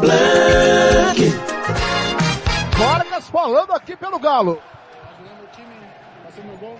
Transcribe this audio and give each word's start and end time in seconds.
Blanc. 0.00 1.20
Vargas 2.78 3.28
falando 3.28 3.72
aqui 3.72 3.94
pelo 3.94 4.18
Galo. 4.18 4.58
Ajudando 5.02 5.44
o 5.44 5.48
time, 5.48 5.74
fazendo 6.24 6.58
gol. 6.58 6.78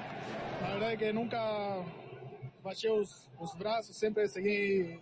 Na 0.63 0.69
verdade 0.71 0.93
é 0.93 0.97
que 0.97 1.13
nunca 1.13 1.85
baixei 2.65 2.91
os, 2.91 3.29
os 3.39 3.55
braços, 3.55 3.97
sempre 3.97 4.27
segui 4.27 4.99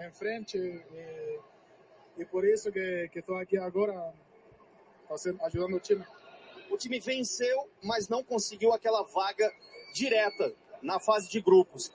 em 0.00 0.10
frente 0.12 0.58
e, 0.58 1.40
e 2.18 2.24
por 2.24 2.44
isso 2.44 2.72
que 2.72 3.08
estou 3.14 3.36
aqui 3.36 3.56
agora 3.56 4.12
fazendo, 5.08 5.40
ajudando 5.44 5.76
o 5.76 5.80
time. 5.80 6.04
O 6.70 6.76
time 6.76 6.98
venceu, 6.98 7.68
mas 7.84 8.08
não 8.08 8.24
conseguiu 8.24 8.72
aquela 8.72 9.02
vaga 9.04 9.48
direta 9.94 10.52
na 10.82 10.98
fase 10.98 11.30
de 11.30 11.40
grupos. 11.40 11.92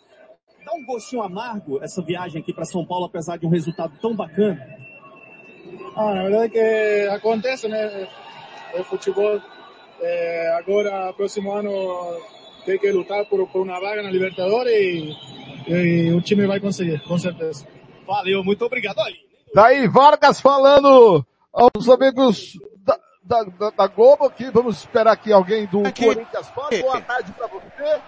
Dá 0.63 0.73
um 0.73 0.85
gostinho 0.85 1.21
amargo 1.21 1.83
essa 1.83 2.01
viagem 2.01 2.41
aqui 2.41 2.53
para 2.53 2.65
São 2.65 2.85
Paulo, 2.85 3.05
apesar 3.05 3.37
de 3.37 3.45
um 3.45 3.49
resultado 3.49 3.97
tão 3.99 4.15
bacana? 4.15 4.84
Ah, 5.95 6.13
na 6.13 6.23
verdade 6.23 6.49
que 6.49 7.09
acontece, 7.11 7.67
né? 7.67 8.07
O 8.77 8.83
futebol 8.83 9.41
é, 10.01 10.57
agora, 10.59 11.13
próximo 11.13 11.53
ano, 11.53 11.71
tem 12.65 12.77
que 12.77 12.91
lutar 12.91 13.25
por, 13.25 13.47
por 13.47 13.61
uma 13.61 13.79
vaga 13.79 14.03
na 14.03 14.11
Libertadores 14.11 14.73
e, 14.73 15.71
e, 15.71 16.13
o 16.13 16.21
time 16.21 16.45
vai 16.45 16.59
conseguir, 16.59 17.01
com 17.03 17.17
certeza. 17.17 17.65
Valeu, 18.05 18.43
muito 18.43 18.65
obrigado. 18.65 18.99
Olha. 18.99 19.15
Daí 19.53 19.87
Vargas 19.87 20.41
falando 20.41 21.25
aos 21.53 21.87
amigos 21.87 22.59
da, 22.83 22.99
da, 23.23 23.43
da, 23.43 23.69
da 23.69 23.87
Globo 23.87 24.25
aqui, 24.25 24.51
vamos 24.51 24.79
esperar 24.79 25.13
aqui 25.13 25.31
alguém 25.31 25.65
do 25.65 25.87
aqui. 25.87 26.05
Corinthians. 26.05 26.51
Boa 26.53 27.01
tarde 27.01 27.31
pra 27.31 27.47
você. 27.47 28.01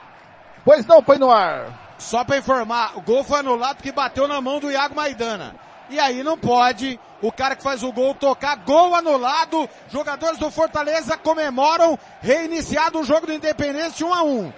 Pois 0.65 0.85
não, 0.85 1.01
põe 1.01 1.17
no 1.17 1.31
ar. 1.31 1.95
Só 1.97 2.25
para 2.25 2.37
informar, 2.37 2.97
o 2.97 3.01
gol 3.01 3.23
foi 3.23 3.39
anulado 3.39 3.81
que 3.81 3.91
bateu 3.91 4.27
na 4.27 4.41
mão 4.41 4.59
do 4.59 4.69
Iago 4.69 4.93
Maidana. 4.93 5.55
E 5.89 5.99
aí 5.99 6.23
não 6.23 6.37
pode 6.37 6.99
o 7.21 7.31
cara 7.31 7.55
que 7.55 7.63
faz 7.63 7.83
o 7.83 7.91
gol 7.91 8.13
tocar, 8.13 8.57
gol 8.57 8.93
anulado, 8.93 9.67
jogadores 9.89 10.37
do 10.37 10.51
Fortaleza 10.51 11.17
comemoram, 11.17 11.97
reiniciado 12.21 12.99
o 12.99 13.03
jogo 13.03 13.27
do 13.27 13.33
Independência 13.33 14.05
1 14.05 14.13
a 14.13 14.23
1 14.23 14.53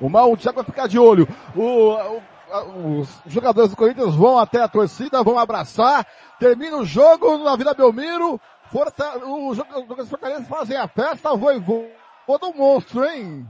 O 0.00 0.08
mal, 0.08 0.30
o 0.30 0.36
Thiago 0.36 0.56
vai 0.56 0.64
ficar 0.64 0.86
de 0.86 0.98
olho. 0.98 1.26
O, 1.56 2.20
o, 2.52 3.00
os 3.00 3.08
jogadores 3.26 3.70
do 3.70 3.76
Corinthians 3.76 4.14
vão 4.14 4.38
até 4.38 4.62
a 4.62 4.68
torcida, 4.68 5.22
vão 5.22 5.38
abraçar, 5.38 6.06
termina 6.38 6.76
o 6.76 6.84
jogo 6.84 7.38
na 7.38 7.56
Vila 7.56 7.74
Belmiro, 7.74 8.40
Forta, 8.74 9.18
os 9.24 9.56
jogadores 9.56 10.06
do 10.06 10.06
Fortaleza 10.06 10.44
fazem 10.46 10.76
a 10.76 10.88
festa, 10.88 11.36
voivô 11.36 11.86
do 12.26 12.52
monstro, 12.54 13.04
hein? 13.04 13.46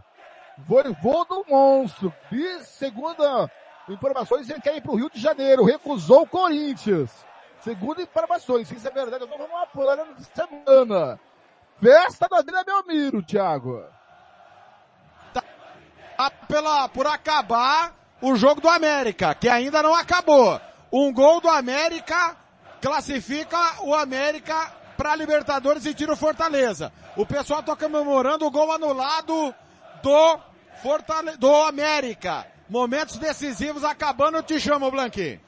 Voivô 0.59 1.25
do 1.25 1.45
monstro. 1.49 2.13
E 2.31 2.63
segunda 2.65 3.51
informações, 3.89 4.49
ele 4.49 4.61
quer 4.61 4.77
ir 4.77 4.81
para 4.81 4.93
o 4.93 4.97
Rio 4.97 5.11
de 5.11 5.21
Janeiro, 5.21 5.65
recusou 5.65 6.23
o 6.23 6.27
Corinthians. 6.27 7.11
Segundo 7.61 8.03
informações, 8.03 8.69
se 8.69 8.77
isso 8.77 8.89
é 8.89 8.91
verdade, 8.91 9.25
eu 9.25 9.29
vamos 9.29 9.63
apurar 9.63 9.99
essa 9.99 10.47
semana. 10.47 11.19
Festa 11.81 12.29
da 12.29 12.43
Vila 12.43 12.63
Belmiro, 12.63 13.23
Thiago. 13.23 13.85
Tá 15.33 15.43
pela, 16.47 16.89
por 16.89 17.07
acabar 17.07 17.95
o 18.21 18.37
jogo 18.37 18.61
do 18.61 18.69
América, 18.69 19.35
que 19.35 19.49
ainda 19.49 19.83
não 19.83 19.95
acabou. 19.95 20.61
Um 20.93 21.13
gol 21.13 21.41
do 21.41 21.49
América 21.49 22.37
classifica 22.81 23.59
o 23.83 23.95
América 23.95 24.73
para 24.97 25.17
Libertadores 25.17 25.85
e 25.87 25.95
tira 25.95 26.13
o 26.13 26.17
Fortaleza. 26.17 26.93
O 27.17 27.27
pessoal 27.27 27.61
está 27.61 27.75
comemorando 27.75 28.47
o 28.47 28.51
gol 28.51 28.73
anulado 28.73 29.55
do 30.03 30.39
Fortale 30.83 31.37
do 31.37 31.55
América. 31.55 32.54
Momentos 32.69 33.19
decisivos 33.19 33.85
acabando, 33.85 34.39
eu 34.39 34.43
te 34.43 34.59
chamo, 34.59 34.91
Blanqui. 34.91 35.41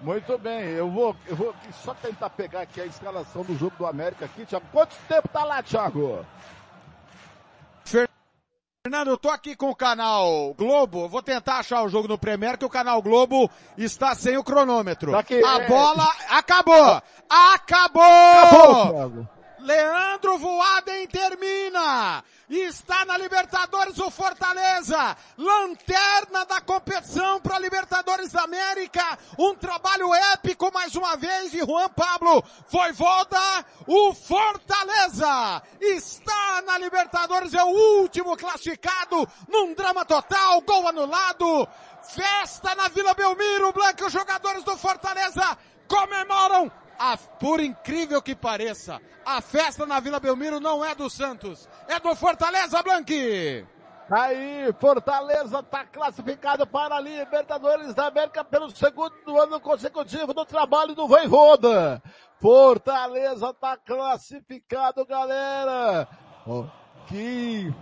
Muito 0.00 0.36
bem, 0.36 0.64
eu 0.70 0.90
vou, 0.90 1.16
eu 1.26 1.34
vou 1.34 1.54
só 1.82 1.94
tentar 1.94 2.28
pegar 2.30 2.60
aqui 2.60 2.80
a 2.80 2.84
escalação 2.86 3.42
do 3.42 3.56
jogo 3.56 3.74
do 3.78 3.86
América 3.86 4.26
aqui, 4.26 4.44
Thiago. 4.44 4.66
Quanto 4.70 4.94
tempo 5.08 5.28
tá 5.28 5.44
lá, 5.44 5.62
Thiago? 5.62 6.26
Fernando, 8.86 9.08
eu 9.08 9.16
tô 9.16 9.30
aqui 9.30 9.56
com 9.56 9.70
o 9.70 9.74
canal 9.74 10.52
Globo, 10.52 11.08
vou 11.08 11.22
tentar 11.22 11.60
achar 11.60 11.82
o 11.82 11.88
jogo 11.88 12.06
no 12.06 12.18
Premier, 12.18 12.58
que 12.58 12.66
o 12.66 12.68
canal 12.68 13.00
Globo 13.00 13.50
está 13.78 14.14
sem 14.14 14.36
o 14.36 14.44
cronômetro. 14.44 15.12
Daqui, 15.12 15.42
a 15.42 15.62
é... 15.62 15.66
bola 15.66 16.06
acabou! 16.28 17.02
Acabou! 17.30 18.02
Acabou, 18.04 19.26
Leandro 19.64 20.38
Voaden 20.38 21.06
termina! 21.06 22.22
Está 22.50 23.06
na 23.06 23.16
Libertadores 23.16 23.98
o 23.98 24.10
Fortaleza, 24.10 25.16
lanterna 25.38 26.44
da 26.44 26.60
competição 26.60 27.40
para 27.40 27.58
Libertadores 27.58 28.30
da 28.30 28.42
América, 28.42 29.18
um 29.38 29.54
trabalho 29.54 30.12
épico 30.14 30.70
mais 30.70 30.94
uma 30.94 31.16
vez 31.16 31.50
de 31.50 31.60
Juan 31.60 31.88
Pablo, 31.88 32.44
foi 32.68 32.92
volta, 32.92 33.64
o 33.86 34.12
Fortaleza. 34.12 35.62
Está 35.80 36.62
na 36.66 36.76
Libertadores, 36.76 37.54
é 37.54 37.64
o 37.64 38.00
último 38.00 38.36
classificado 38.36 39.26
num 39.48 39.72
drama 39.72 40.04
total, 40.04 40.60
gol 40.60 40.86
anulado, 40.86 41.66
festa 42.14 42.74
na 42.74 42.88
Vila 42.88 43.14
Belmiro, 43.14 43.72
Blanco, 43.72 44.04
os 44.04 44.12
jogadores 44.12 44.62
do 44.64 44.76
Fortaleza 44.76 45.56
comemoram 45.88 46.70
a, 47.12 47.18
por 47.18 47.60
incrível 47.60 48.22
que 48.22 48.34
pareça, 48.34 49.00
a 49.26 49.40
festa 49.42 49.84
na 49.84 50.00
Vila 50.00 50.18
Belmiro 50.18 50.58
não 50.58 50.82
é 50.82 50.94
do 50.94 51.10
Santos, 51.10 51.68
é 51.86 52.00
do 52.00 52.14
Fortaleza 52.16 52.82
Blanqui. 52.82 53.66
Aí, 54.10 54.72
Fortaleza 54.80 55.60
está 55.60 55.84
classificado 55.84 56.66
para 56.66 56.96
a 56.96 57.00
Libertadores 57.00 57.94
da 57.94 58.06
América 58.06 58.42
pelo 58.44 58.70
segundo 58.70 59.40
ano 59.40 59.60
consecutivo 59.60 60.32
do 60.32 60.44
trabalho 60.46 60.94
do 60.94 61.06
Voivoda. 61.06 62.02
Fortaleza 62.40 63.50
está 63.50 63.76
classificado, 63.76 65.04
galera. 65.06 66.08
Oh, 66.46 66.64
que 67.06 67.72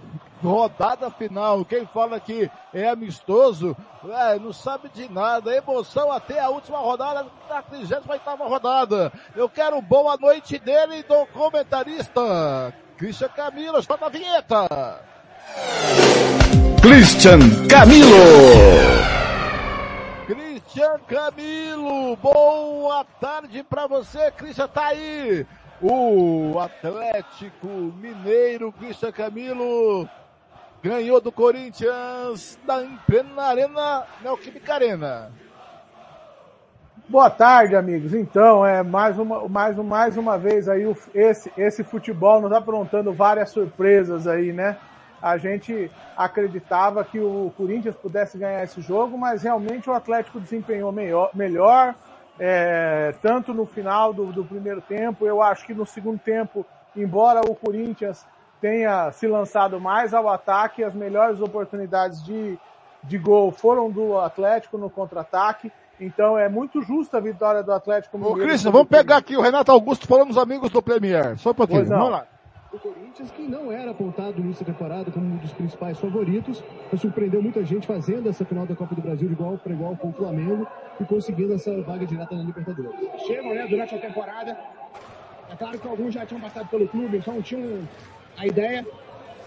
rodada 0.43 1.11
final. 1.11 1.65
Quem 1.65 1.87
fala 1.87 2.19
que 2.19 2.51
é 2.75 2.89
amistoso, 2.89 3.77
é, 4.09 4.39
não 4.39 4.53
sabe 4.53 4.89
de 4.89 5.11
nada. 5.11 5.55
Emoção 5.55 6.11
até 6.11 6.41
a 6.41 6.49
última 6.49 6.79
rodada, 6.79 7.27
da 7.49 7.63
38 7.63 8.13
rodada. 8.43 9.13
Eu 9.35 9.49
quero 9.49 9.81
boa 9.81 10.17
noite 10.17 10.59
dele 10.59 11.03
do 11.05 11.27
comentarista. 11.27 12.75
Christian 12.97 13.29
Camilo, 13.29 13.79
está 13.79 13.97
na 13.97 14.09
vinheta. 14.09 15.01
Christian 16.81 17.39
Camilo. 17.69 19.23
Christian 20.27 20.99
Camilo, 21.07 22.17
boa 22.17 23.05
tarde 23.21 23.63
para 23.63 23.87
você, 23.87 24.31
Christian, 24.31 24.69
tá 24.69 24.87
aí. 24.87 25.47
O 25.81 26.59
Atlético 26.61 27.67
Mineiro, 27.67 28.73
Christian 28.73 29.11
Camilo, 29.11 30.09
ganhou 30.83 31.21
do 31.21 31.31
Corinthians 31.31 32.59
na, 32.67 32.83
na 33.35 33.43
Arena 33.45 34.05
Neoquímica 34.21 34.75
Arena. 34.75 35.31
Boa 37.09 37.31
tarde, 37.31 37.77
amigos. 37.77 38.15
Então, 38.15 38.67
é 38.67 38.83
mais 38.83 39.19
uma, 39.19 39.49
mais, 39.49 39.77
mais 39.77 40.17
uma 40.17 40.37
vez 40.37 40.69
aí 40.69 40.83
esse, 41.15 41.53
esse 41.57 41.85
futebol 41.85 42.41
nos 42.41 42.53
aprontando 42.53 43.13
várias 43.13 43.51
surpresas 43.51 44.27
aí, 44.27 44.53
né? 44.53 44.77
A 45.21 45.37
gente 45.37 45.89
acreditava 46.17 47.05
que 47.05 47.21
o 47.21 47.53
Corinthians 47.57 47.95
pudesse 47.95 48.37
ganhar 48.37 48.65
esse 48.65 48.81
jogo, 48.81 49.17
mas 49.17 49.43
realmente 49.43 49.89
o 49.89 49.93
Atlético 49.93 50.41
desempenhou 50.41 50.91
melhor, 50.91 51.31
melhor 51.33 51.95
é, 52.41 53.15
tanto 53.23 53.55
no 53.55 53.67
final 53.67 54.13
do, 54.13 54.33
do 54.33 54.45
primeiro 54.45 54.81
tempo. 54.81 55.25
Eu 55.25 55.41
acho 55.41 55.65
que 55.65 55.75
no 55.75 55.87
segundo 55.87 56.19
tempo, 56.19 56.67
embora 56.97 57.41
o 57.41 57.55
Corinthians 57.55 58.27
tenha 58.63 59.11
se 59.11 59.27
lançado 59.27 59.81
mais 59.81 60.15
ao 60.15 60.29
ataque, 60.29 60.85
as 60.85 60.95
melhores 60.95 61.41
oportunidades 61.41 62.25
de, 62.25 62.57
de 63.03 63.19
gol 63.19 63.51
foram 63.51 63.91
do 63.91 64.17
Atlético 64.19 64.79
no 64.79 64.89
contra-ataque. 64.89 65.71
Então 66.01 66.39
é 66.39 66.49
muito 66.49 66.81
justa 66.81 67.19
a 67.19 67.21
vitória 67.21 67.63
do 67.63 67.73
Atlético 67.73 68.17
Mineiro. 68.17 68.41
Ô, 68.41 68.43
Cristian, 68.43 68.71
vamos 68.71 68.89
pegar 68.89 69.17
aqui 69.17 69.37
o 69.37 69.41
Renato 69.41 69.73
Augusto 69.73 70.07
falando 70.07 70.29
dos 70.29 70.39
amigos 70.39 70.71
do 70.71 70.81
Premier. 70.81 71.37
Só 71.39 71.51
um 71.51 71.55
pouquinho, 71.55 71.85
vamos 71.85 72.11
lá. 72.11 72.27
o 72.73 72.79
Corinthians, 72.79 73.31
que 73.33 73.43
não 73.43 73.71
era 73.71 73.91
apontado 73.91 74.41
da 74.41 74.65
temporada 74.65 75.11
como 75.11 75.27
um 75.27 75.37
dos 75.37 75.53
principais 75.53 75.99
favoritos, 75.99 76.63
surpreendeu 76.97 77.43
muita 77.43 77.65
gente 77.65 77.87
fazendo 77.87 78.29
essa 78.29 78.45
final 78.45 78.65
da 78.65 78.77
Copa 78.77 78.95
do 78.95 79.03
Brasil 79.03 79.27
de 79.27 79.35
igual 79.35 79.59
para 79.59 79.73
igual 79.73 79.97
com 79.97 80.11
o 80.11 80.13
Flamengo 80.13 80.67
e 81.01 81.05
conseguindo 81.05 81.53
essa 81.53 81.83
vaga 81.83 82.07
direta 82.07 82.35
na 82.35 82.45
Libertadores. 82.45 82.93
Chegam, 83.27 83.55
né, 83.55 83.67
durante 83.69 83.95
a 83.97 83.99
temporada. 83.99 84.57
É 85.51 85.57
claro 85.57 85.79
que 85.79 85.87
alguns 85.87 86.15
já 86.15 86.25
tinham 86.25 86.41
passado 86.41 86.69
pelo 86.69 86.89
clube, 86.89 87.19
então 87.19 87.43
tinham 87.43 87.87
a 88.37 88.47
ideia. 88.47 88.87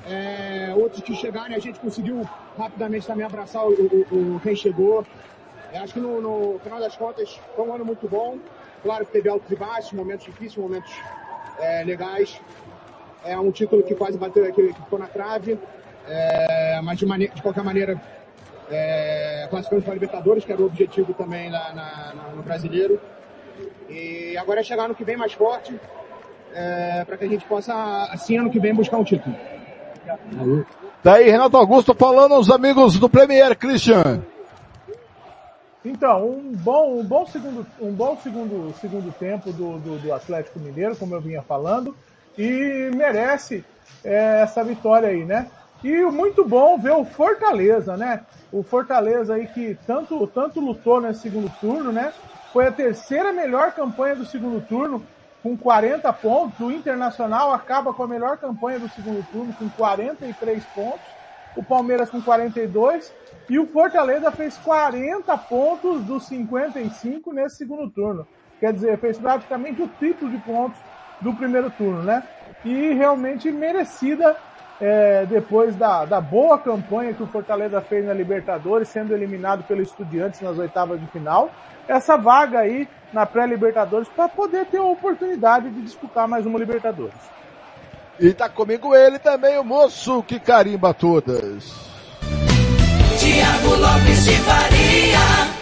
É, 0.08 0.74
outros 0.76 1.02
que 1.02 1.16
chegaram, 1.16 1.56
a 1.56 1.60
gente 1.60 1.80
conseguiu 1.80 2.28
rapidamente 2.58 3.08
também 3.08 3.26
abraçar 3.26 3.66
o, 3.66 3.72
o, 3.72 4.36
o 4.36 4.40
quem 4.42 4.56
chegou. 4.56 5.06
Eu 5.74 5.82
acho 5.82 5.94
que 5.94 6.00
no, 6.00 6.22
no, 6.22 6.60
final 6.60 6.80
das 6.80 6.96
contas 6.96 7.40
foi 7.56 7.68
um 7.68 7.74
ano 7.74 7.84
muito 7.84 8.08
bom. 8.08 8.38
Claro 8.84 9.06
que 9.06 9.12
teve 9.12 9.28
altos 9.28 9.50
e 9.52 9.56
baixos, 9.56 9.94
momentos 9.94 10.26
difíceis, 10.26 10.58
momentos 10.58 10.94
é, 11.60 11.84
legais. 11.84 12.40
É 13.24 13.38
um 13.38 13.52
título 13.52 13.82
que 13.84 13.96
quase 13.96 14.18
bateu, 14.18 14.46
que, 14.54 14.68
que 14.68 14.74
ficou 14.74 15.00
na 15.00 15.08
trave, 15.08 15.60
é, 16.08 16.80
mas 16.84 17.00
de, 17.00 17.06
de, 17.06 17.42
qualquer 17.42 17.64
maneira 17.64 18.00
é, 18.70 19.48
para 19.50 19.60
a 19.60 19.94
Libertadores, 19.94 20.46
que 20.46 20.52
era 20.52 20.62
o 20.62 20.66
objetivo 20.66 21.14
também 21.16 21.50
lá 21.50 21.74
na, 21.74 22.14
na, 22.14 22.30
no 22.36 22.44
brasileiro. 22.44 23.02
E 23.90 24.38
agora 24.38 24.60
é 24.60 24.64
chegar 24.64 24.88
no 24.88 24.94
que 24.94 25.04
vem 25.04 25.18
mais 25.18 25.34
forte, 25.34 25.80
é, 26.56 27.04
para 27.04 27.18
que 27.18 27.26
a 27.26 27.28
gente 27.28 27.46
possa, 27.46 27.74
assim, 28.12 28.38
ano 28.38 28.50
que 28.50 28.60
vem, 28.60 28.74
buscar 28.74 28.98
um 28.98 29.04
título. 29.04 29.36
Daí, 31.04 31.30
Renato 31.30 31.58
Augusto 31.58 31.94
falando 31.94 32.34
aos 32.34 32.50
amigos 32.50 32.98
do 32.98 33.10
Premier, 33.10 33.56
Christian. 33.58 34.24
Então, 35.84 36.30
um 36.30 36.52
bom, 36.56 37.00
um 37.00 37.04
bom 37.04 37.28
segundo, 37.28 37.68
um 37.80 37.92
bom 37.92 38.18
segundo, 38.24 38.74
segundo 38.82 39.14
tempo 39.14 39.52
do, 39.52 39.78
do, 39.78 40.00
do 40.00 40.14
Atlético 40.14 40.60
Mineiro, 40.60 40.96
como 40.96 41.14
eu 41.14 41.22
vinha 41.22 41.44
falando 41.44 41.96
e 42.38 42.90
merece 42.96 43.64
é, 44.04 44.42
essa 44.42 44.64
vitória 44.64 45.10
aí, 45.10 45.24
né? 45.24 45.48
E 45.84 46.04
muito 46.06 46.44
bom 46.44 46.80
ver 46.80 46.94
o 46.94 47.06
Fortaleza, 47.06 47.96
né? 47.96 48.22
O 48.52 48.64
Fortaleza 48.64 49.36
aí 49.36 49.46
que 49.46 49.78
tanto, 49.86 50.26
tanto 50.28 50.60
lutou 50.60 51.00
nesse 51.00 51.22
segundo 51.22 51.52
turno, 51.62 51.92
né? 51.92 52.12
Foi 52.52 52.66
a 52.66 52.72
terceira 52.72 53.32
melhor 53.32 53.74
campanha 53.74 54.16
do 54.16 54.26
segundo 54.26 54.66
turno, 54.66 55.04
com 55.46 55.56
40 55.56 56.12
pontos. 56.14 56.60
O 56.60 56.72
Internacional 56.72 57.54
acaba 57.54 57.94
com 57.94 58.02
a 58.02 58.08
melhor 58.08 58.36
campanha 58.38 58.80
do 58.80 58.90
segundo 58.90 59.24
turno, 59.32 59.54
com 59.54 59.70
43 59.70 60.66
pontos. 60.74 61.06
O 61.56 61.64
Palmeiras 61.64 62.10
com 62.10 62.20
42. 62.20 63.14
E 63.48 63.60
o 63.60 63.68
Fortaleza 63.68 64.32
fez 64.32 64.58
40 64.58 65.38
pontos 65.38 66.04
dos 66.04 66.26
55 66.26 67.32
nesse 67.32 67.58
segundo 67.58 67.88
turno. 67.92 68.28
Quer 68.60 68.74
dizer, 68.74 68.98
fez 68.98 69.20
praticamente 69.20 69.84
o 69.84 69.88
triplo 69.88 70.28
de 70.32 70.38
pontos 70.40 70.80
do 71.22 71.32
primeiro 71.36 71.70
turno, 71.70 72.02
né? 72.02 72.24
E 72.64 72.94
realmente 72.94 73.52
merecida 73.52 74.36
é, 74.82 75.28
depois 75.28 75.76
da, 75.76 76.06
da 76.06 76.20
boa 76.20 76.58
campanha 76.58 77.14
que 77.14 77.22
o 77.22 77.28
Fortaleza 77.28 77.80
fez 77.82 78.04
na 78.04 78.14
Libertadores, 78.14 78.90
sendo 78.90 79.14
eliminado 79.14 79.64
pelo 79.68 79.84
Estudiantes 79.84 80.42
nas 80.42 80.58
oitavas 80.58 81.00
de 81.00 81.06
final, 81.08 81.52
essa 81.88 82.18
vaga 82.18 82.60
aí 82.60 82.88
na 83.16 83.26
pré-Libertadores 83.26 84.10
para 84.10 84.28
poder 84.28 84.66
ter 84.66 84.78
a 84.78 84.84
oportunidade 84.84 85.70
de 85.70 85.82
disputar 85.82 86.28
mais 86.28 86.46
uma 86.46 86.60
Libertadores. 86.60 87.16
E 88.20 88.34
tá 88.34 88.50
comigo 88.50 88.94
ele 88.94 89.18
também, 89.18 89.58
o 89.58 89.64
moço 89.64 90.22
que 90.22 90.38
carimba 90.38 90.94
todas. 90.94 91.74
Tiago 93.18 93.76
Lopes 93.76 94.26
de 94.26 94.38
Faria. 94.40 95.56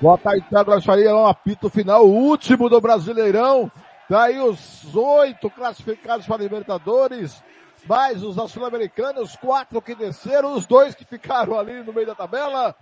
Boa 0.00 0.18
tarde, 0.18 0.44
Tiago 0.48 0.70
Lopes 0.70 0.82
de 0.82 0.86
Faria, 0.88 1.14
lá 1.14 1.20
no 1.20 1.26
apito 1.28 1.70
final, 1.70 2.04
o 2.04 2.12
último 2.12 2.68
do 2.68 2.80
Brasileirão. 2.80 3.70
Daí 4.10 4.40
os 4.40 4.92
oito 4.94 5.48
classificados 5.48 6.26
para 6.26 6.34
a 6.34 6.38
Libertadores, 6.40 7.40
mais 7.86 8.24
os 8.24 8.34
da 8.34 8.48
Sul-Americana, 8.48 9.20
os 9.20 9.36
quatro 9.36 9.80
que 9.80 9.94
desceram, 9.94 10.54
os 10.54 10.66
dois 10.66 10.96
que 10.96 11.04
ficaram 11.04 11.56
ali 11.56 11.84
no 11.84 11.92
meio 11.92 12.08
da 12.08 12.14
tabela. 12.16 12.74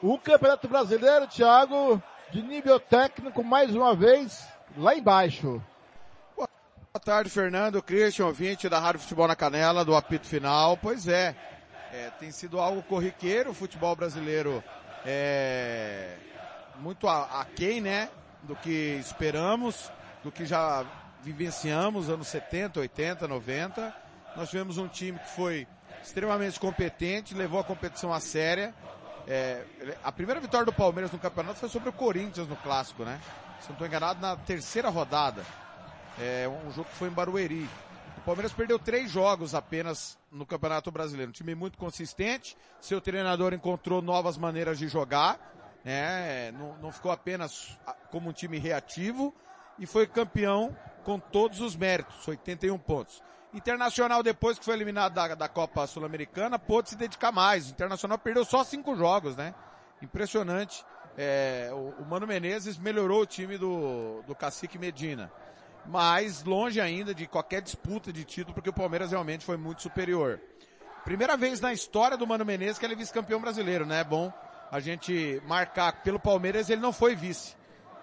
O 0.00 0.16
Campeonato 0.16 0.68
Brasileiro, 0.68 1.26
Thiago, 1.26 2.00
de 2.34 2.42
nível 2.42 2.80
técnico, 2.80 3.44
mais 3.44 3.72
uma 3.76 3.94
vez, 3.94 4.44
lá 4.76 4.96
embaixo. 4.96 5.62
Boa 6.36 6.48
tarde, 7.00 7.30
Fernando, 7.30 7.80
Christian, 7.80 8.26
ouvinte 8.26 8.68
da 8.68 8.80
Rádio 8.80 9.02
Futebol 9.02 9.28
na 9.28 9.36
Canela, 9.36 9.84
do 9.84 9.94
apito 9.94 10.26
final. 10.26 10.76
Pois 10.76 11.06
é, 11.06 11.36
é 11.92 12.10
tem 12.18 12.32
sido 12.32 12.58
algo 12.58 12.82
corriqueiro, 12.82 13.50
o 13.50 13.54
futebol 13.54 13.94
brasileiro 13.94 14.64
é 15.06 16.16
muito 16.80 17.06
aquém, 17.08 17.80
né, 17.80 18.10
do 18.42 18.56
que 18.56 18.96
esperamos 18.98 19.92
do 20.24 20.32
que 20.32 20.44
já 20.44 20.84
vivenciamos 21.22 22.10
anos 22.10 22.26
70, 22.26 22.80
80, 22.80 23.28
90. 23.28 23.94
Nós 24.36 24.50
tivemos 24.50 24.76
um 24.76 24.88
time 24.88 25.20
que 25.20 25.30
foi 25.30 25.68
extremamente 26.02 26.58
competente, 26.58 27.32
levou 27.32 27.60
a 27.60 27.64
competição 27.64 28.12
a 28.12 28.18
séria. 28.18 28.74
É, 29.26 29.64
a 30.02 30.12
primeira 30.12 30.40
vitória 30.40 30.66
do 30.66 30.72
Palmeiras 30.72 31.10
no 31.10 31.18
campeonato 31.18 31.58
foi 31.58 31.68
sobre 31.68 31.88
o 31.88 31.92
Corinthians 31.92 32.48
no 32.48 32.56
clássico, 32.56 33.04
né? 33.04 33.20
Se 33.60 33.68
não 33.68 33.74
estou 33.74 33.86
enganado, 33.86 34.20
na 34.20 34.36
terceira 34.36 34.88
rodada. 34.90 35.42
É 36.20 36.48
um 36.48 36.70
jogo 36.70 36.88
que 36.90 36.96
foi 36.96 37.08
em 37.08 37.12
Barueri. 37.12 37.68
O 38.18 38.20
Palmeiras 38.20 38.52
perdeu 38.52 38.78
três 38.78 39.10
jogos 39.10 39.54
apenas 39.54 40.18
no 40.30 40.46
Campeonato 40.46 40.90
Brasileiro. 40.90 41.30
Um 41.30 41.32
time 41.32 41.54
muito 41.54 41.78
consistente. 41.78 42.56
Seu 42.80 43.00
treinador 43.00 43.52
encontrou 43.52 44.02
novas 44.02 44.36
maneiras 44.36 44.78
de 44.78 44.88
jogar. 44.88 45.38
Né? 45.84 46.52
Não, 46.52 46.76
não 46.78 46.92
ficou 46.92 47.10
apenas 47.10 47.78
como 48.10 48.30
um 48.30 48.32
time 48.32 48.58
reativo 48.58 49.34
e 49.78 49.86
foi 49.86 50.06
campeão 50.06 50.76
com 51.04 51.18
todos 51.18 51.60
os 51.60 51.76
méritos, 51.76 52.26
81 52.26 52.78
pontos. 52.78 53.22
Internacional, 53.54 54.22
depois 54.22 54.58
que 54.58 54.64
foi 54.64 54.74
eliminado 54.74 55.14
da, 55.14 55.34
da 55.34 55.48
Copa 55.48 55.86
Sul-Americana, 55.86 56.58
pôde 56.58 56.90
se 56.90 56.96
dedicar 56.96 57.30
mais. 57.30 57.68
O 57.68 57.70
Internacional 57.70 58.18
perdeu 58.18 58.44
só 58.44 58.64
cinco 58.64 58.96
jogos, 58.96 59.36
né? 59.36 59.54
Impressionante. 60.02 60.84
É, 61.16 61.70
o, 61.72 62.02
o, 62.02 62.04
Mano 62.04 62.26
Menezes 62.26 62.76
melhorou 62.76 63.22
o 63.22 63.26
time 63.26 63.56
do, 63.56 64.22
do 64.26 64.34
Cacique 64.34 64.76
Medina. 64.76 65.30
Mas 65.86 66.42
longe 66.42 66.80
ainda 66.80 67.14
de 67.14 67.26
qualquer 67.28 67.62
disputa 67.62 68.12
de 68.12 68.24
título, 68.24 68.54
porque 68.54 68.70
o 68.70 68.72
Palmeiras 68.72 69.12
realmente 69.12 69.44
foi 69.44 69.56
muito 69.56 69.82
superior. 69.82 70.40
Primeira 71.04 71.36
vez 71.36 71.60
na 71.60 71.72
história 71.72 72.16
do 72.16 72.26
Mano 72.26 72.44
Menezes 72.44 72.78
que 72.78 72.84
ele 72.84 72.94
é 72.94 72.96
vice-campeão 72.96 73.40
brasileiro, 73.40 73.86
né? 73.86 74.00
É 74.00 74.04
bom 74.04 74.32
a 74.68 74.80
gente 74.80 75.40
marcar 75.46 76.02
pelo 76.02 76.18
Palmeiras, 76.18 76.68
ele 76.70 76.80
não 76.80 76.92
foi 76.92 77.14
vice 77.14 77.54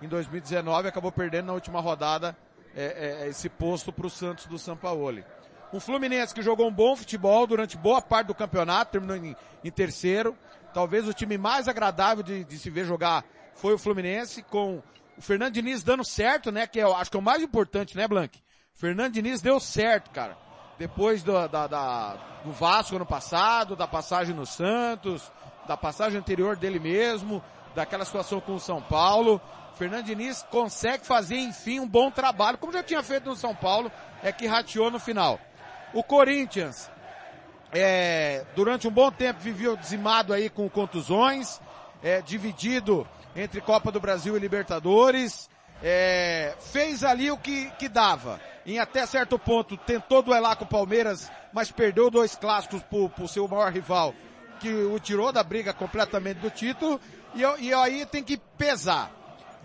em 0.02 0.08
2019, 0.08 0.88
acabou 0.88 1.12
perdendo 1.12 1.48
na 1.48 1.54
última 1.54 1.82
rodada 1.82 2.38
é, 2.76 3.24
é, 3.24 3.28
esse 3.28 3.50
posto 3.50 3.92
para 3.92 4.08
o 4.08 4.10
Santos 4.10 4.46
do 4.46 4.58
Sampaoli. 4.58 5.26
Um 5.74 5.80
Fluminense 5.80 6.34
que 6.34 6.42
jogou 6.42 6.68
um 6.68 6.74
bom 6.74 6.96
futebol 6.96 7.48
durante 7.48 7.78
boa 7.78 8.02
parte 8.02 8.28
do 8.28 8.36
campeonato, 8.36 8.92
terminou 8.92 9.16
em, 9.16 9.36
em 9.64 9.72
terceiro. 9.72 10.38
Talvez 10.74 11.08
o 11.08 11.14
time 11.14 11.38
mais 11.38 11.68
agradável 11.68 12.24
de, 12.24 12.44
de, 12.44 12.58
se 12.58 12.70
ver 12.70 12.86
jogar 12.86 13.24
foi 13.56 13.74
o 13.74 13.78
Fluminense, 13.78 14.44
com 14.44 14.82
o 15.18 15.22
Fernando 15.22 15.54
Diniz 15.54 15.84
dando 15.84 16.04
certo, 16.04 16.52
né? 16.52 16.68
Que 16.68 16.80
é, 16.80 16.84
acho 16.84 17.10
que 17.10 17.18
é 17.18 17.20
o 17.20 17.24
mais 17.24 17.42
importante, 17.42 17.96
né, 17.96 18.08
Blank? 18.08 18.40
Fernando 18.74 19.14
Diniz 19.14 19.42
deu 19.42 19.60
certo, 19.60 20.10
cara. 20.12 20.38
Depois 20.78 21.24
do, 21.24 21.48
da, 21.48 21.68
da, 21.68 22.14
do 22.44 22.52
Vasco 22.52 22.96
ano 22.96 23.06
passado, 23.06 23.76
da 23.76 23.88
passagem 23.88 24.36
no 24.36 24.46
Santos, 24.46 25.32
da 25.68 25.78
passagem 25.78 26.20
anterior 26.20 26.58
dele 26.58 26.80
mesmo, 26.80 27.42
daquela 27.76 28.04
situação 28.04 28.42
com 28.42 28.56
o 28.56 28.60
São 28.60 28.82
Paulo. 28.82 29.40
Fernando 29.76 30.06
Diniz 30.06 30.44
consegue 30.50 31.06
fazer, 31.06 31.38
enfim, 31.38 31.80
um 31.80 31.88
bom 31.88 32.12
trabalho, 32.12 32.58
como 32.58 32.74
já 32.74 32.84
tinha 32.84 33.02
feito 33.02 33.30
no 33.30 33.36
São 33.36 33.56
Paulo, 33.56 33.92
é 34.22 34.32
que 34.32 34.48
rateou 34.48 34.92
no 34.92 35.00
final. 35.00 35.40
O 35.94 36.04
Corinthians, 36.04 36.90
é, 37.74 38.46
durante 38.56 38.88
um 38.88 38.92
bom 38.92 39.12
tempo 39.12 39.40
viveu 39.40 39.76
dizimado 39.76 40.34
aí 40.34 40.50
com 40.50 40.70
contusões, 40.70 41.60
é, 42.02 42.22
dividido 42.22 43.08
entre 43.36 43.60
Copa 43.62 43.92
do 43.92 44.00
Brasil 44.00 44.36
e 44.36 44.40
Libertadores, 44.40 45.50
é, 45.84 46.54
fez 46.60 47.04
ali 47.04 47.30
o 47.30 47.38
que, 47.38 47.70
que 47.72 47.90
dava. 47.90 48.40
Em 48.66 48.80
até 48.80 49.06
certo 49.06 49.38
ponto 49.38 49.76
tentou 49.76 50.22
duelar 50.22 50.56
com 50.56 50.66
o 50.66 50.68
Palmeiras, 50.68 51.30
mas 51.52 51.72
perdeu 51.72 52.10
dois 52.10 52.36
clássicos 52.36 52.82
pro, 52.84 53.10
pro 53.10 53.28
seu 53.28 53.48
maior 53.48 53.72
rival, 53.72 54.14
que 54.60 54.70
o 54.70 55.00
tirou 55.00 55.32
da 55.32 55.44
briga 55.44 55.74
completamente 55.74 56.38
do 56.38 56.50
título, 56.50 57.02
e, 57.34 57.42
e 57.66 57.74
aí 57.74 58.06
tem 58.06 58.24
que 58.24 58.38
pesar 58.58 59.12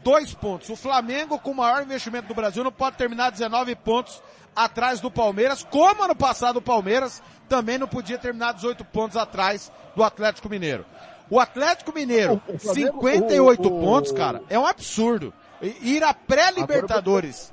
dois 0.03 0.35
pontos. 0.35 0.69
O 0.71 0.77
Flamengo, 0.77 1.39
com 1.39 1.51
o 1.51 1.57
maior 1.57 1.83
investimento 1.83 2.29
do 2.29 2.35
Brasil, 2.35 2.65
não 2.65 2.73
pode 2.73 2.97
terminar 2.97 3.31
19 3.31 3.75
pontos 3.77 4.23
atrás 4.57 5.01
do 5.01 5.11
Palmeiras, 5.11 5.63
como 5.63 6.03
ano 6.03 6.17
passado 6.17 6.57
o 6.57 6.63
Palmeiras 6.63 7.23
também 7.49 7.77
não 7.77 7.87
podia 7.87 8.19
terminar 8.19 8.55
18 8.55 8.85
pontos 8.87 9.17
atrás 9.17 9.71
do 9.95 10.03
Atlético 10.03 10.49
Mineiro. 10.49 10.85
O 11.29 11.39
Atlético 11.39 11.93
Mineiro, 11.93 12.43
o, 12.49 12.55
o 12.55 12.59
Flamengo, 12.59 13.03
58 13.03 13.67
o, 13.67 13.81
pontos, 13.81 14.13
cara, 14.13 14.43
é 14.49 14.59
um 14.59 14.67
absurdo. 14.67 15.35
Ir 15.61 16.03
a 16.03 16.15
pré-Libertadores. 16.15 17.53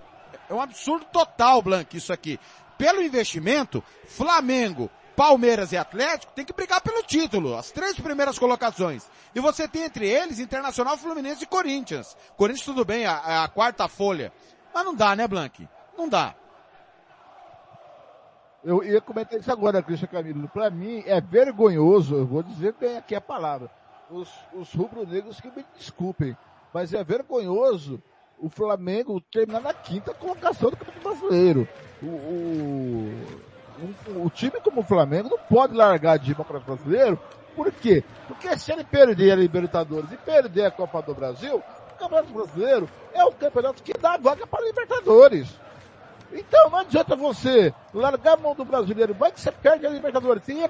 É 0.49 0.53
um 0.53 0.61
absurdo 0.61 1.05
total, 1.11 1.61
Blank, 1.61 1.95
isso 1.97 2.13
aqui. 2.13 2.39
Pelo 2.77 3.01
investimento, 3.01 3.83
Flamengo, 4.07 4.89
Palmeiras 5.15 5.71
e 5.71 5.77
Atlético 5.77 6.33
tem 6.33 6.45
que 6.45 6.53
brigar 6.53 6.81
pelo 6.81 7.03
título, 7.03 7.55
as 7.55 7.71
três 7.71 7.99
primeiras 7.99 8.37
colocações. 8.37 9.03
E 9.33 9.39
você 9.39 9.67
tem 9.67 9.83
entre 9.83 10.07
eles 10.07 10.39
Internacional, 10.39 10.97
Fluminense 10.97 11.43
e 11.43 11.47
Corinthians. 11.47 12.15
Corinthians 12.35 12.65
tudo 12.65 12.85
bem, 12.85 13.05
a, 13.05 13.43
a 13.43 13.47
quarta 13.47 13.87
folha. 13.87 14.31
Mas 14.73 14.85
não 14.85 14.95
dá, 14.95 15.15
né, 15.15 15.27
Blank? 15.27 15.67
Não 15.97 16.09
dá. 16.09 16.35
Eu 18.63 18.83
ia 18.83 19.01
comentar 19.01 19.37
isso 19.37 19.51
agora, 19.51 19.83
Cristian 19.83 20.07
Camilo. 20.07 20.47
Para 20.47 20.69
mim 20.69 21.03
é 21.05 21.19
vergonhoso, 21.19 22.15
eu 22.15 22.25
vou 22.25 22.41
dizer 22.41 22.73
bem 22.79 22.97
aqui 22.97 23.13
a 23.13 23.19
palavra. 23.21 23.69
Os, 24.09 24.29
os 24.53 24.73
rubro-negros 24.73 25.41
que 25.41 25.47
me 25.49 25.65
desculpem, 25.77 26.35
mas 26.73 26.93
é 26.93 27.03
vergonhoso 27.03 28.01
o 28.39 28.49
Flamengo 28.49 29.19
terminar 29.19 29.61
na 29.61 29.73
quinta 29.73 30.13
colocação 30.13 30.69
do 30.69 30.77
Campeonato 30.77 31.01
Brasileiro. 31.01 31.67
O, 32.01 32.05
o, 32.05 33.13
o, 34.07 34.25
o 34.25 34.29
time 34.29 34.59
como 34.61 34.81
o 34.81 34.83
Flamengo 34.83 35.29
não 35.29 35.37
pode 35.37 35.73
largar 35.73 36.17
de 36.17 36.33
Campeonato 36.33 36.65
Brasileiro. 36.65 37.19
Por 37.55 37.71
quê? 37.71 38.03
Porque 38.27 38.57
se 38.57 38.71
ele 38.71 38.83
perder 38.83 39.31
a 39.31 39.35
Libertadores 39.35 40.11
e 40.11 40.17
perder 40.17 40.65
a 40.65 40.71
Copa 40.71 41.01
do 41.01 41.13
Brasil, 41.13 41.57
o 41.57 41.99
Campeonato 41.99 42.33
Brasileiro 42.33 42.89
é 43.13 43.23
um 43.25 43.31
campeonato 43.31 43.83
que 43.83 43.93
dá 43.93 44.17
vaga 44.17 44.47
para 44.47 44.63
a 44.63 44.65
Libertadores. 44.65 45.47
Então 46.33 46.69
não 46.69 46.79
adianta 46.79 47.15
você 47.15 47.73
largar 47.93 48.33
a 48.33 48.37
mão 48.37 48.55
do 48.55 48.65
brasileiro, 48.65 49.13
vai 49.13 49.31
que 49.31 49.39
você 49.39 49.51
perde 49.51 49.85
a 49.85 49.89
Libertadores. 49.89 50.47
Ia 50.47 50.69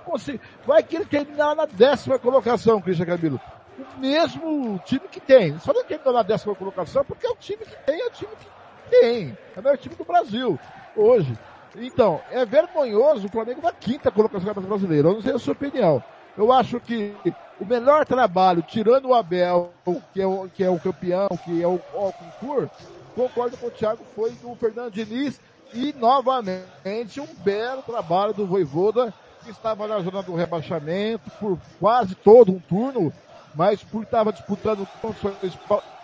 vai 0.67 0.83
que 0.83 0.95
ele 0.95 1.05
terminar 1.05 1.55
na 1.55 1.65
décima 1.65 2.19
colocação, 2.19 2.81
Cristian 2.81 3.05
Camilo 3.05 3.39
o 3.77 3.99
mesmo 3.99 4.79
time 4.85 5.07
que 5.09 5.19
tem. 5.19 5.57
Só 5.59 5.73
não 5.73 5.83
terminou 5.83 6.13
na 6.13 6.23
décima 6.23 6.55
colocação 6.55 7.03
porque 7.03 7.25
é 7.25 7.29
o 7.29 7.35
time 7.35 7.65
que 7.65 7.75
tem, 7.85 8.01
é 8.01 8.05
o 8.05 8.11
time 8.11 8.31
que 8.39 8.89
tem. 8.89 9.37
É 9.55 9.59
o 9.59 9.63
melhor 9.63 9.77
time 9.77 9.95
do 9.95 10.03
Brasil, 10.03 10.59
hoje. 10.95 11.37
Então, 11.75 12.21
é 12.29 12.45
vergonhoso 12.45 13.25
o 13.25 13.31
Flamengo 13.31 13.61
na 13.61 13.71
quinta 13.71 14.11
colocação 14.11 14.53
do 14.53 14.61
Brasileiro. 14.61 15.09
Eu 15.09 15.13
não 15.15 15.21
sei 15.21 15.33
a 15.33 15.39
sua 15.39 15.53
opinião. 15.53 16.03
Eu 16.37 16.51
acho 16.51 16.79
que 16.79 17.15
o 17.59 17.65
melhor 17.65 18.05
trabalho, 18.05 18.63
tirando 18.63 19.09
o 19.09 19.13
Abel, 19.13 19.71
que 20.13 20.21
é 20.21 20.25
o, 20.25 20.49
que 20.49 20.63
é 20.63 20.69
o 20.69 20.79
campeão, 20.79 21.29
que 21.43 21.61
é 21.61 21.67
o, 21.67 21.75
o 21.75 22.13
concurso, 22.13 22.71
concordo 23.15 23.57
com 23.57 23.67
o 23.67 23.71
Thiago, 23.71 24.03
foi 24.15 24.31
do 24.31 24.55
Fernando 24.55 24.91
Diniz 24.91 25.39
e 25.73 25.93
novamente 25.93 27.19
um 27.19 27.27
belo 27.43 27.81
trabalho 27.81 28.33
do 28.33 28.45
Voivoda, 28.45 29.13
que 29.43 29.51
estava 29.51 29.87
na 29.87 29.99
zona 29.99 30.21
do 30.21 30.35
rebaixamento 30.35 31.29
por 31.39 31.57
quase 31.79 32.15
todo 32.15 32.51
um 32.51 32.59
turno, 32.59 33.11
mas 33.55 33.83
por 33.83 34.03
estava 34.03 34.31
disputando 34.31 34.87
condições 35.01 35.57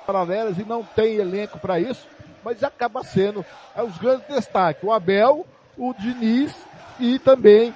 paralelas 0.05 0.57
e 0.57 0.63
não 0.63 0.83
tem 0.83 1.15
elenco 1.15 1.59
para 1.59 1.79
isso, 1.79 2.07
mas 2.43 2.63
acaba 2.63 3.03
sendo 3.03 3.45
é, 3.75 3.83
os 3.83 3.97
grandes 3.97 4.27
destaques. 4.27 4.83
O 4.83 4.91
Abel, 4.91 5.45
o 5.77 5.93
Diniz 5.93 6.53
e 6.99 7.19
também 7.19 7.73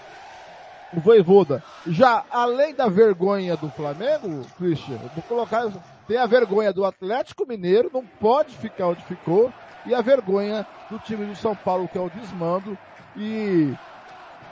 o 0.93 0.99
Voivoda. 0.99 1.63
Já 1.87 2.23
além 2.31 2.73
da 2.73 2.87
vergonha 2.87 3.55
do 3.55 3.69
Flamengo, 3.69 4.45
Christian, 4.57 4.97
vou 5.13 5.23
colocar, 5.27 5.71
tem 6.07 6.17
a 6.17 6.25
vergonha 6.25 6.73
do 6.73 6.85
Atlético 6.85 7.47
Mineiro, 7.47 7.89
não 7.93 8.05
pode 8.05 8.55
ficar 8.57 8.87
onde 8.87 9.03
ficou, 9.03 9.51
e 9.85 9.93
a 9.93 10.01
vergonha 10.01 10.65
do 10.89 10.99
time 10.99 11.25
do 11.25 11.35
São 11.35 11.55
Paulo, 11.55 11.87
que 11.87 11.97
é 11.97 12.01
o 12.01 12.09
desmando, 12.09 12.77
e, 13.15 13.73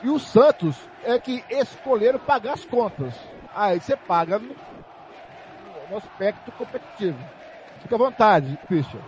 e 0.04 0.10
o 0.10 0.20
Santos 0.20 0.76
é 1.04 1.18
que 1.20 1.44
escolheram 1.50 2.20
pagar 2.20 2.54
as 2.54 2.66
contas. 2.66 3.14
Aí 3.54 3.80
você 3.80 3.96
paga 3.98 4.40
no 4.40 4.56
no 5.92 5.98
aspecto 5.98 6.52
competitivo. 6.54 7.18
Fica 7.82 7.96
à 7.96 7.98
vontade, 7.98 8.58
Christian. 8.68 9.02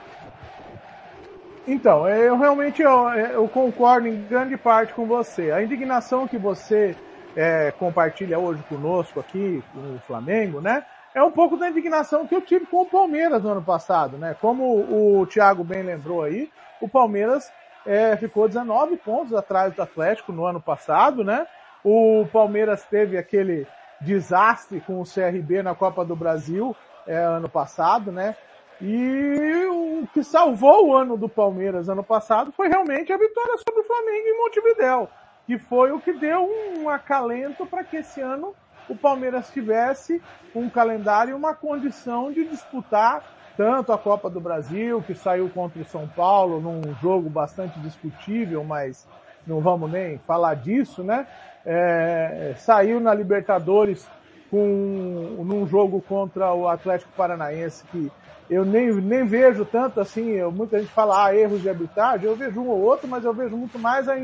Então, 1.66 2.08
eu 2.10 2.38
realmente 2.38 2.82
eu, 2.82 3.10
eu, 3.10 3.48
concordo 3.48 4.08
em 4.08 4.22
grande 4.26 4.58
parte 4.58 4.94
com 4.94 5.06
você. 5.06 5.50
A 5.52 5.64
indignação 5.64 6.28
que 6.28 6.38
você 6.38 6.94
é, 7.36 7.72
compartilha 7.72 8.38
hoje 8.38 8.62
conosco 8.68 9.20
aqui, 9.22 9.64
com 9.74 9.96
o 9.96 10.00
Flamengo, 10.06 10.60
né? 10.60 10.84
É 11.14 11.22
um 11.22 11.30
pouco 11.30 11.56
da 11.58 11.70
indignação 11.70 12.26
que 12.26 12.34
eu 12.34 12.42
tive 12.42 12.66
com 12.66 12.82
o 12.82 12.86
Palmeiras 12.86 13.44
no 13.44 13.50
ano 13.50 13.62
passado, 13.62 14.18
né? 14.18 14.36
Como 14.42 15.20
o 15.20 15.28
Thiago 15.28 15.64
bem 15.64 15.84
lembrou 15.84 16.24
aí, 16.24 16.50
o 16.82 16.90
Palmeiras 16.90 17.52
é, 17.86 18.18
ficou 18.18 18.48
19 18.48 18.98
pontos 18.98 19.34
atrás 19.34 19.74
do 19.76 19.82
Atlético 19.82 20.32
no 20.32 20.46
ano 20.46 20.60
passado, 20.60 21.24
né? 21.24 21.46
O 21.84 22.26
Palmeiras 22.34 22.84
teve 22.86 23.18
aquele 23.18 23.68
desastre 24.02 24.82
com 24.82 25.00
o 25.00 25.06
CRB 25.06 25.62
na 25.62 25.76
Copa 25.76 26.04
do 26.04 26.16
Brasil 26.16 26.76
é, 27.06 27.18
ano 27.18 27.48
passado, 27.48 28.12
né? 28.12 28.36
E 28.82 29.66
o 29.70 30.08
que 30.14 30.24
salvou 30.24 30.88
o 30.88 30.96
ano 30.96 31.16
do 31.16 31.30
Palmeiras 31.30 31.90
ano 31.90 32.04
passado 32.04 32.52
foi 32.52 32.68
realmente 32.68 33.14
a 33.14 33.18
vitória 33.18 33.56
sobre 33.58 33.82
o 33.82 33.86
Flamengo 33.86 34.28
em 34.28 34.38
Montevidéu, 34.38 35.10
que 35.46 35.60
foi 35.60 35.92
o 35.92 36.00
que 36.00 36.12
deu 36.12 36.50
um 36.78 36.90
acalento 36.90 37.68
para 37.68 37.84
que 37.84 37.98
esse 37.98 38.20
ano 38.20 38.56
o 38.90 38.96
Palmeiras 38.96 39.50
tivesse 39.50 40.22
um 40.56 40.70
calendário 40.70 41.32
e 41.32 41.34
uma 41.34 41.54
condição 41.54 42.32
de 42.32 42.46
disputar 42.46 43.24
tanto 43.56 43.94
a 43.94 43.98
Copa 43.98 44.30
do 44.30 44.42
Brasil, 44.42 45.02
que 45.02 45.14
saiu 45.14 45.50
contra 45.50 45.82
o 45.82 45.86
São 45.86 46.08
Paulo 46.08 46.60
num 46.60 46.82
jogo 46.96 47.30
bastante 47.30 47.80
discutível, 47.80 48.64
mas 48.64 49.08
não 49.46 49.60
vamos 49.60 49.92
nem 49.92 50.18
falar 50.20 50.56
disso, 50.56 51.04
né? 51.04 51.28
é, 51.66 52.54
saiu 52.58 53.00
na 53.00 53.14
Libertadores 53.14 54.08
com, 54.50 55.44
num 55.46 55.66
jogo 55.66 56.02
contra 56.02 56.54
o 56.54 56.68
Atlético 56.68 57.12
Paranaense 57.16 57.84
que 57.92 58.12
eu 58.50 58.66
nem, 58.66 58.92
nem 58.94 59.26
vejo 59.26 59.66
tanto 59.66 60.00
assim, 60.00 60.32
eu, 60.32 60.52
muita 60.52 60.80
gente 60.80 60.92
fala 60.92 61.26
ah, 61.26 61.36
erros 61.36 61.62
de 61.62 61.70
arbitragem, 61.70 62.28
eu 62.28 62.36
vejo 62.36 62.60
um 62.60 62.68
ou 62.68 62.82
outro, 62.82 63.08
mas 63.08 63.24
eu 63.24 63.34
vejo 63.34 63.56
muito 63.56 63.80
mais 63.80 64.08
a, 64.08 64.16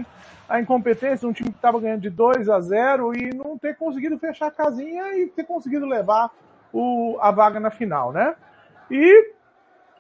a 0.48 0.60
incompetência, 0.60 1.28
um 1.28 1.34
time 1.34 1.50
que 1.50 1.58
estava 1.58 1.80
ganhando 1.80 2.02
de 2.02 2.10
2 2.10 2.50
a 2.50 2.60
0 2.60 3.16
e 3.16 3.34
não 3.34 3.58
ter 3.58 3.76
conseguido 3.76 4.18
fechar 4.20 4.48
a 4.48 4.52
casinha 4.52 5.18
e 5.18 5.28
ter 5.28 5.46
conseguido 5.46 5.86
levar 5.86 6.30
o, 6.74 7.18
a 7.22 7.32
vaga 7.32 7.60
na 7.60 7.70
final, 7.70 8.12
né? 8.12 8.36
E 8.92 9.34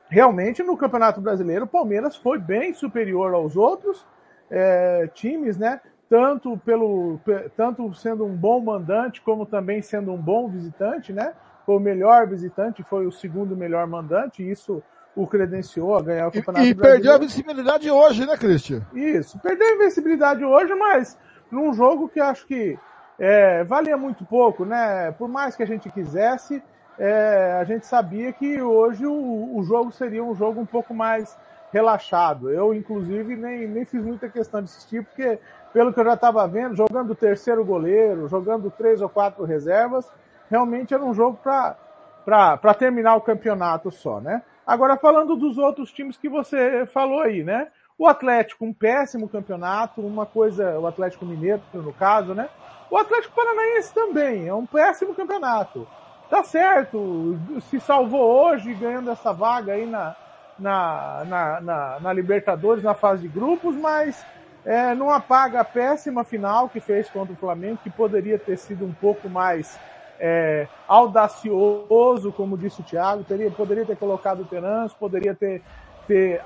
realmente 0.09 0.63
no 0.63 0.75
Campeonato 0.75 1.21
Brasileiro 1.21 1.65
o 1.65 1.67
Palmeiras 1.67 2.15
foi 2.15 2.39
bem 2.39 2.73
superior 2.73 3.33
aos 3.33 3.55
outros 3.55 4.05
é, 4.49 5.07
times, 5.13 5.57
né? 5.57 5.79
tanto 6.09 6.57
pelo 6.65 7.19
tanto 7.55 7.93
sendo 7.93 8.25
um 8.25 8.35
bom 8.35 8.59
mandante 8.59 9.21
como 9.21 9.45
também 9.45 9.81
sendo 9.81 10.11
um 10.11 10.17
bom 10.17 10.49
visitante, 10.49 11.13
né? 11.13 11.33
Foi 11.69 11.75
o 11.75 11.79
melhor 11.79 12.25
visitante, 12.25 12.81
foi 12.81 13.05
o 13.05 13.11
segundo 13.11 13.55
melhor 13.55 13.85
mandante, 13.85 14.41
e 14.41 14.49
isso 14.49 14.81
o 15.15 15.27
credenciou 15.27 15.95
a 15.95 16.01
ganhar 16.01 16.27
o 16.27 16.31
campeonato 16.31 16.65
E, 16.65 16.69
e 16.69 16.73
perdeu 16.73 17.13
a 17.13 17.17
visibilidade 17.19 17.91
hoje, 17.91 18.25
né, 18.25 18.35
Cristian? 18.35 18.81
Isso, 18.91 19.37
perdeu 19.37 19.67
a 19.67 19.75
invencibilidade 19.75 20.43
hoje, 20.43 20.73
mas 20.73 21.15
num 21.51 21.71
jogo 21.71 22.09
que 22.09 22.19
acho 22.19 22.47
que 22.47 22.75
é, 23.19 23.63
valia 23.65 23.95
muito 23.95 24.25
pouco, 24.25 24.65
né? 24.65 25.11
Por 25.11 25.29
mais 25.29 25.55
que 25.55 25.61
a 25.61 25.67
gente 25.67 25.91
quisesse, 25.91 26.59
é, 26.97 27.59
a 27.61 27.63
gente 27.65 27.85
sabia 27.85 28.33
que 28.33 28.59
hoje 28.59 29.05
o, 29.05 29.55
o 29.55 29.61
jogo 29.61 29.91
seria 29.91 30.23
um 30.23 30.33
jogo 30.33 30.59
um 30.59 30.65
pouco 30.65 30.91
mais 30.91 31.37
relaxado. 31.71 32.49
Eu, 32.49 32.73
inclusive, 32.73 33.35
nem, 33.35 33.67
nem 33.67 33.85
fiz 33.85 34.03
muita 34.03 34.27
questão 34.27 34.59
de 34.59 34.71
assistir, 34.71 35.05
porque 35.05 35.37
pelo 35.71 35.93
que 35.93 35.99
eu 35.99 36.05
já 36.05 36.15
estava 36.15 36.47
vendo, 36.47 36.75
jogando 36.75 37.11
o 37.11 37.15
terceiro 37.15 37.63
goleiro, 37.63 38.27
jogando 38.27 38.73
três 38.75 39.01
ou 39.01 39.07
quatro 39.07 39.43
reservas, 39.45 40.11
realmente 40.49 40.93
era 40.93 41.03
um 41.03 41.13
jogo 41.13 41.39
para 41.43 42.73
terminar 42.77 43.15
o 43.15 43.21
campeonato 43.21 43.91
só, 43.91 44.19
né? 44.19 44.41
Agora, 44.65 44.97
falando 44.97 45.35
dos 45.35 45.57
outros 45.57 45.91
times 45.91 46.17
que 46.17 46.29
você 46.29 46.85
falou 46.85 47.21
aí, 47.21 47.43
né? 47.43 47.67
O 47.97 48.07
Atlético, 48.07 48.65
um 48.65 48.73
péssimo 48.73 49.27
campeonato, 49.27 49.99
uma 50.01 50.25
coisa, 50.25 50.79
o 50.79 50.87
Atlético 50.87 51.25
Mineiro, 51.25 51.61
no 51.73 51.91
caso, 51.93 52.33
né? 52.33 52.49
O 52.89 52.97
Atlético 52.97 53.35
Paranaense 53.35 53.93
também, 53.93 54.47
é 54.47 54.53
um 54.53 54.65
péssimo 54.65 55.13
campeonato. 55.13 55.87
Tá 56.29 56.43
certo, 56.43 57.37
se 57.61 57.79
salvou 57.79 58.21
hoje 58.21 58.73
ganhando 58.75 59.09
essa 59.09 59.33
vaga 59.33 59.73
aí 59.73 59.85
na, 59.85 60.15
na, 60.59 61.23
na, 61.25 61.61
na, 61.61 61.99
na 61.99 62.13
Libertadores, 62.13 62.83
na 62.83 62.93
fase 62.93 63.23
de 63.23 63.27
grupos, 63.27 63.75
mas 63.75 64.23
é, 64.63 64.93
não 64.93 65.09
apaga 65.09 65.61
a 65.61 65.65
péssima 65.65 66.23
final 66.23 66.69
que 66.69 66.79
fez 66.79 67.09
contra 67.09 67.33
o 67.33 67.37
Flamengo, 67.37 67.79
que 67.83 67.89
poderia 67.89 68.37
ter 68.37 68.57
sido 68.57 68.85
um 68.85 68.93
pouco 68.93 69.27
mais 69.27 69.79
é, 70.19 70.67
audacioso, 70.87 72.31
como 72.31 72.57
disse 72.57 72.81
o 72.81 72.83
Thiago, 72.83 73.23
teria, 73.23 73.49
poderia 73.49 73.85
ter 73.85 73.95
colocado 73.95 74.41
o 74.41 74.45
Terans, 74.45 74.93
poderia 74.93 75.33
ter, 75.33 75.61
ter 76.07 76.41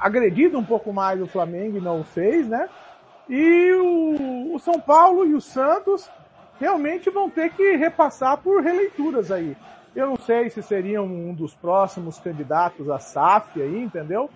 agredido 0.00 0.58
um 0.58 0.64
pouco 0.64 0.92
mais 0.92 1.20
o 1.20 1.26
Flamengo 1.26 1.76
e 1.76 1.80
não 1.80 2.00
o 2.00 2.04
fez, 2.04 2.48
né? 2.48 2.68
E 3.28 3.72
o, 3.72 4.54
o 4.54 4.58
São 4.58 4.80
Paulo 4.80 5.26
e 5.26 5.34
o 5.34 5.40
Santos 5.40 6.08
realmente 6.58 7.10
vão 7.10 7.28
ter 7.28 7.50
que 7.52 7.76
repassar 7.76 8.38
por 8.38 8.62
releituras 8.62 9.30
aí. 9.30 9.56
Eu 9.94 10.06
não 10.06 10.16
sei 10.16 10.48
se 10.50 10.62
seriam 10.62 11.04
um 11.04 11.34
dos 11.34 11.54
próximos 11.54 12.18
candidatos 12.18 12.88
a 12.88 12.98
SAF 12.98 13.60
aí, 13.60 13.82
entendeu? 13.82 14.30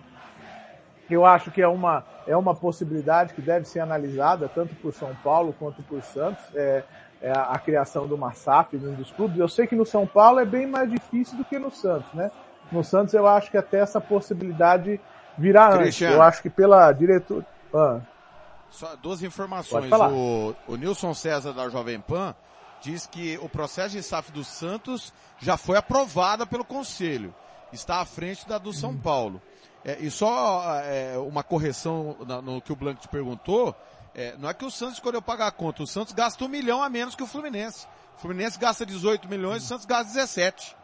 Eu 1.09 1.25
acho 1.25 1.51
que 1.51 1.61
é 1.61 1.67
uma, 1.67 2.03
é 2.27 2.35
uma 2.35 2.55
possibilidade 2.55 3.33
que 3.33 3.41
deve 3.41 3.65
ser 3.65 3.79
analisada 3.79 4.49
tanto 4.53 4.73
por 4.75 4.93
São 4.93 5.13
Paulo 5.23 5.53
quanto 5.57 5.81
por 5.83 6.01
Santos, 6.01 6.43
é, 6.55 6.83
é 7.23 7.31
a, 7.31 7.57
criação 7.57 8.05
de 8.05 8.13
uma 8.13 8.33
SAF 8.33 8.75
em 8.75 8.85
um 8.85 8.93
dos 8.93 9.09
clubes. 9.09 9.39
Eu 9.39 9.47
sei 9.47 9.65
que 9.65 9.75
no 9.75 9.85
São 9.85 10.05
Paulo 10.05 10.41
é 10.41 10.45
bem 10.45 10.67
mais 10.67 10.91
difícil 10.91 11.37
do 11.37 11.45
que 11.45 11.57
no 11.57 11.71
Santos, 11.71 12.13
né? 12.13 12.29
No 12.69 12.83
Santos 12.83 13.13
eu 13.13 13.25
acho 13.25 13.49
que 13.49 13.57
até 13.57 13.79
essa 13.79 14.01
possibilidade 14.01 14.99
virá 15.37 15.73
antes. 15.73 16.01
Eu 16.01 16.21
acho 16.21 16.41
que 16.41 16.49
pela 16.49 16.91
diretora... 16.91 17.45
Ah. 17.73 18.01
Só 18.69 18.93
duas 18.97 19.23
informações. 19.23 19.89
O, 19.91 20.53
o 20.67 20.75
Nilson 20.75 21.13
César 21.13 21.53
da 21.53 21.69
Jovem 21.69 22.01
Pan 22.01 22.35
diz 22.81 23.07
que 23.07 23.37
o 23.37 23.47
processo 23.47 23.95
de 23.95 24.03
SAF 24.03 24.31
do 24.31 24.43
Santos 24.43 25.13
já 25.39 25.55
foi 25.55 25.77
aprovado 25.77 26.45
pelo 26.45 26.65
Conselho. 26.65 27.33
Está 27.71 28.01
à 28.01 28.05
frente 28.05 28.47
da 28.47 28.57
do 28.57 28.73
São 28.73 28.89
uhum. 28.89 28.97
Paulo. 28.97 29.41
É, 29.85 29.97
e 29.99 30.11
só 30.11 30.63
é, 30.83 31.17
uma 31.17 31.43
correção 31.43 32.17
na, 32.27 32.41
no 32.41 32.61
que 32.61 32.73
o 32.73 32.75
Blanco 32.75 33.01
te 33.01 33.07
perguntou, 33.07 33.75
É, 34.15 34.35
não 34.37 34.49
é 34.49 34.53
que 34.53 34.63
o 34.63 34.71
Santos 34.71 34.95
escolheu 34.95 35.21
pagar 35.21 35.47
a 35.47 35.51
conta, 35.51 35.83
o 35.83 35.87
Santos 35.87 36.13
gasta 36.13 36.43
um 36.43 36.47
milhão 36.47 36.83
a 36.83 36.89
menos 36.89 37.15
que 37.15 37.23
o 37.23 37.27
Fluminense. 37.27 37.87
O 38.17 38.21
Fluminense 38.21 38.59
gasta 38.59 38.85
18 38.85 39.27
milhões, 39.27 39.63
o 39.63 39.67
Santos 39.67 39.85
gasta 39.85 40.13
17. 40.13 40.75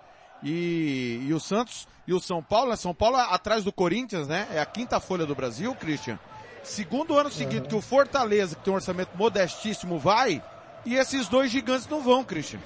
E, 0.41 1.25
e 1.27 1.33
o 1.33 1.39
Santos 1.39 1.87
e 2.07 2.13
o 2.13 2.19
São 2.19 2.41
Paulo, 2.41 2.71
né? 2.71 2.75
São 2.75 2.93
Paulo 2.93 3.17
atrás 3.17 3.63
do 3.63 3.71
Corinthians, 3.71 4.27
né? 4.27 4.47
É 4.51 4.59
a 4.59 4.65
quinta 4.65 4.99
folha 4.99 5.25
do 5.25 5.35
Brasil, 5.35 5.75
Christian. 5.75 6.17
Segundo 6.63 7.17
ano 7.17 7.29
seguinte 7.29 7.63
uhum. 7.63 7.67
que 7.67 7.75
o 7.75 7.81
Fortaleza, 7.81 8.55
que 8.55 8.63
tem 8.63 8.73
um 8.73 8.75
orçamento 8.75 9.11
modestíssimo, 9.15 9.99
vai, 9.99 10.41
e 10.85 10.95
esses 10.95 11.27
dois 11.27 11.51
gigantes 11.51 11.87
não 11.87 12.01
vão, 12.01 12.23
Christian. 12.23 12.59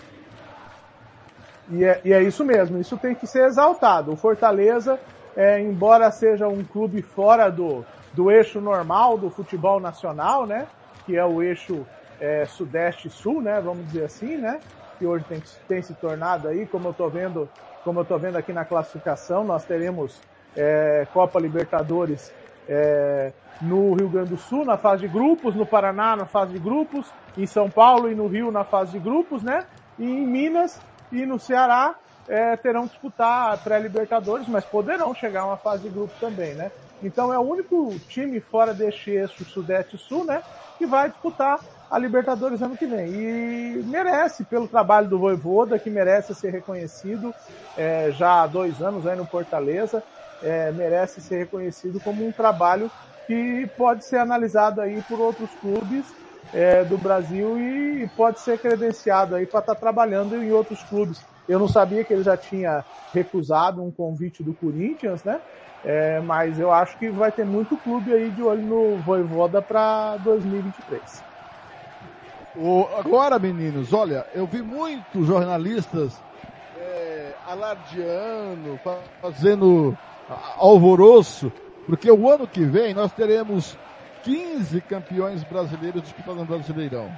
E 1.70 1.84
é, 1.84 2.02
e 2.04 2.14
é 2.14 2.24
isso 2.24 2.44
mesmo, 2.44 2.80
isso 2.80 2.98
tem 2.98 3.16
que 3.16 3.28
ser 3.28 3.46
exaltado. 3.46 4.12
O 4.12 4.16
Fortaleza, 4.16 5.00
é, 5.36 5.60
embora 5.60 6.12
seja 6.12 6.48
um 6.48 6.64
clube 6.64 7.02
fora 7.02 7.50
do, 7.50 7.86
do 8.14 8.32
eixo 8.32 8.62
normal 8.62 9.18
do 9.18 9.30
futebol 9.30 9.80
nacional, 9.80 10.46
né? 10.46 10.68
Que 11.06 11.18
é 11.18 11.26
o 11.26 11.42
eixo 11.42 11.86
é, 12.20 12.46
sudeste-sul, 12.46 13.42
né? 13.42 13.60
Vamos 13.60 13.86
dizer 13.88 14.06
assim, 14.06 14.38
né? 14.38 14.60
Que 14.98 15.06
hoje 15.06 15.26
tem, 15.26 15.42
tem 15.68 15.82
se 15.82 15.94
tornado 15.96 16.48
aí, 16.48 16.66
como 16.66 16.88
eu 16.88 16.92
estou 16.92 17.10
vendo, 17.10 17.50
como 17.84 18.00
eu 18.00 18.06
tô 18.06 18.18
vendo 18.18 18.38
aqui 18.38 18.54
na 18.54 18.64
classificação, 18.64 19.44
nós 19.44 19.66
teremos 19.66 20.22
é, 20.56 21.08
Copa 21.12 21.40
Libertadores 21.40 22.32
é, 22.70 23.34
no 23.62 23.94
Rio 23.94 24.10
Grande 24.10 24.30
do 24.30 24.38
Sul 24.38 24.64
na 24.64 24.78
fase 24.78 25.02
de 25.02 25.08
grupos, 25.08 25.56
no 25.56 25.66
Paraná 25.66 26.16
na 26.16 26.26
fase 26.26 26.54
de 26.54 26.60
grupos, 26.60 27.12
em 27.38 27.46
São 27.46 27.70
Paulo 27.70 28.10
e 28.10 28.16
no 28.16 28.28
Rio 28.28 28.52
na 28.52 28.64
fase 28.64 28.92
de 28.92 29.00
grupos, 29.00 29.42
né? 29.44 29.66
E 29.98 30.06
em 30.06 30.26
Minas 30.26 30.80
e 31.12 31.26
no 31.26 31.40
Ceará 31.40 31.96
é, 32.28 32.56
terão 32.58 32.84
que 32.84 32.94
disputar 32.94 33.64
pré-Libertadores, 33.64 34.48
mas 34.48 34.66
poderão 34.66 35.14
chegar 35.14 35.42
a 35.42 35.48
uma 35.48 35.58
fase 35.58 35.84
de 35.84 35.90
grupos 35.90 36.18
também, 36.20 36.56
né? 36.56 36.72
Então 37.02 37.34
é 37.34 37.38
o 37.38 37.42
único 37.42 38.00
time 38.08 38.40
fora 38.40 38.74
deste 38.74 39.12
eixo 39.12 39.44
Sudeste 39.46 39.98
Sul, 39.98 40.26
né? 40.26 40.42
Que 40.78 40.86
vai 40.86 41.10
disputar 41.10 41.60
a 41.90 42.00
Libertadores 42.00 42.62
ano 42.62 42.78
que 42.78 42.88
vem. 42.88 43.14
E 43.14 43.84
merece, 43.86 44.46
pelo 44.46 44.68
trabalho 44.68 45.10
do 45.10 45.20
Voivoda, 45.20 45.78
que 45.78 45.90
merece 45.90 46.34
ser 46.34 46.52
reconhecido 46.52 47.34
é, 47.76 48.12
já 48.12 48.44
há 48.44 48.48
dois 48.48 48.82
anos 48.82 49.06
aí 49.06 49.16
no 49.16 49.26
Fortaleza, 49.26 50.04
é, 50.42 50.72
merece 50.72 51.22
ser 51.22 51.38
reconhecido 51.38 52.00
como 52.00 52.26
um 52.26 52.32
trabalho 52.32 52.90
que 53.28 53.68
pode 53.78 54.06
ser 54.06 54.18
analisado 54.18 54.82
aí 54.82 55.02
por 55.04 55.20
outros 55.20 55.54
clubes 55.56 56.08
é, 56.54 56.84
do 56.84 56.98
Brasil 56.98 57.58
e 57.58 58.08
pode 58.16 58.40
ser 58.42 58.60
credenciado 58.60 59.36
aí 59.36 59.46
para 59.46 59.60
estar 59.62 59.76
tá 59.76 59.80
trabalhando 59.80 60.36
em 60.36 60.52
outros 60.52 60.84
clubes. 60.84 61.33
Eu 61.48 61.60
não 61.60 61.68
sabia 61.68 62.04
que 62.04 62.14
ele 62.14 62.24
já 62.24 62.38
tinha 62.38 62.84
recusado 63.14 63.84
um 63.84 63.92
convite 63.92 64.44
do 64.44 64.54
Corinthians, 64.54 65.24
né? 65.24 65.42
É, 65.86 66.22
mas 66.22 66.58
eu 66.60 66.72
acho 66.72 66.98
que 66.98 67.10
vai 67.10 67.32
ter 67.32 67.46
muito 67.46 67.76
clube 67.76 68.14
aí 68.14 68.32
de 68.32 68.42
olho 68.42 68.62
no 68.62 68.98
Voivoda 68.98 69.62
para 69.62 70.16
2023. 70.18 71.24
O, 72.56 72.88
agora, 72.98 73.38
meninos, 73.38 73.92
olha, 73.92 74.26
eu 74.34 74.46
vi 74.46 74.62
muitos 74.62 75.28
jornalistas 75.28 76.14
é, 76.78 77.34
alardeando, 77.46 78.80
fazendo 79.22 79.98
alvoroço, 80.58 81.52
porque 81.86 82.10
o 82.10 82.30
ano 82.30 82.48
que 82.48 82.64
vem 82.64 82.94
nós 82.94 83.12
teremos 83.12 83.78
15 84.24 84.80
campeões 84.82 85.44
brasileiros 85.44 86.04
disputando 86.04 86.42
o 86.42 86.46
Brasileirão. 86.46 87.12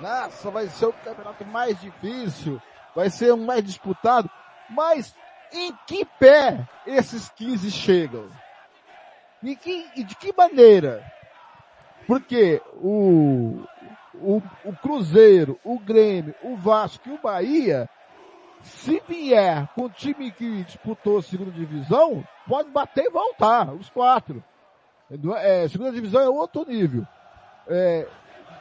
Nossa, 0.00 0.50
vai 0.50 0.68
ser 0.68 0.86
o 0.86 0.92
campeonato 0.92 1.44
mais 1.46 1.80
difícil, 1.80 2.60
vai 2.94 3.10
ser 3.10 3.34
mais 3.36 3.64
disputado, 3.64 4.30
mas 4.70 5.14
em 5.52 5.72
que 5.86 6.04
pé 6.04 6.66
esses 6.86 7.28
15 7.30 7.70
chegam? 7.70 8.26
E, 9.42 9.56
que, 9.56 9.86
e 9.96 10.04
de 10.04 10.14
que 10.14 10.32
maneira? 10.32 11.04
Porque 12.06 12.60
o, 12.76 13.64
o, 14.14 14.42
o 14.64 14.76
Cruzeiro, 14.80 15.58
o 15.64 15.78
Grêmio, 15.78 16.34
o 16.42 16.56
Vasco 16.56 17.08
e 17.08 17.12
o 17.12 17.20
Bahia, 17.20 17.88
se 18.62 19.02
vier 19.08 19.68
com 19.74 19.84
o 19.84 19.90
time 19.90 20.30
que 20.30 20.64
disputou 20.64 21.18
a 21.18 21.22
segunda 21.22 21.50
divisão, 21.50 22.24
pode 22.46 22.70
bater 22.70 23.06
e 23.06 23.10
voltar, 23.10 23.72
os 23.72 23.90
quatro. 23.90 24.42
É, 25.38 25.68
segunda 25.68 25.92
divisão 25.92 26.22
é 26.22 26.28
outro 26.28 26.64
nível. 26.64 27.06
É, 27.68 28.06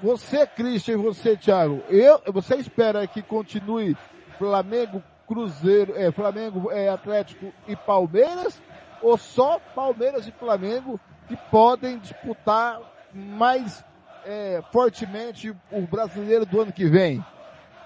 você, 0.01 0.45
Christian, 0.47 0.97
você, 0.97 1.37
Thiago, 1.37 1.83
eu, 1.87 2.21
você 2.33 2.55
espera 2.55 3.05
que 3.05 3.21
continue 3.21 3.95
Flamengo, 4.41 5.03
Cruzeiro, 5.27 5.95
é, 5.95 6.11
Flamengo, 6.11 6.71
é, 6.71 6.89
Atlético 6.89 7.53
e 7.67 7.75
Palmeiras? 7.75 8.59
Ou 8.99 9.15
só 9.15 9.59
Palmeiras 9.75 10.25
e 10.25 10.31
Flamengo 10.31 10.99
que 11.27 11.37
podem 11.51 11.99
disputar 11.99 12.81
mais 13.13 13.85
é, 14.25 14.63
fortemente 14.71 15.55
o 15.71 15.81
brasileiro 15.81 16.43
do 16.43 16.59
ano 16.59 16.71
que 16.71 16.85
vem? 16.85 17.23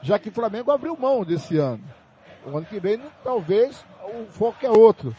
Já 0.01 0.17
que 0.17 0.29
o 0.29 0.31
Flamengo 0.31 0.71
abriu 0.71 0.95
mão 0.95 1.25
desse 1.25 1.57
ano. 1.57 1.83
O 2.45 2.55
ano 2.55 2.65
que 2.65 2.79
vem, 2.79 3.01
talvez, 3.21 3.85
o 4.01 4.25
foco 4.31 4.65
é 4.65 4.69
outro. 4.69 5.13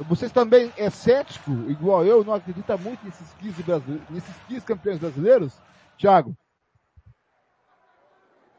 Vocês 0.00 0.32
também 0.32 0.72
é 0.76 0.90
cético, 0.90 1.52
igual 1.68 2.04
eu, 2.04 2.24
não 2.24 2.34
acredita 2.34 2.76
muito 2.76 3.04
nesses 3.04 3.32
15, 3.34 3.64
nesses 4.10 4.34
15 4.48 4.66
campeões 4.66 4.98
brasileiros? 4.98 5.52
Thiago? 5.96 6.36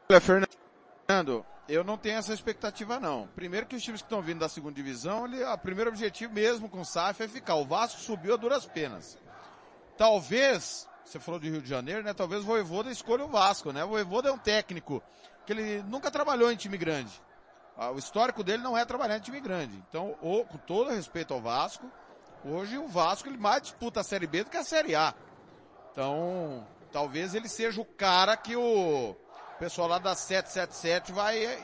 Olha, 0.08 0.20
Fernando, 0.20 1.44
eu 1.68 1.84
não 1.84 1.96
tenho 1.96 2.18
essa 2.18 2.32
expectativa 2.32 2.98
não. 2.98 3.28
Primeiro 3.34 3.66
que 3.66 3.76
os 3.76 3.82
times 3.82 4.00
que 4.00 4.06
estão 4.06 4.20
vindo 4.20 4.40
da 4.40 4.48
segunda 4.48 4.74
divisão, 4.74 5.26
ele, 5.26 5.42
o 5.44 5.58
primeiro 5.58 5.90
objetivo 5.90 6.32
mesmo 6.32 6.68
com 6.68 6.80
o 6.80 6.84
SAF 6.84 7.22
é 7.22 7.28
ficar. 7.28 7.54
O 7.54 7.64
Vasco 7.64 8.00
subiu 8.00 8.34
a 8.34 8.36
duras 8.36 8.66
penas. 8.66 9.16
Talvez, 9.96 10.88
você 11.04 11.20
falou 11.20 11.38
de 11.38 11.48
Rio 11.50 11.62
de 11.62 11.68
Janeiro, 11.68 12.02
né? 12.02 12.12
Talvez 12.12 12.42
o 12.42 12.46
Voivoda 12.46 12.90
escolha 12.90 13.24
o 13.24 13.28
Vasco, 13.28 13.72
né? 13.72 13.84
O 13.84 13.88
Voivoda 13.88 14.28
é 14.28 14.32
um 14.32 14.38
técnico 14.38 15.02
que 15.46 15.52
ele 15.52 15.82
nunca 15.84 16.10
trabalhou 16.10 16.50
em 16.50 16.56
time 16.56 16.76
grande. 16.76 17.12
Ah, 17.76 17.90
o 17.90 17.98
histórico 17.98 18.42
dele 18.42 18.62
não 18.62 18.76
é 18.76 18.84
trabalhar 18.84 19.16
em 19.16 19.20
time 19.20 19.40
grande. 19.40 19.76
Então, 19.88 20.16
o, 20.20 20.44
com 20.44 20.58
todo 20.58 20.90
respeito 20.90 21.32
ao 21.32 21.40
Vasco, 21.40 21.90
hoje 22.44 22.76
o 22.76 22.86
Vasco 22.88 23.28
ele 23.28 23.38
mais 23.38 23.62
disputa 23.62 24.00
a 24.00 24.04
Série 24.04 24.26
B 24.26 24.44
do 24.44 24.50
que 24.50 24.56
a 24.56 24.64
Série 24.64 24.94
A. 24.94 25.14
Então, 25.90 26.66
talvez 26.90 27.34
ele 27.34 27.48
seja 27.48 27.80
o 27.80 27.84
cara 27.84 28.36
que 28.36 28.56
o 28.56 29.16
pessoal 29.62 29.86
lá 29.86 29.98
da 30.00 30.12
777 30.16 31.12
vai 31.12 31.44
eh, 31.44 31.56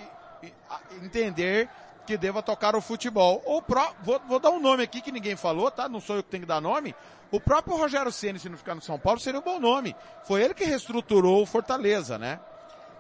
entender 1.03 1.69
que 2.07 2.17
deva 2.17 2.41
tocar 2.41 2.77
o 2.77 2.81
futebol. 2.81 3.43
Ou 3.45 3.61
pro, 3.61 3.93
vou, 4.05 4.21
vou, 4.21 4.39
dar 4.39 4.51
um 4.51 4.61
nome 4.61 4.85
aqui 4.85 5.01
que 5.01 5.11
ninguém 5.11 5.35
falou, 5.35 5.69
tá? 5.69 5.89
Não 5.89 6.01
sou 6.01 6.15
eu 6.15 6.23
que 6.23 6.31
tenho 6.31 6.43
que 6.43 6.49
dar 6.49 6.61
nome. 6.61 6.95
O 7.33 7.41
próprio 7.41 7.77
Rogério 7.77 8.13
Ceni, 8.13 8.39
se 8.39 8.49
não 8.49 8.57
ficar 8.57 8.77
no 8.77 8.81
São 8.81 9.01
Paulo, 9.01 9.19
seria 9.19 9.41
um 9.41 9.43
bom 9.43 9.59
nome. 9.59 9.97
Foi 10.23 10.41
ele 10.41 10.55
que 10.55 10.65
reestruturou 10.65 11.43
o 11.43 11.47
Fortaleza, 11.47 12.17
né? 12.17 12.39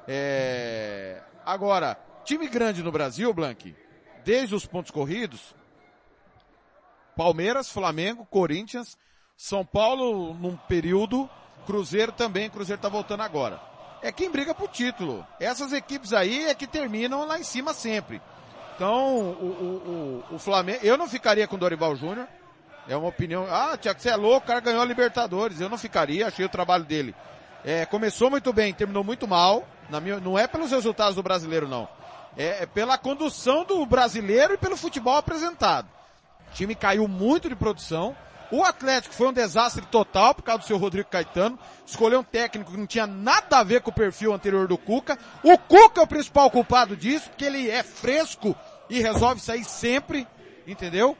É... 0.08 1.22
Agora, 1.46 1.96
Time 2.24 2.48
grande 2.48 2.82
no 2.82 2.90
Brasil, 2.90 3.32
Blank, 3.32 3.76
desde 4.24 4.56
os 4.56 4.66
pontos 4.66 4.90
corridos, 4.90 5.54
Palmeiras, 7.16 7.70
Flamengo, 7.70 8.26
Corinthians, 8.26 8.98
São 9.36 9.64
Paulo 9.64 10.34
num 10.34 10.56
período, 10.56 11.30
Cruzeiro 11.66 12.10
também, 12.10 12.50
Cruzeiro 12.50 12.82
tá 12.82 12.88
voltando 12.88 13.22
agora. 13.22 13.67
É 14.02 14.12
quem 14.12 14.30
briga 14.30 14.54
pro 14.54 14.68
título. 14.68 15.26
Essas 15.40 15.72
equipes 15.72 16.12
aí 16.12 16.46
é 16.46 16.54
que 16.54 16.66
terminam 16.66 17.26
lá 17.26 17.38
em 17.38 17.42
cima 17.42 17.72
sempre. 17.72 18.20
Então, 18.76 19.18
o, 19.18 20.22
o, 20.30 20.32
o, 20.32 20.36
o 20.36 20.38
Flamengo, 20.38 20.78
eu 20.84 20.96
não 20.96 21.08
ficaria 21.08 21.48
com 21.48 21.56
o 21.56 21.58
Dorival 21.58 21.96
Júnior. 21.96 22.28
É 22.88 22.96
uma 22.96 23.08
opinião. 23.08 23.46
Ah, 23.50 23.76
Tiago, 23.76 24.00
você 24.00 24.08
é 24.08 24.16
louco, 24.16 24.44
o 24.44 24.48
cara 24.48 24.60
ganhou 24.60 24.80
a 24.80 24.84
Libertadores. 24.84 25.60
Eu 25.60 25.68
não 25.68 25.76
ficaria, 25.76 26.28
achei 26.28 26.44
o 26.44 26.48
trabalho 26.48 26.84
dele. 26.84 27.14
É, 27.64 27.84
começou 27.84 28.30
muito 28.30 28.52
bem, 28.52 28.72
terminou 28.72 29.02
muito 29.02 29.26
mal. 29.26 29.66
Na 29.90 30.00
minha, 30.00 30.20
não 30.20 30.38
é 30.38 30.46
pelos 30.46 30.70
resultados 30.70 31.16
do 31.16 31.22
brasileiro, 31.22 31.66
não. 31.66 31.88
É, 32.36 32.62
é, 32.62 32.66
pela 32.66 32.96
condução 32.96 33.64
do 33.64 33.84
brasileiro 33.84 34.54
e 34.54 34.58
pelo 34.58 34.76
futebol 34.76 35.16
apresentado. 35.16 35.88
O 36.50 36.54
time 36.54 36.74
caiu 36.74 37.08
muito 37.08 37.48
de 37.48 37.56
produção. 37.56 38.16
O 38.50 38.64
Atlético 38.64 39.14
foi 39.14 39.28
um 39.28 39.32
desastre 39.32 39.84
total 39.86 40.34
por 40.34 40.42
causa 40.42 40.62
do 40.62 40.66
seu 40.66 40.78
Rodrigo 40.78 41.08
Caetano. 41.08 41.58
Escolheu 41.86 42.20
um 42.20 42.24
técnico 42.24 42.70
que 42.70 42.76
não 42.76 42.86
tinha 42.86 43.06
nada 43.06 43.58
a 43.58 43.62
ver 43.62 43.82
com 43.82 43.90
o 43.90 43.94
perfil 43.94 44.32
anterior 44.32 44.66
do 44.66 44.78
Cuca. 44.78 45.18
O 45.42 45.58
Cuca 45.58 46.00
é 46.00 46.04
o 46.04 46.06
principal 46.06 46.50
culpado 46.50 46.96
disso, 46.96 47.28
porque 47.28 47.44
ele 47.44 47.70
é 47.70 47.82
fresco 47.82 48.56
e 48.88 49.00
resolve 49.00 49.40
sair 49.40 49.64
sempre, 49.64 50.26
entendeu? 50.66 51.16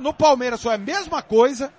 No 0.00 0.14
Palmeiras 0.14 0.62
foi 0.62 0.74
a 0.74 0.78
mesma 0.78 1.22
coisa. 1.22 1.72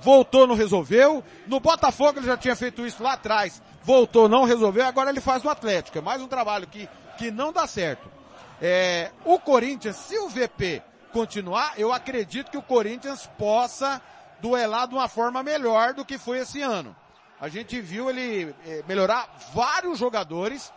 Voltou, 0.00 0.46
não 0.46 0.54
resolveu. 0.54 1.22
No 1.46 1.60
Botafogo 1.60 2.18
ele 2.18 2.26
já 2.26 2.36
tinha 2.36 2.56
feito 2.56 2.86
isso 2.86 3.02
lá 3.02 3.12
atrás. 3.12 3.62
Voltou, 3.82 4.28
não 4.28 4.44
resolveu. 4.44 4.86
Agora 4.86 5.10
ele 5.10 5.20
faz 5.20 5.42
no 5.42 5.50
Atlético. 5.50 5.98
É 5.98 6.00
mais 6.00 6.20
um 6.22 6.28
trabalho 6.28 6.66
que 6.66 6.88
que 7.16 7.30
não 7.30 7.52
dá 7.52 7.66
certo. 7.66 8.08
É, 8.60 9.10
o 9.24 9.38
Corinthians, 9.38 9.96
se 9.96 10.18
o 10.18 10.28
VP 10.28 10.82
continuar, 11.12 11.74
eu 11.78 11.92
acredito 11.92 12.50
que 12.50 12.58
o 12.58 12.62
Corinthians 12.62 13.28
possa 13.38 14.00
duelar 14.44 14.86
de 14.86 14.94
uma 14.94 15.08
forma 15.08 15.42
melhor 15.42 15.94
do 15.94 16.04
que 16.04 16.18
foi 16.18 16.40
esse 16.40 16.60
ano. 16.60 16.94
A 17.40 17.48
gente 17.48 17.80
viu 17.80 18.10
ele 18.10 18.54
é, 18.66 18.84
melhorar 18.86 19.26
vários 19.54 19.98
jogadores 19.98 20.70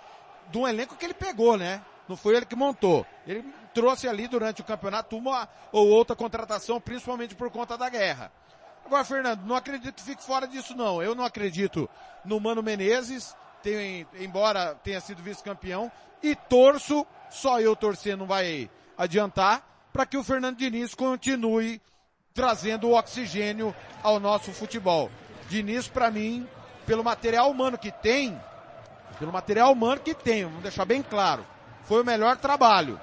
do 0.53 0.65
elenco 0.65 0.95
que 0.95 1.03
ele 1.03 1.13
pegou, 1.13 1.57
né? 1.57 1.81
Não 2.07 2.15
foi 2.15 2.37
ele 2.37 2.45
que 2.45 2.55
montou. 2.55 3.05
Ele 3.27 3.43
trouxe 3.73 4.07
ali 4.07 4.25
durante 4.25 4.61
o 4.61 4.63
campeonato 4.63 5.17
uma 5.17 5.49
ou 5.73 5.85
outra 5.89 6.15
contratação, 6.15 6.79
principalmente 6.79 7.35
por 7.35 7.51
conta 7.51 7.77
da 7.77 7.89
guerra. 7.89 8.31
Agora, 8.85 9.03
Fernando, 9.03 9.41
não 9.41 9.57
acredito 9.57 9.95
que 9.95 10.01
fique 10.01 10.23
fora 10.23 10.47
disso 10.47 10.73
não. 10.73 11.03
Eu 11.03 11.13
não 11.13 11.25
acredito 11.25 11.89
no 12.23 12.39
Mano 12.39 12.63
Menezes, 12.63 13.35
tem, 13.61 14.07
embora 14.17 14.75
tenha 14.75 15.01
sido 15.01 15.21
vice-campeão, 15.21 15.91
e 16.23 16.33
torço, 16.37 17.05
só 17.29 17.59
eu 17.59 17.75
torcer 17.75 18.15
não 18.15 18.25
vai 18.25 18.71
adiantar, 18.97 19.61
para 19.91 20.05
que 20.05 20.15
o 20.15 20.23
Fernando 20.23 20.55
Diniz 20.55 20.95
continue 20.95 21.81
trazendo 22.37 22.91
oxigênio 22.91 23.75
ao 24.03 24.19
nosso 24.19 24.51
futebol. 24.51 25.09
Diniz, 25.49 25.87
para 25.87 26.11
mim, 26.11 26.47
pelo 26.85 27.03
material 27.03 27.49
humano 27.49 27.79
que 27.79 27.91
tem, 27.91 28.39
pelo 29.17 29.33
material 29.33 29.71
humano 29.71 30.01
que 30.01 30.13
tem, 30.13 30.43
vamos 30.43 30.61
deixar 30.61 30.85
bem 30.85 31.01
claro, 31.01 31.43
foi 31.85 32.03
o 32.03 32.05
melhor 32.05 32.37
trabalho. 32.37 33.01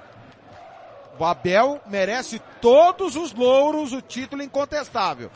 O 1.19 1.25
Abel 1.25 1.81
merece 1.85 2.41
todos 2.61 3.17
os 3.17 3.33
louros, 3.33 3.91
o 3.91 4.01
título 4.01 4.41
incontestável. 4.41 5.29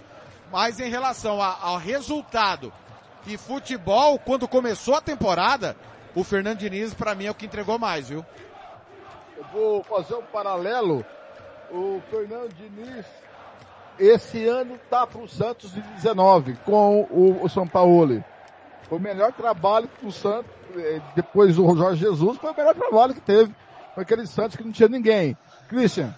Mas 0.49 0.79
em 0.79 0.89
relação 0.89 1.41
a, 1.41 1.57
ao 1.61 1.77
resultado 1.77 2.71
e 3.27 3.37
futebol, 3.37 4.17
quando 4.17 4.47
começou 4.47 4.95
a 4.95 5.01
temporada, 5.01 5.75
o 6.15 6.23
Fernando 6.23 6.59
Diniz, 6.59 6.93
para 6.93 7.13
mim, 7.13 7.25
é 7.25 7.31
o 7.31 7.35
que 7.35 7.45
entregou 7.45 7.77
mais, 7.77 8.07
viu? 8.07 8.25
Eu 9.35 9.43
vou 9.51 9.83
fazer 9.83 10.15
um 10.15 10.23
paralelo. 10.23 11.05
O 11.69 12.01
Fernando 12.09 12.53
Diniz, 12.53 13.05
esse 13.99 14.47
ano 14.47 14.79
tá 14.89 15.05
pro 15.05 15.27
Santos 15.27 15.73
de 15.73 15.81
19, 15.81 16.55
com 16.65 17.01
o, 17.11 17.43
o 17.43 17.49
São 17.49 17.67
Paulo. 17.67 18.23
Foi 18.83 18.97
o 18.97 19.01
melhor 19.01 19.31
trabalho 19.33 19.89
que 19.99 20.05
o 20.05 20.11
Santos, 20.11 20.49
eh, 20.75 21.01
depois 21.15 21.55
do 21.55 21.77
Jorge 21.77 22.01
Jesus, 22.01 22.37
foi 22.37 22.51
o 22.51 22.55
melhor 22.55 22.73
trabalho 22.73 23.13
que 23.13 23.21
teve. 23.21 23.53
Foi 23.93 24.03
aquele 24.03 24.25
Santos 24.25 24.55
que 24.55 24.63
não 24.63 24.71
tinha 24.71 24.89
ninguém. 24.89 25.37
Christian. 25.67 26.13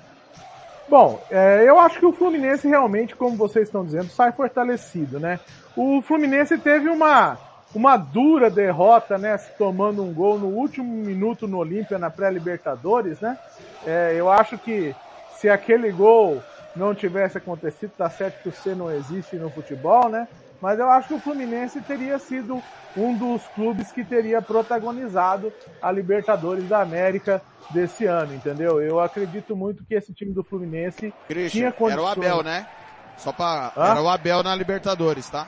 Bom, 0.87 1.21
é, 1.29 1.63
eu 1.67 1.79
acho 1.79 1.99
que 1.99 2.05
o 2.05 2.13
Fluminense 2.13 2.67
realmente, 2.67 3.15
como 3.15 3.35
vocês 3.35 3.67
estão 3.67 3.83
dizendo, 3.83 4.09
sai 4.09 4.31
fortalecido, 4.31 5.19
né? 5.19 5.39
O 5.75 6.01
Fluminense 6.01 6.57
teve 6.57 6.89
uma, 6.89 7.37
uma 7.73 7.97
dura 7.97 8.49
derrota, 8.49 9.17
né? 9.17 9.37
Se 9.37 9.51
tomando 9.57 10.03
um 10.03 10.13
gol 10.13 10.37
no 10.37 10.47
último 10.47 10.93
minuto 10.93 11.47
no 11.47 11.57
Olímpia 11.57 11.97
na 11.97 12.09
pré-Libertadores, 12.09 13.19
né? 13.21 13.37
É, 13.85 14.13
eu 14.15 14.29
acho 14.29 14.57
que 14.57 14.93
se 15.37 15.49
aquele 15.49 15.91
gol 15.91 16.41
não 16.75 16.95
tivesse 16.95 17.37
acontecido, 17.37 17.91
tá 17.97 18.09
certo 18.09 18.41
que 18.43 18.49
o 18.49 18.53
C 18.53 18.73
não 18.75 18.91
existe 18.91 19.35
no 19.35 19.49
futebol, 19.49 20.09
né? 20.09 20.27
Mas 20.61 20.79
eu 20.79 20.89
acho 20.89 21.07
que 21.07 21.13
o 21.15 21.19
Fluminense 21.19 21.81
teria 21.81 22.19
sido 22.19 22.61
um 22.95 23.17
dos 23.17 23.41
clubes 23.55 23.91
que 23.91 24.03
teria 24.03 24.41
protagonizado 24.41 25.51
a 25.81 25.91
Libertadores 25.91 26.67
da 26.67 26.81
América 26.81 27.41
desse 27.71 28.05
ano, 28.05 28.35
entendeu? 28.35 28.81
Eu 28.81 28.99
acredito 28.99 29.55
muito 29.55 29.83
que 29.83 29.95
esse 29.95 30.13
time 30.13 30.31
do 30.31 30.43
Fluminense 30.43 31.13
Christian, 31.27 31.59
tinha 31.59 31.71
condições... 31.71 32.17
Era 32.17 32.21
o 32.21 32.25
Abel, 32.25 32.43
né? 32.43 32.67
Só 33.17 33.31
para 33.31 33.71
Era 33.75 34.01
o 34.01 34.09
Abel 34.09 34.43
na 34.43 34.55
Libertadores, 34.55 35.29
tá? 35.29 35.47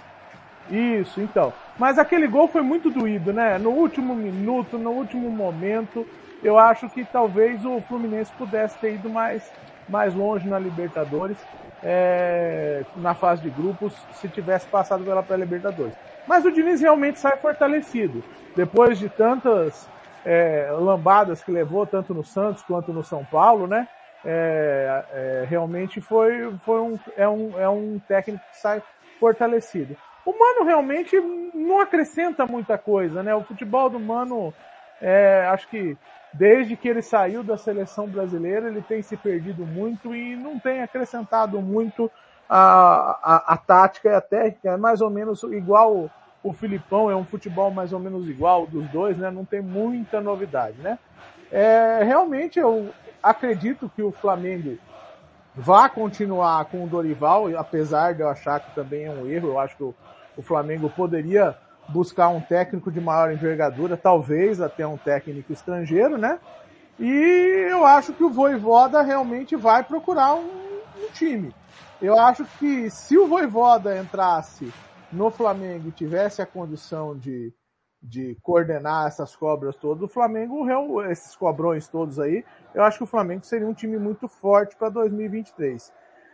Isso, 0.69 1.21
então. 1.21 1.53
Mas 1.77 1.99
aquele 1.99 2.27
gol 2.27 2.47
foi 2.47 2.62
muito 2.62 2.89
doído, 2.89 3.33
né? 3.33 3.57
No 3.57 3.71
último 3.71 4.15
minuto, 4.15 4.77
no 4.77 4.91
último 4.91 5.29
momento, 5.29 6.07
eu 6.41 6.57
acho 6.57 6.89
que 6.89 7.03
talvez 7.03 7.63
o 7.65 7.81
Fluminense 7.81 8.31
pudesse 8.38 8.77
ter 8.77 8.95
ido 8.95 9.09
mais, 9.09 9.43
mais 9.89 10.13
longe 10.13 10.48
na 10.48 10.60
Libertadores 10.60 11.38
é, 11.84 12.84
na 12.96 13.13
fase 13.13 13.41
de 13.41 13.50
grupos 13.50 13.93
se 14.13 14.30
tivesse 14.30 14.67
passado 14.67 15.04
pela 15.04 15.22
pré-Libertadores. 15.22 15.93
Mas 16.26 16.46
o 16.46 16.52
Diniz 16.52 16.80
realmente 16.80 17.19
sai 17.19 17.36
fortalecido. 17.38 18.24
Depois 18.56 18.98
de 18.98 19.10
tantas 19.10 19.89
é, 20.26 20.69
lambadas 20.72 21.43
que 21.43 21.52
levou, 21.52 21.86
tanto 21.86 22.13
no 22.13 22.24
Santos 22.24 22.63
quanto 22.63 22.93
no 22.93 23.04
São 23.04 23.26
Paulo, 23.26 23.67
né? 23.67 23.88
É, 24.26 25.04
é, 25.12 25.46
realmente 25.50 26.00
foi, 26.00 26.54
foi 26.63 26.80
um, 26.80 26.98
é, 27.17 27.28
um, 27.28 27.60
é 27.60 27.67
um 27.67 28.00
técnico 28.08 28.43
que 28.52 28.58
sai 28.58 28.82
fortalecido. 29.19 29.98
O 30.26 30.32
Mano 30.32 30.63
realmente 30.65 31.19
não 31.54 31.82
acrescenta 31.82 32.46
muita 32.46 32.78
coisa, 32.78 33.22
né? 33.22 33.36
O 33.36 33.43
futebol 33.43 33.89
do 33.89 34.00
Mano, 34.00 34.54
é, 35.02 35.46
acho 35.52 35.67
que 35.67 35.98
desde 36.34 36.76
que 36.76 36.88
ele 36.88 37.02
saiu 37.02 37.43
da 37.43 37.58
seleção 37.58 38.08
brasileira, 38.08 38.67
ele 38.67 38.82
tem 38.82 39.02
se 39.02 39.15
perdido 39.15 39.65
muito 39.65 40.15
e 40.15 40.36
não 40.36 40.60
tem 40.60 40.82
acrescentado 40.82 41.62
muito 41.62 42.10
a, 42.50 43.19
a, 43.24 43.54
a 43.54 43.58
tática 43.58 44.10
e 44.10 44.13
a 44.13 44.22
técnica. 44.22 44.72
É 44.72 44.78
mais 44.78 45.02
ou 45.02 45.10
menos 45.10 45.43
igual 45.43 46.10
o, 46.43 46.54
Filipão, 46.54 47.10
é 47.10 47.15
um 47.15 47.24
futebol 47.24 47.72
mais 47.72 47.93
ou 47.93 48.00
menos 48.00 48.28
igual 48.28 48.67
dos 48.67 48.88
dois, 48.89 49.17
né? 49.17 49.32
Não 49.32 49.46
tem 49.46 49.62
muita 49.62 50.19
novidade, 50.19 50.76
né? 50.82 51.00
É, 51.52 52.02
realmente 52.04 52.60
eu 52.60 52.89
acredito 53.22 53.89
que 53.96 54.02
o 54.02 54.12
Flamengo 54.12 54.78
vá 55.56 55.88
continuar 55.88 56.65
com 56.65 56.84
o 56.84 56.88
Dorival, 56.88 57.48
apesar 57.58 58.13
de 58.13 58.22
eu 58.22 58.28
achar 58.28 58.60
que 58.60 58.74
também 58.74 59.06
é 59.06 59.12
um 59.12 59.28
erro. 59.28 59.50
Eu 59.50 59.60
acho 59.60 59.78
que 59.78 59.84
o, 59.84 59.96
o 60.36 60.41
Flamengo 60.41 60.89
poderia 60.89 61.56
buscar 61.89 62.30
um 62.30 62.41
técnico 62.41 62.91
de 62.91 63.02
maior 63.02 63.32
envergadura, 63.32 63.98
talvez 63.98 64.62
até 64.62 64.86
um 64.86 64.98
técnico 64.98 65.52
estrangeiro, 65.52 66.17
né? 66.17 66.39
E 67.00 67.67
eu 67.69 67.86
acho 67.86 68.13
que 68.13 68.24
o 68.24 68.30
Voivoda 68.30 69.02
realmente 69.02 69.56
vai 69.56 69.84
procurar 69.84 70.36
um, 70.36 70.46
um 70.46 71.12
time. 71.13 71.54
Eu 72.02 72.19
acho 72.19 72.46
que 72.60 72.89
se 72.89 73.17
o 73.17 73.28
Voivoda 73.28 73.98
entrasse 73.98 74.72
no 75.12 75.30
Flamengo 75.32 75.89
e 75.89 75.91
tivesse 75.91 76.41
a 76.41 76.46
condição 76.46 77.17
de, 77.17 77.54
de 78.02 78.38
coordenar 78.41 79.08
essas 79.08 79.36
cobras 79.36 79.76
todas, 79.76 80.04
o 80.04 80.08
Flamengo, 80.08 81.02
esses 81.04 81.36
cobrões 81.36 81.88
todos 81.88 82.19
aí, 82.19 82.43
eu 82.74 82.84
acho 82.84 82.98
que 82.98 83.04
o 83.04 83.08
Flamengo 83.08 83.46
seria 83.46 83.67
um 83.67 83.74
time 83.74 83.98
muito 83.98 84.28
forte 84.28 84.76
para 84.76 84.89
2023. 84.89 85.91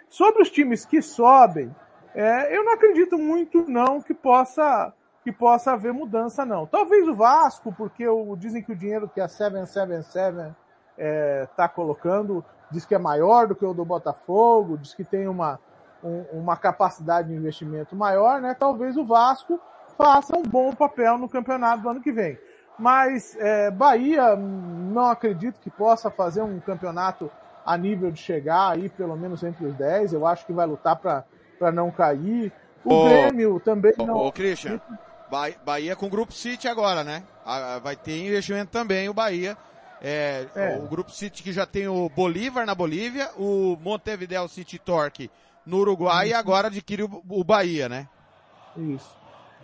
Sobre 0.10 0.42
os 0.42 0.50
times 0.50 0.86
que 0.86 1.02
sobem, 1.02 1.74
é, 2.16 2.56
eu 2.56 2.64
não 2.64 2.74
acredito 2.74 3.18
muito 3.18 3.70
não 3.70 4.02
que 4.02 4.14
possa 4.14 4.92
que 5.30 5.32
possa 5.32 5.74
haver 5.74 5.94
mudança, 5.94 6.44
não. 6.44 6.65
Talvez 6.65 7.08
o 7.08 7.13
Vasco, 7.13 7.72
porque 7.72 8.08
o, 8.08 8.36
dizem 8.36 8.63
que 8.63 8.72
o 8.72 8.76
dinheiro 8.76 9.08
que 9.08 9.22
a 9.22 9.28
777 9.28 10.56
é, 10.98 11.48
tá 11.56 11.70
colocando 11.70 12.44
diz 12.72 12.84
que 12.84 12.96
é 12.96 12.98
maior 12.98 13.48
do 13.48 13.56
que 13.56 13.65
o 13.65 13.74
do 13.74 13.86
Botafogo, 13.86 14.78
diz 14.78 14.94
que 14.94 15.04
tem 15.04 15.28
uma, 15.28 15.60
um, 16.04 16.24
uma 16.34 16.58
capacidade 16.58 17.28
de 17.28 17.36
investimento 17.36 17.96
maior, 17.96 18.42
né? 18.42 18.56
Talvez 18.60 18.98
o 18.98 19.06
Vasco 19.06 19.60
faça 19.96 20.36
um 20.36 20.44
bom 20.44 20.74
papel 20.74 21.18
no 21.20 21.30
campeonato 21.30 21.84
do 21.84 21.89
ano 21.89 22.02
que 22.02 22.12
vem. 22.12 22.38
Mas 22.78 23.36
é, 23.39 23.70
Bahia, 23.70 24.36
não 24.36 25.08
acredito 25.08 25.60
que 25.60 25.70
possa 25.70 26.10
fazer 26.10 26.42
um 26.42 26.60
campeonato 26.60 27.30
a 27.63 27.78
nível 27.78 28.10
de 28.10 28.20
chegar 28.20 28.72
aí 28.72 28.89
pelo 28.89 29.15
menos 29.15 29.44
entre 29.44 29.65
os 29.65 29.76
10. 29.76 30.13
Eu 30.13 30.26
acho 30.26 30.46
que 30.46 30.54
vai 30.54 30.65
lutar 30.65 30.96
para 30.96 31.72
não 31.72 31.92
cair. 31.92 32.52
O 32.84 32.94
ô, 32.94 33.04
Grêmio 33.10 33.60
também 33.60 33.94
não. 33.98 34.15
Ô, 34.15 34.32
Christian, 34.32 34.80
Bahia 35.65 35.96
com 35.96 36.08
o 36.08 36.10
Grupo 36.10 36.34
City 36.34 36.68
agora, 36.68 37.04
né? 37.04 37.24
Vai 37.84 37.96
ter 37.96 38.26
investimento 38.26 38.72
também 38.72 39.10
o 39.10 39.13
Bahia. 39.13 39.58
É, 40.02 40.46
é. 40.56 40.78
O 40.78 40.88
Grupo 40.88 41.12
City 41.12 41.44
que 41.44 41.52
já 41.52 41.65
tem 41.65 41.88
o 41.88 42.10
Bolívar 42.10 42.65
na 42.65 42.74
Bolívia, 42.74 43.30
o 43.38 43.78
Montevideo 43.82 44.48
City 44.48 44.80
Torque 44.80 45.30
no 45.65 45.78
Uruguai 45.78 46.28
Isso. 46.28 46.36
e 46.36 46.39
agora 46.39 46.68
adquire 46.68 47.04
o, 47.04 47.44
Bahia, 47.44 47.89
né? 47.89 48.08
Isso. 48.78 49.18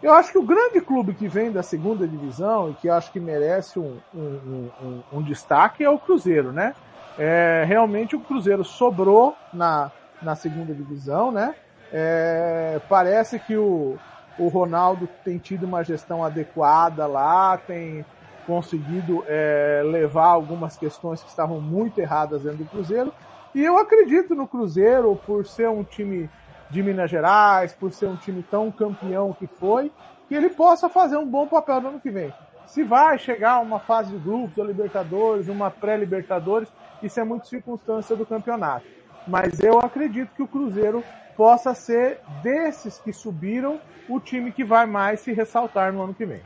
Eu 0.03 0.13
acho 0.13 0.31
que 0.31 0.37
o 0.37 0.43
grande 0.43 0.81
clube 0.81 1.13
que 1.13 1.27
vem 1.27 1.51
da 1.51 1.63
segunda 1.63 2.07
divisão 2.07 2.69
e 2.69 2.73
que 2.75 2.89
acho 2.89 3.11
que 3.11 3.19
merece 3.19 3.79
um, 3.79 3.97
um, 4.13 4.69
um, 4.81 5.03
um 5.13 5.21
destaque 5.23 5.83
é 5.83 5.89
o 5.89 5.97
Cruzeiro, 5.97 6.51
né? 6.51 6.75
É, 7.17 7.63
realmente 7.65 8.15
o 8.15 8.19
Cruzeiro 8.19 8.63
sobrou 8.63 9.35
na, 9.53 9.89
na 10.21 10.35
segunda 10.35 10.73
divisão, 10.73 11.31
né? 11.31 11.55
É, 11.93 12.81
parece 12.89 13.39
que 13.39 13.55
o, 13.55 13.97
o 14.37 14.47
Ronaldo 14.47 15.07
tem 15.23 15.37
tido 15.37 15.65
uma 15.65 15.83
gestão 15.83 16.23
adequada 16.23 17.07
lá, 17.07 17.57
tem 17.57 18.05
conseguido 18.45 19.23
é, 19.27 19.81
levar 19.83 20.27
algumas 20.27 20.77
questões 20.77 21.21
que 21.21 21.29
estavam 21.29 21.59
muito 21.59 21.99
erradas 21.99 22.43
dentro 22.43 22.59
do 22.59 22.65
Cruzeiro. 22.65 23.13
E 23.53 23.63
eu 23.63 23.77
acredito 23.77 24.35
no 24.35 24.47
Cruzeiro 24.47 25.15
por 25.25 25.45
ser 25.45 25.69
um 25.69 25.83
time 25.83 26.29
de 26.69 26.83
Minas 26.83 27.09
Gerais, 27.09 27.73
por 27.73 27.91
ser 27.91 28.07
um 28.07 28.15
time 28.15 28.43
tão 28.43 28.71
campeão 28.71 29.33
que 29.33 29.47
foi, 29.47 29.91
que 30.27 30.35
ele 30.35 30.49
possa 30.49 30.89
fazer 30.89 31.17
um 31.17 31.27
bom 31.27 31.47
papel 31.47 31.81
no 31.81 31.87
ano 31.89 31.99
que 31.99 32.09
vem. 32.09 32.33
Se 32.65 32.83
vai 32.83 33.17
chegar 33.17 33.61
uma 33.61 33.79
fase 33.79 34.11
de 34.11 34.17
grupos, 34.17 34.59
a 34.59 34.63
Libertadores, 34.63 35.47
uma 35.47 35.69
pré-Libertadores, 35.69 36.67
isso 37.01 37.19
é 37.19 37.23
muito 37.23 37.47
circunstância 37.47 38.15
do 38.15 38.25
campeonato. 38.25 38.85
Mas 39.27 39.59
eu 39.59 39.79
acredito 39.79 40.33
que 40.35 40.43
o 40.43 40.47
Cruzeiro 40.47 41.03
possa 41.35 41.73
ser 41.73 42.19
desses 42.41 42.99
que 42.99 43.11
subiram 43.11 43.79
o 44.07 44.19
time 44.19 44.51
que 44.51 44.63
vai 44.63 44.85
mais 44.85 45.19
se 45.19 45.33
ressaltar 45.33 45.91
no 45.91 46.03
ano 46.03 46.13
que 46.13 46.25
vem. 46.25 46.41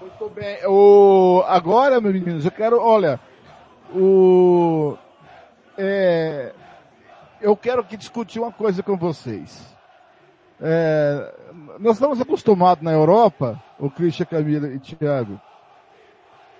Muito 0.00 0.28
bem. 0.30 0.58
O, 0.66 1.42
agora, 1.46 2.00
meus 2.00 2.14
meninos, 2.14 2.44
eu 2.44 2.50
quero, 2.50 2.80
olha, 2.80 3.18
o, 3.94 4.96
é, 5.76 6.52
eu 7.40 7.56
quero 7.56 7.84
que 7.84 7.96
discutir 7.96 8.38
uma 8.38 8.52
coisa 8.52 8.82
com 8.82 8.96
vocês. 8.96 9.74
É, 10.60 11.34
nós 11.78 11.94
estamos 11.94 12.20
acostumados 12.20 12.82
na 12.82 12.92
Europa, 12.92 13.62
o 13.78 13.90
Christian, 13.90 14.26
Camila 14.26 14.68
e 14.68 14.78
Thiago, 14.78 15.40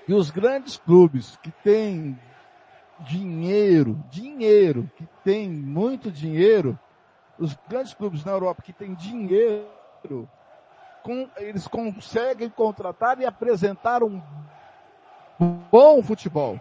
que 0.04 0.12
os 0.12 0.30
grandes 0.30 0.76
clubes 0.76 1.36
que 1.42 1.50
têm 1.50 2.18
dinheiro, 3.00 4.02
dinheiro, 4.10 4.90
que 4.96 5.06
tem 5.24 5.48
muito 5.48 6.10
dinheiro, 6.10 6.78
os 7.38 7.56
grandes 7.68 7.94
clubes 7.94 8.24
na 8.24 8.32
Europa 8.32 8.62
que 8.62 8.72
têm 8.72 8.94
dinheiro, 8.94 10.28
com, 11.02 11.28
eles 11.36 11.68
conseguem 11.68 12.48
contratar 12.48 13.20
e 13.20 13.26
apresentar 13.26 14.02
um 14.02 14.20
bom 15.70 16.02
futebol. 16.02 16.60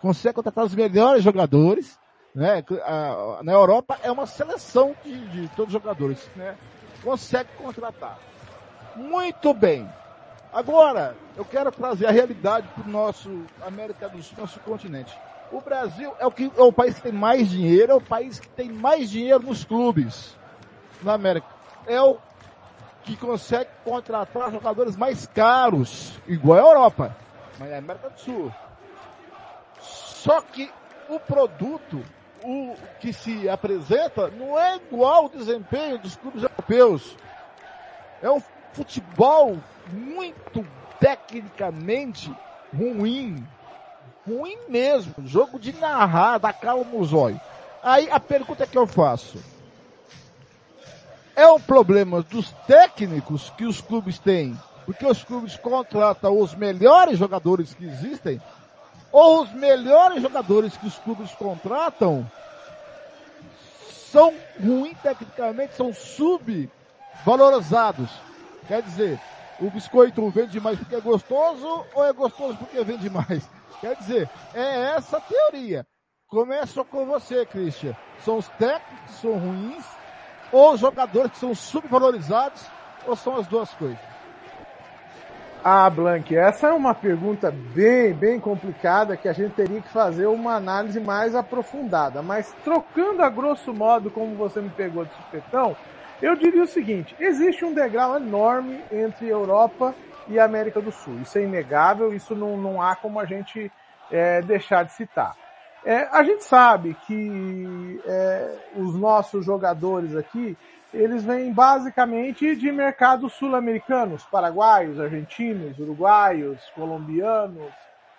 Conseguem 0.00 0.34
contratar 0.34 0.64
os 0.64 0.74
melhores 0.74 1.22
jogadores, 1.22 1.98
né? 2.34 2.64
na 3.42 3.52
Europa 3.52 3.98
é 4.02 4.10
uma 4.10 4.26
seleção 4.26 4.94
de, 5.04 5.28
de 5.28 5.48
todos 5.48 5.74
os 5.74 5.80
jogadores, 5.80 6.30
né? 6.36 6.56
Consegue 7.02 7.50
contratar. 7.56 8.18
Muito 8.96 9.54
bem. 9.54 9.88
Agora, 10.52 11.16
eu 11.36 11.44
quero 11.44 11.70
trazer 11.70 12.06
a 12.06 12.10
realidade 12.10 12.66
para 12.68 12.84
o 12.84 12.88
nosso 12.88 13.44
América 13.64 14.08
do 14.08 14.22
Sul, 14.22 14.38
nosso 14.38 14.58
continente. 14.60 15.16
O 15.50 15.60
Brasil 15.60 16.12
é 16.18 16.26
o, 16.26 16.30
que, 16.30 16.50
é 16.56 16.62
o 16.62 16.72
país 16.72 16.94
que 16.96 17.02
tem 17.02 17.12
mais 17.12 17.48
dinheiro, 17.48 17.92
é 17.92 17.94
o 17.94 18.00
país 18.00 18.38
que 18.38 18.48
tem 18.48 18.70
mais 18.70 19.10
dinheiro 19.10 19.42
nos 19.42 19.64
clubes 19.64 20.36
na 21.02 21.14
América. 21.14 21.46
É 21.86 22.00
o 22.00 22.18
que 23.02 23.16
consegue 23.16 23.70
contratar 23.84 24.50
jogadores 24.50 24.96
mais 24.96 25.26
caros, 25.26 26.20
igual 26.26 26.58
a 26.58 26.68
Europa, 26.68 27.16
mas 27.58 27.70
é 27.70 27.76
a 27.76 27.78
América 27.78 28.10
do 28.10 28.20
Sul. 28.20 28.52
Só 29.80 30.42
que 30.42 30.70
o 31.08 31.18
produto, 31.18 32.04
o 32.44 32.74
que 33.00 33.12
se 33.12 33.48
apresenta, 33.48 34.28
não 34.28 34.58
é 34.58 34.76
igual 34.76 35.24
ao 35.24 35.28
desempenho 35.30 35.98
dos 35.98 36.16
clubes 36.16 36.42
europeus. 36.42 37.16
É 38.20 38.30
um 38.30 38.42
futebol 38.72 39.56
muito 39.90 40.66
tecnicamente 41.00 42.34
ruim. 42.76 43.46
Ruim 44.28 44.58
mesmo. 44.68 45.14
Jogo 45.24 45.58
de 45.58 45.72
narrar, 45.72 46.38
da 46.38 46.52
calma 46.52 46.84
no 46.84 47.02
zóio. 47.04 47.40
Aí 47.82 48.08
a 48.10 48.20
pergunta 48.20 48.66
que 48.66 48.76
eu 48.76 48.86
faço. 48.86 49.42
É 51.34 51.48
um 51.48 51.60
problema 51.60 52.20
dos 52.22 52.52
técnicos 52.66 53.48
que 53.56 53.64
os 53.64 53.80
clubes 53.80 54.18
têm, 54.18 54.54
porque 54.84 55.06
os 55.06 55.22
clubes 55.22 55.56
contratam 55.56 56.38
os 56.38 56.54
melhores 56.54 57.18
jogadores 57.18 57.72
que 57.72 57.86
existem, 57.86 58.38
ou 59.12 59.42
os 59.42 59.52
melhores 59.52 60.20
jogadores 60.20 60.76
que 60.76 60.86
os 60.86 60.98
clubes 60.98 61.30
contratam 61.32 62.30
são 64.10 64.34
ruins 64.60 64.98
tecnicamente, 65.02 65.76
são 65.76 65.94
subvalorizados. 65.94 68.10
Quer 68.66 68.82
dizer, 68.82 69.20
o 69.60 69.70
biscoito 69.70 70.28
vende 70.30 70.58
mais 70.60 70.76
porque 70.78 70.96
é 70.96 71.00
gostoso 71.00 71.86
ou 71.94 72.04
é 72.04 72.12
gostoso 72.12 72.56
porque 72.56 72.82
vende 72.82 73.08
mais? 73.08 73.48
Quer 73.80 73.96
dizer, 73.96 74.30
é 74.54 74.96
essa 74.96 75.20
teoria. 75.20 75.86
Começa 76.26 76.84
com 76.84 77.06
você, 77.06 77.46
Christian. 77.46 77.96
São 78.24 78.38
os 78.38 78.48
técnicos 78.50 79.06
que 79.06 79.12
são 79.20 79.38
ruins 79.38 79.84
ou 80.52 80.74
os 80.74 80.80
jogadores 80.80 81.32
que 81.32 81.38
são 81.38 81.54
subvalorizados 81.54 82.66
ou 83.06 83.16
são 83.16 83.36
as 83.36 83.46
duas 83.46 83.72
coisas? 83.74 83.98
Ah, 85.64 85.90
Blank, 85.90 86.36
essa 86.36 86.68
é 86.68 86.72
uma 86.72 86.94
pergunta 86.94 87.50
bem, 87.50 88.12
bem 88.14 88.38
complicada 88.38 89.16
que 89.16 89.28
a 89.28 89.32
gente 89.32 89.54
teria 89.54 89.80
que 89.80 89.88
fazer 89.88 90.26
uma 90.26 90.54
análise 90.54 91.00
mais 91.00 91.34
aprofundada. 91.34 92.22
Mas 92.22 92.54
trocando 92.62 93.22
a 93.22 93.28
grosso 93.28 93.74
modo, 93.74 94.10
como 94.10 94.36
você 94.36 94.60
me 94.60 94.70
pegou 94.70 95.04
de 95.04 95.12
supetão, 95.14 95.76
eu 96.22 96.36
diria 96.36 96.62
o 96.62 96.66
seguinte: 96.66 97.14
existe 97.18 97.64
um 97.64 97.74
degrau 97.74 98.16
enorme 98.16 98.80
entre 98.92 99.28
Europa 99.28 99.94
América 100.36 100.80
do 100.80 100.90
Sul. 100.90 101.20
Isso 101.22 101.38
é 101.38 101.42
inegável, 101.42 102.12
isso 102.12 102.34
não, 102.34 102.56
não 102.56 102.82
há 102.82 102.96
como 102.96 103.20
a 103.20 103.24
gente 103.24 103.70
é, 104.10 104.42
deixar 104.42 104.84
de 104.84 104.92
citar. 104.92 105.36
É, 105.84 106.08
a 106.10 106.22
gente 106.24 106.42
sabe 106.42 106.96
que 107.06 108.00
é, 108.04 108.56
os 108.76 108.94
nossos 108.96 109.44
jogadores 109.44 110.16
aqui, 110.16 110.56
eles 110.92 111.22
vêm 111.22 111.52
basicamente 111.52 112.56
de 112.56 112.72
mercados 112.72 113.32
sul-americanos, 113.34 114.24
paraguaios, 114.24 114.98
argentinos, 114.98 115.78
uruguaios, 115.78 116.60
colombianos, 116.74 117.72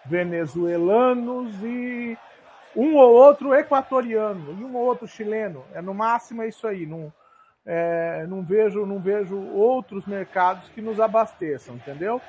venezuelanos 0.06 1.54
e 1.64 2.18
um 2.76 2.96
ou 2.96 3.12
outro 3.12 3.54
equatoriano 3.54 4.56
e 4.60 4.64
um 4.64 4.76
ou 4.76 4.86
outro 4.86 5.08
chileno. 5.08 5.64
É 5.74 5.82
no 5.82 5.94
máximo 5.94 6.44
é 6.44 6.48
isso 6.48 6.66
aí. 6.68 6.86
Não, 6.86 7.12
é, 7.72 8.26
não 8.28 8.42
vejo, 8.42 8.84
não 8.84 8.98
vejo 8.98 9.38
outros 9.54 10.04
mercados 10.08 10.68
que 10.70 10.82
nos 10.82 11.00
abasteçam, 11.00 11.76
entendeu? 11.76 12.20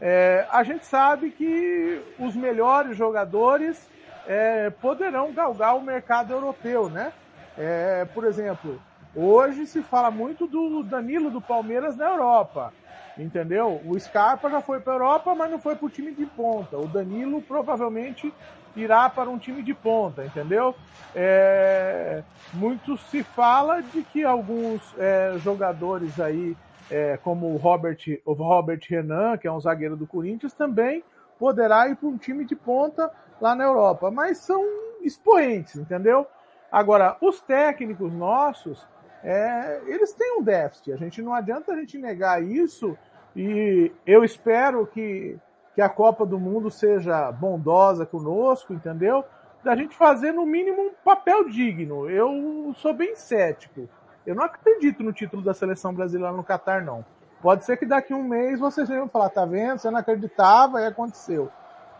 É, 0.00 0.44
a 0.50 0.64
gente 0.64 0.84
sabe 0.84 1.30
que 1.30 2.02
os 2.18 2.34
melhores 2.34 2.96
jogadores 2.96 3.88
é, 4.26 4.70
poderão 4.70 5.32
galgar 5.32 5.76
o 5.76 5.80
mercado 5.80 6.32
europeu, 6.32 6.90
né? 6.90 7.12
É, 7.56 8.06
por 8.12 8.24
exemplo, 8.24 8.82
hoje 9.14 9.66
se 9.66 9.82
fala 9.82 10.10
muito 10.10 10.48
do 10.48 10.82
Danilo 10.82 11.30
do 11.30 11.40
Palmeiras 11.40 11.96
na 11.96 12.06
Europa, 12.06 12.72
entendeu? 13.16 13.80
O 13.84 13.96
Scarpa 14.00 14.50
já 14.50 14.60
foi 14.60 14.80
para 14.80 14.94
a 14.94 14.96
Europa, 14.96 15.32
mas 15.32 15.48
não 15.48 15.60
foi 15.60 15.76
para 15.76 15.86
o 15.86 15.90
time 15.90 16.10
de 16.10 16.26
ponta. 16.26 16.76
O 16.76 16.88
Danilo 16.88 17.40
provavelmente 17.40 18.34
irá 18.76 19.08
para 19.08 19.28
um 19.28 19.38
time 19.38 19.62
de 19.62 19.74
ponta, 19.74 20.24
entendeu? 20.24 20.74
É, 21.14 22.22
muito 22.52 22.96
se 22.96 23.22
fala 23.22 23.80
de 23.82 24.02
que 24.02 24.24
alguns 24.24 24.80
é, 24.98 25.34
jogadores 25.38 26.20
aí, 26.20 26.56
é, 26.90 27.16
como 27.18 27.52
o 27.52 27.56
Robert, 27.56 27.98
o 28.24 28.32
Robert 28.32 28.80
Renan, 28.88 29.36
que 29.36 29.46
é 29.46 29.52
um 29.52 29.60
zagueiro 29.60 29.96
do 29.96 30.06
Corinthians, 30.06 30.52
também 30.52 31.02
poderá 31.38 31.88
ir 31.88 31.96
para 31.96 32.08
um 32.08 32.16
time 32.16 32.44
de 32.44 32.56
ponta 32.56 33.10
lá 33.40 33.54
na 33.54 33.64
Europa, 33.64 34.10
mas 34.10 34.38
são 34.38 34.62
expoentes, 35.02 35.76
entendeu? 35.76 36.26
Agora, 36.70 37.16
os 37.20 37.40
técnicos 37.40 38.12
nossos, 38.12 38.86
é, 39.22 39.80
eles 39.86 40.12
têm 40.12 40.38
um 40.38 40.42
déficit. 40.42 40.92
A 40.92 40.96
gente 40.96 41.22
não 41.22 41.32
adianta 41.32 41.72
a 41.72 41.76
gente 41.76 41.96
negar 41.98 42.42
isso 42.42 42.96
e 43.34 43.92
eu 44.06 44.24
espero 44.24 44.86
que 44.86 45.38
que 45.78 45.82
a 45.82 45.88
Copa 45.88 46.26
do 46.26 46.40
Mundo 46.40 46.72
seja 46.72 47.30
bondosa 47.30 48.04
conosco, 48.04 48.74
entendeu? 48.74 49.24
Da 49.62 49.76
gente 49.76 49.96
fazer 49.96 50.32
no 50.32 50.44
mínimo 50.44 50.82
um 50.82 50.90
papel 51.04 51.48
digno. 51.48 52.10
Eu 52.10 52.74
sou 52.78 52.92
bem 52.92 53.14
cético. 53.14 53.88
Eu 54.26 54.34
não 54.34 54.42
acredito 54.42 55.04
no 55.04 55.12
título 55.12 55.40
da 55.40 55.54
seleção 55.54 55.94
brasileira 55.94 56.32
no 56.32 56.42
Catar, 56.42 56.82
não. 56.82 57.04
Pode 57.40 57.64
ser 57.64 57.76
que 57.76 57.86
daqui 57.86 58.12
a 58.12 58.16
um 58.16 58.24
mês 58.24 58.58
vocês 58.58 58.88
venham 58.88 59.08
falar, 59.08 59.30
tá 59.30 59.44
vendo? 59.44 59.78
Você 59.78 59.88
não 59.88 60.00
acreditava 60.00 60.80
e 60.80 60.86
aconteceu. 60.86 61.48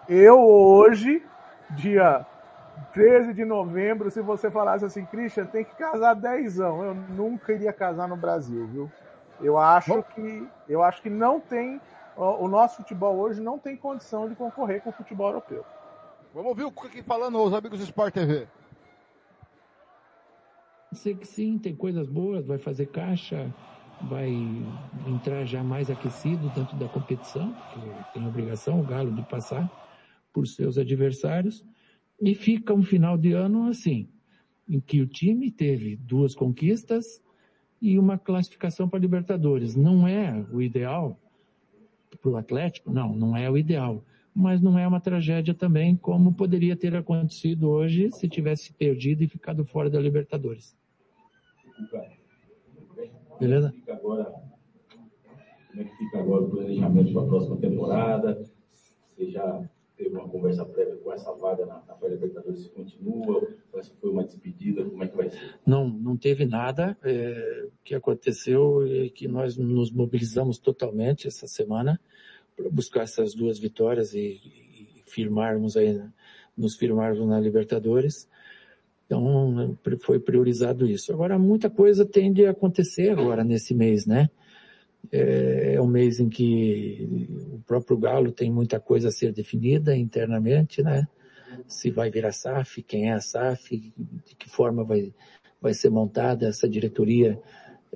Eu 0.08 0.40
hoje, 0.40 1.24
dia 1.70 2.26
13 2.92 3.32
de 3.32 3.44
novembro, 3.44 4.10
se 4.10 4.20
você 4.20 4.50
falasse 4.50 4.86
assim, 4.86 5.04
Christian, 5.04 5.46
tem 5.46 5.64
que 5.64 5.76
casar 5.76 6.14
10 6.14 6.60
anos, 6.60 6.84
eu 6.84 6.94
nunca 6.94 7.52
iria 7.52 7.72
casar 7.72 8.08
no 8.08 8.16
Brasil, 8.16 8.66
viu? 8.66 8.90
Eu 9.40 9.56
acho 9.56 10.02
que 10.02 10.48
eu 10.68 10.82
acho 10.82 11.00
que 11.00 11.08
não 11.08 11.38
tem 11.38 11.80
o 12.18 12.48
nosso 12.48 12.78
futebol 12.78 13.16
hoje 13.16 13.40
não 13.40 13.59
tem 13.59 13.76
condição 13.76 14.28
de 14.28 14.35
concorrer 14.35 14.83
com 14.83 14.90
o 14.90 14.92
futebol 14.92 15.28
europeu. 15.28 15.64
Vamos 16.35 16.50
ouvir 16.50 16.64
o 16.64 16.72
que 16.72 17.02
falando 17.02 17.40
os 17.42 17.54
amigos 17.54 17.78
do 17.78 17.85
Sport 17.85 18.14
TV. 18.14 18.48
Sei 20.92 21.14
que 21.14 21.26
sim, 21.26 21.59
tem 21.59 21.76
coisas 21.76 22.09
boas, 22.09 22.46
vai 22.46 22.59
fazer 22.59 22.87
caixa, 22.87 23.54
vai 24.02 24.31
entrar 25.07 25.44
já 25.44 25.62
mais 25.62 25.90
aquecido 25.90 26.48
dentro 26.50 26.76
da 26.76 26.88
competição, 26.88 27.52
porque 27.52 27.90
tem 28.14 28.24
a 28.24 28.28
obrigação, 28.28 28.81
o 28.81 28.85
Galo, 28.85 29.12
de 29.12 29.22
passar 29.22 29.70
por 30.33 30.46
seus 30.46 30.76
adversários, 30.78 31.64
e 32.20 32.35
fica 32.35 32.74
um 32.74 32.83
final 32.83 33.16
de 33.16 33.33
ano 33.33 33.68
assim, 33.68 34.09
em 34.68 34.81
que 34.81 35.00
o 35.00 35.07
time 35.07 35.50
teve 35.50 35.96
duas 35.96 36.35
conquistas 36.35 37.22
e 37.81 37.98
uma 37.98 38.18
classificação 38.18 38.88
para 38.88 38.98
Libertadores. 38.98 39.76
Não 39.76 40.07
é 40.07 40.44
o 40.52 40.61
ideal, 40.61 41.18
para 42.16 42.31
o 42.31 42.37
Atlético, 42.37 42.90
não, 42.90 43.14
não 43.14 43.37
é 43.37 43.51
o 43.51 43.57
ideal. 43.57 44.03
Mas 44.35 44.61
não 44.61 44.79
é 44.79 44.87
uma 44.87 45.01
tragédia 45.01 45.53
também, 45.53 45.97
como 45.97 46.33
poderia 46.33 46.77
ter 46.77 46.94
acontecido 46.94 47.68
hoje 47.68 48.11
se 48.12 48.29
tivesse 48.29 48.73
perdido 48.73 49.23
e 49.23 49.29
ficado 49.29 49.64
fora 49.64 49.90
da 49.90 50.01
Libertadores. 50.01 50.77
Beleza? 53.40 53.75
Como 54.01 54.23
é 55.77 55.85
que 55.85 55.97
fica 55.97 56.18
agora 56.18 56.44
o 56.44 56.51
planejamento 56.51 57.12
para 57.12 57.23
a 57.23 57.27
próxima 57.27 57.57
temporada? 57.57 58.42
Você 59.09 59.31
já 59.31 59.68
teve 59.98 60.11
uma 60.11 60.28
conversa 60.28 60.64
prévia 60.64 60.96
com 60.96 61.12
essa 61.12 61.32
vaga 61.34 61.66
na, 61.66 61.82
na 61.84 62.08
Libertadores 62.08 62.62
se 62.62 62.68
continua? 62.70 63.48
Essa 63.74 63.92
foi 64.00 64.11
uma 64.11 64.24
despedida? 64.24 64.84
Como 64.84 65.02
é 65.02 65.08
que 65.08 65.16
vai 65.16 65.28
ser? 65.28 65.54
Não, 65.66 65.88
não 65.88 66.16
teve 66.16 66.46
nada. 66.46 66.96
É, 67.02 67.66
que 67.84 67.94
aconteceu 67.94 68.87
é 68.87 69.08
que 69.08 69.26
nós 69.26 69.56
nos 69.56 69.90
mobilizamos 69.90 70.58
totalmente 70.58 71.26
essa 71.26 71.48
semana 71.48 72.00
para 72.56 72.70
buscar 72.70 73.02
essas 73.02 73.34
duas 73.34 73.58
vitórias 73.58 74.14
e, 74.14 74.40
e 74.40 75.02
firmarmos 75.06 75.76
aí, 75.76 76.00
nos 76.56 76.76
firmarmos 76.76 77.26
na 77.26 77.40
Libertadores. 77.40 78.28
Então, 79.06 79.76
foi 80.00 80.20
priorizado 80.20 80.87
isso. 80.87 81.12
Agora, 81.12 81.38
muita 81.38 81.68
coisa 81.68 82.06
tende 82.06 82.46
a 82.46 82.50
acontecer 82.50 83.11
agora 83.11 83.42
nesse 83.42 83.74
mês, 83.74 84.06
né? 84.06 84.30
É, 85.11 85.74
é 85.74 85.82
um 85.82 85.87
mês 85.87 86.20
em 86.20 86.28
que 86.28 87.26
próprio 87.68 87.98
Galo 87.98 88.33
tem 88.33 88.50
muita 88.50 88.81
coisa 88.81 89.09
a 89.09 89.12
ser 89.12 89.31
definida 89.31 89.94
internamente, 89.94 90.83
né? 90.83 91.07
Se 91.66 91.90
vai 91.90 92.11
virar 92.11 92.33
SAF, 92.33 92.83
quem 92.83 93.11
é 93.11 93.12
a 93.12 93.20
SAF, 93.20 93.78
de 93.78 94.35
que 94.35 94.48
forma 94.48 94.83
vai, 94.83 95.12
vai 95.61 95.74
ser 95.74 95.90
montada 95.90 96.48
essa 96.48 96.66
diretoria, 96.66 97.38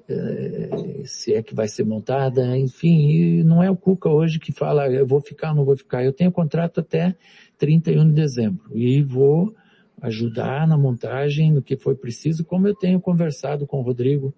eh, 0.09 1.03
se 1.07 1.35
é 1.35 1.43
que 1.43 1.55
vai 1.55 1.69
ser 1.69 1.85
montada, 1.85 2.57
enfim, 2.57 3.43
não 3.43 3.63
é 3.63 3.71
o 3.71 3.77
Cuca 3.77 4.11
hoje 4.11 4.39
que 4.39 4.53
fala 4.53 4.89
eu 4.89 5.07
vou 5.07 5.21
ficar 5.21 5.55
não 5.55 5.65
vou 5.65 5.77
ficar. 5.77 6.05
Eu 6.05 6.13
tenho 6.13 6.31
contrato 6.31 6.81
até 6.81 7.17
31 7.59 8.07
de 8.09 8.13
dezembro 8.13 8.77
e 8.77 9.03
vou 9.03 9.55
ajudar 10.03 10.67
na 10.67 10.77
montagem 10.77 11.51
no 11.53 11.63
que 11.63 11.77
for 11.77 11.97
preciso, 11.97 12.45
como 12.45 12.69
eu 12.69 12.75
tenho 12.75 13.01
conversado 13.01 13.67
com 13.67 13.79
o 13.79 13.83
Rodrigo 13.83 14.35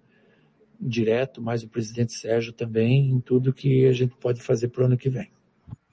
direto, 0.79 1.41
mas 1.41 1.63
o 1.63 1.69
presidente 1.69 2.13
Sérgio 2.13 2.53
também, 2.53 3.09
em 3.09 3.19
tudo 3.19 3.53
que 3.53 3.85
a 3.87 3.93
gente 3.93 4.15
pode 4.15 4.41
fazer 4.41 4.69
para 4.69 4.83
o 4.83 4.85
ano 4.85 4.97
que 4.97 5.09
vem. 5.09 5.29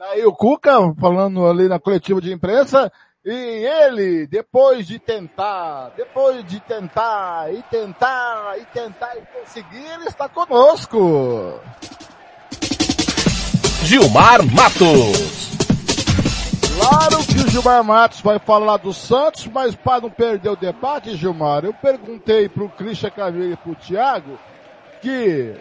Aí 0.00 0.24
o 0.24 0.32
Cuca 0.32 0.72
falando 0.98 1.46
ali 1.46 1.68
na 1.68 1.78
coletiva 1.78 2.20
de 2.20 2.32
imprensa, 2.32 2.90
e 3.24 3.30
ele, 3.30 4.26
depois 4.26 4.84
de 4.84 4.98
tentar, 4.98 5.92
depois 5.96 6.44
de 6.44 6.58
tentar, 6.58 7.54
e 7.54 7.62
tentar, 7.62 8.58
e 8.58 8.64
tentar, 8.66 9.16
e 9.16 9.22
conseguir, 9.38 9.86
ele 9.94 10.08
está 10.08 10.28
conosco. 10.28 11.60
Gilmar 13.84 14.44
Matos. 14.44 15.52
Claro 16.76 17.24
que 17.24 17.36
o 17.36 17.48
Gilmar 17.48 17.84
Matos 17.84 18.20
vai 18.22 18.40
falar 18.40 18.78
do 18.78 18.92
Santos, 18.92 19.46
mas 19.46 19.76
para 19.76 20.00
não 20.00 20.10
perder 20.10 20.50
o 20.50 20.56
debate, 20.56 21.14
Gilmar, 21.14 21.64
eu 21.64 21.72
perguntei 21.72 22.48
para 22.48 22.64
o 22.64 22.70
Christian 22.70 23.10
Camille 23.10 23.52
e 23.52 23.56
para 23.56 23.70
o 23.70 23.76
Thiago 23.76 24.36
que 25.02 25.54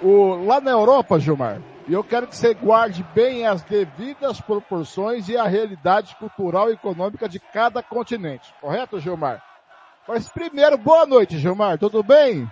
o, 0.00 0.36
lá 0.46 0.60
na 0.60 0.70
Europa, 0.70 1.18
Gilmar, 1.18 1.60
e 1.88 1.92
eu 1.92 2.04
quero 2.04 2.26
que 2.26 2.36
você 2.36 2.54
guarde 2.54 3.04
bem 3.14 3.46
as 3.46 3.62
devidas 3.62 4.40
proporções 4.40 5.28
e 5.28 5.36
a 5.36 5.44
realidade 5.44 6.14
cultural 6.16 6.70
e 6.70 6.74
econômica 6.74 7.28
de 7.28 7.40
cada 7.40 7.82
continente. 7.82 8.54
Correto, 8.60 9.00
Gilmar? 9.00 9.42
Mas 10.06 10.28
primeiro, 10.28 10.78
boa 10.78 11.04
noite, 11.04 11.38
Gilmar. 11.38 11.78
Tudo 11.78 12.02
bem? 12.02 12.48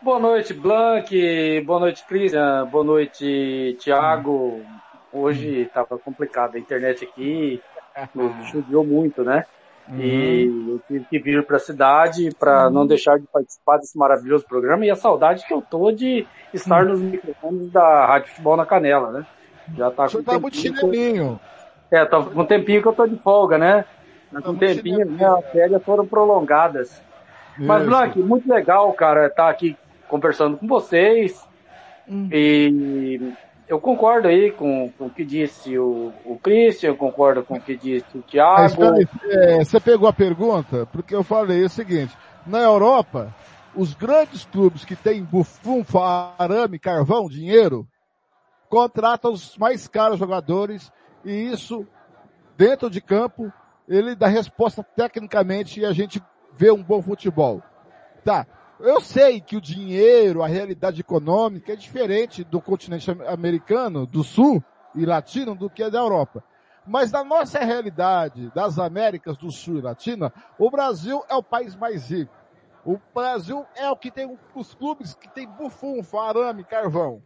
Boa 0.00 0.18
noite, 0.18 0.54
Blank. 0.54 1.60
Boa 1.62 1.80
noite, 1.80 2.04
Christian. 2.06 2.66
Boa 2.66 2.84
noite, 2.84 3.76
Thiago. 3.80 4.64
Hoje 5.12 5.62
estava 5.62 5.98
complicado 5.98 6.56
a 6.56 6.58
internet 6.58 7.04
aqui, 7.04 7.62
choveu 8.50 8.84
muito, 8.84 9.22
né? 9.22 9.44
Uhum. 9.88 10.00
E 10.00 10.70
eu 10.70 10.80
tive 10.88 11.04
que 11.04 11.18
vir 11.18 11.44
para 11.44 11.56
a 11.56 11.60
cidade 11.60 12.30
para 12.38 12.66
uhum. 12.66 12.72
não 12.72 12.86
deixar 12.86 13.18
de 13.18 13.26
participar 13.26 13.76
desse 13.76 13.98
maravilhoso 13.98 14.46
programa 14.46 14.86
e 14.86 14.90
a 14.90 14.96
saudade 14.96 15.46
que 15.46 15.52
eu 15.52 15.60
tô 15.60 15.92
de 15.92 16.26
estar 16.52 16.84
uhum. 16.84 16.92
nos 16.92 17.00
microfones 17.00 17.70
da 17.70 18.06
Rádio 18.06 18.30
Futebol 18.30 18.56
na 18.56 18.66
Canela, 18.66 19.10
né? 19.10 19.26
Já 19.76 19.90
tá 19.90 20.08
com 20.08 20.22
tá 20.22 20.38
muito 20.38 20.56
chinelinho. 20.56 21.38
É, 21.90 22.04
tá 22.04 22.22
com 22.22 22.40
um 22.40 22.46
tempinho 22.46 22.82
que 22.82 22.88
eu 22.88 22.92
tô 22.92 23.06
de 23.06 23.16
folga, 23.16 23.58
né? 23.58 23.84
Tá 24.32 24.40
com 24.40 24.50
um 24.50 24.56
tempinho, 24.56 25.04
né? 25.04 25.26
As 25.26 25.50
férias 25.50 25.82
foram 25.82 26.06
prolongadas. 26.06 26.90
Isso. 26.90 27.66
Mas, 27.66 27.86
Blank, 27.86 28.18
muito 28.18 28.48
legal, 28.48 28.92
cara, 28.94 29.26
estar 29.26 29.44
tá 29.44 29.50
aqui 29.50 29.76
conversando 30.08 30.56
com 30.56 30.66
vocês. 30.66 31.46
Hum. 32.08 32.28
E 32.32 33.32
eu 33.66 33.80
concordo 33.80 34.28
aí 34.28 34.50
com, 34.50 34.90
com 34.98 35.06
o 35.06 35.10
que 35.10 35.24
disse 35.24 35.78
o, 35.78 36.12
o 36.24 36.38
Christian, 36.38 36.94
concordo 36.94 37.42
com 37.42 37.54
o 37.54 37.60
que 37.60 37.76
disse 37.76 38.06
o 38.16 38.22
Thiago. 38.22 38.84
É, 39.30 39.64
você 39.64 39.80
pegou 39.80 40.08
a 40.08 40.12
pergunta? 40.12 40.86
Porque 40.86 41.14
eu 41.14 41.24
falei 41.24 41.64
o 41.64 41.68
seguinte, 41.68 42.16
na 42.46 42.60
Europa, 42.60 43.34
os 43.74 43.94
grandes 43.94 44.44
clubes 44.44 44.84
que 44.84 44.94
têm 44.94 45.22
buffum, 45.22 45.82
arame, 46.38 46.78
carvão, 46.78 47.28
dinheiro, 47.28 47.86
contratam 48.68 49.32
os 49.32 49.56
mais 49.56 49.88
caros 49.88 50.18
jogadores 50.18 50.92
e 51.24 51.32
isso, 51.32 51.86
dentro 52.56 52.90
de 52.90 53.00
campo, 53.00 53.52
ele 53.88 54.14
dá 54.14 54.26
resposta 54.26 54.82
tecnicamente 54.82 55.80
e 55.80 55.86
a 55.86 55.92
gente 55.92 56.22
vê 56.56 56.70
um 56.70 56.82
bom 56.82 57.00
futebol. 57.00 57.62
Tá, 58.24 58.46
eu 58.80 59.00
sei 59.00 59.40
que 59.40 59.56
o 59.56 59.60
dinheiro, 59.60 60.42
a 60.42 60.46
realidade 60.46 61.00
econômica 61.00 61.72
é 61.72 61.76
diferente 61.76 62.42
do 62.42 62.60
continente 62.60 63.10
americano, 63.28 64.06
do 64.06 64.24
sul 64.24 64.62
e 64.94 65.04
latino 65.06 65.54
do 65.54 65.70
que 65.70 65.82
é 65.82 65.90
da 65.90 65.98
Europa. 65.98 66.42
Mas 66.86 67.10
na 67.10 67.24
nossa 67.24 67.58
realidade 67.60 68.50
das 68.54 68.78
Américas 68.78 69.36
do 69.36 69.50
Sul 69.50 69.78
e 69.78 69.80
Latina, 69.80 70.32
o 70.58 70.70
Brasil 70.70 71.24
é 71.28 71.34
o 71.34 71.42
país 71.42 71.74
mais 71.74 72.10
rico. 72.10 72.34
O 72.84 72.98
Brasil 73.14 73.64
é 73.74 73.88
o 73.90 73.96
que 73.96 74.10
tem 74.10 74.38
os 74.54 74.74
clubes 74.74 75.14
que 75.14 75.28
tem 75.28 75.48
buffum, 75.48 76.02
farame, 76.02 76.62
carvão. 76.62 77.22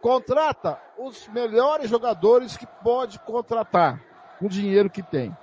Contrata 0.00 0.80
os 0.96 1.28
melhores 1.28 1.90
jogadores 1.90 2.56
que 2.56 2.66
pode 2.66 3.18
contratar 3.18 4.02
com 4.38 4.46
o 4.46 4.48
dinheiro 4.48 4.88
que 4.88 5.02
tem. 5.02 5.36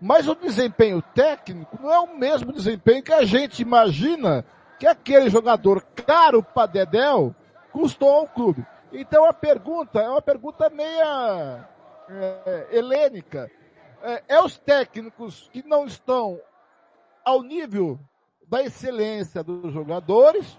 Mas 0.00 0.28
o 0.28 0.34
desempenho 0.34 1.02
técnico 1.02 1.78
não 1.80 1.92
é 1.92 1.98
o 1.98 2.16
mesmo 2.16 2.52
desempenho 2.52 3.02
que 3.02 3.12
a 3.12 3.24
gente 3.24 3.62
imagina 3.62 4.44
que 4.78 4.86
aquele 4.86 5.28
jogador 5.28 5.82
caro 6.06 6.42
para 6.42 6.66
Dedel 6.66 7.34
custou 7.72 8.10
ao 8.10 8.28
clube. 8.28 8.64
Então 8.92 9.24
a 9.24 9.32
pergunta 9.32 10.00
é 10.00 10.08
uma 10.08 10.22
pergunta 10.22 10.70
meia 10.70 11.68
é, 12.08 12.68
helênica. 12.70 13.50
É, 14.02 14.22
é 14.28 14.40
os 14.40 14.56
técnicos 14.56 15.50
que 15.52 15.66
não 15.66 15.84
estão 15.84 16.40
ao 17.24 17.42
nível 17.42 17.98
da 18.46 18.62
excelência 18.62 19.42
dos 19.42 19.72
jogadores 19.72 20.56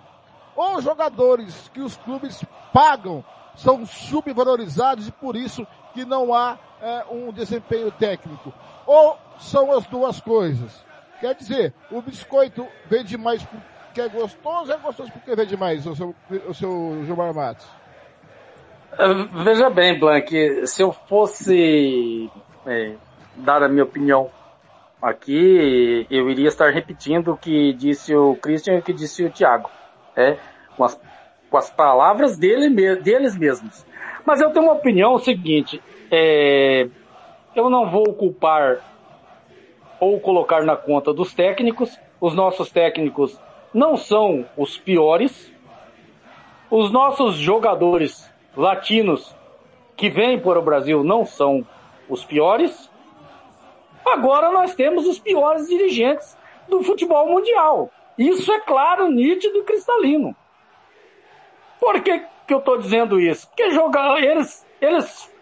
ou 0.56 0.76
os 0.76 0.84
jogadores 0.84 1.70
que 1.74 1.80
os 1.80 1.96
clubes 1.98 2.44
pagam 2.74 3.24
são 3.56 3.86
subvalorizados 3.86 5.08
e 5.08 5.12
por 5.12 5.36
isso 5.36 5.66
que 5.94 6.06
não 6.06 6.34
há 6.34 6.58
é, 6.82 7.04
um 7.12 7.32
desempenho 7.32 7.92
técnico. 7.92 8.54
Ou 8.86 9.18
são 9.40 9.72
as 9.72 9.86
duas 9.88 10.20
coisas. 10.20 10.86
Quer 11.20 11.36
dizer, 11.36 11.74
o 11.92 12.02
biscoito 12.02 12.66
vende 12.90 13.18
mais 13.18 13.44
porque 13.44 14.02
é 14.02 14.08
gostoso, 14.08 14.72
é 14.72 14.78
gostoso 14.78 15.12
porque 15.12 15.36
vende 15.36 15.58
mais, 15.58 15.86
o 15.86 15.96
seu, 15.96 16.16
o 16.48 16.54
seu 16.54 17.04
Gilmar 17.06 17.34
Matos? 17.34 17.66
Uh, 18.94 19.44
veja 19.44 19.70
bem, 19.70 20.00
Blank, 20.00 20.66
se 20.66 20.82
eu 20.82 20.92
fosse 20.92 22.30
é, 22.66 22.96
dar 23.36 23.62
a 23.62 23.70
minha 23.70 23.84
opinião 23.84 24.32
aqui, 25.02 26.08
eu 26.10 26.30
iria 26.30 26.48
estar 26.48 26.72
repetindo 26.72 27.34
o 27.34 27.38
que 27.38 27.74
disse 27.74 28.16
o 28.16 28.36
Christian 28.36 28.76
e 28.76 28.80
o 28.80 28.82
que 28.82 28.94
disse 28.94 29.24
o 29.24 29.32
Thiago, 29.32 29.70
é, 30.16 30.38
com, 30.76 30.84
as, 30.84 31.00
com 31.50 31.58
as 31.58 31.70
palavras 31.70 32.38
dele, 32.38 32.70
deles 32.96 33.38
mesmos. 33.38 33.86
Mas 34.26 34.42
eu 34.42 34.52
tenho 34.52 34.66
uma 34.66 34.74
opinião 34.74 35.14
o 35.14 35.20
seguinte, 35.20 35.82
é, 36.12 36.88
eu 37.56 37.70
não 37.70 37.90
vou 37.90 38.14
culpar 38.14 38.80
ou 40.00 40.20
colocar 40.20 40.64
na 40.64 40.76
conta 40.76 41.14
dos 41.14 41.34
técnicos. 41.34 41.98
Os 42.22 42.34
nossos 42.34 42.72
técnicos 42.72 43.40
não 43.74 43.98
são 43.98 44.46
os 44.58 44.78
piores. 44.78 45.52
Os 46.70 46.92
nossos 46.92 47.36
jogadores 47.36 48.32
latinos 48.56 49.36
que 49.96 50.10
vêm 50.10 50.40
para 50.40 50.60
o 50.60 50.64
Brasil 50.64 51.04
não 51.04 51.26
são 51.26 51.66
os 52.08 52.24
piores. 52.24 52.90
Agora 54.06 54.52
nós 54.52 54.74
temos 54.76 55.06
os 55.06 55.20
piores 55.20 55.68
dirigentes 55.68 56.38
do 56.68 56.82
futebol 56.84 57.28
mundial. 57.28 57.92
Isso 58.18 58.52
é 58.52 58.60
claro, 58.60 59.10
nítido 59.10 59.60
e 59.60 59.64
cristalino. 59.64 60.36
Por 61.80 62.02
que, 62.02 62.24
que 62.46 62.54
eu 62.54 62.60
estou 62.60 62.78
dizendo 62.78 63.20
isso? 63.20 63.48
Porque 63.48 63.72
joga, 63.72 64.20
eles, 64.20 64.66
eles, 64.82 65.34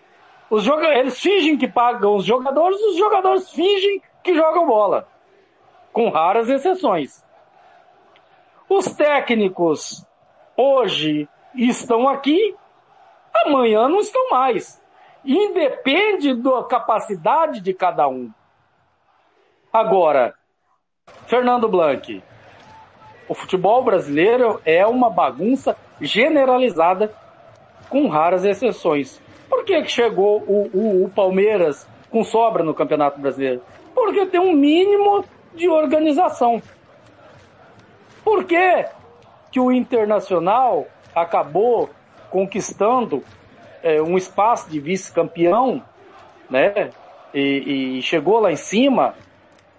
os 0.50 0.66
eles 0.66 1.20
fingem 1.20 1.58
que 1.58 1.68
pagam 1.68 2.16
os 2.16 2.26
jogadores, 2.26 2.80
os 2.82 2.98
jogadores 2.98 3.52
fingem 3.52 4.02
que 4.24 4.34
jogam 4.34 4.66
bola. 4.66 5.08
Com 5.92 6.10
raras 6.10 6.50
exceções. 6.50 7.24
Os 8.70 8.86
técnicos 8.94 10.06
hoje 10.56 11.28
estão 11.56 12.08
aqui, 12.08 12.56
amanhã 13.46 13.88
não 13.88 14.00
estão 14.00 14.30
mais. 14.30 14.82
Independe 15.26 16.34
da 16.36 16.64
capacidade 16.64 17.60
de 17.60 17.74
cada 17.74 18.08
um. 18.08 18.32
Agora, 19.72 20.34
Fernando 21.26 21.68
Blanc, 21.68 22.24
o 23.28 23.34
futebol 23.34 23.84
brasileiro 23.84 24.62
é 24.66 24.86
uma 24.86 25.10
bagunça 25.10 25.76
generalizada 26.00 27.14
com 27.90 28.08
raras 28.08 28.46
exceções. 28.46 29.22
Por 29.50 29.64
que, 29.64 29.82
que 29.82 29.92
chegou 29.92 30.44
o, 30.48 30.70
o, 30.74 31.06
o 31.06 31.10
Palmeiras 31.10 31.88
com 32.10 32.24
sobra 32.24 32.64
no 32.64 32.74
Campeonato 32.74 33.20
Brasileiro? 33.20 33.62
Porque 33.94 34.26
tem 34.26 34.40
um 34.40 34.54
mínimo 34.54 35.24
de 35.54 35.68
organização. 35.68 36.62
Por 38.24 38.44
que, 38.44 38.86
que 39.52 39.60
o 39.60 39.72
Internacional 39.72 40.86
acabou 41.16 41.90
conquistando 42.30 43.24
é, 43.82 44.02
um 44.02 44.18
espaço 44.18 44.70
de 44.70 44.80
vice-campeão, 44.80 45.82
né? 46.50 46.92
E, 47.34 47.98
e, 47.98 48.02
chegou 48.02 48.40
lá 48.40 48.52
em 48.52 48.56
cima 48.56 49.14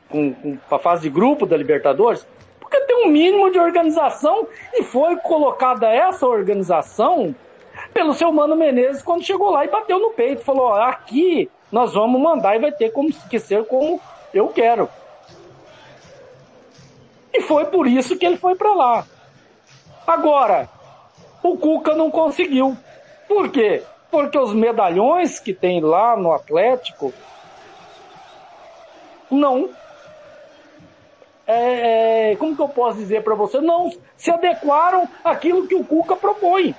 com, 0.09 0.33
com 0.33 0.75
a 0.75 0.79
fase 0.79 1.03
de 1.03 1.11
grupo 1.11 1.47
da 1.47 1.57
Libertadores? 1.57 2.27
Porque 2.61 2.81
tem 2.83 3.07
um 3.07 3.11
mínimo 3.11 3.51
de 3.51 3.59
organização 3.59 4.47
e 4.75 4.83
foi 4.83 5.17
colocada 5.17 5.89
essa 5.89 6.27
organização 6.27 7.35
pelo 7.99 8.15
seu 8.15 8.31
Mano 8.31 8.55
Menezes 8.55 9.03
quando 9.03 9.25
chegou 9.25 9.51
lá 9.51 9.65
e 9.65 9.69
bateu 9.69 9.99
no 9.99 10.11
peito. 10.11 10.45
Falou, 10.45 10.73
aqui 10.73 11.51
nós 11.73 11.95
vamos 11.95 12.21
mandar 12.21 12.55
e 12.55 12.61
vai 12.61 12.71
ter 12.71 12.93
como, 12.93 13.13
que 13.29 13.41
ser 13.41 13.65
como 13.65 14.01
eu 14.33 14.47
quero. 14.51 14.89
E 17.35 17.41
foi 17.41 17.65
por 17.65 17.89
isso 17.89 18.17
que 18.17 18.25
ele 18.25 18.37
foi 18.37 18.55
para 18.55 18.73
lá. 18.73 19.05
Agora, 20.07 20.69
o 21.43 21.59
Cuca 21.59 21.97
não 21.97 22.09
conseguiu. 22.09 22.77
Por 23.27 23.51
quê? 23.51 23.83
Porque 24.13 24.39
os 24.39 24.55
medalhões 24.55 25.41
que 25.41 25.53
tem 25.53 25.81
lá 25.81 26.17
no 26.17 26.33
Atlético 26.33 27.13
não. 29.29 29.71
É, 31.45 32.31
é 32.31 32.37
como 32.37 32.55
que 32.55 32.63
eu 32.63 32.69
posso 32.69 32.99
dizer 32.99 33.25
para 33.25 33.35
você? 33.35 33.61
Não 33.61 33.91
se 34.17 34.31
adequaram 34.31 35.09
àquilo 35.25 35.67
que 35.67 35.75
o 35.75 35.85
Cuca 35.85 36.15
propõe. 36.15 36.77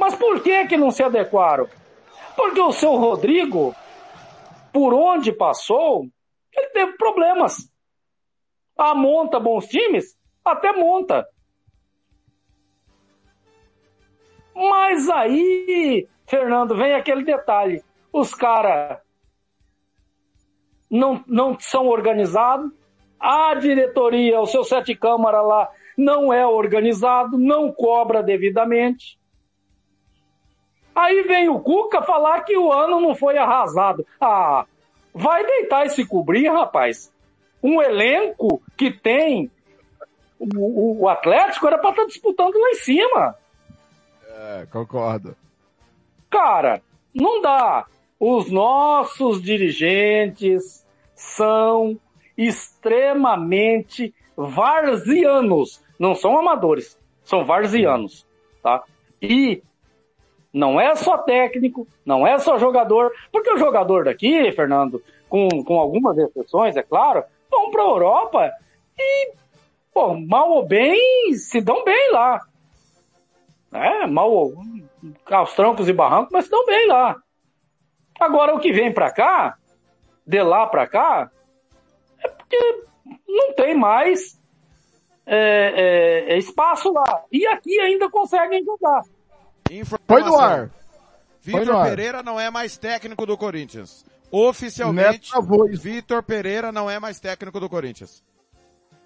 Mas 0.00 0.14
por 0.16 0.42
que 0.42 0.66
que 0.66 0.78
não 0.78 0.90
se 0.90 1.02
adequaram? 1.02 1.68
Porque 2.34 2.58
o 2.58 2.72
seu 2.72 2.96
Rodrigo, 2.96 3.76
por 4.72 4.94
onde 4.94 5.30
passou, 5.30 6.06
ele 6.56 6.68
teve 6.68 6.92
problemas. 6.96 7.70
Ah, 8.78 8.94
monta 8.94 9.38
bons 9.38 9.66
times? 9.66 10.16
Até 10.42 10.72
monta. 10.72 11.28
Mas 14.54 15.10
aí, 15.10 16.08
Fernando, 16.26 16.74
vem 16.74 16.94
aquele 16.94 17.22
detalhe. 17.22 17.84
Os 18.10 18.34
caras 18.34 18.98
não, 20.90 21.22
não 21.26 21.60
são 21.60 21.88
organizados. 21.88 22.72
A 23.18 23.54
diretoria, 23.54 24.40
o 24.40 24.46
seu 24.46 24.64
sete 24.64 24.94
câmara 24.94 25.42
lá, 25.42 25.70
não 25.94 26.32
é 26.32 26.46
organizado, 26.46 27.36
não 27.36 27.70
cobra 27.70 28.22
devidamente. 28.22 29.19
Aí 30.94 31.22
vem 31.22 31.48
o 31.48 31.60
Cuca 31.60 32.02
falar 32.02 32.42
que 32.42 32.56
o 32.56 32.72
ano 32.72 33.00
não 33.00 33.14
foi 33.14 33.38
arrasado. 33.38 34.06
Ah, 34.20 34.64
vai 35.14 35.44
deitar 35.44 35.86
e 35.86 35.90
se 35.90 36.06
cobrir, 36.06 36.48
rapaz. 36.48 37.12
Um 37.62 37.80
elenco 37.80 38.62
que 38.76 38.90
tem 38.90 39.50
o, 40.38 41.02
o 41.02 41.08
Atlético 41.08 41.66
era 41.66 41.78
para 41.78 41.90
estar 41.90 42.02
tá 42.02 42.08
disputando 42.08 42.54
lá 42.54 42.70
em 42.70 42.74
cima. 42.74 43.36
É, 44.26 44.66
concordo. 44.70 45.36
Cara, 46.30 46.82
não 47.14 47.42
dá. 47.42 47.86
Os 48.18 48.50
nossos 48.50 49.42
dirigentes 49.42 50.86
são 51.14 51.98
extremamente 52.36 54.14
varzianos. 54.36 55.82
Não 55.98 56.14
são 56.14 56.38
amadores, 56.38 56.98
são 57.22 57.44
varzianos, 57.44 58.26
tá? 58.62 58.82
E 59.20 59.62
não 60.52 60.80
é 60.80 60.94
só 60.96 61.18
técnico, 61.18 61.86
não 62.04 62.26
é 62.26 62.38
só 62.38 62.58
jogador, 62.58 63.12
porque 63.30 63.52
o 63.52 63.58
jogador 63.58 64.04
daqui, 64.04 64.50
Fernando, 64.52 65.02
com, 65.28 65.48
com 65.64 65.78
algumas 65.78 66.18
exceções, 66.18 66.76
é 66.76 66.82
claro, 66.82 67.24
vão 67.50 67.70
para 67.70 67.82
a 67.82 67.86
Europa 67.86 68.52
e, 68.98 69.32
pô, 69.92 70.14
mal 70.14 70.50
ou 70.50 70.66
bem, 70.66 71.34
se 71.34 71.60
dão 71.60 71.84
bem 71.84 72.12
lá. 72.12 72.40
É, 73.72 74.06
mal 74.06 74.52
aos 75.26 75.54
trancos 75.54 75.88
e 75.88 75.92
barrancos, 75.92 76.32
mas 76.32 76.46
se 76.46 76.50
dão 76.50 76.66
bem 76.66 76.88
lá. 76.88 77.16
Agora, 78.18 78.54
o 78.54 78.60
que 78.60 78.72
vem 78.72 78.92
para 78.92 79.12
cá, 79.12 79.56
de 80.26 80.42
lá 80.42 80.66
para 80.66 80.86
cá, 80.86 81.30
é 82.22 82.28
porque 82.28 82.84
não 83.26 83.54
tem 83.54 83.74
mais 83.74 84.38
é, 85.24 86.26
é, 86.26 86.34
é, 86.34 86.38
espaço 86.38 86.92
lá. 86.92 87.22
E 87.30 87.46
aqui 87.46 87.78
ainda 87.78 88.10
conseguem 88.10 88.64
jogar. 88.64 89.02
Foi 90.06 90.22
no 90.22 90.36
ar. 90.36 90.70
Vitor 91.40 91.82
Pereira 91.84 92.22
não 92.22 92.38
é 92.38 92.50
mais 92.50 92.76
técnico 92.76 93.24
do 93.24 93.36
Corinthians. 93.36 94.04
Oficialmente, 94.30 95.30
Vitor 95.72 96.22
Pereira 96.22 96.70
não 96.70 96.88
é 96.88 96.98
mais 96.98 97.18
técnico 97.18 97.58
do 97.58 97.68
Corinthians. 97.68 98.22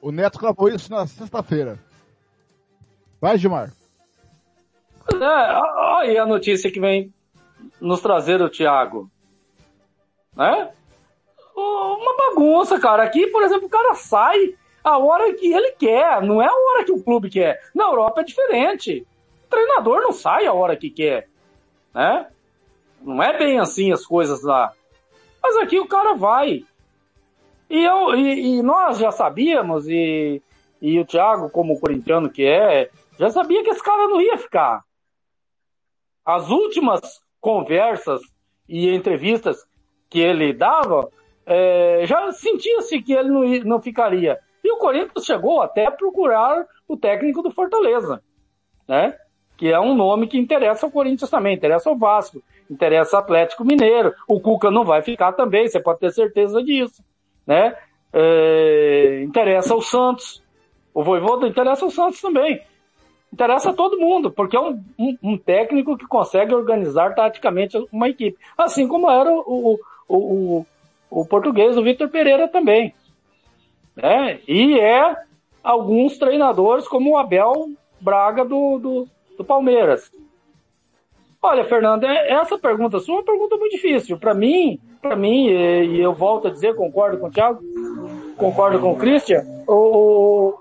O 0.00 0.10
Neto 0.10 0.38
cravou 0.38 0.68
isso 0.68 0.90
na 0.90 1.06
sexta-feira. 1.06 1.78
Vai, 3.20 3.38
Gilmar. 3.38 3.72
É, 5.12 5.16
olha 5.16 6.10
aí 6.10 6.18
a 6.18 6.26
notícia 6.26 6.70
que 6.70 6.80
vem 6.80 7.12
nos 7.80 8.00
trazer 8.00 8.42
o 8.42 8.50
Thiago. 8.50 9.10
Né? 10.36 10.70
Uma 11.56 12.16
bagunça, 12.16 12.78
cara. 12.78 13.04
Aqui, 13.04 13.26
por 13.28 13.42
exemplo, 13.42 13.66
o 13.66 13.70
cara 13.70 13.94
sai 13.94 14.54
a 14.82 14.98
hora 14.98 15.32
que 15.34 15.52
ele 15.52 15.72
quer, 15.72 16.20
não 16.22 16.42
é 16.42 16.46
a 16.46 16.52
hora 16.52 16.84
que 16.84 16.92
o 16.92 17.02
clube 17.02 17.30
quer. 17.30 17.62
Na 17.74 17.84
Europa 17.84 18.20
é 18.20 18.24
diferente. 18.24 19.06
Treinador 19.55 20.02
não 20.02 20.12
sai 20.12 20.46
a 20.46 20.52
hora 20.52 20.76
que 20.76 20.90
quer. 20.90 21.28
Né? 21.94 22.26
Não 23.00 23.22
é 23.22 23.38
bem 23.38 23.61
assim 23.61 23.92
as 23.92 24.05
coisas 24.05 24.42
lá. 24.42 24.72
Mas 25.42 25.57
aqui 25.57 25.78
o 25.78 25.86
cara 25.86 26.14
vai. 26.14 26.64
E, 27.70 27.84
eu, 27.84 28.14
e, 28.14 28.59
e 28.59 28.62
nós 28.62 28.98
já 28.98 29.11
sabíamos, 29.11 29.88
e, 29.88 30.42
e 30.80 30.98
o 30.98 31.05
Thiago, 31.05 31.48
como 31.50 31.78
corintiano 31.78 32.30
que 32.30 32.44
é, 32.44 32.90
já 33.18 33.30
sabia 33.30 33.62
que 33.62 33.70
esse 33.70 33.82
cara 33.82 34.09
não 34.09 34.20
ia 34.20 34.36
ficar. 34.36 34.84
As 36.24 36.50
últimas 36.50 37.22
conversas 37.40 38.20
e 38.68 38.88
entrevistas 38.94 39.66
que 40.11 40.18
ele 40.18 40.52
dava, 40.52 41.11
é, 41.46 42.07
já 42.07 42.32
sentia-se 42.32 43.00
que 43.02 43.12
ele 43.12 43.28
não, 43.28 43.44
não 43.64 43.82
ficaria. 43.82 44.38
E 44.62 44.72
o 44.72 44.78
Corinthians 44.78 45.24
chegou 45.24 45.61
até 45.61 45.86
a 45.86 45.90
procurar 45.90 46.66
o 46.88 46.96
técnico 46.96 47.42
do 47.42 47.50
Fortaleza, 47.50 48.22
né? 48.88 49.18
Que 49.57 49.72
é 49.72 49.78
um 49.78 49.94
nome 49.94 50.26
que 50.26 50.38
interessa 50.38 50.86
ao 50.86 50.92
Corinthians 50.92 51.30
também, 51.30 51.55
interessa 51.55 51.88
ao 51.88 51.96
Vasco, 51.96 52.42
interessa 52.70 53.16
ao 53.16 53.22
Atlético 53.22 53.64
Mineiro. 53.64 54.12
O 54.28 54.40
Cuca 54.40 54.70
não 54.70 54.84
vai 54.84 55.02
ficar 55.02 55.32
também, 55.32 55.68
você 55.68 55.80
pode 55.80 56.00
ter 56.00 56.12
certeza 56.12 56.62
disso, 56.62 57.02
né? 57.46 57.76
É, 58.12 59.22
interessa 59.24 59.74
ao 59.74 59.80
Santos. 59.80 60.42
O 60.92 61.02
Voivoda 61.02 61.46
interessa 61.46 61.84
ao 61.84 61.90
Santos 61.90 62.20
também 62.20 62.61
interessa 63.34 63.70
a 63.70 63.74
todo 63.74 63.98
mundo, 63.98 64.30
porque 64.30 64.57
é 64.57 64.61
um, 64.61 64.80
um, 64.96 65.18
um, 65.20 65.36
técnico 65.36 65.98
que 65.98 66.07
consegue 66.07 66.55
organizar 66.55 67.16
taticamente 67.16 67.76
uma 67.92 68.09
equipe. 68.09 68.38
Assim 68.57 68.86
como 68.86 69.11
era 69.11 69.28
o, 69.28 69.76
o, 70.09 70.16
o, 70.16 70.66
o 71.11 71.26
português, 71.26 71.76
o 71.76 71.82
Vitor 71.82 72.09
Pereira 72.09 72.46
também. 72.46 72.94
Né? 73.96 74.38
E 74.46 74.78
é 74.78 75.16
alguns 75.64 76.16
treinadores, 76.16 76.86
como 76.86 77.11
o 77.11 77.18
Abel 77.18 77.70
Braga 78.00 78.44
do, 78.44 78.78
do, 78.78 79.09
do 79.37 79.45
Palmeiras. 79.45 80.11
Olha, 81.43 81.64
Fernando, 81.64 82.05
é, 82.05 82.32
essa 82.32 82.59
pergunta 82.59 82.99
sua 83.01 83.16
é 83.16 83.18
uma 83.18 83.24
pergunta 83.24 83.57
muito 83.57 83.72
difícil. 83.72 84.18
Para 84.18 84.35
mim, 84.35 84.80
para 85.03 85.14
mim, 85.14 85.49
e 85.49 86.01
eu 86.01 86.14
volto 86.14 86.49
a 86.49 86.51
dizer, 86.51 86.74
concordo 86.74 87.18
com 87.18 87.26
o 87.26 87.30
Thiago, 87.30 87.61
concordo 88.37 88.80
com 88.80 88.93
o 88.93 88.97
Christian, 88.97 89.45
o, 89.68 90.55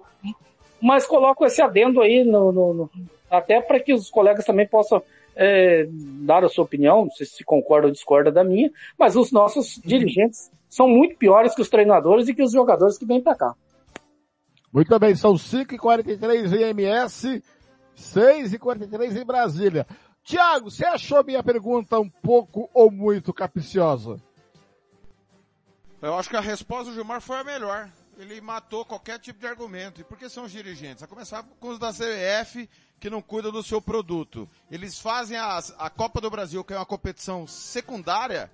mas 0.81 1.05
coloco 1.05 1.45
esse 1.45 1.61
adendo 1.61 2.01
aí 2.01 2.25
no, 2.25 2.51
no, 2.51 2.73
no 2.73 2.89
até 3.31 3.61
para 3.61 3.79
que 3.79 3.93
os 3.93 4.09
colegas 4.09 4.45
também 4.45 4.67
possam 4.67 5.01
é, 5.35 5.87
dar 5.89 6.43
a 6.43 6.49
sua 6.49 6.65
opinião, 6.65 7.05
não 7.05 7.11
sei 7.11 7.25
se 7.25 7.43
concorda 7.43 7.87
ou 7.87 7.93
discorda 7.93 8.31
da 8.31 8.43
minha, 8.43 8.69
mas 8.99 9.15
os 9.15 9.31
nossos 9.31 9.79
dirigentes 9.83 10.51
são 10.69 10.87
muito 10.87 11.15
piores 11.15 11.55
que 11.55 11.61
os 11.61 11.69
treinadores 11.69 12.27
e 12.27 12.33
que 12.33 12.43
os 12.43 12.51
jogadores 12.51 12.97
que 12.97 13.05
vêm 13.05 13.21
para 13.21 13.35
cá. 13.35 13.55
Muito 14.71 14.97
bem, 14.99 15.15
são 15.15 15.35
5h43 15.35 16.53
em 16.53 16.63
MS, 16.71 17.43
6h43 17.97 19.21
em 19.21 19.25
Brasília. 19.25 19.87
Tiago, 20.23 20.71
você 20.71 20.85
achou 20.85 21.23
minha 21.23 21.43
pergunta 21.43 21.99
um 21.99 22.09
pouco 22.09 22.69
ou 22.73 22.89
muito 22.89 23.33
capiciosa? 23.33 24.21
Eu 26.01 26.15
acho 26.17 26.29
que 26.29 26.37
a 26.37 26.41
resposta 26.41 26.85
do 26.85 26.93
Gilmar 26.95 27.21
foi 27.21 27.37
a 27.37 27.43
melhor 27.43 27.89
ele 28.17 28.39
matou 28.41 28.85
qualquer 28.85 29.19
tipo 29.19 29.39
de 29.39 29.47
argumento. 29.47 30.01
E 30.01 30.03
por 30.03 30.17
que 30.17 30.29
são 30.29 30.45
os 30.45 30.51
dirigentes? 30.51 31.03
A 31.03 31.07
começar 31.07 31.43
com 31.59 31.69
os 31.69 31.79
da 31.79 31.91
CBF 31.91 32.69
que 32.99 33.09
não 33.09 33.21
cuidam 33.21 33.51
do 33.51 33.63
seu 33.63 33.81
produto. 33.81 34.49
Eles 34.71 34.99
fazem 34.99 35.37
as, 35.37 35.73
a 35.77 35.89
Copa 35.89 36.21
do 36.21 36.29
Brasil, 36.29 36.63
que 36.63 36.73
é 36.73 36.77
uma 36.77 36.85
competição 36.85 37.47
secundária. 37.47 38.51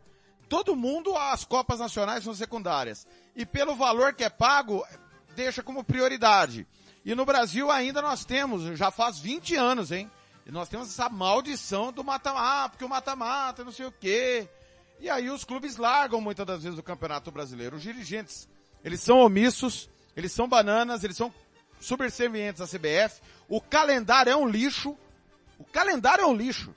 Todo 0.48 0.76
mundo, 0.76 1.16
as 1.16 1.44
Copas 1.44 1.80
Nacionais 1.80 2.24
são 2.24 2.34
secundárias. 2.34 3.08
E 3.36 3.46
pelo 3.46 3.76
valor 3.76 4.14
que 4.14 4.24
é 4.24 4.30
pago, 4.30 4.84
deixa 5.36 5.62
como 5.62 5.84
prioridade. 5.84 6.68
E 7.10 7.16
no 7.16 7.26
Brasil 7.26 7.72
ainda 7.72 8.04
nós 8.04 8.24
temos, 8.24 8.78
já 8.78 8.92
faz 8.92 9.18
20 9.18 9.56
anos, 9.56 9.92
hein? 9.92 10.12
E 10.46 10.52
nós 10.52 10.70
temos 10.70 10.90
essa 10.90 11.10
maldição 11.10 11.92
do 11.92 12.04
mata-mata, 12.04 12.70
porque 12.70 12.86
o 12.86 12.88
mata-mata, 12.88 13.64
não 13.64 13.72
sei 13.72 13.88
o 13.88 13.92
quê. 13.92 14.48
E 15.00 15.10
aí 15.10 15.28
os 15.28 15.44
clubes 15.44 15.78
largam 15.78 16.22
muitas 16.22 16.46
das 16.46 16.62
vezes 16.62 16.78
o 16.78 16.84
Campeonato 16.84 17.32
Brasileiro. 17.32 17.78
Os 17.78 17.82
dirigentes 17.82 18.48
eles 18.84 19.02
são 19.02 19.22
omissos, 19.22 19.90
eles 20.16 20.32
são 20.32 20.48
bananas, 20.48 21.04
eles 21.04 21.18
são 21.18 21.34
subservientes 21.82 22.62
à 22.62 22.68
CBF. 22.68 23.24
O 23.48 23.60
calendário 23.60 24.32
é 24.32 24.36
um 24.36 24.48
lixo. 24.48 24.96
O 25.58 25.66
calendário 25.66 26.26
é 26.26 26.28
um 26.28 26.36
lixo. 26.36 26.76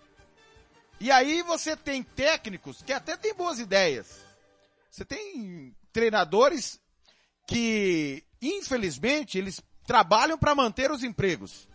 E 0.98 1.10
aí 1.10 1.42
você 1.42 1.76
tem 1.76 2.02
técnicos 2.02 2.80
que 2.80 2.94
até 2.94 3.18
têm 3.18 3.34
boas 3.34 3.58
ideias. 3.58 4.24
Você 4.90 5.04
tem 5.04 5.76
treinadores 5.92 6.80
que, 7.46 8.24
infelizmente, 8.40 9.36
eles 9.36 9.60
trabalham 9.92 10.38
para 10.38 10.54
manter 10.54 10.90
os 10.90 11.04
empregos. 11.04 11.68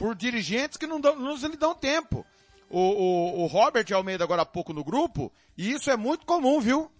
Por 0.00 0.16
dirigentes 0.16 0.76
que 0.76 0.84
não, 0.84 1.00
dão, 1.00 1.14
não 1.14 1.36
lhe 1.36 1.56
dão 1.56 1.72
tempo. 1.72 2.26
O, 2.68 2.80
o, 2.80 3.42
o 3.44 3.46
Robert 3.46 3.86
Almeida 3.94 4.24
agora 4.24 4.42
há 4.42 4.44
pouco 4.44 4.72
no 4.72 4.82
grupo, 4.82 5.32
e 5.56 5.70
isso 5.70 5.92
é 5.92 5.96
muito 5.96 6.26
comum, 6.26 6.60
viu? 6.60 6.90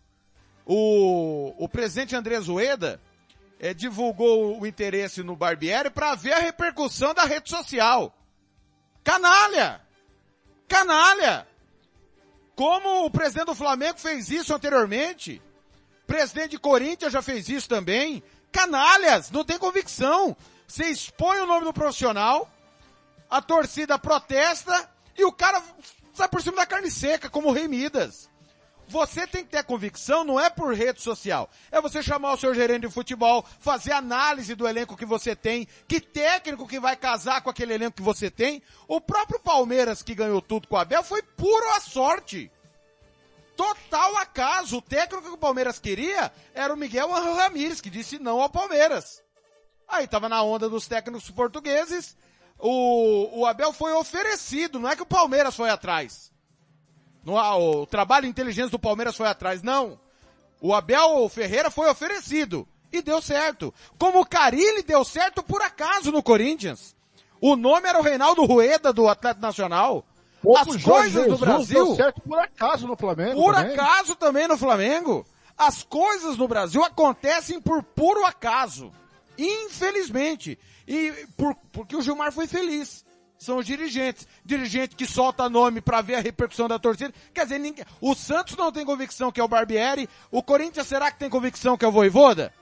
O, 0.65 1.53
o 1.59 1.69
presidente 1.69 2.15
André 2.15 2.39
Zoeda, 2.41 3.01
é, 3.59 3.75
divulgou 3.75 4.61
o 4.61 4.65
interesse 4.65 5.25
no 5.25 5.35
Barbieri 5.35 5.91
para 5.91 6.15
ver 6.15 6.35
a 6.35 6.39
repercussão 6.39 7.13
da 7.13 7.25
rede 7.25 7.51
social. 7.51 8.17
Canalha! 9.03 9.81
Canalha! 10.69 11.45
Como 12.55 13.05
o 13.05 13.11
presidente 13.11 13.47
do 13.47 13.55
Flamengo 13.57 13.99
fez 13.99 14.31
isso 14.31 14.55
anteriormente. 14.55 15.43
Presidente 16.07 16.53
de 16.53 16.59
Corinthians 16.59 17.13
já 17.13 17.21
fez 17.21 17.49
isso 17.49 17.69
também. 17.69 18.23
Canalhas! 18.53 19.31
Não 19.31 19.45
tem 19.45 19.59
convicção. 19.59 20.37
Você 20.67 20.87
expõe 20.87 21.41
o 21.41 21.47
nome 21.47 21.65
do 21.65 21.73
profissional, 21.73 22.51
a 23.31 23.41
torcida 23.41 23.99
protesta 23.99 24.91
e 25.17 25.25
o 25.25 25.33
cara 25.33 25.63
sai 26.13 26.29
por 26.29 26.43
cima 26.43 26.57
da 26.57 26.67
carne 26.67 26.91
seca, 26.91 27.31
como 27.31 27.49
o 27.49 27.53
Rei 27.53 27.67
Midas. 27.67 28.29
Você 28.89 29.27
tem 29.27 29.45
que 29.45 29.51
ter 29.51 29.63
convicção, 29.65 30.25
não 30.25 30.41
é 30.41 30.49
por 30.49 30.75
rede 30.75 31.03
social. 31.03 31.51
É 31.71 31.81
você 31.81 32.03
chamar 32.03 32.33
o 32.33 32.39
seu 32.39 32.55
gerente 32.55 32.87
de 32.87 32.93
futebol, 32.93 33.45
fazer 33.61 33.93
análise 33.93 34.55
do 34.55 34.67
elenco 34.67 34.97
que 34.97 35.05
você 35.05 35.37
tem, 35.37 35.69
que 35.87 36.01
técnico 36.01 36.67
que 36.67 36.81
vai 36.81 36.97
casar 36.97 37.43
com 37.43 37.51
aquele 37.51 37.75
elenco 37.75 37.97
que 37.97 38.03
você 38.03 38.31
tem. 38.31 38.63
O 38.87 38.99
próprio 38.99 39.39
Palmeiras 39.41 40.03
que 40.03 40.15
ganhou 40.15 40.41
tudo 40.41 40.67
com 40.67 40.75
o 40.75 40.79
Abel 40.79 41.03
foi 41.03 41.23
puro 41.23 41.69
a 41.77 41.81
sorte. 41.81 42.51
Total 43.59 44.17
acaso. 44.19 44.77
O 44.77 44.83
técnico 44.83 45.25
que 45.27 45.35
o 45.35 45.37
Palmeiras 45.37 45.81
queria 45.81 46.33
era 46.55 46.73
o 46.73 46.77
Miguel 46.77 47.11
Ramírez, 47.11 47.81
que 47.81 47.91
disse 47.91 48.17
não 48.17 48.41
ao 48.41 48.49
Palmeiras. 48.49 49.21
Aí 49.89 50.07
tava 50.07 50.29
na 50.29 50.41
onda 50.45 50.69
dos 50.69 50.87
técnicos 50.87 51.29
portugueses. 51.29 52.17
O, 52.57 53.41
o 53.41 53.47
Abel 53.47 53.73
foi 53.73 53.93
oferecido, 53.95 54.79
não 54.79 54.89
é 54.89 54.95
que 54.95 55.03
o 55.03 55.07
Palmeiras 55.07 55.57
foi 55.57 55.71
atrás. 55.71 56.33
No, 57.25 57.35
o 57.35 57.85
trabalho 57.85 58.27
inteligente 58.27 58.71
do 58.71 58.79
Palmeiras 58.79 59.17
foi 59.17 59.27
atrás, 59.27 59.61
não. 59.61 59.99
O 60.61 60.73
Abel 60.73 61.29
Ferreira 61.29 61.69
foi 61.69 61.91
oferecido. 61.91 62.67
E 62.93 63.03
deu 63.03 63.21
certo. 63.21 63.75
Como 63.99 64.21
o 64.21 64.27
Carilli 64.27 64.85
deu 64.85 65.05
certo 65.05 65.43
por 65.43 65.63
acaso 65.63 66.13
no 66.13 66.23
Corinthians. 66.23 66.95
O 67.41 67.57
nome 67.57 67.89
era 67.89 67.99
o 67.99 68.03
Reinaldo 68.03 68.45
Rueda 68.45 68.93
do 68.93 69.09
Atlético 69.09 69.43
Nacional. 69.43 70.07
As 70.57 70.83
coisas 70.83 71.27
do 71.27 71.39
Brasil. 71.39 71.97
Certo 71.97 72.21
por 72.21 72.39
acaso 72.39 72.87
no 72.87 72.97
Flamengo. 72.97 73.41
Por 73.41 73.55
também. 73.55 73.75
acaso 73.75 74.15
também 74.15 74.49
no 74.49 74.57
Flamengo. 74.57 75.27
As 75.57 75.83
coisas 75.83 76.37
no 76.37 76.47
Brasil 76.47 76.85
acontecem 76.85 77.61
por 77.61 77.83
puro 77.83 78.25
acaso. 78.25 78.93
Infelizmente. 79.37 80.59
E 80.87 81.13
por, 81.37 81.55
porque 81.73 81.97
o 81.97 82.03
Gilmar 82.03 82.33
foi 82.33 82.47
feliz 82.47 83.05
são 83.39 83.59
os 83.59 83.67
dirigentes. 83.67 84.27
Dirigente 84.45 84.97
que 84.97 85.07
solta 85.07 85.49
nome 85.49 85.81
para 85.81 86.03
ver 86.03 86.17
a 86.17 86.21
repercussão 86.21 86.69
da 86.69 86.79
torcida. 86.79 87.15
Quer 87.33 87.45
dizer, 87.45 87.59
ninguém, 87.59 87.85
o 88.01 88.15
Santos 88.15 88.57
não 88.57 88.73
tem 88.73 88.85
convicção 88.85 89.31
que 89.31 89.41
é 89.41 89.45
o 89.45 89.49
Barbieri. 89.49 90.09
O 90.31 90.43
Corinthians 90.43 90.87
será 90.87 91.11
que 91.11 91.19
tem 91.19 91.31
convicção 91.31 91.79
que 91.79 91.85
é 91.85 91.89
o 91.89 91.93
Voivoda? 91.93 92.53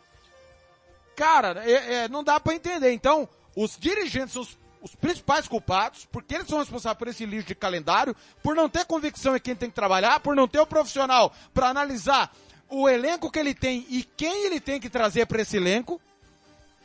Cara, 1.16 1.62
é, 1.64 1.94
é, 1.94 2.08
não 2.08 2.22
dá 2.22 2.38
para 2.38 2.54
entender. 2.54 2.92
Então, 2.92 3.26
os 3.56 3.76
dirigentes 3.78 4.34
são 4.34 4.42
os, 4.42 4.58
os, 4.80 4.94
principais 4.94 5.48
culpados, 5.48 6.06
porque 6.06 6.34
eles 6.34 6.46
são 6.46 6.58
responsáveis 6.58 6.98
por 6.98 7.08
esse 7.08 7.26
lixo 7.26 7.48
de 7.48 7.54
calendário, 7.54 8.14
por 8.42 8.54
não 8.54 8.68
ter 8.68 8.84
convicção 8.84 9.36
em 9.36 9.40
quem 9.40 9.54
tem 9.54 9.68
que 9.68 9.76
trabalhar, 9.76 10.20
por 10.20 10.34
não 10.34 10.48
ter 10.48 10.60
o 10.60 10.66
profissional 10.66 11.32
para 11.52 11.68
analisar 11.68 12.34
o 12.68 12.88
elenco 12.88 13.30
que 13.30 13.38
ele 13.38 13.54
tem 13.54 13.86
e 13.88 14.02
quem 14.02 14.46
ele 14.46 14.60
tem 14.60 14.80
que 14.80 14.90
trazer 14.90 15.26
para 15.26 15.42
esse 15.42 15.56
elenco, 15.56 16.00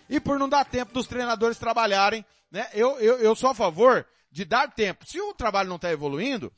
e 0.10 0.20
por 0.20 0.38
não 0.38 0.50
dar 0.50 0.66
tempo 0.66 0.94
dos 0.94 1.08
treinadores 1.08 1.58
trabalharem 1.58 2.26
né? 2.52 2.68
Eu, 2.74 3.00
eu, 3.00 3.18
eu 3.20 3.36
sou 3.36 3.50
a 3.50 3.56
favor 3.56 4.06
de 4.30 4.44
dar 4.44 4.70
tempo. 4.70 5.06
Se 5.08 5.20
o 5.22 5.34
trabalho 5.34 5.70
não 5.70 5.78
está 5.78 5.90
evoluindo, 5.90 6.52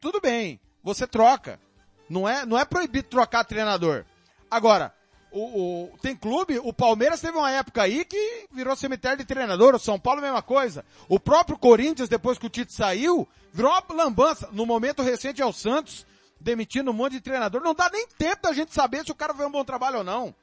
tudo 0.00 0.20
bem, 0.20 0.58
você 0.82 1.06
troca. 1.06 1.60
Não 2.08 2.26
é, 2.26 2.46
não 2.46 2.58
é 2.58 2.64
proibido 2.64 3.08
trocar 3.08 3.44
treinador. 3.44 4.06
Agora, 4.50 4.94
o, 5.30 5.92
o, 5.92 5.98
tem 6.00 6.16
clube, 6.16 6.58
o 6.58 6.72
Palmeiras 6.72 7.20
teve 7.20 7.36
uma 7.36 7.50
época 7.50 7.82
aí 7.82 8.04
que 8.04 8.46
virou 8.52 8.74
cemitério 8.76 9.18
de 9.18 9.24
treinador, 9.24 9.74
o 9.74 9.78
São 9.78 9.98
Paulo 9.98 10.20
mesma 10.20 10.42
coisa. 10.42 10.84
O 11.08 11.20
próprio 11.20 11.58
Corinthians, 11.58 12.08
depois 12.08 12.38
que 12.38 12.46
o 12.46 12.50
Tite 12.50 12.72
saiu, 12.72 13.28
virou 13.52 13.70
uma 13.70 14.04
lambança. 14.04 14.48
No 14.52 14.66
momento 14.66 15.02
recente 15.02 15.42
é 15.42 15.46
o 15.46 15.52
Santos, 15.52 16.06
demitindo 16.40 16.90
um 16.90 16.94
monte 16.94 17.12
de 17.12 17.20
treinador. 17.20 17.62
Não 17.62 17.74
dá 17.74 17.90
nem 17.90 18.06
tempo 18.18 18.42
da 18.42 18.52
gente 18.52 18.74
saber 18.74 19.04
se 19.04 19.12
o 19.12 19.14
cara 19.14 19.34
fez 19.34 19.46
um 19.46 19.52
bom 19.52 19.64
trabalho 19.64 19.98
ou 19.98 20.04
não. 20.04 20.34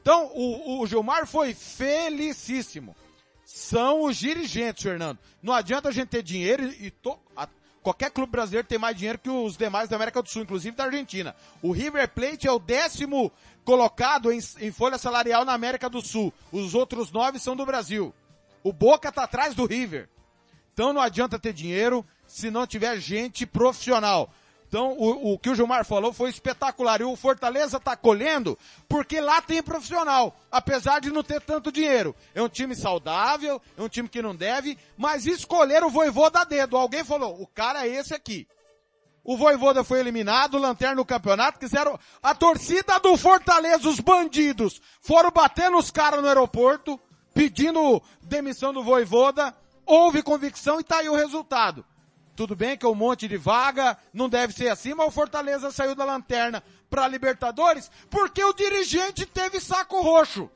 Então, 0.00 0.30
o, 0.34 0.80
o 0.80 0.86
Gilmar 0.86 1.26
foi 1.26 1.52
felicíssimo 1.52 2.96
são 3.52 4.04
os 4.04 4.16
dirigentes, 4.16 4.82
Fernando. 4.82 5.18
Não 5.42 5.52
adianta 5.52 5.88
a 5.88 5.92
gente 5.92 6.08
ter 6.08 6.22
dinheiro 6.22 6.64
e 6.80 6.88
to, 6.88 7.18
a, 7.36 7.48
qualquer 7.82 8.10
clube 8.10 8.32
brasileiro 8.32 8.66
tem 8.66 8.78
mais 8.78 8.96
dinheiro 8.96 9.18
que 9.18 9.30
os 9.30 9.56
demais 9.56 9.88
da 9.88 9.96
América 9.96 10.22
do 10.22 10.28
Sul, 10.28 10.42
inclusive 10.42 10.76
da 10.76 10.84
Argentina. 10.84 11.34
O 11.62 11.72
River 11.72 12.08
Plate 12.08 12.46
é 12.46 12.52
o 12.52 12.58
décimo 12.58 13.32
colocado 13.64 14.32
em, 14.32 14.38
em 14.60 14.70
folha 14.70 14.98
salarial 14.98 15.44
na 15.44 15.52
América 15.52 15.88
do 15.88 16.00
Sul. 16.00 16.32
Os 16.52 16.74
outros 16.74 17.10
nove 17.10 17.38
são 17.38 17.56
do 17.56 17.66
Brasil. 17.66 18.14
O 18.62 18.72
Boca 18.72 19.08
está 19.08 19.24
atrás 19.24 19.54
do 19.54 19.66
River. 19.66 20.08
Então 20.72 20.92
não 20.92 21.00
adianta 21.00 21.38
ter 21.38 21.52
dinheiro 21.52 22.06
se 22.26 22.50
não 22.50 22.66
tiver 22.66 22.98
gente 23.00 23.46
profissional. 23.46 24.32
Então, 24.70 24.92
o, 24.92 25.32
o, 25.32 25.38
que 25.38 25.50
o 25.50 25.54
Gilmar 25.56 25.84
falou 25.84 26.12
foi 26.12 26.30
espetacular. 26.30 27.00
E 27.00 27.04
o 27.04 27.16
Fortaleza 27.16 27.78
está 27.78 27.96
colhendo 27.96 28.56
porque 28.88 29.20
lá 29.20 29.42
tem 29.42 29.60
profissional, 29.60 30.38
apesar 30.48 31.00
de 31.00 31.10
não 31.10 31.24
ter 31.24 31.40
tanto 31.40 31.72
dinheiro. 31.72 32.14
É 32.36 32.40
um 32.40 32.48
time 32.48 32.76
saudável, 32.76 33.60
é 33.76 33.82
um 33.82 33.88
time 33.88 34.08
que 34.08 34.22
não 34.22 34.34
deve, 34.34 34.78
mas 34.96 35.26
escolher 35.26 35.82
o 35.82 35.90
Voivô 35.90 36.30
da 36.30 36.44
dedo. 36.44 36.76
Alguém 36.76 37.02
falou, 37.02 37.42
o 37.42 37.48
cara 37.48 37.84
é 37.84 37.90
esse 37.90 38.14
aqui. 38.14 38.46
O 39.24 39.36
Voivoda 39.36 39.82
foi 39.82 39.98
eliminado, 39.98 40.56
lanterna 40.56 40.94
no 40.94 41.04
campeonato, 41.04 41.58
quiseram, 41.58 41.98
a 42.22 42.32
torcida 42.32 43.00
do 43.00 43.16
Fortaleza, 43.16 43.88
os 43.88 43.98
bandidos, 43.98 44.80
foram 45.00 45.32
bater 45.32 45.68
nos 45.68 45.90
caras 45.90 46.22
no 46.22 46.28
aeroporto, 46.28 46.98
pedindo 47.34 48.00
demissão 48.22 48.72
do 48.72 48.84
Voivoda, 48.84 49.52
houve 49.84 50.22
convicção 50.22 50.78
e 50.78 50.84
tá 50.84 50.98
aí 50.98 51.08
o 51.08 51.16
resultado. 51.16 51.84
Tudo 52.40 52.56
bem 52.56 52.74
que 52.74 52.86
é 52.86 52.88
um 52.88 52.94
monte 52.94 53.28
de 53.28 53.36
vaga, 53.36 53.98
não 54.14 54.26
deve 54.26 54.54
ser 54.54 54.70
assim, 54.70 54.94
mas 54.94 55.08
o 55.08 55.10
Fortaleza 55.10 55.70
saiu 55.70 55.94
da 55.94 56.06
lanterna 56.06 56.64
para 56.88 57.06
Libertadores 57.06 57.90
porque 58.08 58.42
o 58.42 58.54
dirigente 58.54 59.26
teve 59.26 59.60
saco 59.60 60.00
roxo. 60.00 60.50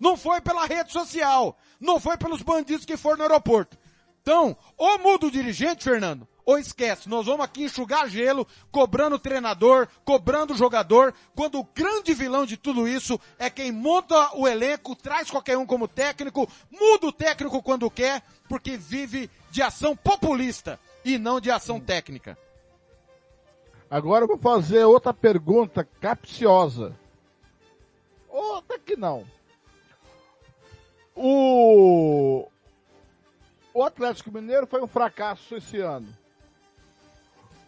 Não 0.00 0.16
foi 0.16 0.40
pela 0.40 0.64
rede 0.64 0.90
social, 0.90 1.58
não 1.78 2.00
foi 2.00 2.16
pelos 2.16 2.40
bandidos 2.40 2.86
que 2.86 2.96
foram 2.96 3.18
no 3.18 3.24
aeroporto. 3.24 3.76
Então, 4.22 4.56
ou 4.78 4.98
muda 5.00 5.26
o 5.26 5.30
dirigente, 5.30 5.84
Fernando, 5.84 6.26
ou 6.42 6.58
esquece. 6.58 7.06
Nós 7.06 7.26
vamos 7.26 7.44
aqui 7.44 7.64
enxugar 7.64 8.08
gelo, 8.08 8.48
cobrando 8.72 9.16
o 9.16 9.20
treinador, 9.20 9.88
cobrando 10.06 10.54
o 10.54 10.56
jogador, 10.56 11.12
quando 11.34 11.58
o 11.58 11.68
grande 11.74 12.14
vilão 12.14 12.46
de 12.46 12.56
tudo 12.56 12.88
isso 12.88 13.20
é 13.38 13.50
quem 13.50 13.70
monta 13.70 14.34
o 14.38 14.48
elenco, 14.48 14.96
traz 14.96 15.30
qualquer 15.30 15.58
um 15.58 15.66
como 15.66 15.86
técnico, 15.86 16.50
muda 16.70 17.08
o 17.08 17.12
técnico 17.12 17.62
quando 17.62 17.90
quer, 17.90 18.22
porque 18.48 18.78
vive 18.78 19.30
de 19.50 19.60
ação 19.60 19.94
populista 19.94 20.80
e 21.04 21.18
não 21.18 21.40
de 21.40 21.50
ação 21.50 21.80
técnica. 21.80 22.36
Agora 23.90 24.24
eu 24.24 24.28
vou 24.28 24.38
fazer 24.38 24.84
outra 24.84 25.12
pergunta 25.12 25.84
capciosa. 26.00 26.96
Outra 28.28 28.78
que 28.78 28.96
não. 28.96 29.26
O, 31.14 32.48
o 33.74 33.82
Atlético 33.82 34.30
Mineiro 34.30 34.66
foi 34.66 34.80
um 34.80 34.86
fracasso 34.86 35.56
esse 35.56 35.78
ano. 35.78 36.08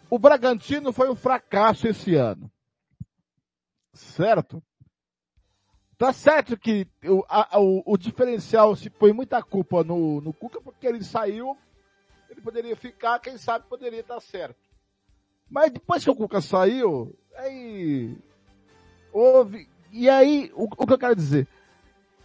O 0.09 0.17
Bragantino 0.17 0.93
foi 0.93 1.09
um 1.09 1.15
fracasso 1.15 1.87
esse 1.87 2.15
ano. 2.15 2.49
Certo? 3.93 4.63
Tá 5.97 6.11
certo 6.13 6.57
que 6.57 6.87
o, 7.03 7.23
a, 7.27 7.59
o, 7.59 7.83
o 7.85 7.97
diferencial 7.97 8.75
se 8.75 8.89
foi 8.89 9.13
muita 9.13 9.41
culpa 9.43 9.83
no, 9.83 10.21
no 10.21 10.33
Cuca 10.33 10.61
porque 10.61 10.87
ele 10.87 11.03
saiu 11.03 11.57
ele 12.33 12.41
poderia 12.41 12.75
ficar, 12.75 13.19
quem 13.19 13.37
sabe 13.37 13.65
poderia 13.67 13.99
estar 13.99 14.19
certo. 14.19 14.59
Mas 15.49 15.71
depois 15.71 16.03
que 16.03 16.09
o 16.09 16.15
Cuca 16.15 16.41
saiu, 16.41 17.15
aí 17.35 18.17
houve. 19.11 19.69
E 19.91 20.09
aí, 20.09 20.51
o, 20.55 20.63
o 20.63 20.87
que 20.87 20.93
eu 20.93 20.97
quero 20.97 21.15
dizer? 21.15 21.47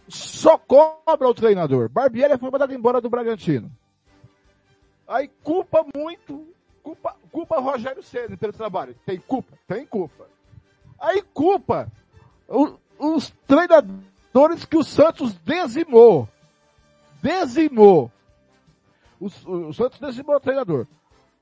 Só 0.07 0.57
cobra 0.57 1.27
o 1.27 1.33
treinador. 1.33 1.87
Barbieri 1.89 2.37
foi 2.37 2.49
mandado 2.49 2.73
embora 2.73 2.99
do 2.99 3.09
Bragantino. 3.09 3.71
Aí 5.07 5.27
culpa 5.43 5.85
muito, 5.95 6.47
culpa, 6.81 7.15
culpa 7.31 7.59
Rogério 7.59 8.01
Ceni 8.01 8.35
pelo 8.35 8.53
trabalho. 8.53 8.95
Tem 9.05 9.19
culpa? 9.19 9.57
Tem 9.67 9.85
culpa. 9.85 10.27
Aí 10.99 11.21
culpa 11.33 11.91
o, 12.47 12.75
os 12.97 13.29
treinadores 13.47 14.65
que 14.65 14.77
o 14.77 14.83
Santos 14.83 15.35
dizimou. 15.43 16.27
Dizimou. 17.21 18.11
O, 19.19 19.25
o 19.25 19.73
Santos 19.73 19.99
decimou 19.99 20.35
o 20.35 20.39
treinador. 20.39 20.87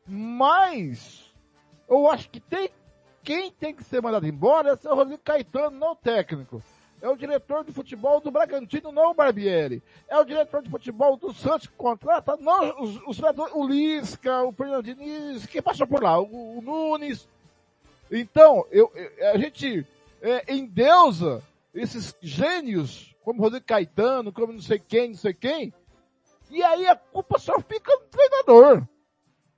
Mas, 0.07 1.31
eu 1.87 2.09
acho 2.09 2.29
que 2.29 2.39
tem, 2.39 2.69
quem 3.23 3.51
tem 3.51 3.73
que 3.73 3.83
ser 3.83 4.01
mandado 4.01 4.25
embora 4.25 4.79
é 4.81 4.89
o 4.89 4.95
Rodrigo 4.95 5.21
Caetano, 5.23 5.77
não 5.77 5.91
o 5.91 5.95
técnico. 5.95 6.63
É 6.99 7.07
o 7.07 7.15
diretor 7.15 7.63
de 7.63 7.71
futebol 7.71 8.19
do 8.19 8.31
Bragantino, 8.31 8.91
não 8.91 9.11
o 9.11 9.13
Barbieri. 9.13 9.83
É 10.07 10.17
o 10.17 10.25
diretor 10.25 10.63
de 10.63 10.69
futebol 10.69 11.15
do 11.15 11.31
Santos 11.31 11.67
que 11.67 11.73
contrata, 11.73 12.35
não 12.37 12.81
os, 12.81 12.99
os 13.05 13.19
o 13.53 13.67
Lisca, 13.67 14.43
o 14.43 14.51
Fernando 14.51 14.83
Diniz, 14.83 15.45
quem 15.45 15.61
passou 15.61 15.85
por 15.85 16.01
lá, 16.01 16.19
o, 16.19 16.57
o 16.57 16.61
Nunes. 16.61 17.27
Então, 18.11 18.65
eu, 18.71 18.91
eu, 18.95 19.31
a 19.31 19.37
gente 19.37 19.85
é, 20.21 20.55
endeusa 20.55 21.43
esses 21.73 22.15
gênios 22.21 23.15
como 23.23 23.41
Rodrigo 23.41 23.65
Caetano, 23.65 24.31
como 24.31 24.53
não 24.53 24.61
sei 24.61 24.79
quem, 24.79 25.09
não 25.09 25.17
sei 25.17 25.33
quem. 25.33 25.73
E 26.49 26.63
aí 26.63 26.87
a 26.87 26.95
culpa 26.95 27.37
só 27.39 27.59
fica 27.59 27.91
no 27.91 28.07
treinador. 28.07 28.87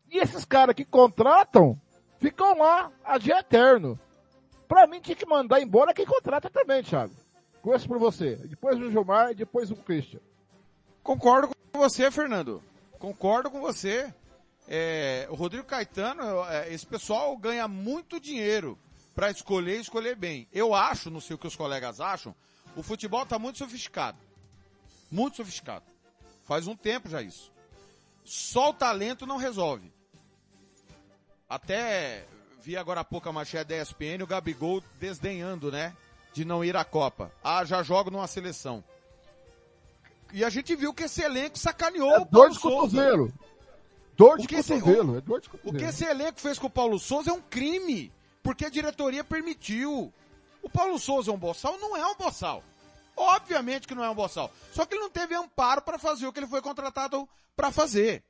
E 0.09 0.17
esses 0.17 0.43
caras 0.45 0.75
que 0.75 0.85
contratam 0.85 1.79
ficam 2.19 2.57
lá 2.57 2.91
a 3.03 3.17
dia 3.17 3.39
eterno. 3.39 3.99
Pra 4.67 4.87
mim 4.87 4.99
tinha 4.99 5.15
que 5.15 5.25
mandar 5.25 5.61
embora 5.61 5.93
quem 5.93 6.05
contrata 6.05 6.49
também, 6.49 6.83
Thiago. 6.83 7.13
Começo 7.61 7.87
por 7.87 7.99
você. 7.99 8.35
Depois 8.35 8.79
o 8.79 8.89
Gilmar 8.89 9.31
e 9.31 9.35
depois 9.35 9.71
o 9.71 9.75
Christian. 9.75 10.19
Concordo 11.03 11.49
com 11.49 11.79
você, 11.79 12.09
Fernando. 12.11 12.63
Concordo 12.97 13.49
com 13.49 13.59
você. 13.59 14.13
É, 14.67 15.27
o 15.31 15.35
Rodrigo 15.35 15.65
Caetano, 15.65 16.45
é, 16.45 16.71
esse 16.71 16.85
pessoal 16.85 17.35
ganha 17.37 17.67
muito 17.67 18.19
dinheiro 18.19 18.77
para 19.15 19.31
escolher 19.31 19.77
e 19.77 19.81
escolher 19.81 20.15
bem. 20.15 20.47
Eu 20.53 20.75
acho, 20.75 21.09
não 21.09 21.19
sei 21.19 21.35
o 21.35 21.39
que 21.39 21.47
os 21.47 21.55
colegas 21.55 21.99
acham, 21.99 22.35
o 22.75 22.83
futebol 22.83 23.23
está 23.23 23.39
muito 23.39 23.57
sofisticado. 23.57 24.17
Muito 25.11 25.37
sofisticado. 25.37 25.85
Faz 26.49 26.65
um 26.65 26.75
tempo 26.75 27.07
já 27.07 27.21
isso. 27.21 27.51
Só 28.25 28.71
o 28.71 28.73
talento 28.73 29.27
não 29.27 29.37
resolve. 29.37 29.93
Até 31.47 32.25
vi 32.63 32.75
agora 32.75 33.01
há 33.01 33.03
pouco 33.03 33.29
a 33.29 33.31
manchete 33.31 33.69
da 33.69 33.79
ESPN, 33.79 34.23
o 34.23 34.27
Gabigol 34.27 34.81
desdenhando, 34.99 35.71
né? 35.71 35.95
De 36.33 36.43
não 36.43 36.65
ir 36.65 36.75
à 36.75 36.83
Copa. 36.83 37.31
Ah, 37.43 37.63
já 37.63 37.83
jogo 37.83 38.09
numa 38.09 38.25
seleção. 38.25 38.83
E 40.33 40.43
a 40.43 40.49
gente 40.49 40.75
viu 40.75 40.91
que 40.91 41.03
esse 41.03 41.21
elenco 41.21 41.55
sacaneou 41.55 42.13
é 42.13 42.17
o 42.17 42.25
Paulo 42.25 42.49
de 42.49 42.59
cotovelo. 42.59 43.31
Dor 44.17 44.39
de 44.39 44.47
cotovelo, 44.47 45.11
esse, 45.11 45.17
é 45.19 45.21
dor 45.21 45.41
de 45.41 45.49
cotovelo. 45.49 45.77
O 45.77 45.79
que 45.79 45.85
esse 45.85 46.03
elenco 46.03 46.41
fez 46.41 46.57
com 46.57 46.65
o 46.65 46.71
Paulo 46.71 46.97
Souza 46.97 47.29
é 47.29 47.33
um 47.33 47.41
crime, 47.41 48.11
porque 48.41 48.65
a 48.65 48.69
diretoria 48.69 49.23
permitiu. 49.23 50.11
O 50.63 50.69
Paulo 50.69 50.97
Souza 50.97 51.29
é 51.29 51.33
um 51.33 51.37
boçal? 51.37 51.77
Não 51.77 51.95
é 51.95 52.07
um 52.07 52.15
boçal. 52.15 52.63
Obviamente 53.21 53.85
que 53.85 53.93
não 53.93 54.03
é 54.03 54.09
um 54.09 54.15
boçal. 54.15 54.49
Só 54.71 54.85
que 54.85 54.95
ele 54.95 55.01
não 55.01 55.09
teve 55.09 55.35
amparo 55.35 55.81
para 55.81 55.99
fazer 55.99 56.25
o 56.25 56.31
que 56.31 56.39
ele 56.39 56.47
foi 56.47 56.61
contratado 56.61 57.27
para 57.53 57.69
fazer. 57.69 58.23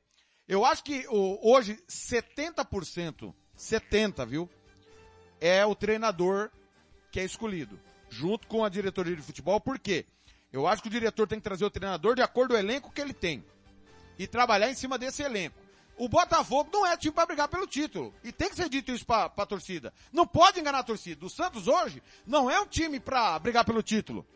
Eu 0.48 0.64
acho 0.64 0.82
que 0.82 1.06
hoje 1.08 1.78
70%, 1.88 3.32
70, 3.56 4.26
viu? 4.26 4.50
É 5.40 5.64
o 5.64 5.76
treinador 5.76 6.50
que 7.12 7.20
é 7.20 7.24
escolhido, 7.24 7.78
junto 8.08 8.48
com 8.48 8.64
a 8.64 8.68
diretoria 8.68 9.14
de 9.14 9.22
futebol. 9.22 9.60
Por 9.60 9.78
quê? 9.78 10.04
Eu 10.52 10.66
acho 10.66 10.82
que 10.82 10.88
o 10.88 10.90
diretor 10.90 11.28
tem 11.28 11.38
que 11.38 11.44
trazer 11.44 11.64
o 11.64 11.70
treinador 11.70 12.16
de 12.16 12.22
acordo 12.22 12.50
com 12.50 12.56
o 12.56 12.58
elenco 12.58 12.90
que 12.90 13.00
ele 13.00 13.14
tem 13.14 13.44
e 14.18 14.26
trabalhar 14.26 14.68
em 14.68 14.74
cima 14.74 14.98
desse 14.98 15.22
elenco. 15.22 15.56
O 15.96 16.08
Botafogo 16.08 16.68
não 16.72 16.84
é 16.84 16.96
time 16.96 17.14
para 17.14 17.26
brigar 17.26 17.46
pelo 17.46 17.66
título. 17.66 18.12
E 18.24 18.32
tem 18.32 18.48
que 18.48 18.56
ser 18.56 18.68
dito 18.68 18.90
isso 18.90 19.06
para 19.06 19.30
a 19.36 19.46
torcida. 19.46 19.94
Não 20.12 20.26
pode 20.26 20.58
enganar 20.58 20.80
a 20.80 20.82
torcida. 20.82 21.24
O 21.24 21.30
Santos 21.30 21.68
hoje 21.68 22.02
não 22.26 22.50
é 22.50 22.58
um 22.60 22.66
time 22.66 22.98
para 22.98 23.38
brigar 23.38 23.64
pelo 23.64 23.82
título. 23.82 24.26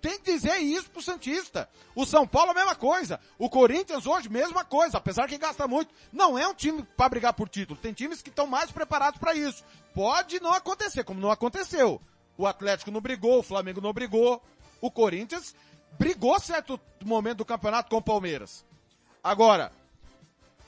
Tem 0.00 0.18
que 0.18 0.32
dizer 0.32 0.58
isso 0.58 0.90
pro 0.90 1.02
Santista. 1.02 1.68
O 1.94 2.04
São 2.04 2.26
Paulo 2.26 2.50
a 2.50 2.54
mesma 2.54 2.74
coisa. 2.74 3.18
O 3.38 3.48
Corinthians 3.48 4.06
hoje, 4.06 4.28
mesma 4.28 4.64
coisa. 4.64 4.98
Apesar 4.98 5.26
que 5.28 5.38
gasta 5.38 5.66
muito. 5.66 5.92
Não 6.12 6.38
é 6.38 6.46
um 6.46 6.54
time 6.54 6.82
para 6.96 7.08
brigar 7.08 7.32
por 7.32 7.48
título. 7.48 7.78
Tem 7.78 7.92
times 7.92 8.22
que 8.22 8.28
estão 8.28 8.46
mais 8.46 8.70
preparados 8.70 9.18
para 9.18 9.34
isso. 9.34 9.64
Pode 9.94 10.40
não 10.40 10.52
acontecer, 10.52 11.04
como 11.04 11.20
não 11.20 11.30
aconteceu. 11.30 12.00
O 12.36 12.46
Atlético 12.46 12.90
não 12.90 13.00
brigou, 13.00 13.38
o 13.38 13.42
Flamengo 13.42 13.80
não 13.80 13.92
brigou. 13.92 14.42
O 14.80 14.90
Corinthians 14.90 15.54
brigou 15.98 16.38
certo 16.38 16.78
momento 17.04 17.38
do 17.38 17.44
campeonato 17.44 17.90
com 17.90 17.96
o 17.96 18.02
Palmeiras. 18.02 18.64
Agora, 19.24 19.72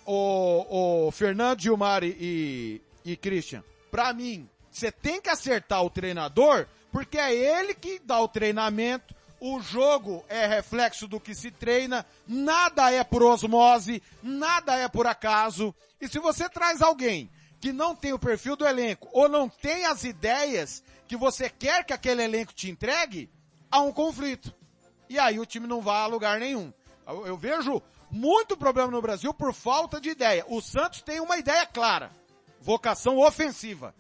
o, 0.05 1.07
o 1.07 1.11
Fernando 1.11 1.61
Gilmar 1.61 2.03
e, 2.03 2.81
e 3.05 3.17
Christian, 3.17 3.63
pra 3.91 4.13
mim, 4.13 4.49
você 4.71 4.91
tem 4.91 5.21
que 5.21 5.29
acertar 5.29 5.83
o 5.85 5.91
treinador, 5.91 6.67
porque 6.91 7.19
é 7.19 7.33
ele 7.33 7.75
que 7.75 7.99
dá 7.99 8.21
o 8.21 8.29
treinamento, 8.29 9.15
o 9.41 9.61
jogo 9.61 10.25
é 10.29 10.47
reflexo 10.47 11.07
do 11.07 11.21
que 11.21 11.35
se 11.35 11.51
treina, 11.51 12.05
nada 12.27 12.91
é 12.91 13.05
por 13.05 13.23
osmose, 13.23 14.03
nada 14.23 14.75
é 14.77 14.89
por 14.89 15.07
acaso. 15.07 15.75
E 16.01 16.09
se 16.09 16.19
você 16.19 16.49
traz 16.49 16.83
alguém 16.83 17.31
que 17.61 17.73
não 17.73 17.95
tem 17.95 18.13
o 18.13 18.19
perfil 18.19 18.57
do 18.57 18.67
elenco 18.67 19.09
ou 19.13 19.29
não 19.29 19.49
tem 19.49 19.85
as 19.85 20.05
ideias 20.05 20.83
que 21.07 21.17
você 21.17 21.49
quer 21.49 21.85
que 21.85 21.93
aquele 21.93 22.23
elenco 22.23 22.53
te 22.53 22.71
entregue, 22.71 23.31
há 23.71 23.81
um 23.81 23.93
conflito. 23.93 24.55
E 25.09 25.19
aí 25.19 25.41
o 25.41 25.47
time 25.47 25.67
não 25.67 25.81
vai 25.81 26.03
a 26.03 26.07
lugar 26.07 26.39
nenhum. 26.39 26.73
Eu, 27.07 27.37
vejo 27.37 27.83
muito 28.11 28.57
problema 28.57 28.91
no 28.91 29.01
Brasil 29.01 29.33
por 29.33 29.55
falta 29.55 30.01
de 30.01 30.11
ideia. 30.11 30.45
O 30.49 30.61
Santos 30.61 31.01
tem 31.01 31.21
uma 31.21 31.39
ideia 31.39 31.65
clara. 31.65 32.11
Vocação 32.61 33.19
ofensiva. 33.19 33.95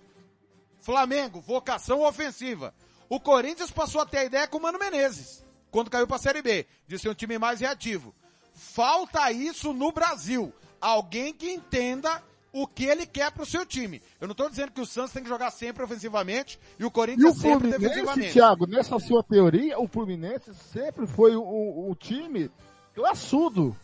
Flamengo, 0.80 1.41
vocação 1.41 2.03
ofensiva. 2.03 2.74
O 3.09 3.18
Corinthians 3.18 3.70
passou 3.70 4.00
a 4.00 4.06
ter 4.06 4.18
a 4.18 4.24
ideia 4.24 4.46
com 4.46 4.59
o 4.59 4.62
Mano 4.62 4.78
Menezes, 4.78 5.44
quando 5.70 5.90
caiu 5.90 6.06
para 6.06 6.16
a 6.16 6.20
Série 6.20 6.42
B, 6.42 6.66
de 6.86 6.98
ser 6.98 7.09
um 7.09 7.14
time 7.14 7.38
mais 7.38 7.61
reativo. 7.61 8.14
Falta 8.54 9.30
isso 9.32 9.72
no 9.72 9.92
Brasil. 9.92 10.52
Alguém 10.80 11.32
que 11.32 11.50
entenda 11.50 12.22
o 12.52 12.66
que 12.66 12.84
ele 12.84 13.06
quer 13.06 13.30
para 13.30 13.42
o 13.42 13.46
seu 13.46 13.64
time. 13.64 14.02
Eu 14.20 14.26
não 14.26 14.32
estou 14.32 14.48
dizendo 14.48 14.72
que 14.72 14.80
o 14.80 14.86
Santos 14.86 15.12
tem 15.12 15.22
que 15.22 15.28
jogar 15.28 15.50
sempre 15.50 15.82
ofensivamente 15.82 16.59
e 16.78 16.84
o 16.84 16.90
Corinthians 16.90 17.34
e 17.34 17.38
o 17.38 17.40
sempre 17.40 17.70
Fluminense, 17.70 17.80
defensivamente. 17.80 18.32
Thiago, 18.32 18.66
nessa 18.66 18.98
sua 18.98 19.22
teoria, 19.22 19.78
o 19.78 19.86
Fluminense 19.86 20.54
sempre 20.54 21.06
foi 21.06 21.36
o, 21.36 21.42
o, 21.42 21.94
time 21.94 22.50
classudo, 22.94 23.76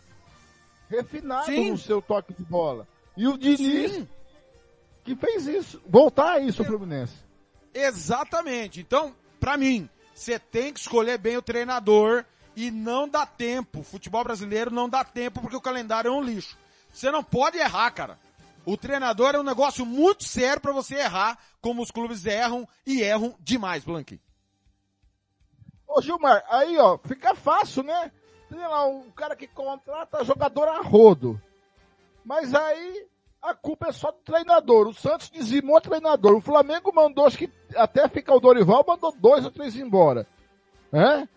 refinado 0.89 1.45
Sim. 1.45 1.71
no 1.71 1.77
seu 1.77 2.01
toque 2.01 2.33
de 2.33 2.43
bola. 2.43 2.87
E 3.15 3.27
o 3.27 3.37
Diniz 3.37 3.91
Sim. 3.91 4.07
que 5.03 5.15
fez 5.15 5.47
isso, 5.47 5.81
voltar 5.87 6.33
a 6.33 6.39
isso 6.39 6.61
o 6.61 6.65
Fluminense. 6.65 7.24
Exatamente. 7.75 8.79
Então, 8.79 9.13
para 9.39 9.57
mim, 9.57 9.89
você 10.13 10.39
tem 10.39 10.71
que 10.71 10.79
escolher 10.79 11.17
bem 11.17 11.35
o 11.35 11.41
treinador 11.41 12.23
e 12.55 12.71
não 12.71 13.07
dá 13.07 13.25
tempo. 13.25 13.83
Futebol 13.83 14.23
brasileiro 14.23 14.71
não 14.71 14.87
dá 14.87 15.03
tempo 15.03 15.41
porque 15.41 15.57
o 15.57 15.61
calendário 15.61 16.07
é 16.07 16.11
um 16.11 16.23
lixo. 16.23 16.57
Você 16.91 17.11
não 17.11 17.21
pode 17.21 17.57
errar, 17.57 17.91
cara. 17.91 18.17
O 18.65 18.77
treinador 18.77 19.35
é 19.35 19.39
um 19.39 19.43
negócio 19.43 19.85
muito 19.85 20.23
sério 20.23 20.61
para 20.61 20.71
você 20.71 20.95
errar, 20.95 21.37
como 21.61 21.83
os 21.83 21.91
clubes 21.91 22.25
erram 22.25 22.67
e 22.85 23.01
erram 23.01 23.35
demais, 23.39 23.83
Blanqui. 23.83 24.19
Ô 25.87 26.01
Gilmar, 26.01 26.43
aí 26.49 26.77
ó, 26.79 26.97
fica 26.97 27.35
fácil, 27.35 27.83
né? 27.83 28.11
Tem 28.49 28.57
lá 28.59 28.87
um 28.87 29.11
cara 29.11 29.35
que 29.35 29.47
contrata 29.47 30.23
jogador 30.23 30.67
a 30.67 30.81
rodo. 30.81 31.39
Mas 32.23 32.55
aí 32.55 33.05
a 33.45 33.53
culpa 33.53 33.89
é 33.89 33.91
só 33.91 34.11
do 34.11 34.17
treinador. 34.17 34.87
O 34.87 34.93
Santos 34.93 35.29
dizimou 35.29 35.77
o 35.77 35.81
treinador. 35.81 36.35
O 36.35 36.41
Flamengo 36.41 36.91
mandou, 36.93 37.25
acho 37.25 37.37
que 37.37 37.49
até 37.75 38.07
ficar 38.07 38.35
o 38.35 38.39
Dorival, 38.39 38.83
mandou 38.87 39.13
dois 39.17 39.45
ou 39.45 39.51
três 39.51 39.75
embora. 39.75 40.25
É? 40.91 41.27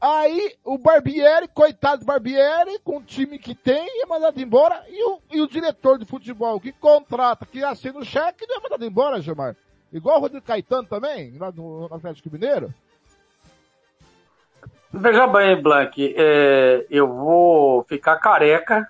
Aí 0.00 0.54
o 0.64 0.76
Barbieri, 0.76 1.48
coitado 1.48 2.00
do 2.00 2.06
Barbieri, 2.06 2.78
com 2.82 2.98
o 2.98 3.02
time 3.02 3.38
que 3.38 3.54
tem, 3.54 4.02
é 4.02 4.06
mandado 4.06 4.40
embora. 4.40 4.84
E 4.88 5.02
o, 5.04 5.18
e 5.32 5.40
o 5.40 5.48
diretor 5.48 5.98
de 5.98 6.04
futebol 6.04 6.60
que 6.60 6.72
contrata, 6.72 7.46
que 7.46 7.62
assina 7.62 7.98
o 7.98 8.04
cheque, 8.04 8.46
não 8.46 8.56
é 8.56 8.60
mandado 8.60 8.84
embora, 8.84 9.20
Gilmar. 9.20 9.56
Igual 9.92 10.18
o 10.18 10.20
Rodrigo 10.20 10.44
Caetano 10.44 10.88
também, 10.88 11.38
lá 11.38 11.52
no, 11.52 11.86
Atlético 11.90 12.30
Mineiro. 12.30 12.74
Veja 14.92 15.26
bem, 15.26 15.60
Blank, 15.60 16.14
é, 16.16 16.86
eu 16.90 17.08
vou 17.08 17.84
ficar 17.84 18.16
careca 18.16 18.88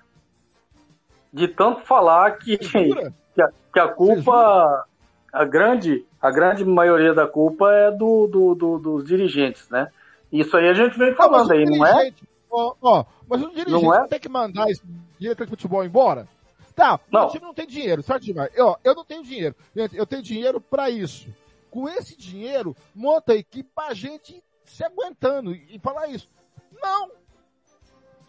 de 1.35 1.49
tanto 1.49 1.81
falar 1.81 2.37
que, 2.37 2.57
que, 2.57 3.41
a, 3.41 3.49
que 3.73 3.79
a 3.79 3.89
culpa, 3.89 4.85
a 5.31 5.43
grande, 5.43 6.05
a 6.21 6.31
grande 6.31 6.63
maioria 6.63 7.13
da 7.13 7.27
culpa 7.27 7.69
é 7.71 7.91
do, 7.91 8.25
do, 8.27 8.55
do 8.55 8.79
dos 8.79 9.05
dirigentes, 9.05 9.69
né? 9.69 9.89
Isso 10.31 10.55
aí 10.55 10.69
a 10.69 10.73
gente 10.73 10.97
vem 10.97 11.13
falando 11.13 11.51
aí, 11.51 11.65
não 11.65 11.85
é? 11.85 12.11
Ó, 12.49 12.73
ó, 12.81 13.05
mas 13.27 13.43
o 13.43 13.49
dirigente 13.49 13.83
não, 13.83 13.93
é? 13.93 14.07
tem 14.07 14.19
que 14.19 14.29
mandar 14.29 14.69
esse 14.69 14.81
diretor 15.19 15.45
de 15.45 15.49
futebol 15.49 15.83
embora? 15.83 16.25
Tá, 16.73 16.99
não. 17.11 17.27
o 17.27 17.29
time 17.29 17.45
não 17.45 17.53
tem 17.53 17.67
dinheiro, 17.67 18.01
certo, 18.01 18.25
Gilmar? 18.25 18.49
Eu, 18.53 18.75
eu 18.83 18.95
não 18.95 19.05
tenho 19.05 19.23
dinheiro. 19.23 19.55
Gente, 19.75 19.95
eu 19.95 20.05
tenho 20.05 20.21
dinheiro 20.21 20.59
para 20.59 20.89
isso. 20.89 21.29
Com 21.69 21.87
esse 21.87 22.17
dinheiro, 22.17 22.75
monta 22.93 23.33
a 23.33 23.35
equipe 23.35 23.69
pra 23.73 23.93
gente 23.93 24.41
se 24.65 24.83
aguentando 24.83 25.53
e 25.53 25.79
falar 25.79 26.07
isso. 26.07 26.29
Não, 26.81 27.11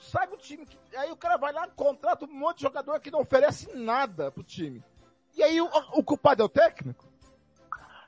sai 0.06 0.26
do 0.26 0.36
time. 0.36 0.66
Aí 0.96 1.10
o 1.10 1.16
cara 1.16 1.36
vai 1.36 1.52
lá, 1.52 1.66
contrata 1.74 2.24
um 2.24 2.32
monte 2.32 2.58
de 2.58 2.62
jogador 2.62 2.98
que 3.00 3.10
não 3.10 3.20
oferece 3.20 3.76
nada 3.76 4.30
pro 4.30 4.42
time. 4.42 4.82
E 5.36 5.42
aí 5.42 5.60
o, 5.60 5.68
o 5.94 6.02
culpado 6.02 6.42
é 6.42 6.46
o 6.46 6.48
técnico? 6.48 7.04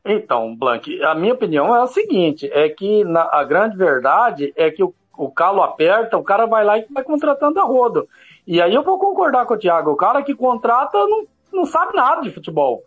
Então, 0.05 0.57
Blank, 0.57 1.03
a 1.03 1.15
minha 1.15 1.35
opinião 1.35 1.75
é 1.75 1.83
a 1.83 1.87
seguinte, 1.87 2.49
é 2.53 2.69
que 2.69 3.05
na, 3.05 3.29
a 3.31 3.45
grande 3.45 3.77
verdade 3.77 4.53
é 4.57 4.71
que 4.71 4.83
o, 4.83 4.95
o 5.17 5.31
calo 5.31 5.63
aperta, 5.63 6.17
o 6.17 6.25
cara 6.25 6.47
vai 6.47 6.65
lá 6.65 6.79
e 6.79 6.87
vai 6.91 7.03
contratando 7.03 7.61
a 7.61 7.65
rodo. 7.65 8.09
E 8.47 8.63
aí 8.63 8.75
eu 8.75 8.83
vou 8.83 8.99
concordar 8.99 9.45
com 9.45 9.55
o 9.55 9.59
Thiago, 9.59 9.91
o 9.91 9.97
cara 9.97 10.23
que 10.23 10.35
contrata 10.35 10.97
não, 10.97 11.27
não 11.53 11.67
sabe 11.67 11.95
nada 11.95 12.23
de 12.23 12.31
futebol. 12.31 12.83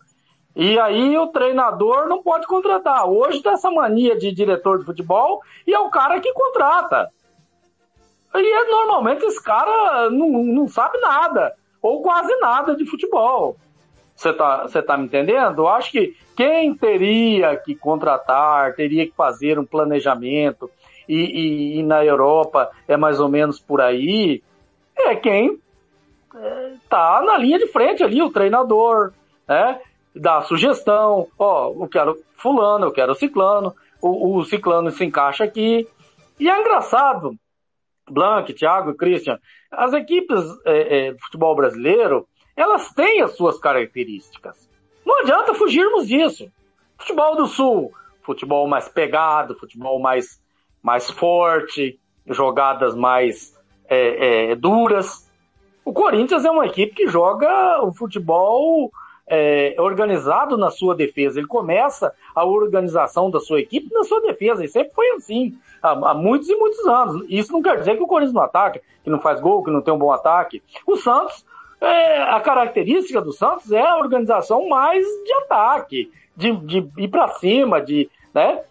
E 0.54 0.78
aí 0.78 1.16
o 1.16 1.28
treinador 1.28 2.08
não 2.08 2.22
pode 2.22 2.46
contratar. 2.46 3.08
Hoje 3.08 3.42
tem 3.42 3.52
essa 3.52 3.70
mania 3.70 4.16
de 4.18 4.32
diretor 4.32 4.78
de 4.78 4.84
futebol 4.84 5.40
e 5.66 5.72
é 5.72 5.78
o 5.78 5.90
cara 5.90 6.20
que 6.20 6.32
contrata. 6.32 7.10
E 8.34 8.52
é, 8.52 8.70
normalmente 8.70 9.24
esse 9.24 9.42
cara 9.42 10.10
não, 10.10 10.28
não 10.44 10.68
sabe 10.68 10.98
nada, 10.98 11.54
ou 11.80 12.02
quase 12.02 12.34
nada 12.36 12.74
de 12.74 12.86
futebol. 12.86 13.56
Você 14.14 14.32
tá, 14.32 14.62
você 14.62 14.82
tá 14.82 14.96
me 14.96 15.04
entendendo? 15.04 15.62
Eu 15.62 15.68
acho 15.68 15.90
que 15.90 16.16
quem 16.36 16.74
teria 16.74 17.56
que 17.56 17.74
contratar, 17.74 18.74
teria 18.74 19.06
que 19.06 19.14
fazer 19.14 19.58
um 19.58 19.64
planejamento 19.64 20.70
e, 21.08 21.16
e, 21.16 21.78
e 21.78 21.82
na 21.82 22.04
Europa 22.04 22.70
é 22.86 22.96
mais 22.96 23.20
ou 23.20 23.28
menos 23.28 23.58
por 23.58 23.80
aí, 23.80 24.42
é 24.96 25.16
quem 25.16 25.58
é, 26.34 26.72
tá 26.88 27.22
na 27.22 27.36
linha 27.36 27.58
de 27.58 27.66
frente 27.66 28.02
ali, 28.02 28.22
o 28.22 28.30
treinador, 28.30 29.12
né? 29.46 29.80
Dá 30.14 30.42
sugestão, 30.42 31.26
ó, 31.38 31.70
eu 31.70 31.88
quero 31.88 32.18
fulano, 32.36 32.86
eu 32.86 32.92
quero 32.92 33.14
ciclano, 33.14 33.74
o, 34.00 34.36
o 34.36 34.44
ciclano 34.44 34.90
se 34.90 35.04
encaixa 35.04 35.44
aqui. 35.44 35.86
E 36.38 36.50
é 36.50 36.60
engraçado, 36.60 37.34
Blank, 38.12 38.52
Thiago 38.52 38.90
e 38.90 38.96
Christian, 38.96 39.38
as 39.70 39.92
equipes 39.92 40.42
é, 40.64 41.08
é, 41.08 41.12
de 41.12 41.20
futebol 41.22 41.56
brasileiro, 41.56 42.26
elas 42.56 42.92
têm 42.92 43.22
as 43.22 43.36
suas 43.36 43.58
características. 43.58 44.68
Não 45.04 45.20
adianta 45.20 45.54
fugirmos 45.54 46.06
disso. 46.06 46.50
Futebol 46.98 47.36
do 47.36 47.46
Sul, 47.46 47.92
futebol 48.22 48.68
mais 48.68 48.88
pegado, 48.88 49.58
futebol 49.58 49.98
mais, 49.98 50.40
mais 50.82 51.10
forte, 51.10 51.98
jogadas 52.26 52.94
mais 52.94 53.58
é, 53.88 54.50
é, 54.50 54.54
duras. 54.54 55.30
O 55.84 55.92
Corinthians 55.92 56.44
é 56.44 56.50
uma 56.50 56.66
equipe 56.66 56.94
que 56.94 57.08
joga 57.08 57.82
o 57.82 57.92
futebol 57.92 58.90
é, 59.26 59.74
organizado 59.78 60.56
na 60.56 60.70
sua 60.70 60.94
defesa. 60.94 61.38
Ele 61.38 61.46
começa 61.46 62.12
a 62.34 62.44
organização 62.44 63.30
da 63.30 63.40
sua 63.40 63.60
equipe 63.60 63.92
na 63.92 64.04
sua 64.04 64.20
defesa. 64.20 64.64
E 64.64 64.68
sempre 64.68 64.92
foi 64.94 65.10
assim, 65.12 65.56
há, 65.82 65.90
há, 65.90 66.14
muitos 66.14 66.48
e 66.48 66.56
muitos 66.56 66.86
anos. 66.86 67.24
Isso 67.28 67.52
não 67.52 67.62
quer 67.62 67.78
dizer 67.78 67.96
que 67.96 68.02
o 68.02 68.06
Corinthians 68.06 68.34
não 68.34 68.42
ataca, 68.42 68.80
que 69.02 69.10
não 69.10 69.20
faz 69.20 69.40
gol, 69.40 69.62
que 69.62 69.70
não 69.70 69.82
tem 69.82 69.94
um 69.94 69.98
bom 69.98 70.12
ataque. 70.12 70.62
O 70.86 70.96
Santos, 70.96 71.44
é, 71.80 72.22
a 72.22 72.40
característica 72.40 73.20
do 73.20 73.32
Santos 73.32 73.72
é 73.72 73.86
a 73.86 73.96
organização 73.96 74.68
mais 74.68 75.04
de 75.04 75.32
ataque, 75.34 76.12
de, 76.36 76.52
de 76.52 76.88
ir 76.98 77.08
para 77.08 77.28
cima, 77.28 77.80
de, 77.80 78.10
né? 78.34 78.62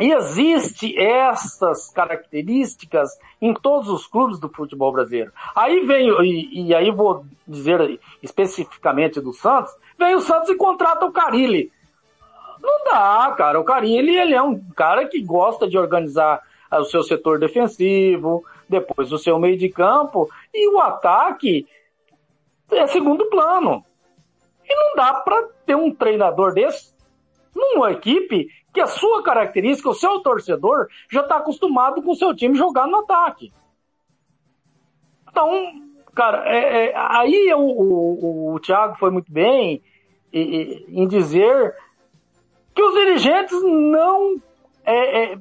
Existe 0.00 0.98
essas 0.98 1.90
características 1.90 3.10
em 3.38 3.52
todos 3.52 3.90
os 3.90 4.06
clubes 4.06 4.40
do 4.40 4.48
futebol 4.48 4.90
brasileiro. 4.90 5.30
Aí 5.54 5.84
vem, 5.84 6.08
e, 6.22 6.68
e, 6.68 6.74
aí 6.74 6.90
vou 6.90 7.26
dizer 7.46 8.00
especificamente 8.22 9.20
do 9.20 9.34
Santos, 9.34 9.76
vem 9.98 10.14
o 10.14 10.22
Santos 10.22 10.48
e 10.48 10.56
contrata 10.56 11.04
o 11.04 11.12
Carilli. 11.12 11.70
Não 12.62 12.84
dá, 12.84 13.34
cara. 13.36 13.60
O 13.60 13.64
Carilli, 13.64 14.16
ele 14.16 14.34
é 14.34 14.42
um 14.42 14.58
cara 14.74 15.06
que 15.06 15.22
gosta 15.22 15.68
de 15.68 15.76
organizar 15.76 16.40
o 16.72 16.84
seu 16.84 17.02
setor 17.02 17.38
defensivo, 17.38 18.42
depois 18.66 19.12
o 19.12 19.18
seu 19.18 19.38
meio 19.38 19.58
de 19.58 19.68
campo, 19.68 20.30
e 20.54 20.66
o 20.74 20.80
ataque 20.80 21.66
é 22.70 22.86
segundo 22.86 23.28
plano. 23.28 23.84
E 24.64 24.74
não 24.74 24.94
dá 24.94 25.14
para 25.14 25.46
ter 25.66 25.74
um 25.74 25.94
treinador 25.94 26.54
desse 26.54 26.94
numa 27.54 27.92
equipe 27.92 28.48
que 28.72 28.80
a 28.80 28.86
sua 28.86 29.22
característica, 29.22 29.88
o 29.88 29.94
seu 29.94 30.20
torcedor, 30.20 30.88
já 31.10 31.22
está 31.22 31.36
acostumado 31.36 32.02
com 32.02 32.12
o 32.12 32.16
seu 32.16 32.34
time 32.34 32.54
jogar 32.54 32.86
no 32.86 32.98
ataque. 32.98 33.52
Então, 35.28 35.50
cara, 36.14 36.44
é, 36.48 36.86
é, 36.86 36.92
aí 36.96 37.52
o, 37.54 37.60
o, 37.60 38.54
o, 38.54 38.60
Thiago 38.60 38.96
foi 38.98 39.10
muito 39.10 39.32
bem 39.32 39.82
em, 40.32 41.06
dizer 41.08 41.74
que 42.74 42.82
os 42.82 42.94
dirigentes 42.94 43.60
não 43.62 44.36
é, 44.84 45.32
é, 45.32 45.38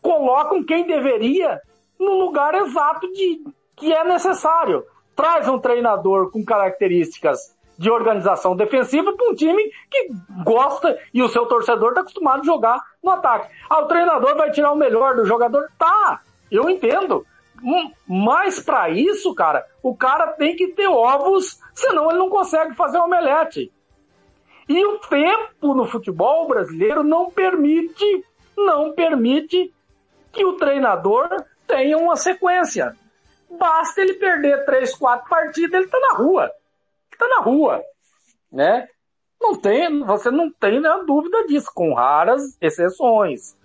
colocam 0.00 0.64
quem 0.64 0.86
deveria 0.86 1.60
no 1.98 2.14
lugar 2.14 2.54
exato 2.54 3.10
de 3.12 3.44
que 3.76 3.92
é 3.92 4.04
necessário. 4.04 4.84
Traz 5.14 5.48
um 5.48 5.58
treinador 5.58 6.30
com 6.30 6.44
características 6.44 7.57
de 7.78 7.88
organização 7.90 8.56
defensiva 8.56 9.12
para 9.12 9.30
um 9.30 9.34
time 9.34 9.62
que 9.88 10.08
gosta 10.44 10.98
e 11.14 11.22
o 11.22 11.28
seu 11.28 11.46
torcedor 11.46 11.90
está 11.90 12.00
acostumado 12.00 12.40
a 12.40 12.44
jogar 12.44 12.84
no 13.02 13.10
ataque. 13.12 13.54
Ah, 13.70 13.80
o 13.80 13.86
treinador 13.86 14.36
vai 14.36 14.50
tirar 14.50 14.72
o 14.72 14.76
melhor 14.76 15.14
do 15.14 15.24
jogador? 15.24 15.70
Tá, 15.78 16.20
eu 16.50 16.68
entendo. 16.68 17.24
Hum, 17.62 17.92
mas 18.06 18.60
para 18.60 18.90
isso, 18.90 19.32
cara, 19.34 19.64
o 19.82 19.96
cara 19.96 20.32
tem 20.32 20.56
que 20.56 20.68
ter 20.68 20.88
ovos, 20.88 21.60
senão 21.72 22.10
ele 22.10 22.18
não 22.18 22.28
consegue 22.28 22.74
fazer 22.74 22.98
omelete. 22.98 23.72
E 24.68 24.84
o 24.84 24.98
tempo 24.98 25.74
no 25.74 25.86
futebol 25.86 26.48
brasileiro 26.48 27.04
não 27.04 27.30
permite, 27.30 28.24
não 28.56 28.92
permite 28.92 29.72
que 30.32 30.44
o 30.44 30.54
treinador 30.54 31.28
tenha 31.66 31.96
uma 31.96 32.16
sequência. 32.16 32.94
Basta 33.50 34.00
ele 34.00 34.14
perder 34.14 34.64
três, 34.66 34.94
quatro 34.94 35.28
partidas, 35.28 35.80
ele 35.80 35.88
tá 35.88 35.98
na 36.00 36.14
rua 36.14 36.52
está 37.18 37.28
na 37.28 37.40
rua, 37.40 37.82
né? 38.50 38.88
Não 39.40 39.56
tem, 39.56 40.04
você 40.04 40.30
não 40.30 40.50
tem 40.50 40.80
nenhuma 40.80 41.04
dúvida 41.04 41.46
disso, 41.46 41.70
com 41.74 41.92
raras 41.94 42.56
exceções. 42.60 43.56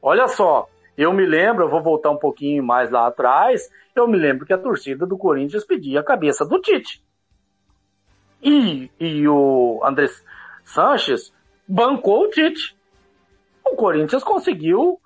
Olha 0.00 0.28
só, 0.28 0.68
eu 0.96 1.12
me 1.12 1.26
lembro, 1.26 1.64
eu 1.64 1.68
vou 1.70 1.82
voltar 1.82 2.10
um 2.10 2.18
pouquinho 2.18 2.62
mais 2.62 2.90
lá 2.90 3.06
atrás, 3.06 3.70
eu 3.94 4.06
me 4.06 4.16
lembro 4.16 4.46
que 4.46 4.52
a 4.52 4.58
torcida 4.58 5.06
do 5.06 5.18
Corinthians 5.18 5.64
pedia 5.64 6.00
a 6.00 6.04
cabeça 6.04 6.44
do 6.44 6.60
Tite. 6.60 7.02
E, 8.42 8.90
e 8.98 9.28
o 9.28 9.80
André 9.84 10.08
Sanches 10.64 11.32
bancou 11.66 12.24
o 12.24 12.30
Tite. 12.30 12.76
O 13.64 13.76
Corinthians 13.76 14.24
conseguiu 14.24 15.00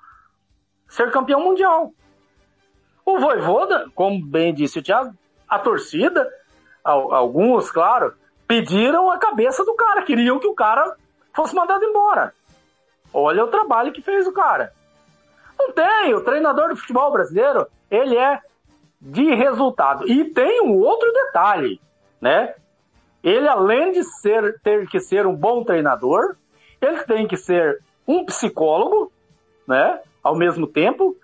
ser 0.88 1.10
campeão 1.10 1.42
mundial. 1.42 1.92
O 3.04 3.18
Voivoda, 3.18 3.90
como 3.94 4.24
bem 4.24 4.54
disse 4.54 4.78
o 4.78 4.82
Thiago, 4.82 5.14
a 5.48 5.58
torcida 5.58 6.28
alguns, 6.90 7.70
claro, 7.70 8.14
pediram 8.46 9.10
a 9.10 9.18
cabeça 9.18 9.64
do 9.64 9.74
cara, 9.74 10.02
queriam 10.02 10.38
que 10.38 10.46
o 10.46 10.54
cara 10.54 10.96
fosse 11.34 11.54
mandado 11.54 11.84
embora. 11.84 12.32
Olha 13.12 13.44
o 13.44 13.48
trabalho 13.48 13.92
que 13.92 14.02
fez 14.02 14.26
o 14.26 14.32
cara. 14.32 14.72
Não 15.58 15.72
tem, 15.72 16.14
o 16.14 16.20
treinador 16.20 16.68
do 16.68 16.76
futebol 16.76 17.10
brasileiro, 17.10 17.66
ele 17.90 18.16
é 18.16 18.40
de 19.00 19.34
resultado. 19.34 20.08
E 20.08 20.24
tem 20.26 20.62
um 20.62 20.78
outro 20.78 21.10
detalhe, 21.12 21.80
né? 22.20 22.54
Ele, 23.22 23.48
além 23.48 23.92
de 23.92 24.04
ser, 24.04 24.60
ter 24.62 24.86
que 24.88 25.00
ser 25.00 25.26
um 25.26 25.34
bom 25.34 25.64
treinador, 25.64 26.36
ele 26.80 27.02
tem 27.04 27.26
que 27.26 27.36
ser 27.36 27.82
um 28.06 28.24
psicólogo, 28.24 29.10
né? 29.66 30.00
Ao 30.22 30.36
mesmo 30.36 30.66
tempo, 30.66 31.16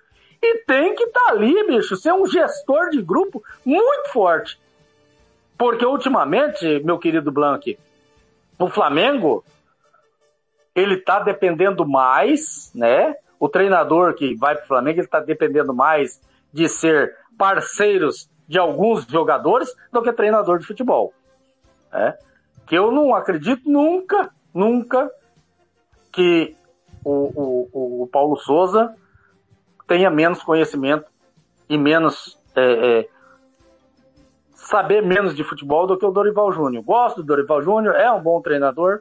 e 0.42 0.58
tem 0.64 0.94
que 0.94 1.04
estar 1.04 1.26
tá 1.26 1.32
ali, 1.32 1.66
bicho, 1.66 1.96
ser 1.96 2.12
um 2.12 2.26
gestor 2.26 2.90
de 2.90 3.00
grupo 3.00 3.42
muito 3.64 4.10
forte. 4.12 4.60
Porque 5.62 5.86
ultimamente, 5.86 6.82
meu 6.82 6.98
querido 6.98 7.30
Blank, 7.30 7.78
o 8.58 8.68
Flamengo, 8.68 9.44
ele 10.74 10.96
tá 10.96 11.20
dependendo 11.20 11.86
mais, 11.86 12.72
né? 12.74 13.14
O 13.38 13.48
treinador 13.48 14.12
que 14.14 14.34
vai 14.34 14.56
pro 14.56 14.66
Flamengo, 14.66 14.98
ele 14.98 15.06
tá 15.06 15.20
dependendo 15.20 15.72
mais 15.72 16.20
de 16.52 16.68
ser 16.68 17.16
parceiros 17.38 18.28
de 18.48 18.58
alguns 18.58 19.04
jogadores 19.06 19.72
do 19.92 20.02
que 20.02 20.12
treinador 20.12 20.58
de 20.58 20.66
futebol. 20.66 21.14
Né? 21.92 22.18
Que 22.66 22.76
eu 22.76 22.90
não 22.90 23.14
acredito 23.14 23.70
nunca, 23.70 24.34
nunca 24.52 25.08
que 26.10 26.56
o, 27.04 27.68
o, 27.72 28.02
o 28.02 28.06
Paulo 28.08 28.36
Souza 28.36 28.96
tenha 29.86 30.10
menos 30.10 30.42
conhecimento 30.42 31.06
e 31.68 31.78
menos 31.78 32.36
é, 32.56 32.62
é, 32.98 33.08
saber 34.62 35.02
menos 35.02 35.34
de 35.34 35.44
futebol 35.44 35.86
do 35.86 35.98
que 35.98 36.06
o 36.06 36.10
Dorival 36.10 36.52
Júnior. 36.52 36.84
Gosto 36.84 37.16
do 37.16 37.26
Dorival 37.26 37.62
Júnior, 37.62 37.94
é 37.96 38.10
um 38.10 38.20
bom 38.20 38.40
treinador, 38.40 39.00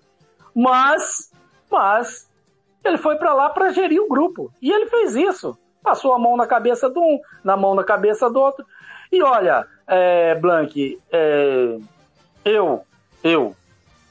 mas, 0.55 1.31
mas 1.69 2.29
ele 2.83 2.97
foi 2.97 3.15
para 3.15 3.33
lá 3.33 3.49
para 3.49 3.71
gerir 3.71 4.01
o 4.01 4.07
grupo 4.07 4.51
e 4.61 4.71
ele 4.71 4.87
fez 4.87 5.15
isso. 5.15 5.57
Passou 5.83 6.13
a 6.13 6.19
mão 6.19 6.35
na 6.35 6.45
cabeça 6.45 6.89
de 6.89 6.99
um, 6.99 7.19
na 7.43 7.55
mão 7.55 7.75
na 7.75 7.83
cabeça 7.83 8.29
do 8.29 8.39
outro. 8.39 8.65
E 9.11 9.21
olha, 9.21 9.67
é, 9.87 10.35
Blank, 10.35 10.99
é, 11.11 11.77
eu, 12.45 12.83
eu, 13.23 13.55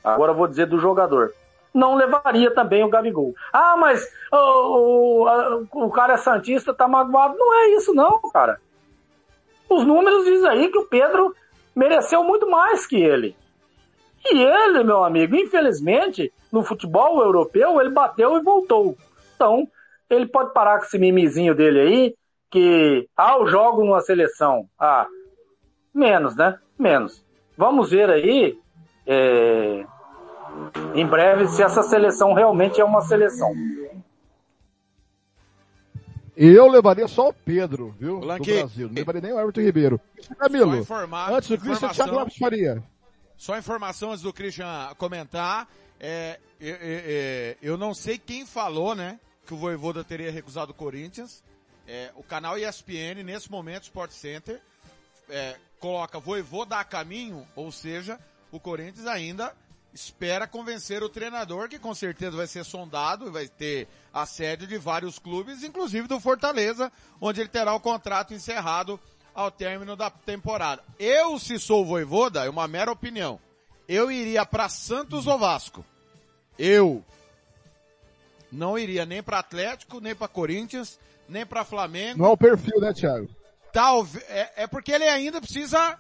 agora 0.03 0.32
vou 0.32 0.46
dizer 0.46 0.66
do 0.66 0.78
jogador, 0.78 1.32
não 1.72 1.94
levaria 1.94 2.53
também 2.53 2.84
o 2.84 2.88
Gabigol. 2.88 3.34
Ah, 3.53 3.76
mas 3.76 4.07
o, 4.32 5.24
o, 5.24 5.86
o 5.86 5.90
cara 5.90 6.14
é 6.14 6.16
santista, 6.16 6.74
tá 6.74 6.86
magoado. 6.86 7.36
Não 7.38 7.55
é 7.55 7.68
isso 7.70 7.94
não, 7.94 8.20
cara. 8.32 8.61
Os 9.70 9.86
números 9.86 10.24
dizem 10.24 10.48
aí 10.48 10.68
que 10.68 10.78
o 10.78 10.86
Pedro 10.86 11.34
mereceu 11.74 12.24
muito 12.24 12.50
mais 12.50 12.86
que 12.86 12.96
ele. 12.96 13.36
E 14.26 14.42
ele, 14.42 14.82
meu 14.82 15.04
amigo, 15.04 15.36
infelizmente, 15.36 16.32
no 16.52 16.62
futebol 16.62 17.22
europeu, 17.22 17.80
ele 17.80 17.90
bateu 17.90 18.36
e 18.36 18.42
voltou. 18.42 18.96
Então, 19.34 19.66
ele 20.10 20.26
pode 20.26 20.52
parar 20.52 20.78
com 20.78 20.84
esse 20.84 20.98
mimizinho 20.98 21.54
dele 21.54 21.80
aí, 21.80 22.14
que, 22.50 23.08
ah, 23.16 23.36
eu 23.38 23.46
jogo 23.46 23.84
numa 23.84 24.00
seleção. 24.00 24.66
Ah, 24.78 25.06
menos, 25.94 26.36
né? 26.36 26.58
Menos. 26.76 27.24
Vamos 27.56 27.90
ver 27.90 28.10
aí, 28.10 28.58
é, 29.06 29.86
em 30.94 31.06
breve, 31.06 31.46
se 31.46 31.62
essa 31.62 31.82
seleção 31.82 32.32
realmente 32.32 32.80
é 32.80 32.84
uma 32.84 33.02
seleção. 33.02 33.52
Eu 36.43 36.68
levaria 36.68 37.07
só 37.07 37.28
o 37.28 37.34
Pedro, 37.34 37.95
viu? 37.99 38.18
Blanqui. 38.20 38.55
Do 38.55 38.59
Brasil. 38.61 38.86
Não 38.88 38.95
levaria 38.95 39.20
nem 39.20 39.32
o 39.32 39.38
Everton 39.38 39.61
Ribeiro. 39.61 40.01
Camilo, 40.38 40.76
informar, 40.76 41.32
antes 41.32 41.51
do 41.51 41.59
Christian, 41.59 41.91
Thiago 41.91 42.14
Lopes 42.14 42.38
Faria. 42.38 42.82
Só 43.36 43.59
informação 43.59 44.11
antes 44.11 44.22
do 44.22 44.32
Christian 44.32 44.95
comentar. 44.97 45.68
É, 46.01 46.41
é, 46.59 46.68
é, 46.68 46.76
é, 46.80 47.57
eu 47.61 47.76
não 47.76 47.93
sei 47.93 48.16
quem 48.16 48.47
falou, 48.47 48.95
né? 48.95 49.20
que 49.51 49.55
o 49.55 49.57
Voivoda 49.57 50.05
teria 50.05 50.30
recusado 50.30 50.70
o 50.70 50.74
Corinthians. 50.74 51.43
É, 51.84 52.12
o 52.14 52.22
canal 52.22 52.57
ESPN, 52.57 53.24
nesse 53.24 53.51
momento, 53.51 53.82
Sport 53.82 54.12
Center, 54.12 54.62
é, 55.28 55.57
coloca 55.80 56.20
Voivoda 56.20 56.76
a 56.76 56.84
caminho, 56.84 57.45
ou 57.57 57.72
seja, 57.72 58.16
o 58.53 58.61
Corinthians 58.61 59.09
ainda 59.09 59.53
espera 59.93 60.47
convencer 60.47 61.03
o 61.03 61.09
treinador, 61.09 61.68
que 61.68 61.78
com 61.78 61.95
certeza 61.95 62.36
vai 62.36 62.47
ser 62.47 62.64
sondado 62.64 63.26
e 63.26 63.30
vai 63.30 63.49
ter 63.49 63.88
assédio 64.12 64.66
de 64.66 64.78
vários 64.78 65.18
clubes, 65.18 65.62
inclusive 65.62 66.07
do 66.07 66.20
Fortaleza, 66.20 66.93
onde 67.20 67.41
ele 67.41 67.49
terá 67.49 67.74
o 67.74 67.80
contrato 67.80 68.32
encerrado 68.34 68.99
ao 69.34 69.51
término 69.51 69.97
da 69.97 70.11
temporada. 70.11 70.82
Eu, 70.99 71.38
se 71.38 71.59
sou 71.59 71.82
o 71.82 71.86
Voivoda, 71.86 72.45
é 72.45 72.51
uma 72.51 72.68
mera 72.68 72.91
opinião, 72.91 73.41
eu 73.88 74.11
iria 74.11 74.47
para 74.47 74.68
Santos 74.68 75.26
ou 75.26 75.38
Vasco. 75.38 75.84
Eu. 76.59 77.05
Não 78.53 78.78
iria 78.78 79.07
nem 79.07 79.22
para 79.22 79.38
Atlético, 79.38 80.01
nem 80.01 80.14
para 80.14 80.28
Corinthians, 80.28 80.99
nem 81.28 81.47
para 81.47 81.64
Flamengo. 81.64 82.18
Não 82.18 82.26
é 82.26 82.30
o 82.30 82.36
perfil, 82.36 82.80
né, 82.80 82.93
Thiago? 82.93 83.28
Talvez, 83.72 84.24
é, 84.28 84.64
é 84.64 84.66
porque 84.66 84.93
ele 84.93 85.05
ainda 85.05 85.41
precisa 85.41 85.99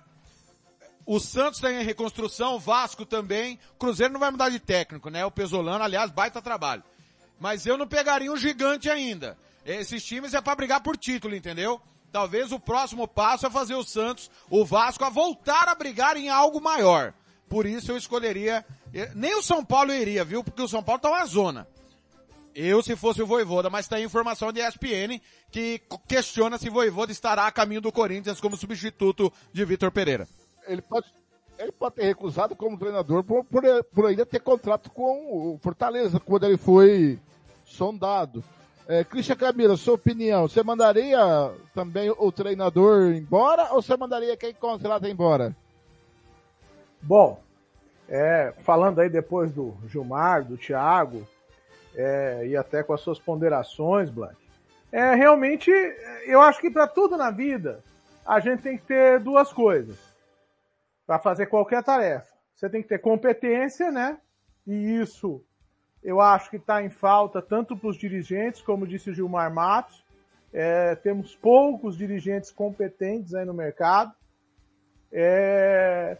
o 1.06 1.18
Santos 1.18 1.58
está 1.58 1.72
em 1.72 1.82
reconstrução, 1.82 2.54
o 2.54 2.60
Vasco 2.60 3.04
também. 3.04 3.58
O 3.74 3.78
Cruzeiro 3.78 4.12
não 4.12 4.20
vai 4.20 4.30
mudar 4.30 4.48
de 4.48 4.60
técnico, 4.60 5.10
né? 5.10 5.24
O 5.24 5.30
Pesolano, 5.30 5.82
aliás, 5.82 6.10
baita 6.10 6.42
trabalho. 6.42 6.82
Mas 7.38 7.66
eu 7.66 7.78
não 7.78 7.86
pegaria 7.86 8.30
um 8.30 8.36
gigante 8.36 8.90
ainda. 8.90 9.36
Esses 9.64 10.04
times 10.04 10.34
é 10.34 10.40
para 10.40 10.54
brigar 10.54 10.82
por 10.82 10.96
título, 10.96 11.34
entendeu? 11.34 11.80
Talvez 12.12 12.52
o 12.52 12.60
próximo 12.60 13.06
passo 13.06 13.46
é 13.46 13.50
fazer 13.50 13.74
o 13.74 13.84
Santos, 13.84 14.30
o 14.48 14.64
Vasco, 14.64 15.04
a 15.04 15.10
voltar 15.10 15.68
a 15.68 15.74
brigar 15.74 16.16
em 16.16 16.28
algo 16.28 16.60
maior. 16.60 17.14
Por 17.48 17.66
isso 17.66 17.92
eu 17.92 17.96
escolheria, 17.96 18.64
nem 19.14 19.34
o 19.36 19.42
São 19.42 19.64
Paulo 19.64 19.92
iria, 19.92 20.24
viu? 20.24 20.44
Porque 20.44 20.62
o 20.62 20.68
São 20.68 20.82
Paulo 20.82 21.00
tá 21.00 21.08
uma 21.08 21.24
zona. 21.24 21.66
Eu, 22.54 22.82
se 22.82 22.96
fosse 22.96 23.22
o 23.22 23.26
Voivoda, 23.26 23.70
mas 23.70 23.86
tem 23.88 24.04
informação 24.04 24.52
de 24.52 24.60
ESPN 24.60 25.20
que 25.52 25.80
questiona 26.08 26.58
se 26.58 26.68
Voivoda 26.68 27.12
estará 27.12 27.46
a 27.46 27.52
caminho 27.52 27.80
do 27.80 27.92
Corinthians 27.92 28.40
como 28.40 28.56
substituto 28.56 29.32
de 29.52 29.64
Vitor 29.64 29.92
Pereira 29.92 30.28
ele 30.66 30.82
pode, 30.82 31.12
ele 31.58 31.72
pode 31.72 31.96
ter 31.96 32.04
recusado 32.04 32.56
como 32.56 32.78
treinador 32.78 33.22
por, 33.22 33.44
por, 33.44 33.62
por 33.92 34.06
ainda 34.06 34.24
ter 34.24 34.40
contrato 34.40 34.90
com 34.90 35.52
o 35.54 35.58
Fortaleza, 35.62 36.20
quando 36.20 36.44
ele 36.44 36.56
foi 36.56 37.18
sondado. 37.64 38.42
É, 38.88 39.04
Christian 39.04 39.36
Camila, 39.36 39.76
sua 39.76 39.94
opinião, 39.94 40.48
você 40.48 40.62
mandaria 40.62 41.18
também 41.74 42.10
o 42.10 42.32
treinador 42.32 43.12
embora 43.12 43.72
ou 43.72 43.80
você 43.80 43.96
mandaria 43.96 44.36
quem 44.36 44.52
contrata 44.52 45.08
embora? 45.08 45.54
Bom, 47.00 47.40
é, 48.08 48.52
falando 48.64 49.00
aí 49.00 49.08
depois 49.08 49.52
do 49.52 49.76
Gilmar, 49.86 50.44
do 50.44 50.56
Thiago, 50.56 51.26
é, 51.94 52.46
e 52.48 52.56
até 52.56 52.82
com 52.82 52.92
as 52.92 53.00
suas 53.00 53.18
ponderações, 53.18 54.10
Blank, 54.10 54.34
é, 54.90 55.14
realmente, 55.14 55.70
eu 56.26 56.40
acho 56.40 56.60
que 56.60 56.70
para 56.70 56.88
tudo 56.88 57.16
na 57.16 57.30
vida, 57.30 57.84
a 58.26 58.40
gente 58.40 58.62
tem 58.62 58.76
que 58.76 58.84
ter 58.84 59.20
duas 59.20 59.52
coisas 59.52 60.09
para 61.10 61.18
fazer 61.18 61.46
qualquer 61.46 61.82
tarefa. 61.82 62.32
Você 62.54 62.70
tem 62.70 62.82
que 62.82 62.88
ter 62.88 63.00
competência, 63.00 63.90
né? 63.90 64.16
E 64.64 65.00
isso 65.00 65.42
eu 66.04 66.20
acho 66.20 66.48
que 66.48 66.56
está 66.56 66.84
em 66.84 66.88
falta 66.88 67.42
tanto 67.42 67.76
para 67.76 67.90
os 67.90 67.96
dirigentes, 67.98 68.62
como 68.62 68.86
disse 68.86 69.10
o 69.10 69.12
Gilmar 69.12 69.52
Matos. 69.52 70.04
É, 70.52 70.94
temos 70.94 71.34
poucos 71.34 71.98
dirigentes 71.98 72.52
competentes 72.52 73.34
aí 73.34 73.44
no 73.44 73.52
mercado. 73.52 74.14
É, 75.10 76.16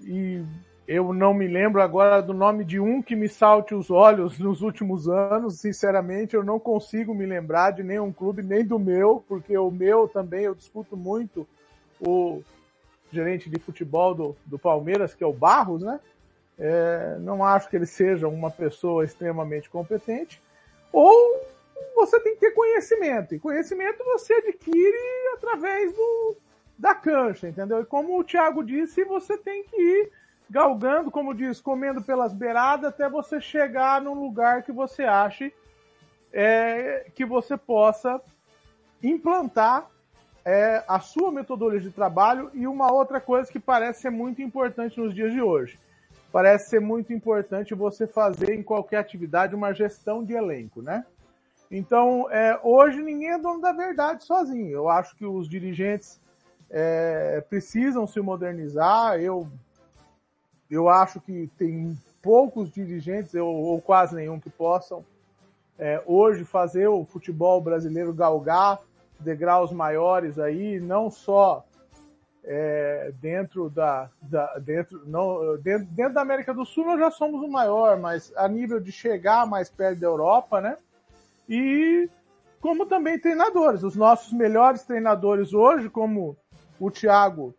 e 0.00 0.46
eu 0.88 1.12
não 1.12 1.34
me 1.34 1.46
lembro 1.46 1.82
agora 1.82 2.22
do 2.22 2.32
nome 2.32 2.64
de 2.64 2.80
um 2.80 3.02
que 3.02 3.14
me 3.14 3.28
salte 3.28 3.74
os 3.74 3.90
olhos 3.90 4.38
nos 4.38 4.62
últimos 4.62 5.10
anos. 5.10 5.60
Sinceramente, 5.60 6.34
eu 6.34 6.42
não 6.42 6.58
consigo 6.58 7.14
me 7.14 7.26
lembrar 7.26 7.72
de 7.72 7.82
nenhum 7.82 8.10
clube, 8.10 8.42
nem 8.42 8.64
do 8.64 8.78
meu, 8.78 9.22
porque 9.28 9.58
o 9.58 9.70
meu 9.70 10.08
também 10.08 10.44
eu 10.44 10.54
discuto 10.54 10.96
muito 10.96 11.46
o, 12.00 12.42
gerente 13.12 13.50
de 13.50 13.58
futebol 13.58 14.14
do, 14.14 14.36
do 14.46 14.58
Palmeiras, 14.58 15.14
que 15.14 15.24
é 15.24 15.26
o 15.26 15.32
Barros, 15.32 15.82
né? 15.82 16.00
É, 16.58 17.16
não 17.20 17.42
acho 17.42 17.68
que 17.68 17.76
ele 17.76 17.86
seja 17.86 18.28
uma 18.28 18.50
pessoa 18.50 19.04
extremamente 19.04 19.70
competente. 19.70 20.40
Ou 20.92 21.42
você 21.94 22.20
tem 22.20 22.34
que 22.34 22.40
ter 22.40 22.50
conhecimento. 22.50 23.34
E 23.34 23.38
conhecimento 23.38 24.04
você 24.04 24.34
adquire 24.34 25.34
através 25.34 25.92
do, 25.94 26.36
da 26.78 26.94
cancha, 26.94 27.48
entendeu? 27.48 27.80
E 27.80 27.86
como 27.86 28.18
o 28.18 28.24
Thiago 28.24 28.62
disse, 28.62 29.04
você 29.04 29.38
tem 29.38 29.64
que 29.64 29.76
ir 29.76 30.12
galgando, 30.50 31.10
como 31.10 31.34
diz, 31.34 31.60
comendo 31.60 32.02
pelas 32.02 32.32
beiradas 32.32 32.90
até 32.90 33.08
você 33.08 33.40
chegar 33.40 34.02
num 34.02 34.14
lugar 34.14 34.62
que 34.62 34.72
você 34.72 35.04
ache 35.04 35.52
é, 36.32 37.06
que 37.14 37.24
você 37.24 37.56
possa 37.56 38.20
implantar 39.02 39.88
é 40.44 40.82
a 40.88 41.00
sua 41.00 41.30
metodologia 41.30 41.80
de 41.80 41.90
trabalho 41.90 42.50
e 42.54 42.66
uma 42.66 42.92
outra 42.92 43.20
coisa 43.20 43.50
que 43.50 43.60
parece 43.60 44.02
ser 44.02 44.10
muito 44.10 44.40
importante 44.40 44.98
nos 44.98 45.14
dias 45.14 45.32
de 45.32 45.42
hoje. 45.42 45.78
Parece 46.32 46.70
ser 46.70 46.80
muito 46.80 47.12
importante 47.12 47.74
você 47.74 48.06
fazer 48.06 48.54
em 48.54 48.62
qualquer 48.62 48.98
atividade 48.98 49.54
uma 49.54 49.72
gestão 49.72 50.24
de 50.24 50.32
elenco, 50.32 50.80
né? 50.80 51.04
Então, 51.70 52.28
é, 52.30 52.58
hoje 52.62 53.02
ninguém 53.02 53.30
é 53.30 53.38
dono 53.38 53.60
da 53.60 53.72
verdade 53.72 54.24
sozinho. 54.24 54.70
Eu 54.70 54.88
acho 54.88 55.14
que 55.16 55.24
os 55.24 55.48
dirigentes 55.48 56.20
é, 56.68 57.44
precisam 57.48 58.06
se 58.06 58.20
modernizar. 58.20 59.20
Eu, 59.20 59.48
eu 60.70 60.88
acho 60.88 61.20
que 61.20 61.48
tem 61.56 61.96
poucos 62.22 62.72
dirigentes, 62.72 63.34
ou, 63.34 63.48
ou 63.48 63.80
quase 63.80 64.14
nenhum, 64.14 64.40
que 64.40 64.50
possam 64.50 65.04
é, 65.78 66.02
hoje 66.06 66.44
fazer 66.44 66.88
o 66.88 67.04
futebol 67.04 67.60
brasileiro 67.60 68.12
galgar 68.12 68.78
degraus 69.20 69.72
maiores 69.72 70.38
aí, 70.38 70.80
não 70.80 71.10
só 71.10 71.64
é, 72.44 73.12
dentro 73.20 73.68
da, 73.68 74.10
da, 74.20 74.58
dentro, 74.58 75.02
não, 75.06 75.56
dentro, 75.58 75.86
dentro 75.88 76.14
da 76.14 76.22
América 76.22 76.54
do 76.54 76.64
Sul 76.64 76.86
nós 76.86 76.98
já 76.98 77.10
somos 77.10 77.42
o 77.42 77.48
maior, 77.48 77.98
mas 77.98 78.32
a 78.36 78.48
nível 78.48 78.80
de 78.80 78.90
chegar 78.90 79.46
mais 79.46 79.68
perto 79.68 80.00
da 80.00 80.06
Europa, 80.06 80.60
né? 80.60 80.76
E 81.48 82.08
como 82.60 82.86
também 82.86 83.18
treinadores, 83.18 83.82
os 83.82 83.96
nossos 83.96 84.32
melhores 84.32 84.82
treinadores 84.82 85.52
hoje, 85.52 85.88
como 85.88 86.36
o 86.78 86.90
Thiago 86.90 87.54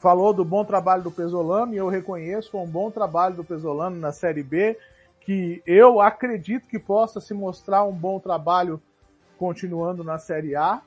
falou 0.00 0.32
do 0.32 0.44
bom 0.44 0.64
trabalho 0.64 1.02
do 1.02 1.10
Pesolano, 1.10 1.72
e 1.72 1.76
eu 1.76 1.88
reconheço, 1.88 2.50
foi 2.50 2.60
um 2.60 2.66
bom 2.66 2.90
trabalho 2.90 3.36
do 3.36 3.44
Pesolano 3.44 3.96
na 3.96 4.12
Série 4.12 4.42
B, 4.42 4.78
que 5.20 5.62
eu 5.66 6.00
acredito 6.00 6.68
que 6.68 6.78
possa 6.78 7.20
se 7.20 7.34
mostrar 7.34 7.84
um 7.84 7.92
bom 7.92 8.20
trabalho 8.20 8.80
continuando 9.38 10.02
na 10.02 10.18
Série 10.18 10.54
A. 10.54 10.82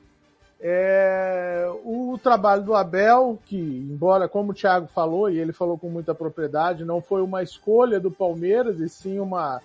É, 0.62 1.66
o 1.84 2.18
trabalho 2.22 2.62
do 2.62 2.74
Abel, 2.74 3.38
que, 3.46 3.56
embora, 3.56 4.28
como 4.28 4.50
o 4.50 4.54
Thiago 4.54 4.86
falou, 4.88 5.30
e 5.30 5.38
ele 5.38 5.52
falou 5.52 5.78
com 5.78 5.88
muita 5.88 6.14
propriedade, 6.14 6.84
não 6.84 7.00
foi 7.00 7.22
uma 7.22 7.42
escolha 7.42 7.98
do 7.98 8.10
Palmeiras, 8.10 8.78
e 8.78 8.86
sim 8.86 9.18
uma, 9.18 9.62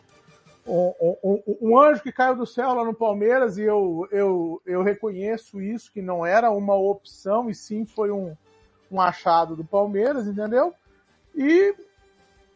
um, 0.66 0.94
um, 1.22 1.58
um, 1.62 1.78
anjo 1.78 2.02
que 2.02 2.14
caiu 2.14 2.38
do 2.38 2.46
céu 2.46 2.74
lá 2.74 2.86
no 2.86 2.94
Palmeiras, 2.94 3.58
e 3.58 3.64
eu, 3.64 4.08
eu, 4.10 4.62
eu 4.66 4.84
reconheço 4.84 5.62
isso, 5.62 5.92
que 5.92 6.02
não 6.02 6.26
era 6.26 6.50
uma 6.50 6.76
opção, 6.76 7.50
e 7.50 7.56
sim 7.56 7.86
foi 7.86 8.10
um, 8.10 8.34
um 8.90 9.02
achado 9.02 9.54
do 9.54 9.66
Palmeiras, 9.66 10.28
entendeu? 10.28 10.74
E 11.36 11.76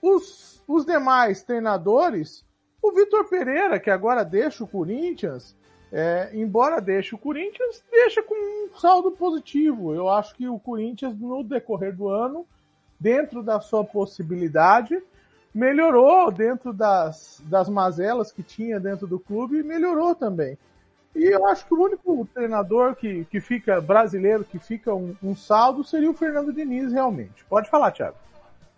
os, 0.02 0.64
os 0.66 0.86
demais 0.86 1.44
treinadores, 1.44 2.46
o 2.82 2.94
Vitor 2.94 3.28
Pereira, 3.30 3.80
que 3.82 3.90
agora 3.90 4.24
deixa 4.24 4.64
o 4.64 4.68
Corinthians, 4.68 5.56
é, 5.92 6.30
embora 6.34 6.80
deixe 6.80 7.16
o 7.16 7.18
Corinthians, 7.18 7.84
deixa 7.90 8.22
com 8.22 8.36
um 8.36 8.80
saldo 8.80 9.12
positivo. 9.12 9.94
Eu 9.94 10.10
acho 10.10 10.36
que 10.36 10.48
o 10.48 10.60
Corinthians, 10.60 11.18
no 11.18 11.44
decorrer 11.44 11.96
do 11.96 12.10
ano, 12.10 12.46
dentro 13.00 13.42
da 13.42 13.60
sua 13.60 13.84
possibilidade, 13.84 15.02
melhorou 15.54 16.32
dentro 16.32 16.72
das, 16.72 17.42
das 17.46 17.68
mazelas 17.68 18.32
que 18.32 18.44
tinha 18.44 18.80
dentro 18.80 19.08
do 19.08 19.20
clube, 19.20 19.64
melhorou 19.64 20.14
também. 20.14 20.58
E 21.16 21.26
eu 21.26 21.48
acho 21.48 21.66
que 21.66 21.74
o 21.74 21.82
único 21.82 22.28
treinador 22.34 22.96
que, 22.96 23.26
que 23.26 23.42
fica 23.42 23.82
brasileiro, 23.82 24.44
que 24.44 24.60
fica 24.60 24.94
um, 24.94 25.16
um 25.24 25.36
saldo, 25.36 25.84
seria 25.84 26.10
o 26.10 26.14
Fernando 26.14 26.54
Diniz, 26.54 26.92
realmente. 26.92 27.44
Pode 27.46 27.70
falar, 27.70 27.92
Thiago. 27.92 28.16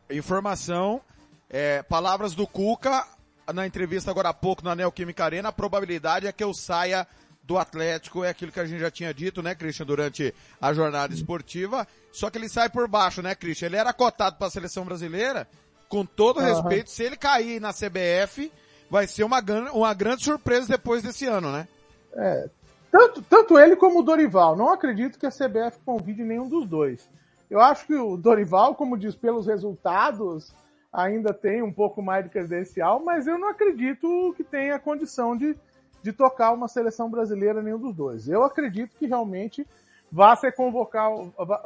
Informação, 0.10 1.02
é, 1.50 1.84
palavras 1.84 2.34
do 2.34 2.48
Cuca, 2.48 3.06
na 3.54 3.66
entrevista 3.66 4.12
agora 4.12 4.30
há 4.30 4.34
pouco 4.34 4.64
na 4.64 4.76
Neoquímica 4.76 5.24
Arena, 5.24 5.50
a 5.50 5.54
probabilidade 5.54 6.28
é 6.28 6.32
que 6.32 6.44
eu 6.44 6.54
saia 6.54 7.08
do 7.44 7.58
Atlético, 7.58 8.24
é 8.24 8.30
aquilo 8.30 8.52
que 8.52 8.60
a 8.60 8.66
gente 8.66 8.80
já 8.80 8.92
tinha 8.92 9.14
dito, 9.14 9.42
né, 9.42 9.56
Christian, 9.56 9.86
durante 9.86 10.34
a 10.60 10.74
jornada 10.74 11.14
esportiva, 11.14 11.88
só 12.12 12.30
que 12.30 12.38
ele 12.38 12.48
sai 12.48 12.70
por 12.70 12.88
baixo, 12.88 13.22
né, 13.22 13.34
Christian? 13.34 13.68
Ele 13.68 13.78
era 13.78 13.92
cotado 13.92 14.38
para 14.38 14.48
a 14.48 14.52
seleção 14.52 14.86
brasileira, 14.86 15.48
com 15.90 16.06
todo 16.06 16.40
uhum. 16.40 16.46
respeito, 16.46 16.90
se 16.90 17.04
ele 17.04 17.18
cair 17.18 17.60
na 17.60 17.74
CBF, 17.74 18.52
vai 18.90 19.08
ser 19.08 19.24
uma, 19.24 19.42
uma 19.74 19.94
grande 19.94 20.24
surpresa 20.24 20.68
depois 20.68 21.02
desse 21.02 21.26
ano, 21.26 21.52
né? 21.52 21.68
É, 22.14 22.50
tanto, 22.92 23.22
tanto 23.22 23.58
ele 23.58 23.76
como 23.76 24.00
o 24.00 24.04
Dorival. 24.04 24.56
Não 24.56 24.72
acredito 24.72 25.18
que 25.18 25.26
a 25.26 25.32
CBF 25.32 25.80
convide 25.86 26.24
nenhum 26.24 26.48
dos 26.48 26.68
dois. 26.68 27.10
Eu 27.50 27.60
acho 27.60 27.86
que 27.86 27.96
o 27.96 28.18
Dorival, 28.18 28.76
como 28.76 28.98
diz, 28.98 29.16
pelos 29.16 29.48
resultados, 29.48 30.54
ainda 30.92 31.34
tem 31.34 31.62
um 31.62 31.72
pouco 31.72 32.02
mais 32.02 32.24
de 32.24 32.30
credencial, 32.30 33.02
mas 33.04 33.28
eu 33.28 33.38
não 33.38 33.50
acredito 33.50 34.34
que 34.36 34.44
tenha 34.44 34.80
condição 34.80 35.38
de, 35.38 35.56
de 36.04 36.12
tocar 36.12 36.52
uma 36.52 36.68
seleção 36.68 37.10
brasileira 37.10 37.62
nenhum 37.62 37.80
dos 37.80 37.96
dois. 37.96 38.28
Eu 38.28 38.44
acredito 38.44 38.96
que 38.98 39.06
realmente 39.06 39.66
vá 40.12 40.36
ser 40.36 40.52
convocar, 40.54 41.10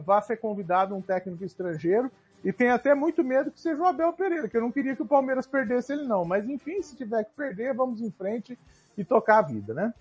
vá 0.03 0.21
ser 0.21 0.37
convidado 0.37 0.95
um 0.95 1.01
técnico 1.01 1.43
estrangeiro 1.43 2.11
e 2.43 2.53
tem 2.53 2.69
até 2.69 2.93
muito 2.93 3.23
medo 3.23 3.49
que 3.49 3.59
seja 3.59 3.81
o 3.81 3.87
Abel 3.87 4.13
Pereira, 4.13 4.47
que 4.47 4.55
eu 4.55 4.61
não 4.61 4.71
queria 4.71 4.95
que 4.95 5.01
o 5.01 5.07
Palmeiras 5.07 5.47
perdesse 5.47 5.93
ele 5.93 6.03
não, 6.03 6.23
mas 6.23 6.47
enfim, 6.47 6.79
se 6.83 6.95
tiver 6.95 7.23
que 7.23 7.31
perder, 7.31 7.73
vamos 7.73 8.01
em 8.01 8.11
frente 8.11 8.57
e 8.95 9.03
tocar 9.03 9.39
a 9.39 9.41
vida, 9.41 9.73
né? 9.73 9.93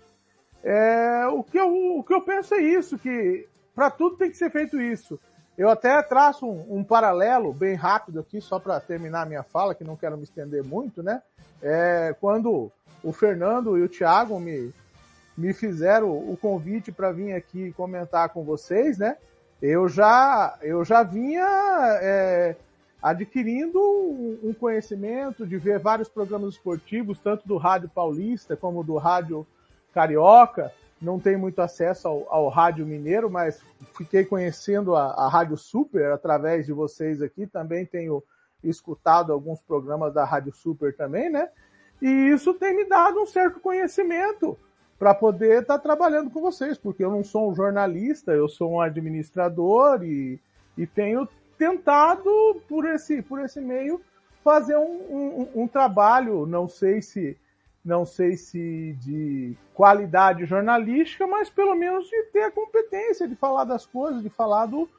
É, 0.63 1.27
o, 1.27 1.43
que 1.43 1.59
eu, 1.59 1.97
o 1.97 2.03
que 2.03 2.13
eu 2.13 2.21
penso 2.21 2.53
é 2.53 2.59
isso, 2.59 2.99
que 2.99 3.47
para 3.73 3.89
tudo 3.89 4.17
tem 4.17 4.29
que 4.29 4.37
ser 4.37 4.51
feito 4.51 4.79
isso. 4.79 5.19
Eu 5.57 5.69
até 5.69 6.01
traço 6.01 6.45
um, 6.45 6.79
um 6.79 6.83
paralelo 6.83 7.53
bem 7.53 7.75
rápido 7.75 8.19
aqui, 8.19 8.41
só 8.41 8.59
para 8.59 8.79
terminar 8.79 9.21
a 9.21 9.25
minha 9.25 9.43
fala, 9.43 9.73
que 9.73 9.83
não 9.83 9.95
quero 9.95 10.17
me 10.17 10.23
estender 10.23 10.63
muito, 10.63 11.01
né? 11.01 11.21
É, 11.61 12.15
quando 12.19 12.71
o 13.03 13.13
Fernando 13.13 13.77
e 13.77 13.81
o 13.81 13.89
Thiago 13.89 14.39
me, 14.39 14.73
me 15.37 15.53
fizeram 15.53 16.11
o 16.11 16.37
convite 16.39 16.91
para 16.91 17.11
vir 17.11 17.33
aqui 17.33 17.71
comentar 17.73 18.29
com 18.29 18.43
vocês, 18.43 18.97
né? 18.97 19.17
Eu 19.61 19.87
já, 19.87 20.57
eu 20.61 20.83
já 20.83 21.03
vinha 21.03 21.47
é, 22.01 22.55
adquirindo 23.01 23.79
um 24.43 24.53
conhecimento 24.53 25.47
de 25.47 25.57
ver 25.57 25.79
vários 25.79 26.09
programas 26.09 26.55
esportivos, 26.55 27.19
tanto 27.19 27.47
do 27.47 27.55
Rádio 27.55 27.87
Paulista 27.87 28.57
como 28.57 28.83
do 28.83 28.97
Rádio 28.97 29.47
Carioca. 29.93 30.73
Não 31.01 31.19
tenho 31.19 31.39
muito 31.39 31.59
acesso 31.59 32.07
ao, 32.07 32.25
ao 32.29 32.49
Rádio 32.49 32.85
Mineiro, 32.85 33.29
mas 33.29 33.61
fiquei 33.97 34.23
conhecendo 34.23 34.95
a, 34.95 35.11
a 35.11 35.27
Rádio 35.27 35.57
Super 35.57 36.11
através 36.11 36.65
de 36.65 36.73
vocês 36.73 37.21
aqui. 37.21 37.45
Também 37.45 37.85
tenho 37.85 38.23
escutado 38.63 39.31
alguns 39.31 39.61
programas 39.61 40.13
da 40.13 40.23
Rádio 40.23 40.53
Super 40.53 40.95
também, 40.95 41.29
né? 41.29 41.49
E 42.01 42.07
isso 42.07 42.53
tem 42.53 42.75
me 42.75 42.85
dado 42.85 43.21
um 43.21 43.25
certo 43.25 43.59
conhecimento 43.59 44.57
para 44.97 45.13
poder 45.13 45.61
estar 45.61 45.77
tá 45.77 45.79
trabalhando 45.79 46.29
com 46.29 46.41
vocês, 46.41 46.77
porque 46.77 47.03
eu 47.03 47.11
não 47.11 47.23
sou 47.23 47.51
um 47.51 47.55
jornalista, 47.55 48.31
eu 48.31 48.47
sou 48.47 48.73
um 48.73 48.81
administrador 48.81 50.03
e, 50.03 50.39
e 50.77 50.87
tenho 50.87 51.27
tentado 51.57 52.61
por 52.67 52.85
esse, 52.85 53.21
por 53.21 53.39
esse 53.39 53.59
meio 53.61 54.01
fazer 54.43 54.77
um, 54.77 54.81
um, 54.83 55.63
um 55.63 55.67
trabalho, 55.67 56.45
não 56.45 56.67
sei 56.67 57.01
se 57.01 57.37
não 57.85 58.05
sei 58.05 58.35
se 58.35 58.93
de 58.99 59.55
qualidade 59.73 60.45
jornalística, 60.45 61.27
mas 61.27 61.49
pelo 61.49 61.75
menos 61.75 62.07
de 62.07 62.23
ter 62.33 62.43
a 62.43 62.51
competência 62.51 63.27
de 63.27 63.35
falar 63.35 63.63
das 63.63 63.85
coisas, 63.85 64.23
de 64.23 64.29
falar 64.29 64.65
do, 64.65 64.89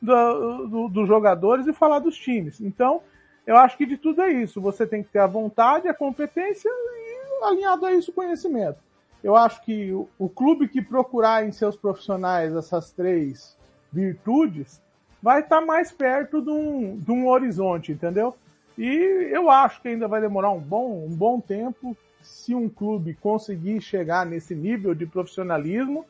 do, 0.00 0.66
do, 0.68 0.88
dos 0.88 1.08
jogadores 1.08 1.66
e 1.66 1.72
falar 1.72 1.98
dos 1.98 2.16
times. 2.16 2.60
Então, 2.60 3.02
eu 3.46 3.56
acho 3.56 3.76
que 3.76 3.84
de 3.84 3.96
tudo 3.96 4.22
é 4.22 4.32
isso. 4.32 4.60
Você 4.60 4.86
tem 4.86 5.02
que 5.02 5.10
ter 5.10 5.18
a 5.18 5.26
vontade, 5.26 5.88
a 5.88 5.94
competência 5.94 6.68
e 6.68 7.44
alinhado 7.44 7.84
a 7.84 7.92
isso 7.92 8.10
o 8.10 8.14
conhecimento 8.14 8.86
eu 9.26 9.34
acho 9.34 9.60
que 9.64 9.90
o, 9.92 10.08
o 10.18 10.28
clube 10.28 10.68
que 10.68 10.80
procurar 10.80 11.44
em 11.44 11.50
seus 11.50 11.76
profissionais 11.76 12.54
essas 12.54 12.92
três 12.92 13.56
virtudes 13.92 14.80
vai 15.20 15.40
estar 15.40 15.60
tá 15.60 15.66
mais 15.66 15.90
perto 15.90 16.40
de 16.40 16.50
um, 16.50 16.96
de 16.96 17.10
um 17.10 17.26
horizonte, 17.26 17.90
entendeu? 17.90 18.36
E 18.78 19.28
eu 19.32 19.50
acho 19.50 19.82
que 19.82 19.88
ainda 19.88 20.06
vai 20.06 20.20
demorar 20.20 20.50
um 20.50 20.60
bom, 20.60 21.04
um 21.04 21.16
bom 21.16 21.40
tempo 21.40 21.96
se 22.26 22.54
um 22.54 22.68
clube 22.68 23.14
conseguir 23.14 23.80
chegar 23.80 24.26
nesse 24.26 24.54
nível 24.54 24.94
de 24.94 25.06
profissionalismo 25.06 26.04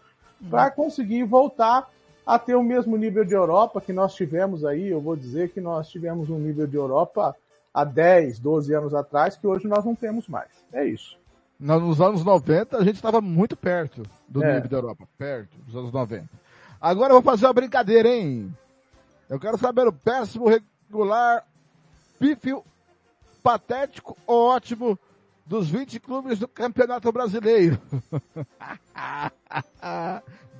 para 0.50 0.70
conseguir 0.70 1.24
voltar 1.24 1.88
a 2.26 2.38
ter 2.38 2.54
o 2.54 2.62
mesmo 2.62 2.96
nível 2.96 3.24
de 3.24 3.34
Europa 3.34 3.80
que 3.80 3.92
nós 3.92 4.14
tivemos 4.14 4.64
aí. 4.64 4.88
Eu 4.88 5.00
vou 5.00 5.14
dizer 5.16 5.50
que 5.50 5.60
nós 5.60 5.88
tivemos 5.88 6.28
um 6.28 6.38
nível 6.38 6.66
de 6.66 6.76
Europa 6.76 7.36
há 7.72 7.84
10, 7.84 8.38
12 8.38 8.74
anos 8.74 8.94
atrás, 8.94 9.36
que 9.36 9.46
hoje 9.46 9.68
nós 9.68 9.84
não 9.84 9.94
temos 9.94 10.26
mais. 10.26 10.50
É 10.72 10.84
isso. 10.84 11.18
Nos 11.58 12.00
anos 12.00 12.24
90 12.24 12.76
a 12.76 12.84
gente 12.84 12.96
estava 12.96 13.20
muito 13.20 13.56
perto 13.56 14.02
do 14.28 14.42
é. 14.42 14.54
nível 14.54 14.68
da 14.68 14.76
Europa, 14.76 15.08
perto 15.16 15.56
dos 15.58 15.76
anos 15.76 15.92
90. 15.92 16.28
Agora 16.80 17.12
eu 17.12 17.22
vou 17.22 17.32
fazer 17.32 17.46
uma 17.46 17.52
brincadeira, 17.52 18.08
hein? 18.08 18.52
Eu 19.28 19.40
quero 19.40 19.56
saber 19.56 19.86
o 19.86 19.92
péssimo, 19.92 20.48
regular, 20.48 21.44
pífio, 22.18 22.62
patético 23.42 24.16
ou 24.26 24.48
ótimo 24.48 24.98
dos 25.46 25.70
20 25.70 26.00
clubes 26.00 26.38
do 26.38 26.48
Campeonato 26.48 27.10
Brasileiro. 27.12 27.80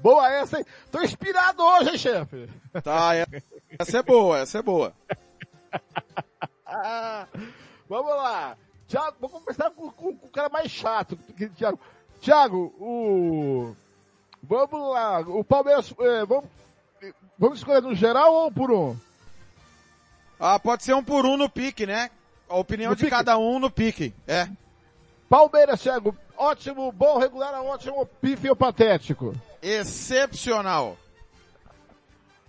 boa 0.00 0.32
essa, 0.32 0.58
hein? 0.58 0.64
Tô 0.90 1.02
inspirado 1.02 1.62
hoje, 1.62 1.90
hein, 1.90 1.98
chefe? 1.98 2.48
Tá, 2.82 3.16
é. 3.16 3.26
essa 3.78 3.98
é 3.98 4.02
boa, 4.02 4.38
essa 4.38 4.58
é 4.58 4.62
boa. 4.62 4.94
Vamos 7.88 8.16
lá. 8.16 8.56
Tiago, 8.86 9.16
vou 9.20 9.28
começar 9.28 9.70
com, 9.70 9.90
com, 9.90 10.16
com, 10.16 10.26
o 10.26 10.30
cara 10.30 10.48
mais 10.48 10.70
chato, 10.70 11.18
Tiago. 11.56 11.80
Tiago, 12.20 12.74
o. 12.78 13.74
Vamos 14.42 14.92
lá, 14.92 15.20
o 15.20 15.42
Palmeiras. 15.42 15.92
É, 15.98 16.24
vamos, 16.24 16.44
vamos 17.36 17.58
escolher 17.58 17.82
no 17.82 17.94
geral 17.94 18.32
ou 18.32 18.52
por 18.52 18.70
um? 18.70 18.96
Ah, 20.38 20.58
pode 20.58 20.84
ser 20.84 20.94
um 20.94 21.02
por 21.02 21.26
um 21.26 21.36
no 21.36 21.48
pique, 21.48 21.86
né? 21.86 22.10
A 22.48 22.56
opinião 22.56 22.90
no 22.90 22.96
de 22.96 23.04
pique. 23.04 23.10
cada 23.10 23.36
um 23.36 23.58
no 23.58 23.70
pique. 23.70 24.14
É. 24.26 24.48
Palmeiras, 25.28 25.80
Thiago, 25.82 26.16
ótimo, 26.36 26.92
bom, 26.92 27.18
regular, 27.18 27.54
ótimo, 27.62 28.06
pife 28.20 28.48
ou 28.48 28.56
patético? 28.56 29.34
Excepcional. 29.60 30.96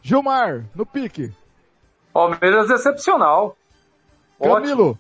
Gilmar, 0.02 0.66
no 0.76 0.86
pique. 0.86 1.34
Palmeiras 2.14 2.70
excepcional. 2.70 3.58
Camilo. 4.40 4.92
Ótimo. 4.92 5.00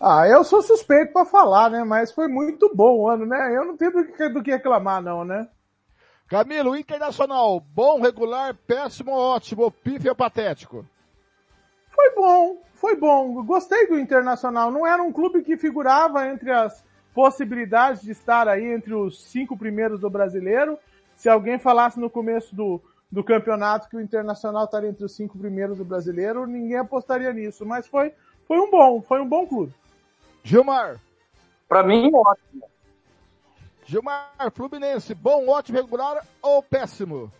Ah, 0.00 0.26
eu 0.26 0.42
sou 0.42 0.60
suspeito 0.62 1.12
para 1.12 1.24
falar, 1.24 1.70
né? 1.70 1.84
Mas 1.84 2.10
foi 2.10 2.26
muito 2.26 2.74
bom 2.74 2.98
o 2.98 3.08
ano, 3.08 3.24
né? 3.24 3.56
Eu 3.56 3.64
não 3.64 3.76
tenho 3.76 3.92
do 3.92 4.04
que, 4.04 4.28
do 4.28 4.42
que 4.42 4.50
reclamar, 4.50 5.00
não, 5.00 5.24
né? 5.24 5.48
Camilo, 6.28 6.76
Internacional, 6.76 7.60
bom, 7.60 8.00
regular, 8.00 8.54
péssimo, 8.66 9.12
ótimo, 9.12 9.70
pífio 9.70 10.10
ou 10.10 10.16
patético? 10.16 10.84
Foi 11.88 12.14
bom, 12.16 12.56
foi 12.82 12.96
bom. 12.96 13.44
Gostei 13.44 13.86
do 13.86 13.96
Internacional. 13.96 14.68
Não 14.72 14.84
era 14.84 15.00
um 15.00 15.12
clube 15.12 15.44
que 15.44 15.56
figurava 15.56 16.26
entre 16.26 16.50
as 16.50 16.84
possibilidades 17.14 18.02
de 18.02 18.10
estar 18.10 18.48
aí 18.48 18.64
entre 18.64 18.92
os 18.92 19.22
cinco 19.22 19.56
primeiros 19.56 20.00
do 20.00 20.10
brasileiro. 20.10 20.76
Se 21.14 21.28
alguém 21.28 21.60
falasse 21.60 22.00
no 22.00 22.10
começo 22.10 22.56
do, 22.56 22.82
do 23.08 23.22
campeonato 23.22 23.88
que 23.88 23.96
o 23.96 24.00
Internacional 24.00 24.64
estaria 24.64 24.90
entre 24.90 25.04
os 25.04 25.14
cinco 25.14 25.38
primeiros 25.38 25.78
do 25.78 25.84
brasileiro, 25.84 26.44
ninguém 26.44 26.78
apostaria 26.78 27.32
nisso. 27.32 27.64
Mas 27.64 27.86
foi, 27.86 28.12
foi 28.48 28.58
um 28.58 28.68
bom, 28.68 29.00
foi 29.00 29.20
um 29.20 29.28
bom 29.28 29.46
clube. 29.46 29.72
Gilmar. 30.42 31.00
Para 31.68 31.84
mim, 31.84 32.10
ótimo. 32.12 32.68
Gilmar, 33.84 34.28
Fluminense, 34.52 35.14
bom, 35.14 35.48
ótimo, 35.48 35.78
regular 35.78 36.26
ou 36.42 36.60
péssimo? 36.64 37.32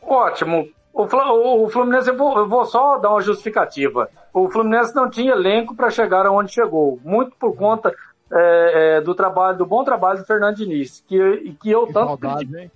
Ótimo. 0.00 0.68
O, 0.96 1.68
Fluminense, 1.68 2.08
eu 2.08 2.16
vou, 2.16 2.38
eu 2.38 2.48
vou, 2.48 2.64
só 2.64 2.96
dar 2.96 3.10
uma 3.10 3.20
justificativa. 3.20 4.08
O 4.32 4.48
Fluminense 4.48 4.94
não 4.94 5.10
tinha 5.10 5.32
elenco 5.32 5.76
para 5.76 5.90
chegar 5.90 6.24
aonde 6.24 6.54
chegou, 6.54 6.98
muito 7.04 7.36
por 7.36 7.54
conta 7.54 7.94
é, 8.32 8.96
é, 8.96 9.00
do 9.02 9.14
trabalho, 9.14 9.58
do 9.58 9.66
bom 9.66 9.84
trabalho 9.84 10.20
do 10.20 10.24
Fernando 10.24 10.56
Diniz, 10.56 11.04
que, 11.06 11.54
que 11.60 11.70
eu 11.70 11.86
que 11.86 11.92
tanto 11.92 12.06
saudade, 12.06 12.46
critico. 12.46 12.56
Hein? 12.56 12.70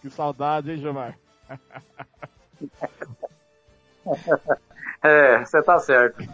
Que 0.00 0.08
saudade, 0.08 0.70
hein, 0.70 0.78
Gilmar? 0.78 1.18
é, 5.02 5.44
você 5.44 5.62
tá 5.62 5.78
certo. 5.78 6.26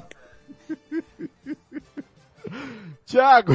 Tiago. 3.06 3.52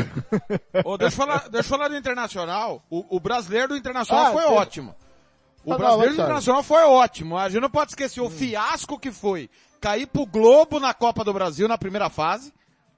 Oh, 0.86 0.96
deixa, 0.98 1.14
eu 1.14 1.18
falar, 1.18 1.50
deixa 1.50 1.68
eu 1.68 1.78
falar 1.78 1.90
do 1.90 1.98
Internacional. 1.98 2.82
O, 2.90 3.18
o 3.18 3.20
brasileiro 3.20 3.70
do 3.70 3.78
Internacional 3.78 4.28
ah, 4.28 4.32
foi 4.32 4.44
tem... 4.44 4.52
ótimo. 4.54 4.96
O 5.66 5.74
ah, 5.74 5.78
brasileiro 5.78 6.16
do 6.16 6.22
Internacional 6.22 6.64
foi 6.64 6.84
ótimo. 6.84 7.38
A 7.38 7.50
gente 7.50 7.62
não 7.62 7.70
pode 7.70 7.92
esquecer 7.92 8.22
hum. 8.22 8.26
o 8.26 8.30
fiasco 8.30 8.98
que 8.98 9.12
foi 9.12 9.50
cair 9.82 10.08
pro 10.08 10.26
Globo 10.26 10.80
na 10.80 10.94
Copa 10.94 11.24
do 11.24 11.34
Brasil 11.34 11.68
na 11.68 11.78
primeira 11.78 12.10
fase. 12.10 12.54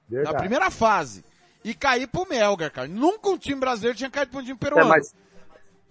Verdade. 0.08 0.32
Na 0.32 0.40
primeira 0.40 0.70
fase. 0.70 1.24
E 1.64 1.74
cair 1.74 2.06
pro 2.06 2.28
Melgar, 2.28 2.70
cara. 2.70 2.86
Nunca 2.86 3.30
um 3.30 3.38
time 3.38 3.58
brasileiro 3.58 3.98
tinha 3.98 4.10
caído 4.10 4.30
pro 4.30 4.40
um 4.40 4.44
time 4.44 4.56
peruano. 4.56 4.86
É, 4.86 4.88
mas, 4.88 5.14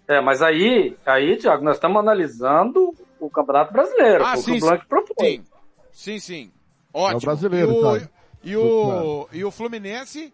é, 0.07 0.21
mas 0.21 0.41
aí, 0.41 0.95
aí, 1.05 1.35
Tiago, 1.35 1.63
nós 1.63 1.75
estamos 1.75 1.99
analisando 1.99 2.93
o 3.19 3.29
Campeonato 3.29 3.73
Brasileiro. 3.73 4.23
Ah, 4.23 4.37
sim, 4.37 4.57
o 4.57 4.59
Blanc 4.59 4.85
propôs. 4.85 5.17
Sim, 5.19 5.45
sim, 5.91 6.19
sim. 6.19 6.51
Ótimo. 6.93 7.15
É 7.15 7.17
o 7.17 7.25
brasileiro, 7.25 7.71
e 7.71 7.75
o, 7.75 7.97
e 8.43 8.57
o, 8.57 9.29
e 9.33 9.45
o 9.45 9.51
Fluminense, 9.51 10.31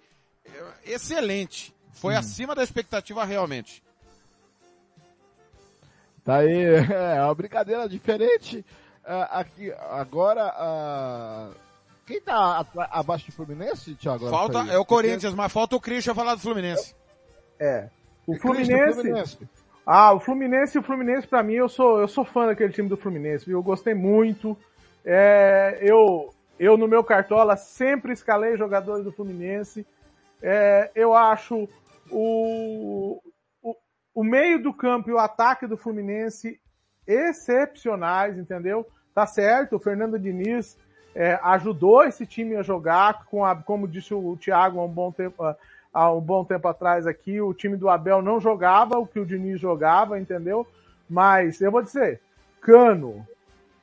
excelente. 0.85 1.73
Foi 1.93 2.13
hum. 2.13 2.17
acima 2.17 2.55
da 2.55 2.63
expectativa 2.63 3.23
realmente. 3.25 3.83
Tá 6.23 6.37
aí, 6.37 6.63
é 7.17 7.23
uma 7.23 7.35
brincadeira 7.35 7.87
diferente. 7.87 8.65
Uh, 9.03 9.25
aqui, 9.31 9.73
agora, 9.89 10.53
uh, 10.59 11.55
quem 12.05 12.21
tá 12.21 12.65
abaixo 12.91 13.27
do 13.27 13.31
Fluminense, 13.31 13.95
Thiago? 13.95 14.29
Falta, 14.29 14.59
é 14.71 14.77
o 14.77 14.85
Corinthians, 14.85 15.33
mas 15.33 15.51
falta 15.51 15.75
o 15.75 15.79
Christian 15.79 16.13
falar 16.13 16.35
do 16.35 16.41
Fluminense. 16.41 16.95
É. 17.59 17.89
O 18.27 18.37
Fluminense, 18.37 18.93
Fluminense, 18.93 19.37
ah, 19.85 20.13
o 20.13 20.19
Fluminense, 20.19 20.77
o 20.77 20.83
Fluminense 20.83 21.27
para 21.27 21.41
mim, 21.41 21.55
eu 21.55 21.67
sou, 21.67 21.99
eu 21.99 22.07
sou 22.07 22.23
fã 22.23 22.45
daquele 22.45 22.71
time 22.71 22.87
do 22.87 22.95
Fluminense, 22.95 23.45
viu? 23.45 23.57
Eu 23.57 23.63
gostei 23.63 23.95
muito. 23.95 24.55
É, 25.03 25.79
eu, 25.81 26.29
Eu, 26.59 26.77
no 26.77 26.87
meu 26.87 27.03
cartola, 27.03 27.55
sempre 27.55 28.11
escalei 28.11 28.57
jogadores 28.57 29.03
do 29.03 29.11
Fluminense. 29.11 29.87
É, 30.41 30.91
eu 30.95 31.13
acho 31.13 31.67
o, 32.09 33.21
o, 33.61 33.75
o 34.13 34.23
meio 34.23 34.61
do 34.61 34.73
campo 34.73 35.09
e 35.09 35.13
o 35.13 35.19
ataque 35.19 35.67
do 35.67 35.77
Fluminense 35.77 36.59
excepcionais, 37.05 38.37
entendeu? 38.37 38.85
Tá 39.13 39.25
certo, 39.25 39.75
o 39.75 39.79
Fernando 39.79 40.19
Diniz 40.19 40.77
é, 41.15 41.39
ajudou 41.43 42.03
esse 42.03 42.25
time 42.25 42.55
a 42.55 42.61
jogar, 42.61 43.25
com 43.25 43.43
a, 43.43 43.55
como 43.55 43.87
disse 43.87 44.13
o 44.13 44.37
Thiago 44.37 44.79
há 44.79 44.85
um 44.85 44.89
bom 44.89 45.11
tempo, 45.11 45.43
há 45.93 46.13
um 46.13 46.21
bom 46.21 46.45
tempo 46.45 46.67
atrás 46.67 47.07
aqui, 47.07 47.41
o 47.41 47.53
time 47.53 47.75
do 47.75 47.89
Abel 47.89 48.21
não 48.21 48.39
jogava 48.39 48.97
o 48.97 49.07
que 49.07 49.19
o 49.19 49.25
Diniz 49.25 49.59
jogava, 49.59 50.19
entendeu? 50.19 50.65
Mas 51.09 51.59
eu 51.59 51.71
vou 51.71 51.81
dizer, 51.81 52.21
Cano, 52.61 53.27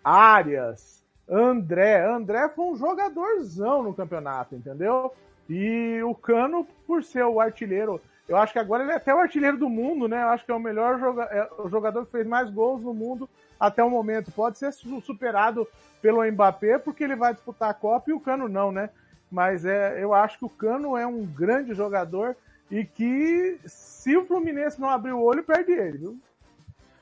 Arias, 0.02 1.04
André, 1.28 2.06
André 2.06 2.48
foi 2.50 2.66
um 2.66 2.76
jogadorzão 2.76 3.82
no 3.82 3.92
campeonato, 3.92 4.54
entendeu? 4.54 5.12
E 5.48 6.02
o 6.02 6.14
Cano, 6.14 6.66
por 6.86 7.04
ser 7.04 7.24
o 7.24 7.40
artilheiro, 7.40 8.00
eu 8.28 8.36
acho 8.36 8.52
que 8.52 8.58
agora 8.58 8.82
ele 8.82 8.92
é 8.92 8.96
até 8.96 9.14
o 9.14 9.18
artilheiro 9.18 9.56
do 9.56 9.68
mundo, 9.68 10.08
né? 10.08 10.22
Eu 10.22 10.28
acho 10.28 10.44
que 10.44 10.50
é 10.50 10.54
o 10.54 10.60
melhor 10.60 10.98
joga 10.98 11.22
é 11.24 11.48
o 11.58 11.68
jogador 11.68 12.04
que 12.04 12.12
fez 12.12 12.26
mais 12.26 12.50
gols 12.50 12.82
no 12.82 12.92
mundo 12.92 13.28
até 13.58 13.82
o 13.82 13.90
momento. 13.90 14.32
Pode 14.32 14.58
ser 14.58 14.72
superado 14.72 15.66
pelo 16.02 16.24
Mbappé, 16.24 16.78
porque 16.78 17.04
ele 17.04 17.14
vai 17.14 17.32
disputar 17.32 17.70
a 17.70 17.74
Copa 17.74 18.10
e 18.10 18.12
o 18.12 18.20
Cano 18.20 18.48
não, 18.48 18.72
né? 18.72 18.90
Mas 19.30 19.64
é, 19.64 20.02
eu 20.02 20.12
acho 20.12 20.38
que 20.38 20.44
o 20.44 20.50
Cano 20.50 20.96
é 20.96 21.06
um 21.06 21.24
grande 21.24 21.74
jogador 21.74 22.36
e 22.70 22.84
que 22.84 23.58
se 23.64 24.16
o 24.16 24.26
Fluminense 24.26 24.80
não 24.80 24.90
abrir 24.90 25.12
o 25.12 25.22
olho, 25.22 25.44
perde 25.44 25.72
ele, 25.72 25.98
viu? 25.98 26.18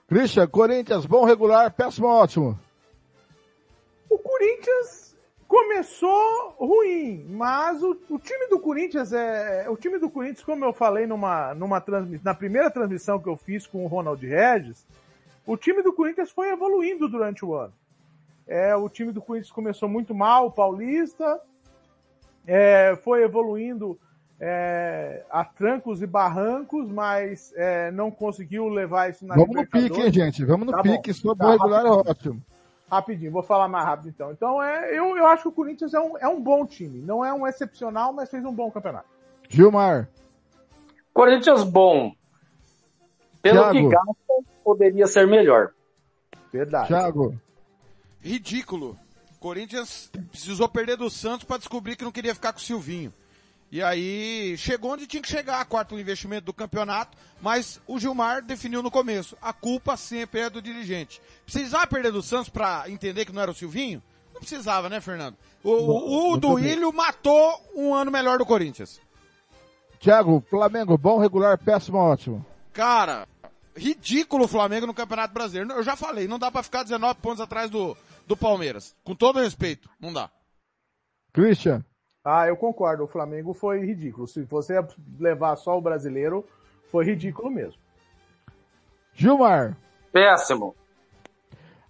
Christian, 0.07 0.47
Corinthians, 0.47 1.07
bom 1.07 1.24
regular, 1.24 1.70
péssimo 1.72 2.07
ótimo. 2.07 2.59
O 4.11 4.18
Corinthians 4.18 5.03
começou 5.55 6.57
ruim, 6.59 7.24
mas 7.28 7.80
o, 7.80 7.96
o, 8.11 8.18
time 8.18 8.48
do 8.48 8.59
Corinthians 8.59 9.12
é. 9.12 9.66
O 9.70 9.76
time 9.76 10.00
do 10.00 10.11
Corinthians, 10.11 10.42
como 10.42 10.64
eu 10.64 10.72
falei 10.72 11.07
numa, 11.07 11.55
numa 11.55 11.82
na 12.24 12.34
primeira 12.34 12.68
transmissão 12.72 13.20
que 13.20 13.28
eu 13.28 13.36
fiz 13.36 13.64
com 13.64 13.84
o 13.84 13.86
Ronald 13.86 14.20
Regis, 14.26 14.84
o 15.46 15.57
time 15.57 15.80
do 15.80 15.92
Corinthians 15.92 16.32
foi 16.32 16.50
evoluindo 16.50 17.09
durante 17.09 17.44
o 17.44 17.55
ano. 17.55 17.72
É, 18.48 18.74
o 18.74 18.88
time 18.88 19.12
do 19.12 19.22
Corinthians 19.22 19.52
começou 19.52 19.88
muito 19.88 20.12
mal, 20.12 20.48
o 20.48 20.50
Paulista, 20.50 21.40
é, 22.48 22.98
foi 23.05 23.22
evoluindo 23.22 23.96
é, 24.40 25.24
a 25.30 25.44
trancos 25.44 26.02
e 26.02 26.07
barrancos, 26.07 26.90
mas 26.90 27.52
é, 27.55 27.92
não 27.92 28.11
conseguiu 28.11 28.68
levar 28.68 29.09
isso 29.09 29.24
na 29.24 29.36
Vamos 29.36 29.55
no 29.55 29.66
pique, 29.68 30.00
hein, 30.00 30.12
gente? 30.12 30.44
Vamos 30.44 30.66
no 30.66 30.72
tá 30.72 30.82
pique, 30.82 31.12
bom. 31.22 31.34
tá, 31.36 31.52
regular 31.52 31.86
é 31.86 31.90
ótimo. 31.90 32.42
Rapidinho, 32.95 33.32
vou 33.32 33.42
falar 33.42 33.68
mais 33.68 33.84
rápido 33.84 34.09
então. 34.09 34.30
Então, 34.30 34.62
é, 34.62 34.97
eu, 34.97 35.16
eu 35.16 35.26
acho 35.26 35.42
que 35.42 35.49
o 35.49 35.53
Corinthians 35.53 35.92
é 35.95 36.01
um, 36.01 36.16
é 36.18 36.28
um 36.28 36.40
bom 36.40 36.64
time. 36.66 37.01
Não 37.01 37.24
é 37.24 37.32
um 37.32 37.47
excepcional, 37.47 38.12
mas 38.12 38.30
fez 38.30 38.45
um 38.45 38.53
bom 38.53 38.70
campeonato. 38.70 39.09
Gilmar. 39.49 40.09
Corinthians 41.12 41.64
bom. 41.64 42.12
Pelo 43.42 43.61
Thiago. 43.61 43.72
que 43.72 43.88
gasta, 43.88 44.51
poderia 44.64 45.07
ser 45.07 45.26
melhor. 45.26 45.72
Verdade. 46.53 46.88
Thiago. 46.88 47.38
Ridículo. 48.20 48.97
Corinthians 49.38 50.11
precisou 50.30 50.68
perder 50.68 50.97
do 50.97 51.11
Santos 51.11 51.45
para 51.45 51.59
descobrir 51.59 51.97
que 51.97 52.05
não 52.05 52.12
queria 52.12 52.34
ficar 52.34 52.53
com 52.53 52.59
o 52.59 52.62
Silvinho. 52.62 53.12
E 53.75 53.83
aí 53.83 54.57
chegou 54.57 54.93
onde 54.93 55.05
tinha 55.05 55.20
que 55.20 55.29
chegar, 55.29 55.64
quarto 55.64 55.99
investimento 55.99 56.45
do 56.45 56.53
campeonato, 56.53 57.18
mas 57.43 57.81
o 57.89 57.99
Gilmar 57.99 58.41
definiu 58.41 58.85
no 58.85 58.89
começo. 58.89 59.37
A 59.43 59.53
culpa 59.53 59.97
sempre 59.97 60.43
é 60.43 60.49
do 60.49 60.62
dirigente. 60.62 61.20
Precisava 61.45 61.85
perder 61.85 62.12
do 62.12 62.22
Santos 62.22 62.49
para 62.49 62.89
entender 62.89 63.25
que 63.25 63.33
não 63.33 63.43
era 63.43 63.51
o 63.51 63.55
Silvinho? 63.55 64.01
Não 64.33 64.39
precisava, 64.39 64.89
né, 64.89 65.01
Fernando? 65.01 65.37
O, 65.64 65.72
o, 65.72 66.33
o 66.35 66.37
Duílio 66.37 66.93
matou 66.93 67.61
um 67.75 67.93
ano 67.93 68.12
melhor 68.12 68.39
do 68.39 68.47
Corinthians. 68.47 69.01
Thiago, 69.99 70.41
Flamengo, 70.49 70.97
bom, 70.97 71.18
regular, 71.18 71.59
péssimo, 71.59 71.99
ótimo. 71.99 72.47
Cara, 72.72 73.27
ridículo 73.77 74.45
o 74.45 74.49
Flamengo 74.49 74.87
no 74.87 74.95
Campeonato 74.95 75.35
Brasileiro. 75.35 75.72
Eu 75.72 75.83
já 75.83 75.97
falei, 75.97 76.29
não 76.29 76.39
dá 76.39 76.49
para 76.49 76.62
ficar 76.62 76.85
19 76.85 77.18
pontos 77.20 77.41
atrás 77.41 77.68
do, 77.68 77.97
do 78.25 78.37
Palmeiras. 78.37 78.95
Com 79.03 79.16
todo 79.16 79.41
respeito, 79.41 79.91
não 79.99 80.12
dá. 80.12 80.31
Christian. 81.33 81.85
Ah, 82.25 82.49
eu 82.49 82.57
concordo. 82.57 83.05
O 83.05 83.09
Flamengo 83.09 83.53
foi 83.53 83.81
ridículo. 83.81 84.27
Se 84.27 84.43
você 84.45 84.75
levar 85.20 85.57
só 85.57 85.77
o 85.77 85.83
brasileiro, 85.83 86.47
foi 86.91 87.05
ridículo 87.05 87.51
mesmo. 87.51 87.79
Gilmar. 89.12 89.77
Péssimo. 90.11 90.75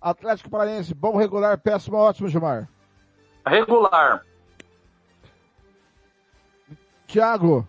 Atlético 0.00 0.50
Paranaense, 0.50 0.92
bom, 0.92 1.16
regular, 1.16 1.56
péssimo, 1.58 1.96
ótimo, 1.96 2.28
Gilmar. 2.28 2.68
Regular. 3.46 4.26
Thiago. 7.06 7.66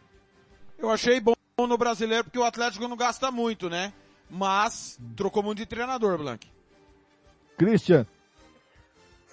Eu 0.78 0.90
achei 0.90 1.20
bom 1.20 1.36
no 1.58 1.78
brasileiro 1.78 2.26
porque 2.26 2.40
o 2.40 2.44
Atlético 2.44 2.88
não 2.88 2.98
gasta 2.98 3.32
muito, 3.32 3.70
né? 3.70 3.94
Mas 4.30 5.00
trocou 5.16 5.44
muito 5.44 5.60
de 5.60 5.66
treinador, 5.66 6.18
Blank. 6.18 6.52
Christian 7.58 8.06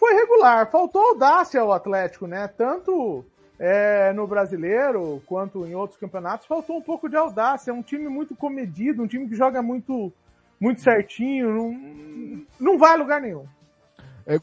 foi 0.03 0.14
regular. 0.14 0.68
Faltou 0.68 1.00
audácia 1.00 1.61
ao 1.61 1.72
Atlético, 1.72 2.26
né? 2.26 2.48
Tanto 2.48 3.24
é, 3.57 4.12
no 4.12 4.26
brasileiro 4.26 5.22
quanto 5.26 5.64
em 5.64 5.76
outros 5.76 5.96
campeonatos, 5.96 6.44
faltou 6.44 6.76
um 6.76 6.82
pouco 6.82 7.09
de 7.09 7.16
audácia. 7.16 7.70
É 7.70 7.74
um 7.74 7.84
time 7.84 8.09
muito 8.09 8.34
comedido, 8.34 9.05
um 9.05 9.07
time 9.07 9.28
que 9.28 9.36
joga 9.36 9.62
muito, 9.62 10.12
muito 10.59 10.80
certinho, 10.80 11.55
não, 11.55 12.46
não 12.59 12.78
vai 12.78 12.94
a 12.94 12.96
lugar 12.96 13.20
nenhum. 13.20 13.46
É, 14.26 14.40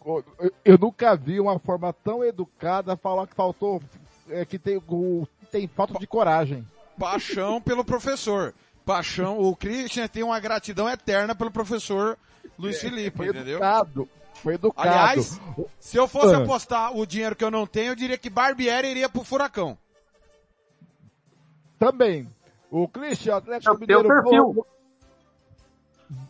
eu 0.63 0.77
nunca 0.77 1.13
vi 1.17 1.41
uma 1.41 1.59
forma 1.59 1.91
tão 1.91 2.23
educada 2.23 2.95
falar 2.95 3.27
que 3.27 3.35
faltou, 3.35 3.81
é, 4.29 4.45
que 4.45 4.57
tem, 4.57 4.81
tem 5.51 5.67
falta 5.67 5.99
de 5.99 6.07
coragem. 6.07 6.65
Paixão 6.97 7.61
pelo 7.61 7.83
professor. 7.83 8.53
Paixão, 8.85 9.39
o 9.41 9.53
Christian 9.57 10.07
tem 10.07 10.23
uma 10.23 10.39
gratidão 10.39 10.89
eterna 10.89 11.35
pelo 11.35 11.51
professor 11.51 12.17
Luiz 12.57 12.77
é, 12.77 12.79
Felipe, 12.79 13.23
entendeu? 13.25 13.57
Educado. 13.57 14.09
Foi 14.41 14.53
educado. 14.55 14.87
Aliás, 14.87 15.39
se 15.79 15.97
eu 15.97 16.07
fosse 16.07 16.33
ah. 16.33 16.39
apostar 16.39 16.95
o 16.95 17.05
dinheiro 17.05 17.35
que 17.35 17.43
eu 17.43 17.51
não 17.51 17.67
tenho, 17.67 17.91
eu 17.91 17.95
diria 17.95 18.17
que 18.17 18.29
Barbieri 18.29 18.89
iria 18.89 19.09
pro 19.09 19.23
Furacão. 19.23 19.77
Também. 21.77 22.29
O 22.71 22.87
Christian, 22.87 23.37
Atlético 23.37 23.73
eu 23.73 23.79
Mineiro... 23.79 24.01
Tem 24.03 24.09
perfil. 24.09 24.65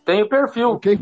Tem 0.05 0.29
perfil. 0.29 0.69
Okay. 0.71 0.99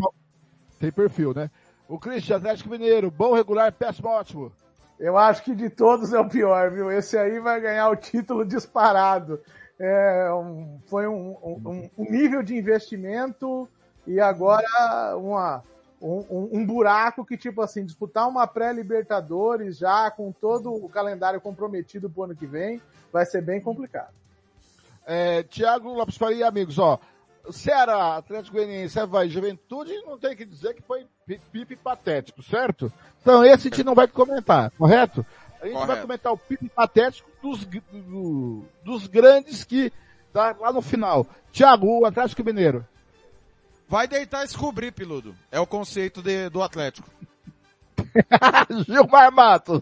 Tem 0.80 0.92
perfil, 0.92 1.34
né? 1.34 1.50
O 1.88 1.98
Christian, 1.98 2.38
Atlético 2.38 2.70
Mineiro, 2.70 3.10
bom, 3.10 3.34
regular, 3.34 3.72
péssimo, 3.72 4.10
ótimo. 4.10 4.52
Eu 5.00 5.18
acho 5.18 5.44
que 5.44 5.56
de 5.56 5.70
todos 5.70 6.12
é 6.12 6.20
o 6.20 6.28
pior, 6.28 6.72
viu? 6.72 6.92
Esse 6.92 7.18
aí 7.18 7.40
vai 7.40 7.62
ganhar 7.62 7.90
o 7.90 7.96
título 7.96 8.44
disparado. 8.46 9.40
É, 9.80 10.32
um, 10.34 10.80
foi 10.88 11.08
um, 11.08 11.38
um, 11.44 11.90
um 11.98 12.12
nível 12.12 12.42
de 12.42 12.56
investimento 12.58 13.70
e 14.08 14.20
agora 14.20 15.16
uma 15.16 15.62
um, 16.02 16.26
um, 16.30 16.50
um, 16.54 16.66
buraco 16.66 17.26
que, 17.26 17.38
tipo 17.38 17.62
assim, 17.62 17.86
disputar 17.86 18.28
uma 18.28 18.46
pré-Libertadores 18.46 19.78
já 19.78 20.10
com 20.12 20.32
todo 20.32 20.74
o 20.74 20.88
calendário 20.88 21.42
comprometido 21.42 22.10
pro 22.10 22.24
ano 22.24 22.36
que 22.36 22.46
vem, 22.46 22.82
vai 23.12 23.26
ser 23.26 23.42
bem 23.42 23.60
complicado. 23.60 24.14
É, 25.06 25.44
Tiago 25.44 25.94
Lopes 25.94 26.18
Faria, 26.18 26.48
amigos, 26.48 26.78
ó. 26.78 27.00
Ceará, 27.50 28.18
Atlético 28.18 28.58
Goianiense, 28.58 29.00
vai 29.06 29.30
Juventude, 29.30 29.94
não 30.06 30.18
tem 30.18 30.36
que 30.36 30.46
dizer 30.46 30.74
que 30.74 30.82
foi 30.82 31.08
pipe 31.26 31.78
patético, 31.78 32.44
certo? 32.44 32.92
Então 33.22 33.44
esse 33.44 33.68
a 33.68 33.70
gente 33.70 33.84
não 33.86 33.96
vai 33.96 34.08
comentar, 34.08 34.70
correto? 34.72 35.26
A 35.62 35.66
gente 35.66 35.74
correto. 35.74 35.88
vai 35.94 36.02
comentar 36.02 36.34
o 36.34 36.38
pipe 36.38 36.70
patético 36.70 37.30
dos, 37.42 37.66
do, 37.66 38.66
dos 38.84 39.08
grandes 39.08 39.64
que 39.64 39.94
tá 40.34 40.56
lá 40.60 40.74
no 40.74 40.82
final. 40.82 41.26
Tiago, 41.52 42.02
o 42.02 42.06
Atlético 42.06 42.44
Mineiro. 42.44 42.86
Vai 43.88 44.08
deitar 44.08 44.44
e 44.44 44.48
descobrir, 44.48 44.92
Piludo. 44.92 45.34
É 45.52 45.60
o 45.60 45.68
conceito 45.68 46.22
de, 46.22 46.50
do 46.50 46.62
Atlético. 46.62 47.10
Gilmar 48.86 49.32
Matos. 49.32 49.82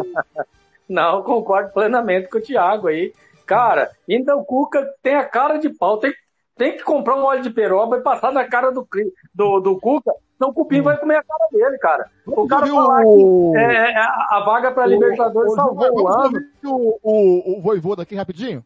Não, 0.88 1.22
concordo 1.22 1.72
plenamente 1.72 2.28
com 2.28 2.38
o 2.38 2.42
Thiago 2.42 2.88
aí. 2.88 3.14
Cara, 3.46 3.90
ainda 4.08 4.36
o 4.36 4.44
Cuca 4.44 4.86
tem 5.02 5.14
a 5.14 5.24
cara 5.24 5.56
de 5.56 5.70
pau. 5.70 5.98
Tem, 5.98 6.12
tem 6.56 6.76
que 6.76 6.82
comprar 6.82 7.16
um 7.16 7.24
óleo 7.24 7.42
de 7.42 7.50
peroba 7.50 7.96
e 7.96 8.02
passar 8.02 8.32
na 8.32 8.44
cara 8.44 8.70
do, 8.70 8.86
do, 9.34 9.60
do 9.60 9.80
Cuca, 9.80 10.12
senão 10.36 10.50
o 10.50 10.54
Cupim 10.54 10.80
hum. 10.80 10.84
vai 10.84 10.98
comer 10.98 11.16
a 11.16 11.24
cara 11.24 11.48
dele, 11.50 11.78
cara. 11.78 12.10
O 12.26 12.46
cara 12.46 12.66
falar 12.66 13.02
que 13.02 13.56
é, 13.56 13.92
é, 13.92 13.96
a 13.96 14.42
vaga 14.44 14.70
para 14.70 14.86
Libertadores 14.86 15.52
o, 15.52 15.54
salvou 15.54 15.88
o, 15.90 16.02
o 16.02 16.08
ano. 16.08 16.40
O, 16.62 16.98
o, 17.02 17.58
o 17.58 17.62
Voivoda 17.62 18.02
aqui 18.02 18.14
rapidinho. 18.14 18.62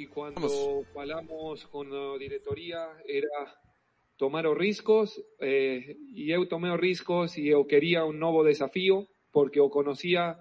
Y 0.00 0.06
cuando 0.06 0.86
hablamos 0.96 1.66
con 1.66 1.90
la 1.90 2.16
directoría 2.16 2.88
era 3.06 3.60
tomar 4.16 4.44
los 4.44 4.56
riscos 4.56 5.22
eh, 5.38 5.94
y 6.14 6.24
yo 6.24 6.48
tomé 6.48 6.68
los 6.68 6.80
riscos 6.80 7.36
y 7.36 7.50
yo 7.50 7.66
quería 7.66 8.06
un 8.06 8.18
nuevo 8.18 8.42
desafío 8.42 9.08
porque 9.30 9.58
yo 9.58 9.68
conocía 9.68 10.38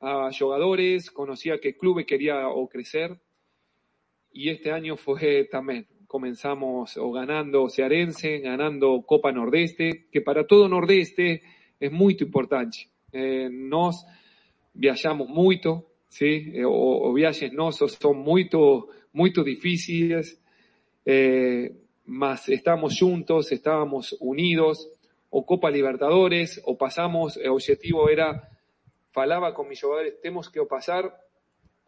a 0.00 0.30
jugadores, 0.32 1.10
conocía 1.10 1.60
que 1.60 1.68
el 1.68 1.76
club 1.76 2.02
quería 2.06 2.48
o 2.48 2.66
crecer 2.66 3.20
y 4.32 4.48
este 4.48 4.72
año 4.72 4.96
fue 4.96 5.44
también 5.44 5.86
comenzamos 6.06 6.96
o 6.96 7.12
ganando 7.12 7.68
Cearense, 7.68 8.38
ganando 8.38 9.02
Copa 9.02 9.30
Nordeste, 9.32 10.06
que 10.10 10.22
para 10.22 10.46
todo 10.46 10.66
Nordeste 10.66 11.42
é 11.78 11.90
muito 11.90 12.24
importante. 12.24 12.88
Eh, 13.12 13.50
nós 13.50 14.02
viajamos 14.74 15.28
muito, 15.28 15.84
sim, 16.08 16.52
eh, 16.54 16.66
o, 16.66 17.10
o 17.10 17.12
viajes 17.12 17.52
nossos 17.52 17.92
são 18.00 18.14
muito, 18.14 18.88
muito 19.12 19.44
difíceis, 19.44 20.40
eh, 21.04 21.72
mas 22.04 22.48
estamos 22.48 22.96
juntos, 22.96 23.52
estábamos 23.52 24.16
unidos, 24.20 24.88
o 25.30 25.44
Copa 25.44 25.70
Libertadores, 25.70 26.60
o 26.64 26.76
pasamos, 26.76 27.36
el 27.36 27.50
objetivo 27.50 28.08
era, 28.08 28.48
falaba 29.12 29.52
con 29.52 29.68
mis 29.68 29.80
jugadores, 29.80 30.20
tenemos 30.20 30.50
que 30.50 30.64
pasar 30.64 31.12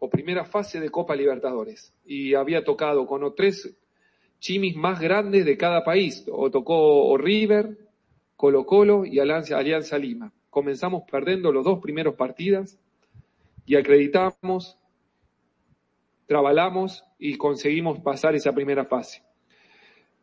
o 0.03 0.09
primera 0.09 0.45
fase 0.45 0.79
de 0.79 0.89
Copa 0.89 1.15
Libertadores. 1.15 1.93
Y 2.05 2.33
había 2.33 2.63
tocado 2.63 3.05
con 3.05 3.21
los 3.21 3.35
tres 3.35 3.77
chimis 4.39 4.75
más 4.75 4.99
grandes 4.99 5.45
de 5.45 5.55
cada 5.55 5.83
país. 5.83 6.25
O 6.31 6.49
tocó 6.49 7.05
o 7.05 7.17
River, 7.17 7.77
Colo 8.35 8.65
Colo 8.65 9.05
y 9.05 9.19
Alianza, 9.19 9.59
Alianza 9.59 9.99
Lima. 9.99 10.33
Comenzamos 10.49 11.03
perdiendo 11.09 11.51
los 11.51 11.63
dos 11.63 11.79
primeros 11.79 12.15
partidas 12.15 12.79
y 13.65 13.75
acreditamos, 13.75 14.77
trabalhamos 16.25 17.03
y 17.19 17.37
conseguimos 17.37 17.99
pasar 17.99 18.35
esa 18.35 18.53
primera 18.53 18.85
fase. 18.85 19.23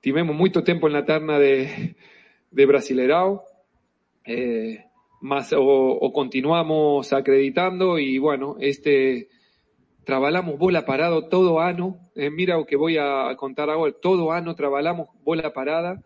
Tivemos 0.00 0.34
mucho 0.34 0.62
tiempo 0.64 0.86
en 0.86 0.92
la 0.92 1.04
terna 1.04 1.38
de, 1.38 1.96
de 2.50 2.66
Brasileirao, 2.66 3.44
eh, 4.24 4.84
mas 5.20 5.52
o, 5.52 5.62
o 5.62 6.12
continuamos 6.12 7.12
acreditando 7.12 7.98
y 7.98 8.18
bueno, 8.18 8.56
este 8.60 9.28
trabalhamos 10.04 10.58
bola 10.58 10.86
parado 10.86 11.28
todo 11.28 11.60
ano, 11.60 11.98
eh, 12.14 12.30
mira 12.30 12.56
o 12.58 12.64
que 12.64 12.76
voy 12.76 12.96
a 12.96 13.34
contar 13.36 13.68
ahora, 13.68 13.92
todo 14.00 14.32
ano 14.32 14.54
trabalhamos 14.54 15.08
bola 15.22 15.52
parada 15.52 16.02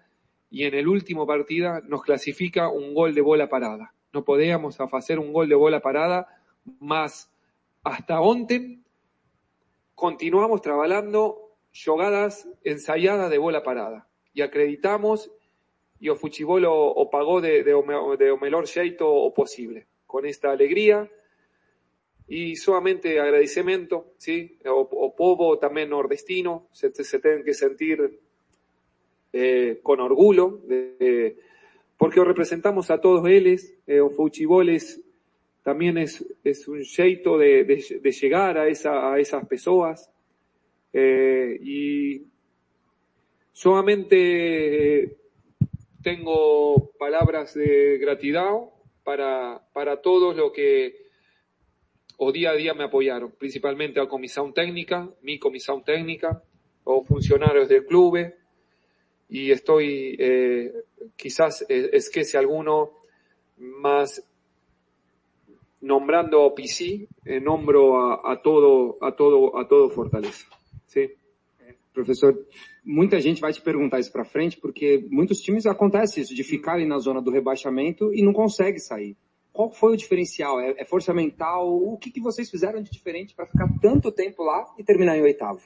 y 0.51 0.65
en 0.65 0.75
el 0.75 0.89
último 0.89 1.25
partida 1.25 1.81
nos 1.87 2.03
clasifica 2.03 2.69
un 2.69 2.95
gol 2.95 3.15
de 3.15 3.21
bola 3.21 3.49
parada. 3.49 3.95
No 4.13 4.25
podíamos 4.25 4.79
hacer 4.81 5.21
un 5.21 5.33
gol 5.33 5.49
de 5.49 5.55
bola 5.55 5.81
parada, 5.81 6.27
más 6.81 7.31
hasta 7.83 8.21
ontem 8.21 8.83
continuamos 9.95 10.63
trabajando 10.63 11.57
jogadas 11.73 12.49
ensayadas 12.65 13.31
de 13.31 13.39
bola 13.39 13.63
parada. 13.63 14.09
Y 14.35 14.43
acreditamos 14.43 15.31
y 16.01 16.09
o 16.09 16.17
futebol 16.17 16.65
o, 16.65 16.75
o 16.75 17.11
pagó 17.11 17.41
de, 17.41 17.63
de, 17.63 17.75
o, 17.75 18.17
de 18.17 18.31
o 18.31 18.37
melhor 18.39 18.67
jeito 18.67 19.09
o 19.09 19.33
posible. 19.33 19.87
Con 20.07 20.27
esta 20.27 20.51
alegría 20.51 21.11
y 22.27 22.57
solamente 22.57 23.21
agradecimiento, 23.21 24.13
¿sí? 24.19 24.59
O, 24.67 24.81
o 24.81 25.15
povo 25.15 25.59
también 25.59 25.91
nordestino 25.91 26.69
se, 26.73 26.93
se 26.93 27.19
tienen 27.19 27.45
que 27.45 27.55
sentir 27.55 28.21
eh, 29.33 29.81
con 29.83 30.01
orgullo, 30.01 30.61
de, 30.65 30.97
de, 30.99 31.39
porque 31.97 32.23
representamos 32.25 32.91
a 32.91 33.01
todos 33.01 33.27
ellos, 33.29 33.73
eh, 33.87 34.01
o 34.01 34.11
fuchiboles 34.11 35.02
también 35.63 35.97
es, 35.99 36.25
es 36.43 36.67
un 36.67 36.85
jeito 36.85 37.39
de, 37.39 37.65
de, 37.65 38.11
llegar 38.11 38.59
a, 38.59 38.69
esa, 38.69 39.13
a 39.13 39.19
esas 39.19 39.47
pessoas, 39.47 40.11
eh, 40.93 41.59
y 41.63 42.27
solamente 43.53 45.03
eh, 45.03 45.17
tengo 46.03 46.93
palabras 46.99 47.55
de 47.55 47.99
gratitud 47.99 48.71
para, 49.05 49.63
para 49.73 50.01
todos 50.01 50.37
los 50.37 50.53
que 50.53 51.03
o 52.19 52.31
día 52.31 52.51
a 52.51 52.55
día 52.55 52.75
me 52.75 52.85
apoyaron, 52.85 53.33
principalmente 53.33 54.01
a 54.01 54.07
comisión 54.07 54.53
técnica, 54.53 55.09
mi 55.23 55.39
comisión 55.39 55.83
técnica, 55.83 56.43
o 56.85 57.05
funcionarios 57.05 57.69
del 57.69 57.85
club, 57.85 58.33
y 59.29 59.51
estoy, 59.51 60.17
eh, 60.19 60.73
quizás 61.17 61.65
es 61.69 62.11
que 62.11 62.25
si 62.25 62.37
alguno 62.37 62.93
más 63.57 64.23
nombrando 65.83 66.41
a 66.41 66.51
PC, 66.51 67.09
eh, 67.27 67.41
nombro 67.41 67.95
a, 67.97 68.33
a, 68.33 68.37
todo, 68.37 68.97
a 69.03 69.11
todo, 69.11 69.57
a 69.57 69.65
todo 69.65 69.91
Fortaleza. 69.91 70.47
Sim. 70.87 71.09
Professor, 71.93 72.35
muita 72.85 73.21
gente 73.21 73.41
vai 73.41 73.53
te 73.53 73.61
perguntar 73.61 74.01
isso 74.01 74.11
para 74.11 74.25
frente, 74.25 74.57
porque 74.59 75.07
muitos 75.11 75.41
times 75.41 75.67
acontece 75.67 76.21
isso, 76.21 76.35
de 76.35 76.43
ficar 76.43 76.75
ali 76.75 76.87
na 76.87 76.99
zona 76.99 77.21
do 77.21 77.31
rebaixamento 77.31 78.15
e 78.15 78.23
não 78.23 78.33
consegue 78.33 78.79
sair. 78.79 79.17
Qual 79.53 79.71
foi 79.71 79.93
o 79.93 79.97
diferencial? 79.97 80.59
É, 80.59 80.75
é 80.79 80.85
força 80.85 81.13
mental? 81.13 81.69
O 81.69 81.99
que, 81.99 82.11
que 82.11 82.21
vocês 82.21 82.51
fizeram 82.51 82.81
de 82.81 82.91
diferente 82.91 83.35
para 83.35 83.45
ficar 83.45 83.69
tanto 83.83 84.11
tempo 84.11 84.43
lá 84.43 84.65
e 84.79 84.85
terminar 84.85 85.19
em 85.19 85.23
oitavo? 85.23 85.61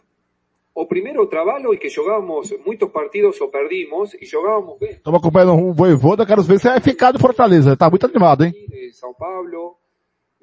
O 0.74 0.84
primeiro 0.84 1.24
trabalho 1.26 1.72
é 1.72 1.76
que 1.76 1.88
jogávamos 1.88 2.52
muitos 2.66 2.90
partidos 2.90 3.40
ou 3.40 3.48
perdimos 3.48 4.12
e 4.14 4.26
jogávamos 4.26 4.78
bem. 4.78 4.90
Estamos 4.90 5.20
acompanhando 5.20 5.52
um 5.52 5.72
Voivoda, 5.72 6.26
quero 6.26 6.42
ver 6.42 6.58
se 6.58 6.68
vai 6.68 6.80
ficar 6.80 7.12
do 7.12 7.20
Fortaleza. 7.20 7.76
Tá 7.76 7.88
muito 7.88 8.04
animado, 8.04 8.44
hein? 8.44 8.52
São 8.92 9.14
Paulo. 9.14 9.78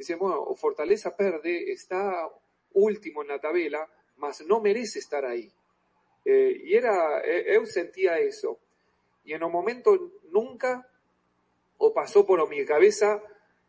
Dizemos, 0.03 0.35
o 0.51 0.55
Fortaleza 0.55 1.11
perde, 1.11 1.71
está 1.71 2.29
último 2.75 3.23
na 3.23 3.39
tabela, 3.39 3.87
mas 4.17 4.41
não 4.41 4.59
merece 4.59 4.99
estar 4.99 5.23
aí. 5.23 5.49
Eh, 6.25 6.51
e 6.67 6.75
era, 6.75 7.23
eu 7.47 7.65
sentia 7.65 8.19
isso. 8.19 8.59
E 9.25 9.33
em 9.33 9.43
um 9.43 9.49
momento 9.49 10.19
nunca 10.25 10.83
o 11.79 11.91
passou 11.91 12.25
por 12.25 12.47
minha 12.49 12.65
cabeça 12.65 13.21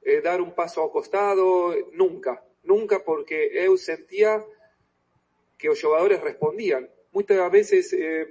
eh, 0.03 0.21
dar 0.21 0.41
un 0.41 0.53
paso 0.55 0.81
ao 0.81 0.91
costado, 0.91 1.73
nunca, 1.93 2.43
nunca, 2.63 3.01
porque 3.01 3.51
eu 3.55 3.77
sentia 3.77 4.45
que 5.57 5.71
os 5.71 5.79
jogadores 5.79 6.21
respondían. 6.21 6.91
Muchas 7.13 7.51
veces, 7.51 7.93
eh, 7.93 8.27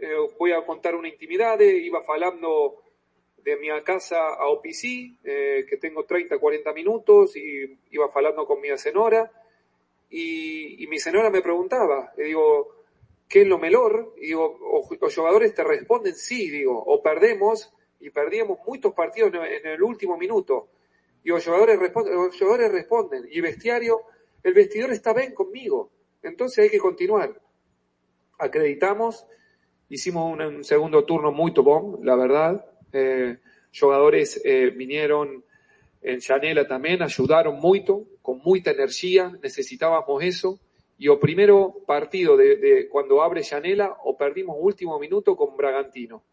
eh, 0.00 0.16
voy 0.38 0.52
a 0.52 0.64
contar 0.64 0.94
una 0.94 1.08
intimidad, 1.08 1.60
iba 1.60 2.02
falando 2.02 2.82
de 3.44 3.56
mi 3.56 3.68
casa 3.82 4.34
a 4.34 4.48
OPC, 4.48 5.16
eh, 5.24 5.66
que 5.68 5.76
tengo 5.76 6.04
30, 6.04 6.38
40 6.38 6.72
minutos, 6.72 7.36
y 7.36 7.78
iba 7.90 8.08
falando 8.08 8.46
con 8.46 8.60
mi 8.60 8.68
senora, 8.76 9.30
y, 10.10 10.86
mi 10.88 10.98
senora 10.98 11.30
me 11.30 11.42
preguntaba, 11.42 12.12
y 12.16 12.22
digo, 12.22 12.84
¿qué 13.28 13.42
es 13.42 13.46
lo 13.46 13.58
mejor? 13.58 14.14
Y 14.16 14.28
digo, 14.28 14.58
o, 14.62 14.88
los 15.00 15.14
jugadores 15.14 15.54
te 15.54 15.64
responden 15.64 16.14
sí, 16.14 16.50
digo, 16.50 16.82
o 16.82 17.02
perdemos, 17.02 17.72
y 18.00 18.10
perdíamos 18.10 18.58
muchos 18.66 18.94
partidos 18.94 19.32
en, 19.34 19.66
el 19.66 19.82
último 19.82 20.16
minuto. 20.16 20.68
Y 21.24 21.30
los 21.30 21.44
jugadores 21.44 21.78
responden, 21.78 22.14
los 22.14 22.38
jugadores 22.38 22.72
responden, 22.72 23.28
y 23.30 23.40
vestiario, 23.40 24.02
el 24.42 24.54
vestidor 24.54 24.92
está 24.92 25.12
bien 25.12 25.34
conmigo, 25.34 25.90
entonces 26.22 26.64
hay 26.64 26.70
que 26.70 26.78
continuar. 26.78 27.40
Acreditamos, 28.38 29.26
hicimos 29.88 30.32
un, 30.32 30.40
un 30.40 30.64
segundo 30.64 31.04
turno 31.04 31.32
muy 31.32 31.50
bom, 31.50 31.98
la 32.02 32.14
verdad. 32.14 32.67
Eh, 32.92 33.38
jugadores 33.78 34.40
eh, 34.44 34.70
vinieron 34.70 35.44
en 36.00 36.20
Chanela 36.20 36.66
también, 36.66 37.02
ayudaron 37.02 37.58
mucho, 37.60 38.04
con 38.22 38.38
mucha 38.38 38.70
energía, 38.70 39.32
necesitábamos 39.42 40.22
eso. 40.22 40.60
Y 40.98 41.08
o 41.08 41.20
primero 41.20 41.82
partido 41.86 42.36
de, 42.36 42.56
de 42.56 42.88
cuando 42.88 43.22
abre 43.22 43.42
Chanela, 43.42 43.96
o 44.04 44.16
perdimos 44.16 44.56
último 44.58 44.98
minuto 44.98 45.36
con 45.36 45.56
Bragantino. 45.56 46.24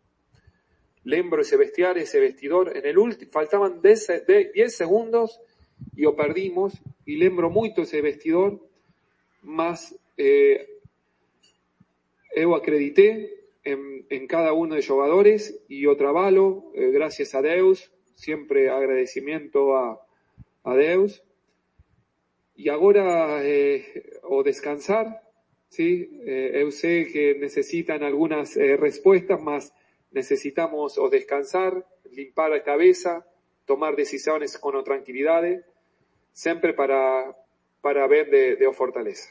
Lembro 1.04 1.42
ese 1.42 1.56
vestiario, 1.56 2.02
ese 2.02 2.20
vestidor, 2.20 2.76
en 2.76 2.86
el 2.86 2.98
último, 2.98 3.32
faltaban 3.32 3.80
10, 3.82 4.26
10 4.54 4.76
segundos 4.76 5.40
y 5.96 6.06
o 6.06 6.16
perdimos, 6.16 6.74
y 7.06 7.18
lembro 7.18 7.52
mucho 7.52 7.84
ese 7.84 8.02
vestidor, 8.02 8.60
más 9.44 9.96
eh, 10.18 10.76
eu 12.36 12.54
acredité 12.54 13.45
en, 13.66 14.06
en, 14.10 14.28
cada 14.28 14.54
uno 14.54 14.76
de 14.76 14.82
los 14.82 14.88
jugadores 14.88 15.60
y 15.68 15.82
yo 15.82 15.98
trabajo, 15.98 16.72
eh, 16.76 16.92
gracias 16.92 17.36
a 17.36 17.42
Deus, 17.42 17.92
siempre 18.16 18.70
agradecimiento 18.70 19.76
a, 19.76 20.00
a 20.64 20.76
Deus. 20.76 21.24
Y 22.56 22.70
ahora, 22.70 23.44
eh, 23.44 24.20
o 24.24 24.44
descansar, 24.44 25.22
¿sí? 25.68 26.22
Eh, 26.26 26.62
eu 26.62 26.72
sé 26.72 27.08
que 27.12 27.36
necesitan 27.36 28.02
algunas 28.04 28.56
eh, 28.56 28.78
respuestas, 28.78 29.42
más 29.42 29.74
necesitamos 30.12 30.98
o 30.98 31.10
descansar, 31.10 31.86
limpar 32.12 32.50
la 32.52 32.64
cabeza, 32.64 33.28
tomar 33.66 33.98
decisiones 33.98 34.58
con 34.58 34.82
tranquilidad, 34.86 35.44
siempre 36.32 36.74
para, 36.74 37.36
para 37.82 38.08
ver 38.08 38.30
de, 38.30 38.56
de 38.56 38.72
Fortaleza. 38.72 39.30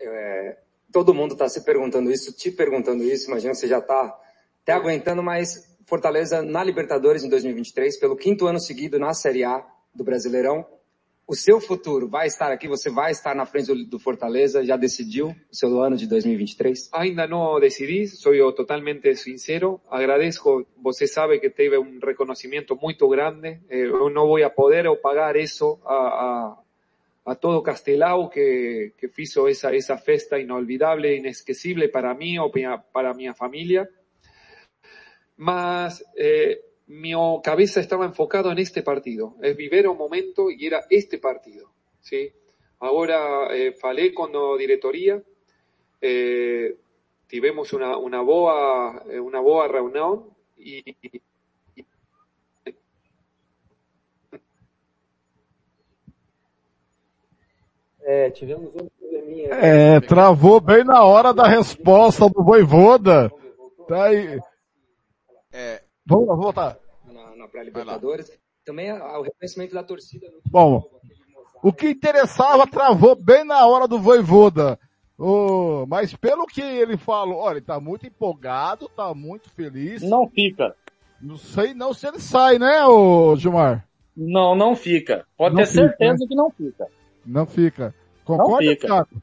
É, 0.00 0.56
todo 0.94 1.12
mundo 1.12 1.32
está 1.32 1.48
se 1.48 1.64
perguntando 1.64 2.08
isso, 2.08 2.32
te 2.32 2.52
perguntando 2.52 3.02
isso, 3.02 3.28
imagina 3.28 3.52
você 3.52 3.66
já 3.66 3.78
está 3.78 4.16
até 4.62 4.72
aguentando, 4.72 5.24
mas 5.24 5.76
Fortaleza 5.86 6.40
na 6.40 6.62
Libertadores 6.62 7.24
em 7.24 7.28
2023, 7.28 7.98
pelo 7.98 8.14
quinto 8.16 8.46
ano 8.46 8.60
seguido 8.60 8.96
na 8.96 9.12
Série 9.12 9.42
A 9.42 9.66
do 9.92 10.04
Brasileirão, 10.04 10.64
o 11.26 11.34
seu 11.34 11.60
futuro 11.60 12.08
vai 12.08 12.28
estar 12.28 12.52
aqui, 12.52 12.68
você 12.68 12.90
vai 12.90 13.10
estar 13.10 13.34
na 13.34 13.44
frente 13.44 13.74
do, 13.86 13.98
Fortaleza, 13.98 14.64
já 14.64 14.76
decidiu 14.76 15.34
o 15.50 15.56
seu 15.56 15.82
ano 15.82 15.96
de 15.96 16.06
2023? 16.06 16.90
Ainda 16.92 17.26
não 17.26 17.58
decidi, 17.58 18.06
sou 18.06 18.32
eu 18.32 18.52
totalmente 18.52 19.16
sincero, 19.16 19.80
agradeço, 19.90 20.64
você 20.80 21.08
sabe 21.08 21.40
que 21.40 21.50
teve 21.50 21.76
um 21.76 21.98
reconhecimento 21.98 22.78
muito 22.80 23.08
grande, 23.08 23.58
eu 23.68 24.08
não 24.10 24.28
vou 24.28 24.38
poder 24.50 24.84
pagar 25.00 25.34
isso 25.34 25.76
a, 25.84 25.94
a 25.94 26.63
a 27.24 27.36
todo 27.36 27.62
Castelao 27.62 28.28
que, 28.28 28.94
que 28.96 29.10
hizo 29.16 29.48
esa, 29.48 29.72
esa 29.72 29.98
festa 29.98 30.38
inolvidable, 30.38 31.14
inesquecible 31.16 31.88
para 31.88 32.14
mí 32.14 32.38
o 32.38 32.50
para 32.92 33.14
mi 33.14 33.32
familia. 33.32 33.88
Mas 35.36 36.04
eh, 36.16 36.60
mi 36.86 37.12
cabeza 37.42 37.80
estaba 37.80 38.04
enfocado 38.04 38.52
en 38.52 38.58
este 38.58 38.82
partido. 38.82 39.36
Es 39.42 39.56
vivir 39.56 39.88
un 39.88 39.96
momento 39.96 40.50
y 40.50 40.66
era 40.66 40.84
este 40.90 41.18
partido. 41.18 41.72
¿sí? 42.00 42.30
Ahora 42.80 43.54
eh, 43.54 43.72
falé 43.72 44.12
con 44.12 44.32
la 44.32 44.58
directoría, 44.58 45.22
eh, 46.00 46.76
tivemos 47.26 47.72
una, 47.72 47.96
una 47.96 48.20
boa, 48.20 49.02
eh, 49.08 49.18
una 49.18 49.40
boa 49.40 49.66
reunión 49.68 50.26
y, 50.58 50.82
É, 58.04 58.30
tivemos 58.30 58.70
um 58.74 58.88
probleminha. 59.00 59.48
É, 59.54 60.00
travou 60.00 60.60
bem 60.60 60.84
na 60.84 61.02
hora 61.04 61.32
da 61.32 61.46
resposta 61.46 62.28
do 62.28 62.44
Voivoda. 62.44 63.30
Tá 63.88 64.04
aí. 64.04 64.38
É. 65.52 65.82
Vamos 66.06 66.26
voltar. 66.36 66.78
Na, 67.06 67.34
na 67.36 67.48
pré-Libertadores. 67.48 68.30
Também 68.64 68.92
o 68.92 69.22
reconhecimento 69.22 69.74
da 69.74 69.82
torcida. 69.82 70.26
Bom, 70.50 70.82
o 71.62 71.72
que 71.72 71.90
interessava 71.90 72.66
travou 72.66 73.14
bem 73.14 73.44
na 73.44 73.66
hora 73.66 73.88
do 73.88 73.98
Voivoda. 73.98 74.78
Oh, 75.18 75.86
mas 75.86 76.14
pelo 76.14 76.46
que 76.46 76.60
ele 76.60 76.96
falou, 76.96 77.38
olha, 77.38 77.58
ele 77.58 77.64
tá 77.64 77.78
muito 77.78 78.06
empolgado, 78.06 78.88
tá 78.88 79.14
muito 79.14 79.48
feliz. 79.50 80.02
Não 80.02 80.28
fica. 80.28 80.74
Não 81.20 81.36
sei 81.36 81.72
não 81.72 81.94
se 81.94 82.06
ele 82.06 82.18
sai, 82.18 82.58
né, 82.58 82.84
ô 82.84 83.36
Gilmar? 83.36 83.86
Não, 84.16 84.54
não 84.54 84.76
fica. 84.76 85.24
Pode 85.36 85.54
Não 85.54 85.62
ter 85.62 85.68
fica, 85.68 85.82
certeza 85.82 86.18
né? 86.20 86.26
que 86.28 86.34
não 86.34 86.50
fica. 86.50 86.86
Não 87.24 87.46
fica. 87.46 87.94
Concorda, 88.24 88.68
fica. 88.68 88.86
Thiago? 88.86 89.22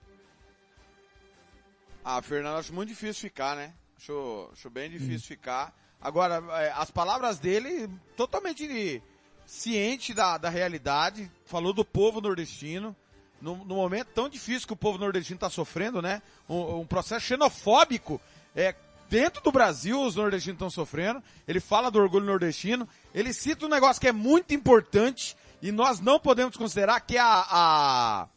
Ah, 2.03 2.21
Fernando, 2.21 2.57
acho 2.57 2.73
muito 2.73 2.89
difícil 2.89 3.29
ficar, 3.29 3.55
né? 3.55 3.73
Acho, 3.97 4.49
acho 4.51 4.69
bem 4.69 4.89
difícil 4.89 5.27
ficar. 5.27 5.75
Agora, 6.01 6.43
é, 6.59 6.71
as 6.71 6.89
palavras 6.89 7.37
dele, 7.37 7.87
totalmente 8.17 9.01
ciente 9.45 10.13
da, 10.13 10.37
da 10.37 10.49
realidade, 10.49 11.29
falou 11.45 11.73
do 11.73 11.85
povo 11.85 12.19
nordestino, 12.19 12.95
no, 13.39 13.57
no 13.57 13.75
momento 13.75 14.07
tão 14.07 14.27
difícil 14.29 14.67
que 14.67 14.73
o 14.73 14.77
povo 14.77 14.97
nordestino 14.97 15.35
está 15.35 15.49
sofrendo, 15.49 16.01
né? 16.01 16.21
Um, 16.49 16.79
um 16.79 16.87
processo 16.87 17.25
xenofóbico, 17.25 18.19
é, 18.55 18.73
dentro 19.09 19.43
do 19.43 19.51
Brasil 19.51 20.01
os 20.01 20.15
nordestinos 20.15 20.55
estão 20.55 20.69
sofrendo, 20.69 21.21
ele 21.47 21.59
fala 21.59 21.91
do 21.91 21.99
orgulho 21.99 22.25
nordestino, 22.25 22.87
ele 23.13 23.33
cita 23.33 23.65
um 23.65 23.69
negócio 23.69 23.99
que 23.99 24.07
é 24.07 24.11
muito 24.11 24.53
importante, 24.53 25.35
e 25.61 25.71
nós 25.71 25.99
não 25.99 26.19
podemos 26.19 26.57
considerar 26.57 26.99
que 27.01 27.17
a, 27.17 27.45
a, 27.49 28.27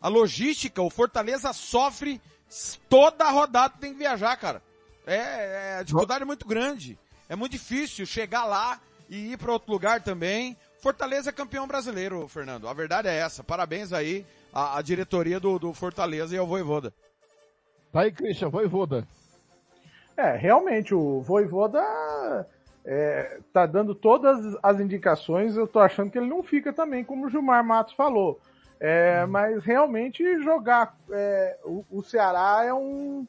a 0.00 0.08
logística, 0.08 0.80
o 0.80 0.90
Fortaleza 0.90 1.52
sofre 1.52 2.20
toda 2.88 3.24
a 3.24 3.30
rodada 3.30 3.74
tem 3.80 3.92
que 3.92 3.98
viajar, 3.98 4.36
cara. 4.36 4.62
É, 5.06 5.16
é 5.16 5.76
a 5.78 5.82
dificuldade 5.82 6.22
é 6.22 6.26
muito 6.26 6.46
grande. 6.46 6.98
É 7.28 7.36
muito 7.36 7.52
difícil 7.52 8.04
chegar 8.06 8.44
lá 8.44 8.80
e 9.08 9.32
ir 9.32 9.38
para 9.38 9.52
outro 9.52 9.70
lugar 9.70 10.02
também. 10.02 10.56
Fortaleza 10.80 11.30
é 11.30 11.32
campeão 11.32 11.66
brasileiro, 11.66 12.26
Fernando. 12.26 12.66
A 12.68 12.72
verdade 12.72 13.08
é 13.08 13.16
essa. 13.16 13.44
Parabéns 13.44 13.92
aí 13.92 14.26
à, 14.52 14.78
à 14.78 14.82
diretoria 14.82 15.38
do, 15.38 15.58
do 15.58 15.72
Fortaleza 15.74 16.34
e 16.34 16.38
ao 16.38 16.46
Voivoda. 16.46 16.92
Tá 17.92 18.00
aí, 18.00 18.12
Christian, 18.12 18.48
Voivoda. 18.48 19.06
É, 20.16 20.36
realmente, 20.36 20.94
o 20.94 21.20
Voivoda 21.22 21.80
é, 22.92 23.38
tá 23.52 23.66
dando 23.66 23.94
todas 23.94 24.58
as 24.60 24.80
indicações, 24.80 25.56
eu 25.56 25.64
tô 25.64 25.78
achando 25.78 26.10
que 26.10 26.18
ele 26.18 26.26
não 26.26 26.42
fica 26.42 26.72
também, 26.72 27.04
como 27.04 27.26
o 27.26 27.30
Gilmar 27.30 27.64
Matos 27.64 27.94
falou. 27.94 28.40
É, 28.80 29.24
Mas 29.26 29.62
realmente 29.62 30.42
jogar 30.42 30.98
é, 31.08 31.56
o, 31.64 31.84
o 31.88 32.02
Ceará 32.02 32.64
é 32.64 32.74
um, 32.74 33.24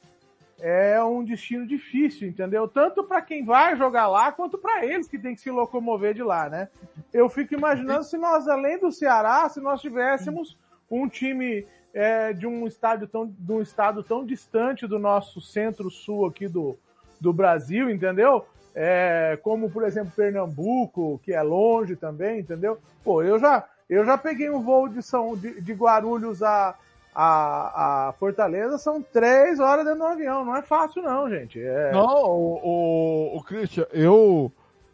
é 0.59 1.03
um 1.03 1.23
destino 1.23 1.67
difícil, 1.67 2.27
entendeu? 2.27 2.67
Tanto 2.67 3.03
para 3.03 3.21
quem 3.21 3.45
vai 3.45 3.75
jogar 3.75 4.07
lá, 4.07 4.31
quanto 4.31 4.57
para 4.57 4.83
eles 4.83 5.07
que 5.07 5.19
tem 5.19 5.35
que 5.35 5.41
se 5.41 5.51
locomover 5.51 6.15
de 6.15 6.23
lá, 6.23 6.49
né? 6.49 6.67
Eu 7.13 7.29
fico 7.29 7.53
imaginando 7.53 8.03
se 8.03 8.17
nós, 8.17 8.47
além 8.47 8.79
do 8.79 8.91
Ceará, 8.91 9.47
se 9.47 9.61
nós 9.61 9.79
tivéssemos 9.79 10.57
um 10.89 11.07
time 11.07 11.67
é, 11.93 12.33
de 12.33 12.47
um 12.47 12.65
estádio 12.65 13.07
tão, 13.07 13.27
de 13.27 13.51
um 13.51 13.61
estado 13.61 14.01
tão 14.01 14.25
distante 14.25 14.87
do 14.87 14.97
nosso 14.97 15.39
centro-sul 15.39 16.25
aqui 16.25 16.47
do, 16.47 16.75
do 17.19 17.31
Brasil, 17.31 17.91
entendeu? 17.91 18.47
É, 18.73 19.37
como, 19.43 19.69
por 19.69 19.83
exemplo, 19.83 20.13
Pernambuco, 20.15 21.19
que 21.23 21.33
é 21.33 21.41
longe 21.41 21.95
também, 21.95 22.39
entendeu? 22.39 22.77
Pô, 23.03 23.21
eu 23.21 23.37
já, 23.37 23.65
eu 23.89 24.05
já 24.05 24.17
peguei 24.17 24.49
um 24.49 24.61
voo 24.61 24.87
de, 24.87 25.01
São, 25.01 25.35
de, 25.35 25.59
de 25.59 25.73
Guarulhos 25.73 26.41
a, 26.41 26.75
a, 27.13 28.07
a 28.07 28.13
Fortaleza, 28.13 28.77
são 28.77 29.01
três 29.01 29.59
horas 29.59 29.83
dentro 29.83 29.99
do 29.99 30.05
avião. 30.05 30.45
Não 30.45 30.55
é 30.55 30.61
fácil, 30.61 31.01
não, 31.03 31.29
gente. 31.29 31.61
É... 31.61 31.91
Não, 31.91 32.23
o, 32.23 32.59
o, 32.63 33.37
o 33.37 33.43
Christian, 33.43 33.85
eu, 33.91 34.51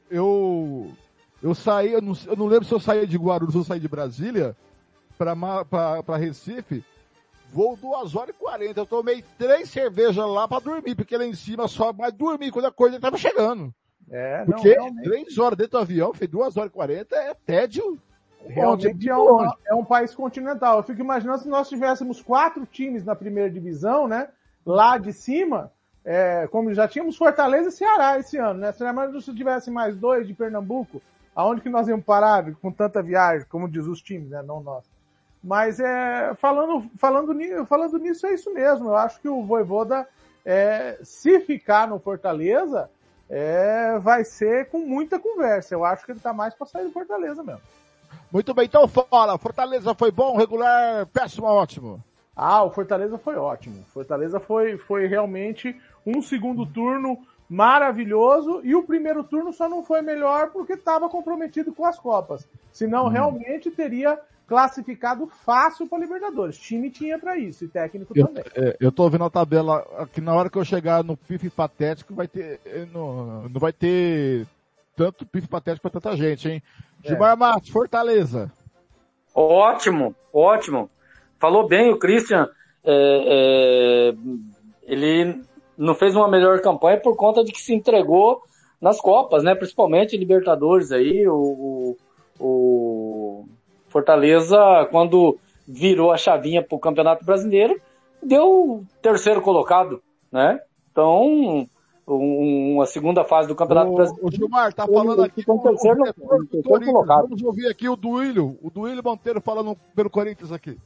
eu, 0.10 0.92
eu 1.44 1.54
saí, 1.54 1.94
eu 1.94 2.02
não, 2.02 2.14
eu 2.26 2.36
não 2.36 2.48
lembro 2.48 2.66
se 2.66 2.74
eu 2.74 2.80
saí 2.80 3.06
de 3.06 3.18
Guarulhos 3.18 3.56
ou 3.56 3.64
saí 3.64 3.80
de 3.80 3.88
Brasília 3.88 4.56
pra 5.18 6.18
Recife, 6.18 6.84
voo 7.52 7.76
2 7.76 8.16
horas 8.16 8.36
e 8.36 8.40
40. 8.40 8.80
Eu 8.80 8.86
tomei 8.86 9.24
três 9.38 9.70
cervejas 9.70 10.26
lá 10.26 10.48
pra 10.48 10.60
dormir, 10.60 10.96
porque 10.96 11.18
lá 11.18 11.26
em 11.26 11.34
cima 11.34 11.68
só, 11.68 11.94
mas 11.94 12.14
dormir 12.14 12.52
quando 12.52 12.66
a 12.66 12.72
coisa 12.72 13.00
tava 13.00 13.18
chegando. 13.18 13.74
É, 14.10 14.40
não, 14.40 14.46
Porque 14.46 14.70
realmente. 14.70 15.04
três 15.04 15.38
horas 15.38 15.58
dentro 15.58 15.74
do 15.74 15.80
avião, 15.80 16.14
fez 16.14 16.30
2 16.32 16.58
horas 16.58 16.70
e 16.70 16.74
40, 16.74 17.16
é 17.16 17.34
tédio. 17.34 18.00
Realmente 18.46 19.10
é 19.10 19.18
um, 19.18 19.52
é 19.68 19.76
um 19.76 19.84
país 19.84 20.16
continental. 20.16 20.78
Eu 20.78 20.84
fico 20.84 21.02
imaginando 21.02 21.40
se 21.40 21.50
nós 21.50 21.68
tivéssemos 21.68 22.22
quatro 22.22 22.66
times 22.66 23.04
na 23.04 23.16
primeira 23.16 23.50
divisão, 23.50 24.08
né? 24.08 24.30
Lá 24.66 24.98
de 24.98 25.12
cima, 25.12 25.72
é, 26.06 26.48
como 26.48 26.74
já 26.74 26.88
tínhamos 26.88 27.18
Fortaleza 27.18 27.70
e 27.70 27.72
Ceará 27.72 28.18
esse 28.18 28.38
ano, 28.38 28.60
né? 28.60 28.72
Se 28.72 29.22
se 29.22 29.36
tivesse 29.36 29.70
mais 29.70 29.98
dois 29.98 30.26
de 30.26 30.34
Pernambuco, 30.34 31.02
aonde 31.36 31.62
que 31.62 31.70
nós 31.70 31.88
íamos 31.88 32.06
parar 32.06 32.54
com 32.56 32.72
tanta 32.72 33.04
viagem, 33.04 33.46
como 33.50 33.70
diz 33.70 33.86
os 33.86 34.02
times, 34.02 34.30
né? 34.30 34.42
Não 34.42 34.62
nós. 34.62 34.86
Mas 35.48 35.80
é, 35.80 36.34
falando, 36.36 36.92
falando, 36.98 37.66
falando 37.66 37.98
nisso, 37.98 38.28
é 38.28 38.34
isso 38.34 38.54
mesmo. 38.54 38.90
Eu 38.90 38.98
acho 38.98 39.22
que 39.22 39.30
o 39.30 39.46
Voivoda, 39.46 40.06
é, 40.46 41.00
se 41.02 41.40
ficar 41.40 41.88
no 41.88 42.00
Fortaleza, 42.00 42.90
é, 43.30 43.98
vai 43.98 44.26
ser 44.26 44.70
com 44.70 44.80
muita 44.80 45.18
conversa. 45.18 45.74
Eu 45.74 45.86
acho 45.86 46.06
que 46.06 46.12
ele 46.12 46.20
tá 46.20 46.34
mais 46.34 46.54
para 46.54 46.68
sair 46.68 46.84
do 46.84 46.92
Fortaleza 46.92 47.42
mesmo. 47.44 47.62
Muito 48.30 48.54
bem, 48.54 48.66
então 48.66 48.86
fala. 48.90 49.38
Fortaleza 49.38 49.96
foi 49.96 50.12
bom, 50.12 50.36
regular, 50.36 51.06
péssimo, 51.06 51.48
ótimo. 51.48 52.04
Ah, 52.36 52.64
o 52.64 52.70
Fortaleza 52.70 53.18
foi 53.18 53.38
ótimo. 53.38 53.86
Fortaleza 53.94 54.42
foi, 54.42 54.78
foi 54.78 55.08
realmente 55.08 55.80
um 56.06 56.22
segundo 56.22 56.66
turno 56.66 57.18
maravilhoso 57.50 58.60
e 58.66 58.76
o 58.76 58.84
primeiro 58.84 59.24
turno 59.24 59.54
só 59.54 59.70
não 59.70 59.82
foi 59.82 60.02
melhor 60.02 60.52
porque 60.52 60.74
estava 60.74 61.08
comprometido 61.08 61.74
com 61.74 61.86
as 61.86 61.98
Copas. 61.98 62.46
Senão, 62.70 63.08
realmente 63.08 63.72
teria 63.72 64.20
classificado 64.48 65.28
fácil 65.28 65.88
para 65.88 66.00
Libertadores. 66.00 66.58
Time 66.58 66.90
tinha 66.90 67.20
para 67.20 67.38
isso 67.38 67.66
e 67.66 67.68
técnico 67.68 68.14
Eu, 68.16 68.28
também. 68.28 68.44
é, 68.56 68.78
eu 68.80 68.92
tô 68.92 69.10
vendo 69.10 69.26
a 69.26 69.30
tabela 69.30 69.86
aqui 69.98 70.22
na 70.22 70.34
hora 70.34 70.50
que 70.50 70.58
eu 70.58 70.64
chegar 70.64 71.04
no 71.04 71.18
pife 71.18 71.50
patético 71.50 72.16
vai 72.16 72.28
ter 72.28 72.60
eh, 72.66 72.88
não, 72.94 73.50
não 73.50 73.60
vai 73.60 73.74
ter 73.74 74.48
tanto 74.96 75.26
pife 75.26 75.48
patético 75.48 75.90
para 75.90 76.00
tanta 76.00 76.16
gente, 76.16 76.50
hein? 76.50 76.64
É. 77.04 77.10
Gilmar 77.10 77.38
Matos, 77.38 77.70
Fortaleza. 77.70 78.52
Ótimo, 79.36 80.16
ótimo. 80.34 80.90
Falou 81.40 81.68
bem 81.68 81.92
o 81.92 82.00
Christian. 82.00 82.50
É, 82.84 84.14
é, 84.14 84.14
ele 84.84 85.42
não 85.78 85.94
fez 85.94 86.16
uma 86.16 86.28
melhor 86.28 86.60
campanha 86.62 87.00
por 87.00 87.16
conta 87.16 87.44
de 87.44 87.52
que 87.52 87.62
se 87.62 87.74
entregou 87.74 88.42
nas 88.82 89.00
Copas, 89.00 89.44
né? 89.44 89.54
Principalmente 89.54 90.18
Libertadores 90.18 90.92
aí, 90.92 91.28
o, 91.28 91.36
o, 91.36 91.98
o 92.40 93.07
Fortaleza, 93.90 94.58
quando 94.92 95.38
virou 95.68 96.12
a 96.12 96.18
chavinha 96.18 96.64
para 96.64 96.76
o 96.76 96.80
Campeonato 96.80 97.26
Brasileiro, 97.26 97.80
deu 98.22 98.46
o 98.48 98.86
terceiro 99.02 99.42
colocado, 99.42 100.02
né? 100.32 100.62
Então, 100.92 101.68
um- 102.08 102.74
uma 102.76 102.86
segunda 102.86 103.24
fase 103.26 103.48
do 103.48 103.56
Campeonato 103.56 103.92
O, 103.92 103.96
Brasileiro. 103.96 104.28
o 104.28 104.32
Gilmar 104.32 104.74
tá 104.74 104.88
falando 104.88 105.24
aqui 105.24 105.42
ficou 105.42 105.58
em 105.58 105.62
terceiro, 105.64 106.02
o 106.02 106.46
terceiro 106.46 106.86
colocado. 106.86 107.24
Vamos 107.24 107.44
ouvir 107.44 107.68
aqui 107.68 107.90
o 107.90 107.96
Duílio, 107.96 108.58
o 108.62 108.70
Duílio 108.70 109.04
Monteiro 109.04 109.42
falando 109.42 109.76
pelo 109.96 110.10
Corinthians 110.10 110.52
aqui. 110.52 110.78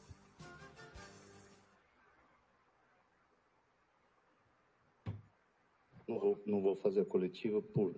Não 6.08 6.20
vou, 6.20 6.42
não 6.46 6.62
vou 6.62 6.76
fazer 6.76 7.02
a 7.02 7.06
coletiva 7.06 7.62
por, 7.62 7.96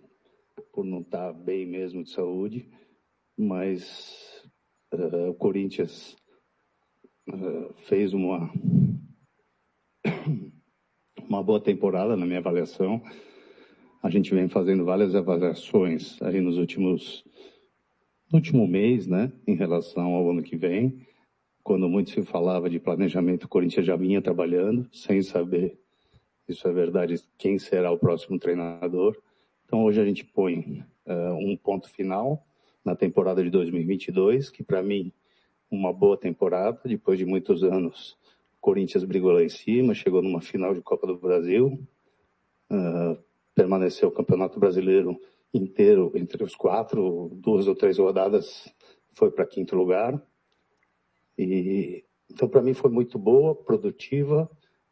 por 0.71 0.85
não 0.85 1.01
estar 1.01 1.33
bem 1.33 1.65
mesmo 1.65 2.03
de 2.03 2.11
saúde, 2.11 2.69
mas 3.37 4.42
eh, 4.93 5.29
o 5.29 5.33
Corinthians 5.33 6.15
eh, 7.27 7.69
fez 7.87 8.13
uma, 8.13 8.51
uma 11.27 11.43
boa 11.43 11.59
temporada 11.59 12.15
na 12.15 12.25
minha 12.25 12.39
avaliação. 12.39 13.01
A 14.01 14.09
gente 14.09 14.33
vem 14.33 14.47
fazendo 14.47 14.85
várias 14.85 15.15
avaliações 15.15 16.21
aí 16.21 16.39
nos 16.41 16.57
últimos 16.57 17.23
no 18.31 18.37
último 18.37 18.67
mês, 18.67 19.05
né, 19.05 19.31
em 19.45 19.53
relação 19.53 20.15
ao 20.15 20.31
ano 20.31 20.41
que 20.41 20.57
vem, 20.57 21.05
quando 21.63 21.87
muito 21.87 22.09
se 22.09 22.23
falava 22.23 22.67
de 22.67 22.79
planejamento, 22.79 23.43
o 23.43 23.47
Corinthians 23.47 23.85
já 23.85 23.95
vinha 23.95 24.21
trabalhando, 24.23 24.89
sem 24.91 25.21
saber, 25.21 25.79
isso 26.47 26.67
é 26.67 26.73
verdade, 26.73 27.21
quem 27.37 27.59
será 27.59 27.91
o 27.91 27.97
próximo 27.97 28.39
treinador. 28.39 29.15
Então 29.65 29.83
hoje 29.83 30.01
a 30.01 30.05
gente 30.05 30.25
põe 30.25 30.83
uh, 31.05 31.35
um 31.35 31.55
ponto 31.55 31.87
final 31.89 32.43
na 32.83 32.95
temporada 32.95 33.43
de 33.43 33.49
2022, 33.49 34.49
que 34.49 34.63
para 34.63 34.83
mim 34.83 35.11
uma 35.69 35.91
boa 35.91 36.17
temporada, 36.17 36.79
depois 36.85 37.17
de 37.17 37.25
muitos 37.25 37.63
anos. 37.63 38.17
O 38.57 38.61
Corinthians 38.61 39.03
brigou 39.03 39.31
lá 39.31 39.43
em 39.43 39.49
cima, 39.49 39.93
chegou 39.93 40.21
numa 40.21 40.41
final 40.41 40.73
de 40.73 40.81
Copa 40.81 41.07
do 41.07 41.17
Brasil, 41.17 41.79
uh, 42.71 43.17
permaneceu 43.55 44.09
o 44.09 44.11
Campeonato 44.11 44.59
Brasileiro 44.59 45.19
inteiro 45.53 46.11
entre 46.15 46.43
os 46.43 46.55
quatro, 46.55 47.29
duas 47.33 47.67
ou 47.67 47.75
três 47.75 47.97
rodadas 47.97 48.71
foi 49.13 49.31
para 49.31 49.45
quinto 49.45 49.75
lugar. 49.75 50.21
E 51.37 52.03
então 52.29 52.47
para 52.47 52.61
mim 52.61 52.73
foi 52.73 52.89
muito 52.89 53.17
boa, 53.17 53.55
produtiva. 53.55 54.49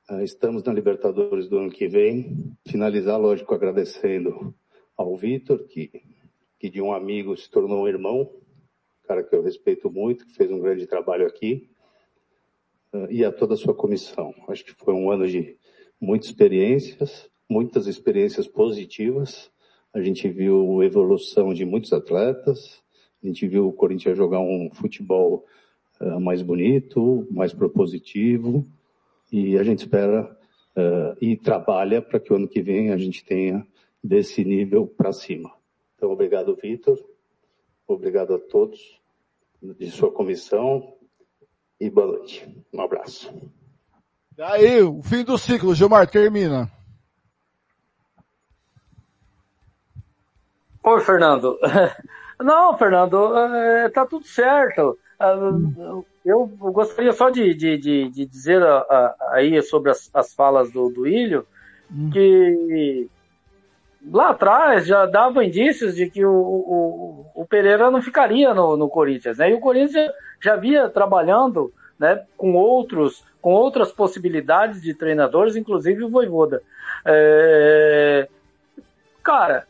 Uh, 0.09 0.21
estamos 0.21 0.63
na 0.63 0.73
Libertadores 0.73 1.47
do 1.47 1.57
ano 1.59 1.71
que 1.71 1.87
vem. 1.87 2.55
Finalizar, 2.67 3.19
lógico, 3.19 3.53
agradecendo 3.53 4.53
ao 4.97 5.15
Vitor, 5.15 5.65
que, 5.67 5.89
que 6.61 6.69
de 6.69 6.79
um 6.79 6.93
amigo 6.93 7.35
se 7.35 7.49
tornou 7.49 7.85
um 7.85 7.87
irmão, 7.87 8.29
cara 9.07 9.23
que 9.23 9.35
eu 9.35 9.41
respeito 9.41 9.89
muito, 9.89 10.27
que 10.27 10.35
fez 10.35 10.51
um 10.51 10.59
grande 10.59 10.85
trabalho 10.85 11.25
aqui, 11.25 11.67
uh, 12.93 13.07
e 13.09 13.25
a 13.25 13.31
toda 13.31 13.55
a 13.55 13.57
sua 13.57 13.73
comissão. 13.73 14.31
Acho 14.47 14.63
que 14.63 14.71
foi 14.75 14.93
um 14.93 15.09
ano 15.09 15.27
de 15.27 15.57
muitas 15.99 16.29
experiências, 16.29 17.27
muitas 17.49 17.87
experiências 17.87 18.47
positivas. 18.47 19.49
A 19.91 20.01
gente 20.01 20.29
viu 20.29 20.81
a 20.81 20.85
evolução 20.85 21.51
de 21.51 21.65
muitos 21.65 21.91
atletas, 21.93 22.83
a 23.23 23.25
gente 23.25 23.47
viu 23.47 23.67
o 23.67 23.73
Corinthians 23.73 24.15
jogar 24.15 24.39
um 24.39 24.69
futebol 24.71 25.43
uh, 25.99 26.19
mais 26.19 26.43
bonito, 26.43 27.27
mais 27.31 27.51
propositivo, 27.51 28.67
e 29.31 29.57
a 29.57 29.63
gente 29.63 29.79
espera 29.79 30.29
uh, 30.77 31.17
e 31.19 31.35
trabalha 31.35 32.03
para 32.03 32.19
que 32.19 32.31
o 32.31 32.35
ano 32.35 32.47
que 32.47 32.61
vem 32.61 32.91
a 32.91 32.97
gente 32.97 33.25
tenha 33.25 33.65
desse 34.03 34.45
nível 34.45 34.85
para 34.85 35.11
cima. 35.11 35.59
Então, 36.01 36.13
obrigado, 36.13 36.55
Vitor. 36.55 36.97
Obrigado 37.87 38.33
a 38.33 38.39
todos 38.39 38.99
de 39.61 39.91
sua 39.91 40.11
comissão 40.11 40.95
e 41.79 41.91
boa 41.91 42.07
noite. 42.07 42.65
Um 42.73 42.81
abraço. 42.81 43.31
Daí, 44.31 44.81
o 44.81 45.03
fim 45.03 45.23
do 45.23 45.37
ciclo, 45.37 45.75
Gilmar, 45.75 46.09
termina. 46.09 46.67
Oi, 50.83 51.01
Fernando. 51.01 51.59
Não, 52.41 52.75
Fernando, 52.79 53.37
é, 53.37 53.89
tá 53.89 54.03
tudo 54.03 54.25
certo. 54.25 54.97
Ah, 55.19 55.35
eu 56.25 56.47
gostaria 56.47 57.13
só 57.13 57.29
de, 57.29 57.53
de, 57.53 57.77
de, 57.77 58.09
de 58.09 58.25
dizer 58.25 58.63
aí 59.29 59.61
sobre 59.61 59.91
as, 59.91 60.09
as 60.15 60.33
falas 60.33 60.71
do, 60.71 60.89
do 60.89 61.05
Ilho, 61.05 61.45
hum. 61.91 62.09
que 62.09 63.07
lá 64.09 64.29
atrás 64.29 64.85
já 64.85 65.05
dava 65.05 65.43
indícios 65.43 65.95
de 65.95 66.09
que 66.09 66.25
o, 66.25 66.31
o, 66.31 67.25
o 67.35 67.45
Pereira 67.45 67.91
não 67.91 68.01
ficaria 68.01 68.53
no, 68.53 68.75
no, 68.75 68.89
Corinthians, 68.89 69.37
né? 69.37 69.51
E 69.51 69.53
o 69.53 69.59
Corinthians 69.59 70.11
já 70.41 70.55
via 70.55 70.89
trabalhando, 70.89 71.71
né, 71.99 72.23
com 72.35 72.53
outros, 72.53 73.23
com 73.41 73.51
outras 73.51 73.91
possibilidades 73.91 74.81
de 74.81 74.93
treinadores, 74.93 75.55
inclusive 75.55 76.03
o 76.03 76.09
Voivoda. 76.09 76.61
É... 77.05 78.27
Cara, 79.23 79.67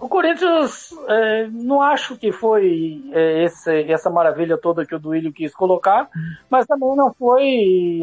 o 0.00 0.08
Corinthians, 0.08 0.90
é, 1.08 1.46
não 1.48 1.82
acho 1.82 2.16
que 2.16 2.32
foi 2.32 3.04
é, 3.12 3.44
esse, 3.44 3.82
essa 3.92 4.08
maravilha 4.08 4.56
toda 4.56 4.86
que 4.86 4.94
o 4.94 4.98
Duílio 4.98 5.32
quis 5.32 5.54
colocar, 5.54 6.08
mas 6.48 6.66
também 6.66 6.96
não 6.96 7.12
foi 7.12 7.42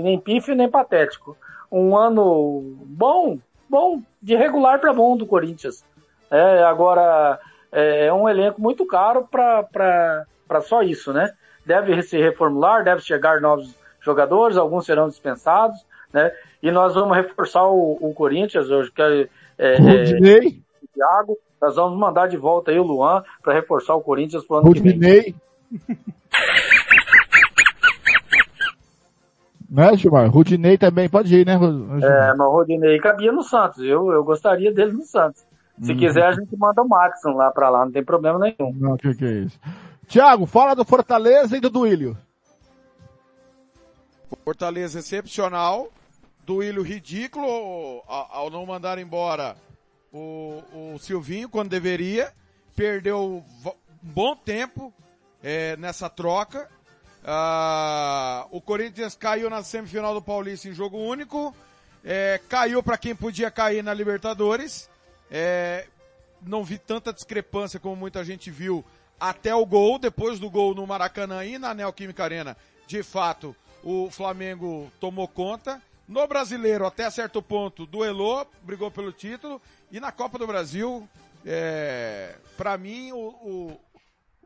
nem 0.04 0.20
pífio 0.20 0.56
nem 0.56 0.70
patético. 0.70 1.36
Um 1.72 1.98
ano 1.98 2.78
bom, 2.86 3.40
bom, 3.70 4.02
de 4.22 4.36
regular 4.36 4.80
para 4.80 4.94
bom 4.94 5.18
do 5.18 5.26
Corinthians. 5.26 5.84
É, 6.30 6.64
agora, 6.64 7.40
é, 7.72 8.08
é 8.08 8.14
um 8.14 8.28
elenco 8.28 8.62
muito 8.62 8.86
caro 8.86 9.28
para 9.28 10.26
só 10.62 10.82
isso, 10.82 11.14
né? 11.14 11.34
Deve 11.66 12.02
se 12.02 12.18
reformular, 12.18 12.84
deve 12.84 13.02
chegar 13.02 13.42
novos 13.42 13.76
jogadores, 14.02 14.58
alguns 14.58 14.86
serão 14.86 15.08
dispensados, 15.08 15.86
né? 16.14 16.32
E 16.62 16.72
nós 16.72 16.96
vamos 16.96 17.16
reforçar 17.16 17.68
o, 17.68 17.98
o 18.02 18.14
Corinthians, 18.14 18.70
hoje 18.70 18.92
que 18.92 19.02
é, 19.02 19.30
é, 19.58 19.74
é 19.74 20.40
Thiago, 20.94 21.38
nós 21.62 21.76
vamos 21.76 21.98
mandar 22.00 22.28
de 22.28 22.38
volta 22.38 22.72
aí 22.72 22.80
o 22.80 22.84
Luan 22.84 23.24
para 23.44 23.54
reforçar 23.54 23.96
o 23.96 24.02
Corinthians 24.02 24.46
pro 24.46 24.58
ano 24.58 24.74
que 24.74 24.80
vem. 24.94 25.36
Né, 29.70 29.96
Gilmar? 29.98 30.30
Rudinei 30.30 30.78
também 30.78 31.10
pode 31.10 31.36
ir, 31.36 31.46
né, 31.46 31.58
Gilmar? 31.58 32.04
É, 32.04 32.34
mas 32.34 32.48
o 32.48 32.52
Rudinei 32.52 33.00
cabia 33.00 33.32
no 33.32 33.44
Santos. 33.44 33.80
Eu, 33.80 34.12
eu 34.12 34.24
gostaria 34.24 34.74
dele 34.74 34.94
no 34.94 35.04
Santos. 35.04 35.46
Se 35.82 35.94
hum. 35.94 35.98
quiser, 35.98 36.26
a 36.26 36.32
gente 36.32 36.56
manda 36.58 36.82
o 36.82 36.88
Maxon 36.88 37.34
lá 37.34 37.52
pra 37.52 37.70
lá, 37.70 37.86
não 37.86 37.92
tem 37.92 38.04
problema 38.04 38.40
nenhum. 38.40 38.74
Não, 38.74 38.94
o 38.94 38.98
que, 38.98 39.14
que 39.14 39.26
é 39.26 39.32
isso? 39.32 39.60
Tiago, 40.08 40.46
fala 40.46 40.74
do 40.74 40.86
Fortaleza 40.86 41.58
e 41.58 41.60
do 41.60 41.70
Duílio. 41.70 42.18
Fortaleza 44.44 45.00
excepcional, 45.00 45.90
Duílio 46.46 46.82
ridículo 46.82 47.46
ao, 48.08 48.28
ao 48.32 48.50
não 48.50 48.66
mandar 48.66 48.98
embora 48.98 49.56
o, 50.12 50.64
o 50.74 51.00
Silvinho 51.00 51.50
quando 51.50 51.70
deveria, 51.70 52.32
perdeu 52.76 53.44
um 53.66 53.72
bom 54.02 54.36
tempo 54.36 54.94
é, 55.44 55.76
nessa 55.78 56.10
troca. 56.10 56.70
Ah, 57.24 58.48
o 58.52 58.62
Corinthians 58.62 59.16
caiu 59.16 59.50
na 59.50 59.64
semifinal 59.64 60.14
do 60.14 60.22
Paulista 60.22 60.68
em 60.68 60.74
jogo 60.74 60.98
único, 60.98 61.56
é, 62.04 62.40
caiu 62.48 62.82
para 62.82 62.98
quem 62.98 63.16
podia 63.16 63.52
cair 63.52 63.84
na 63.84 63.94
Libertadores. 63.94 64.90
É, 65.30 65.88
não 66.42 66.64
vi 66.64 66.78
tanta 66.78 67.12
discrepância 67.12 67.80
como 67.80 67.96
muita 67.96 68.24
gente 68.24 68.50
viu 68.50 68.84
até 69.20 69.54
o 69.54 69.66
gol, 69.66 69.98
depois 69.98 70.40
do 70.40 70.50
gol 70.50 70.76
no 70.76 70.86
Maracanã 70.86 71.44
e 71.44 71.58
na 71.58 71.74
Neoquímica 71.74 72.24
Arena. 72.24 72.56
De 72.86 73.04
fato, 73.04 73.56
o 73.84 74.10
Flamengo 74.10 74.92
tomou 75.00 75.28
conta. 75.28 75.82
No 76.08 76.26
brasileiro, 76.26 76.86
até 76.86 77.10
certo 77.10 77.42
ponto, 77.42 77.86
duelou, 77.86 78.48
brigou 78.64 78.90
pelo 78.90 79.12
título. 79.12 79.62
E 79.92 80.00
na 80.00 80.12
Copa 80.12 80.38
do 80.38 80.48
Brasil, 80.48 81.08
é, 81.46 82.36
para 82.56 82.78
mim, 82.78 83.12
o, 83.12 83.80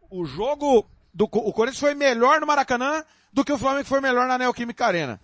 o, 0.09 0.19
o, 0.21 0.25
jogo 0.25 0.87
do 1.13 1.25
o 1.25 1.53
Corinthians 1.53 1.79
foi 1.79 1.93
melhor 1.93 2.39
no 2.39 2.47
Maracanã 2.47 3.03
do 3.31 3.43
que 3.43 3.51
o 3.51 3.57
Flamengo 3.57 3.85
foi 3.85 4.01
melhor 4.01 4.27
na 4.27 4.37
Neoquímica 4.37 4.85
Arena. 4.85 5.19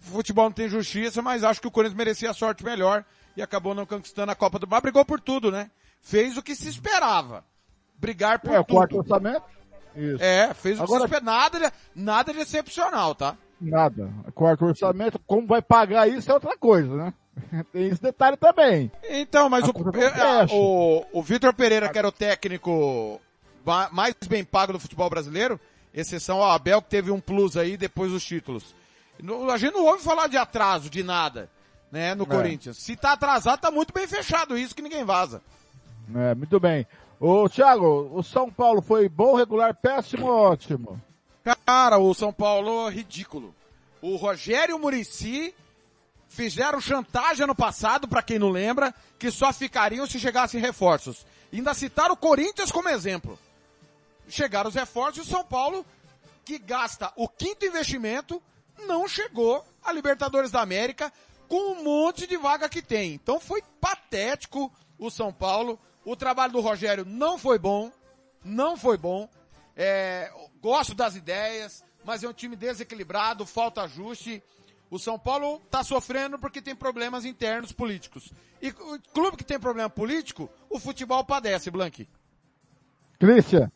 O 0.00 0.10
futebol 0.12 0.44
não 0.44 0.52
tem 0.52 0.68
justiça, 0.68 1.20
mas 1.20 1.42
acho 1.42 1.60
que 1.60 1.66
o 1.66 1.70
Corinthians 1.70 1.96
merecia 1.96 2.30
a 2.30 2.34
sorte 2.34 2.64
melhor 2.64 3.04
e 3.36 3.42
acabou 3.42 3.74
não 3.74 3.86
conquistando 3.86 4.30
a 4.32 4.34
Copa 4.34 4.58
do 4.58 4.66
Brasil. 4.66 4.82
Brigou 4.82 5.04
por 5.04 5.20
tudo, 5.20 5.50
né? 5.50 5.70
Fez 6.00 6.36
o 6.36 6.42
que 6.42 6.54
se 6.54 6.68
esperava. 6.68 7.44
Brigar 7.96 8.38
por 8.38 8.52
é, 8.52 8.62
tudo. 8.62 8.74
quarto 8.74 8.98
orçamento? 8.98 9.42
Isso. 9.96 10.22
É, 10.22 10.54
fez 10.54 10.78
o 10.78 10.84
Agora... 10.84 11.04
que 11.04 11.08
se 11.08 11.14
esperava. 11.16 11.38
Nada, 11.38 11.72
nada 11.94 12.32
de 12.32 12.40
excepcional, 12.40 13.14
tá? 13.14 13.36
Nada. 13.60 14.08
Quarto 14.34 14.66
orçamento, 14.66 15.18
como 15.26 15.46
vai 15.46 15.60
pagar 15.60 16.08
isso 16.08 16.30
é 16.30 16.34
outra 16.34 16.56
coisa, 16.56 16.94
né? 16.94 17.14
Tem 17.72 17.88
esse 17.88 18.00
detalhe 18.00 18.36
também. 18.36 18.90
Então, 19.08 19.48
mas 19.48 19.64
o, 19.64 19.70
é, 19.70 20.46
o, 20.52 21.04
o 21.12 21.22
Vitor 21.22 21.52
Pereira, 21.54 21.88
que 21.88 21.98
era 21.98 22.08
o 22.08 22.12
técnico 22.12 23.20
mais 23.92 24.14
bem 24.28 24.44
pago 24.44 24.72
do 24.72 24.80
futebol 24.80 25.08
brasileiro, 25.08 25.60
exceção 25.92 26.42
ao 26.42 26.50
Abel, 26.50 26.82
que 26.82 26.90
teve 26.90 27.10
um 27.10 27.20
plus 27.20 27.56
aí 27.56 27.76
depois 27.76 28.12
dos 28.12 28.24
títulos. 28.24 28.74
A 29.52 29.56
gente 29.58 29.74
não 29.74 29.84
ouve 29.84 30.02
falar 30.02 30.28
de 30.28 30.36
atraso, 30.36 30.88
de 30.88 31.02
nada, 31.02 31.50
né, 31.90 32.14
no 32.14 32.24
é. 32.24 32.26
Corinthians. 32.26 32.78
Se 32.78 32.96
tá 32.96 33.12
atrasado, 33.12 33.60
tá 33.60 33.70
muito 33.70 33.92
bem 33.92 34.06
fechado 34.06 34.56
isso, 34.56 34.74
que 34.74 34.82
ninguém 34.82 35.04
vaza. 35.04 35.42
É, 36.14 36.34
muito 36.34 36.58
bem. 36.60 36.86
Ô, 37.20 37.48
Thiago, 37.48 38.10
o 38.12 38.22
São 38.22 38.50
Paulo 38.50 38.80
foi 38.80 39.08
bom, 39.08 39.34
regular, 39.34 39.74
péssimo 39.74 40.26
ou 40.26 40.52
ótimo? 40.52 41.00
Cara, 41.66 41.98
o 41.98 42.14
São 42.14 42.32
Paulo, 42.32 42.88
ridículo. 42.88 43.54
O 44.00 44.16
Rogério 44.16 44.78
Murici 44.78 45.52
fizeram 46.28 46.80
chantagem 46.80 47.44
ano 47.44 47.54
passado, 47.54 48.06
para 48.06 48.22
quem 48.22 48.38
não 48.38 48.50
lembra, 48.50 48.94
que 49.18 49.30
só 49.30 49.52
ficariam 49.52 50.06
se 50.06 50.20
chegassem 50.20 50.60
reforços. 50.60 51.26
ainda 51.52 51.74
citaram 51.74 52.14
o 52.14 52.16
Corinthians 52.16 52.70
como 52.70 52.88
exemplo. 52.88 53.38
Chegaram 54.28 54.68
os 54.68 54.74
reforços 54.74 55.18
e 55.18 55.20
o 55.20 55.30
São 55.30 55.44
Paulo, 55.44 55.84
que 56.44 56.58
gasta 56.58 57.12
o 57.16 57.28
quinto 57.28 57.64
investimento, 57.64 58.42
não 58.86 59.08
chegou 59.08 59.64
a 59.82 59.92
Libertadores 59.92 60.50
da 60.50 60.60
América 60.60 61.12
com 61.48 61.72
um 61.72 61.82
monte 61.82 62.26
de 62.26 62.36
vaga 62.36 62.68
que 62.68 62.82
tem. 62.82 63.14
Então 63.14 63.40
foi 63.40 63.62
patético 63.80 64.72
o 64.98 65.10
São 65.10 65.32
Paulo. 65.32 65.78
O 66.04 66.14
trabalho 66.14 66.52
do 66.52 66.60
Rogério 66.60 67.04
não 67.04 67.38
foi 67.38 67.58
bom. 67.58 67.90
Não 68.44 68.76
foi 68.76 68.96
bom. 68.96 69.28
É, 69.74 70.30
gosto 70.60 70.94
das 70.94 71.16
ideias, 71.16 71.84
mas 72.04 72.22
é 72.22 72.28
um 72.28 72.32
time 72.32 72.56
desequilibrado, 72.56 73.46
falta 73.46 73.82
ajuste. 73.82 74.42
O 74.90 74.98
São 74.98 75.18
Paulo 75.18 75.60
está 75.64 75.82
sofrendo 75.82 76.38
porque 76.38 76.62
tem 76.62 76.74
problemas 76.74 77.24
internos 77.24 77.72
políticos. 77.72 78.32
E 78.60 78.70
o 78.70 79.00
clube 79.12 79.36
que 79.36 79.44
tem 79.44 79.58
problema 79.58 79.90
político, 79.90 80.50
o 80.68 80.78
futebol 80.78 81.24
padece, 81.24 81.70
Blank. 81.70 82.08
Christian. 83.18 83.70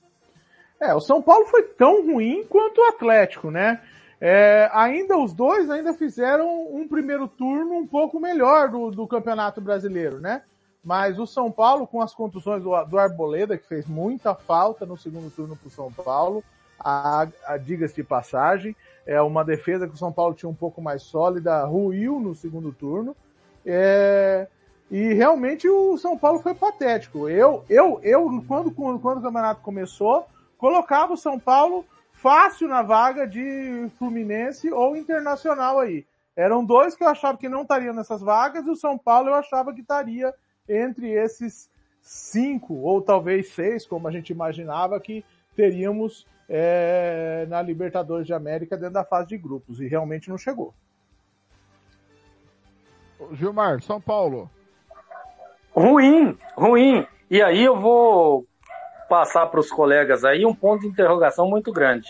É, 0.83 0.93
o 0.93 1.01
São 1.01 1.23
Paulo 1.23 1.47
foi 1.47 1.63
tão 1.63 2.05
ruim 2.05 2.45
quanto 2.49 2.81
o 2.81 2.89
Atlético, 2.89 3.53
né? 3.53 3.81
É, 4.21 4.69
ainda 4.73 5.17
os 5.17 5.33
dois 5.33 5.71
ainda 5.71 5.95
fizeram 5.95 6.75
um 6.75 6.89
primeiro 6.89 7.29
turno 7.29 7.75
um 7.77 7.87
pouco 7.87 8.19
melhor 8.19 8.69
do, 8.69 8.91
do 8.91 9.07
Campeonato 9.07 9.61
Brasileiro, 9.61 10.21
né? 10.21 10.43
Mas 10.83 11.21
o 11.21 11.27
São 11.27 11.53
Paulo, 11.53 11.87
com 11.87 12.03
as 12.03 12.13
contusões 12.13 12.65
do, 12.65 12.85
do 12.87 12.99
Arboleda, 12.99 13.57
que 13.57 13.65
fez 13.65 13.87
muita 13.87 14.35
falta 14.35 14.85
no 14.85 14.97
segundo 14.97 15.31
turno 15.31 15.55
para 15.55 15.69
o 15.69 15.71
São 15.71 15.93
Paulo, 15.93 16.43
a, 16.81 17.29
a 17.47 17.57
diga-se 17.57 17.95
de 17.95 18.03
passagem, 18.03 18.75
é 19.07 19.23
uma 19.23 19.45
defesa 19.45 19.87
que 19.87 19.95
o 19.95 19.99
São 19.99 20.13
Paulo 20.13 20.35
tinha 20.35 20.51
um 20.51 20.55
pouco 20.55 20.83
mais 20.83 21.03
sólida, 21.03 21.65
ruiu 21.65 22.19
no 22.19 22.35
segundo 22.35 22.73
turno. 22.73 23.15
É, 23.65 24.49
e 24.91 25.13
realmente 25.15 25.69
o 25.69 25.97
São 25.97 26.19
Paulo 26.19 26.41
foi 26.41 26.55
patético. 26.55 27.29
Eu, 27.29 27.65
eu, 27.71 28.01
eu 28.03 28.45
quando, 28.49 28.73
quando, 28.73 28.99
quando 28.99 29.19
o 29.19 29.23
campeonato 29.23 29.61
começou, 29.63 30.27
colocava 30.63 31.13
o 31.13 31.17
São 31.17 31.41
Paulo 31.41 31.85
fácil 32.13 32.69
na 32.69 32.83
vaga 32.83 33.27
de 33.27 33.91
Fluminense 33.99 34.73
ou 34.73 34.97
Internacional 34.97 35.81
aí. 35.81 36.07
Eram 36.37 36.65
dois 36.65 36.95
que 36.95 37.03
eu 37.03 37.09
achava 37.09 37.37
que 37.37 37.49
não 37.49 37.63
estariam 37.63 37.93
nessas 37.93 38.23
vagas 38.23 38.65
e 38.65 38.71
o 38.71 38.77
São 38.77 38.97
Paulo 38.97 39.29
eu 39.29 39.35
achava 39.35 39.75
que 39.75 39.81
estaria 39.81 40.33
entre 40.69 41.11
esses 41.11 41.69
cinco 42.01 42.75
ou 42.75 43.03
talvez 43.03 43.49
seis, 43.49 43.85
como 43.85 44.07
a 44.07 44.13
gente 44.13 44.31
imaginava 44.31 45.01
que 45.01 45.25
teríamos 45.57 46.29
é, 46.49 47.45
na 47.49 47.61
Libertadores 47.61 48.25
de 48.25 48.33
América 48.33 48.77
dentro 48.77 48.95
da 48.95 49.05
fase 49.05 49.31
de 49.31 49.39
grupos 49.39 49.81
e 49.81 49.89
realmente 49.89 50.31
não 50.31 50.39
chegou. 50.39 50.73
Gilmar, 53.33 53.83
São 53.83 54.01
Paulo. 54.01 54.49
Ruim, 55.75 56.39
ruim. 56.55 57.05
E 57.29 57.43
aí 57.43 57.65
eu 57.65 57.81
vou 57.81 58.47
passar 59.13 59.45
para 59.49 59.61
os 59.61 59.69
colegas 59.69 60.25
aí 60.25 60.47
um 60.47 60.55
ponto 60.55 60.81
de 60.81 60.87
interrogação 60.87 61.47
muito 61.47 61.71
grande. 61.71 62.09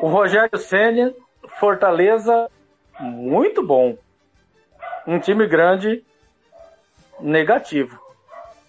O 0.00 0.08
Rogério 0.08 0.56
Senna, 0.56 1.12
Fortaleza, 1.60 2.48
muito 2.98 3.62
bom. 3.62 3.98
Um 5.06 5.18
time 5.18 5.46
grande, 5.46 6.02
negativo. 7.20 8.00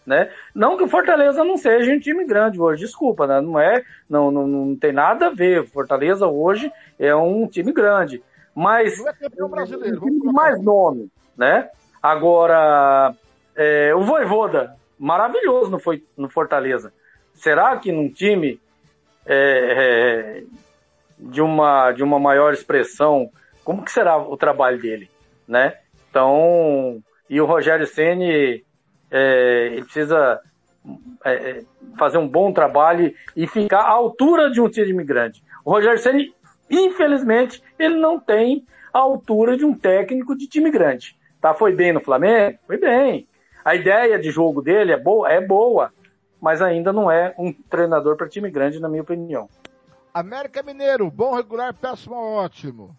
Né? 0.05 0.29
Não 0.53 0.75
que 0.75 0.83
o 0.83 0.89
Fortaleza 0.89 1.45
não 1.45 1.55
seja 1.55 1.93
um 1.93 1.99
time 1.99 2.25
grande 2.25 2.59
hoje, 2.59 2.83
desculpa, 2.83 3.25
né? 3.25 3.39
não 3.39 3.57
é, 3.57 3.81
não, 4.09 4.29
não, 4.29 4.45
não 4.45 4.75
tem 4.75 4.91
nada 4.91 5.27
a 5.27 5.33
ver. 5.33 5.65
Fortaleza 5.69 6.27
hoje 6.27 6.69
é 6.99 7.15
um 7.15 7.47
time 7.47 7.71
grande, 7.71 8.21
mas 8.53 8.97
não 8.97 9.07
é 9.07 9.13
campeão 9.13 9.47
brasileiro, 9.47 10.05
um 10.05 10.19
time 10.19 10.33
mais 10.33 10.61
nome, 10.61 11.09
né? 11.37 11.69
Agora, 12.01 13.15
é, 13.55 13.95
o 13.95 14.01
Voivoda, 14.01 14.75
maravilhoso 15.03 15.69
no, 15.69 15.79
foi, 15.79 16.01
no 16.15 16.29
Fortaleza. 16.29 16.93
Será 17.33 17.75
que 17.75 17.91
num 17.91 18.09
time 18.09 18.57
é, 19.25 19.33
é, 19.35 20.43
de, 21.19 21.41
uma, 21.41 21.91
de 21.91 22.01
uma 22.01 22.17
maior 22.17 22.53
expressão, 22.53 23.29
como 23.65 23.83
que 23.83 23.91
será 23.91 24.17
o 24.17 24.37
trabalho 24.37 24.79
dele, 24.79 25.09
né? 25.45 25.77
Então, 26.09 27.03
e 27.29 27.41
o 27.41 27.45
Rogério 27.45 27.85
Ceni 27.85 28.63
é, 29.11 29.69
ele 29.73 29.83
precisa 29.83 30.39
é, 31.25 31.33
é, 31.33 31.63
fazer 31.97 32.17
um 32.17 32.27
bom 32.27 32.53
trabalho 32.53 33.13
e 33.35 33.45
ficar 33.45 33.81
à 33.81 33.89
altura 33.89 34.49
de 34.49 34.61
um 34.61 34.69
time 34.69 34.89
imigrante. 34.89 35.43
O 35.65 35.71
Rogério 35.71 35.99
Ceni, 35.99 36.33
infelizmente, 36.69 37.61
ele 37.77 37.95
não 37.95 38.17
tem 38.17 38.65
a 38.93 38.99
altura 38.99 39.57
de 39.57 39.65
um 39.65 39.73
técnico 39.73 40.33
de 40.33 40.47
time 40.47 40.71
grande. 40.71 41.17
Tá, 41.41 41.53
foi 41.53 41.73
bem 41.73 41.91
no 41.91 41.99
Flamengo? 41.99 42.57
Foi 42.65 42.77
bem. 42.77 43.27
A 43.63 43.75
ideia 43.75 44.19
de 44.19 44.29
jogo 44.29 44.61
dele 44.61 44.91
é 44.91 44.97
boa, 44.97 45.31
é 45.31 45.39
boa, 45.39 45.93
mas 46.41 46.61
ainda 46.61 46.91
não 46.91 47.09
é 47.09 47.33
um 47.37 47.53
treinador 47.53 48.17
para 48.17 48.27
time 48.27 48.49
grande, 48.49 48.79
na 48.79 48.89
minha 48.89 49.01
opinião. 49.01 49.49
América 50.13 50.61
Mineiro, 50.61 51.09
bom, 51.09 51.33
regular, 51.33 51.73
péssimo, 51.73 52.15
ótimo. 52.15 52.95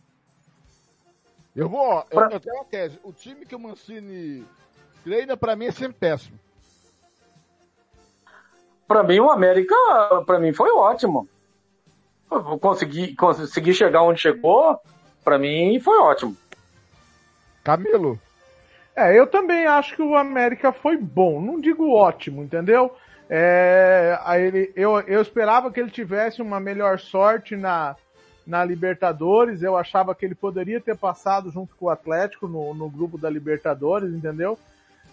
Eu 1.54 1.68
vou, 1.68 2.04
eu, 2.10 2.20
eu 2.30 2.40
tenho 2.40 2.56
uma 2.56 2.64
tese. 2.64 2.98
O 3.04 3.12
time 3.12 3.46
que 3.46 3.54
o 3.54 3.58
Mancini 3.58 4.44
treina, 5.04 5.36
para 5.36 5.54
mim, 5.54 5.66
é 5.66 5.70
sempre 5.70 5.98
péssimo. 5.98 6.38
Para 8.88 9.02
mim, 9.02 9.20
o 9.20 9.30
América, 9.30 9.74
para 10.26 10.38
mim, 10.38 10.52
foi 10.52 10.70
ótimo. 10.72 11.28
Consegui, 12.60 13.14
consegui 13.14 13.72
chegar 13.72 14.02
onde 14.02 14.20
chegou, 14.20 14.78
para 15.22 15.38
mim, 15.38 15.78
foi 15.78 15.98
ótimo. 15.98 16.36
Camilo? 17.62 18.18
É, 18.96 19.18
eu 19.18 19.26
também 19.26 19.66
acho 19.66 19.96
que 19.96 20.02
o 20.02 20.14
América 20.14 20.72
foi 20.72 20.96
bom. 20.96 21.40
Não 21.40 21.60
digo 21.60 21.90
ótimo, 21.90 22.42
entendeu? 22.42 22.94
É, 23.28 24.18
ele, 24.36 24.72
eu, 24.76 25.00
eu 25.00 25.20
esperava 25.20 25.70
que 25.72 25.80
ele 25.80 25.90
tivesse 25.90 26.40
uma 26.40 26.60
melhor 26.60 26.98
sorte 26.98 27.56
na, 27.56 27.96
na 28.46 28.64
Libertadores. 28.64 29.62
Eu 29.62 29.76
achava 29.76 30.14
que 30.14 30.24
ele 30.24 30.34
poderia 30.34 30.80
ter 30.80 30.96
passado 30.96 31.50
junto 31.50 31.74
com 31.76 31.86
o 31.86 31.90
Atlético 31.90 32.46
no, 32.46 32.72
no 32.74 32.88
grupo 32.88 33.18
da 33.18 33.28
Libertadores, 33.28 34.12
entendeu? 34.12 34.58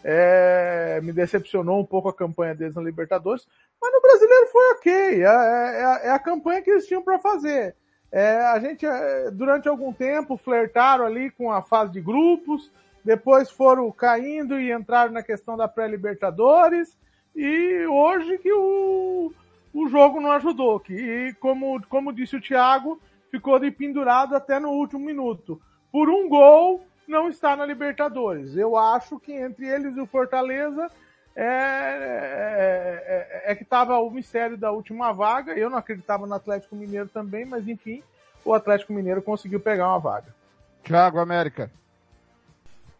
É, 0.04 1.00
me 1.02 1.12
decepcionou 1.12 1.80
um 1.80 1.86
pouco 1.86 2.10
a 2.10 2.14
campanha 2.14 2.56
deles 2.56 2.76
na 2.76 2.82
Libertadores, 2.82 3.48
mas 3.80 3.94
no 3.94 4.02
Brasileiro 4.02 4.48
foi 4.48 4.72
ok. 4.72 5.24
É, 5.24 5.26
é, 5.26 6.08
é 6.08 6.12
a 6.12 6.20
campanha 6.20 6.62
que 6.62 6.72
eles 6.72 6.88
tinham 6.88 7.04
para 7.04 7.20
fazer. 7.20 7.76
É, 8.12 8.38
a 8.38 8.60
gente, 8.60 8.86
é, 8.86 9.32
durante 9.32 9.70
algum 9.70 9.94
tempo, 9.94 10.38
flertaram 10.38 11.06
ali 11.06 11.32
com 11.32 11.52
a 11.52 11.62
fase 11.62 11.92
de 11.94 12.02
grupos, 12.02 12.70
depois 13.04 13.50
foram 13.50 13.92
caindo 13.92 14.60
e 14.60 14.72
entraram 14.72 15.12
na 15.12 15.24
questão 15.24 15.58
da 15.58 15.68
pré-Libertadores, 15.68 16.96
e 17.36 17.86
hoje 17.86 18.38
que 18.38 18.52
o, 18.52 19.34
o 19.74 19.88
jogo 19.88 20.20
não 20.20 20.32
ajudou, 20.32 20.80
que 20.80 21.34
como, 21.40 21.82
como 21.88 22.14
disse 22.14 22.36
o 22.36 22.42
Thiago, 22.42 23.00
ficou 23.30 23.60
de 23.60 23.72
pendurado 23.72 24.36
até 24.36 24.60
no 24.60 24.70
último 24.70 25.06
minuto. 25.06 25.62
Por 25.92 26.10
um 26.10 26.28
gol, 26.28 26.86
não 27.08 27.30
está 27.30 27.56
na 27.56 27.66
Libertadores. 27.66 28.56
Eu 28.56 28.78
acho 28.78 29.20
que 29.20 29.34
entre 29.34 29.68
eles 29.68 29.96
e 29.96 30.02
o 30.02 30.06
Fortaleza 30.06 30.90
é, 31.36 31.46
é, 31.46 33.42
é, 33.46 33.52
é 33.52 33.56
que 33.56 33.64
estava 33.64 33.98
o 34.00 34.12
mistério 34.12 34.58
da 34.58 34.72
última 34.72 35.12
vaga. 35.12 35.54
Eu 35.54 35.70
não 35.70 35.78
acreditava 35.78 36.28
no 36.28 36.34
Atlético 36.34 36.76
Mineiro 36.76 37.08
também, 37.08 37.46
mas 37.46 37.68
enfim, 37.68 38.04
o 38.44 38.54
Atlético 38.54 38.94
Mineiro 38.94 39.22
conseguiu 39.22 39.60
pegar 39.60 39.88
uma 39.88 40.00
vaga. 40.00 40.36
Thiago 40.84 41.20
América. 41.20 41.72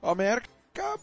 O 0.02 0.10
América, 0.10 0.50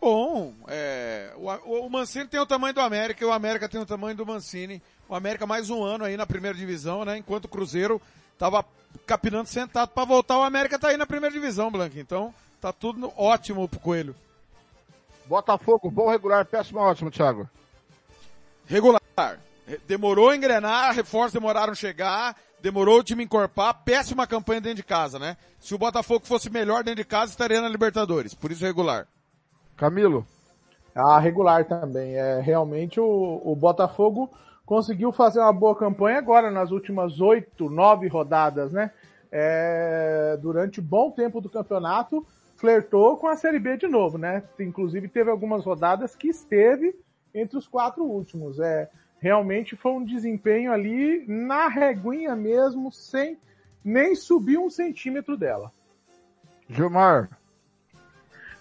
bom. 0.00 0.54
É, 0.66 1.32
o, 1.36 1.86
o, 1.86 1.90
Mancini 1.90 2.26
tem 2.26 2.40
o 2.40 2.46
tamanho 2.46 2.74
do 2.74 2.80
América 2.80 3.22
e 3.22 3.26
o 3.26 3.32
América 3.32 3.68
tem 3.68 3.80
o 3.80 3.86
tamanho 3.86 4.16
do 4.16 4.26
Mancini. 4.26 4.82
O 5.08 5.14
América 5.14 5.46
mais 5.46 5.70
um 5.70 5.84
ano 5.84 6.04
aí 6.04 6.16
na 6.16 6.26
primeira 6.26 6.56
divisão, 6.56 7.04
né? 7.04 7.16
Enquanto 7.16 7.44
o 7.44 7.48
Cruzeiro 7.48 8.02
tava 8.36 8.64
capinando 9.06 9.48
sentado 9.48 9.90
para 9.90 10.04
voltar, 10.04 10.38
o 10.38 10.42
América 10.42 10.78
tá 10.78 10.88
aí 10.88 10.96
na 10.96 11.06
primeira 11.06 11.32
divisão, 11.32 11.70
Blanco. 11.70 11.98
Então, 11.98 12.34
tá 12.60 12.72
tudo 12.72 13.12
ótimo 13.16 13.68
pro 13.68 13.78
Coelho. 13.78 14.16
Botafogo, 15.26 15.90
bom, 15.90 16.10
regular, 16.10 16.44
péssimo, 16.44 16.80
ótimo, 16.80 17.10
Thiago. 17.10 17.48
Regular. 18.66 19.38
Demorou 19.86 20.30
a 20.30 20.36
engrenar, 20.36 20.94
reforços 20.94 21.32
demoraram 21.32 21.72
a 21.72 21.76
chegar, 21.76 22.36
demorou 22.60 23.00
o 23.00 23.04
time 23.04 23.24
encorpar, 23.24 23.82
péssima 23.84 24.26
campanha 24.26 24.60
dentro 24.60 24.76
de 24.76 24.82
casa, 24.82 25.18
né? 25.18 25.36
Se 25.60 25.74
o 25.74 25.78
Botafogo 25.78 26.26
fosse 26.26 26.48
melhor 26.48 26.82
dentro 26.82 27.02
de 27.02 27.08
casa, 27.08 27.32
estaria 27.32 27.60
na 27.60 27.68
Libertadores, 27.68 28.34
por 28.34 28.50
isso 28.50 28.64
regular. 28.64 29.06
Camilo? 29.76 30.26
Ah, 30.94 31.18
regular 31.18 31.64
também. 31.64 32.16
É, 32.16 32.40
realmente 32.40 32.98
o, 32.98 33.42
o 33.44 33.54
Botafogo 33.54 34.30
conseguiu 34.64 35.12
fazer 35.12 35.40
uma 35.40 35.52
boa 35.52 35.76
campanha 35.76 36.18
agora 36.18 36.50
nas 36.50 36.70
últimas 36.70 37.20
oito, 37.20 37.70
nove 37.70 38.08
rodadas, 38.08 38.72
né? 38.72 38.90
É, 39.30 40.38
durante 40.40 40.80
bom 40.80 41.10
tempo 41.10 41.40
do 41.40 41.48
campeonato, 41.48 42.26
flertou 42.56 43.16
com 43.16 43.28
a 43.28 43.36
Série 43.36 43.58
B 43.58 43.76
de 43.76 43.86
novo, 43.86 44.18
né? 44.18 44.42
Inclusive 44.58 45.08
teve 45.08 45.30
algumas 45.30 45.64
rodadas 45.64 46.16
que 46.16 46.28
esteve 46.28 46.94
entre 47.34 47.56
os 47.56 47.68
quatro 47.68 48.04
últimos. 48.04 48.58
É, 48.58 48.90
realmente 49.20 49.76
foi 49.76 49.92
um 49.92 50.04
desempenho 50.04 50.72
ali 50.72 51.24
na 51.26 51.68
reguinha 51.68 52.34
mesmo, 52.36 52.90
sem 52.92 53.38
nem 53.84 54.14
subir 54.14 54.58
um 54.58 54.70
centímetro 54.70 55.36
dela. 55.36 55.72
Gilmar. 56.68 57.28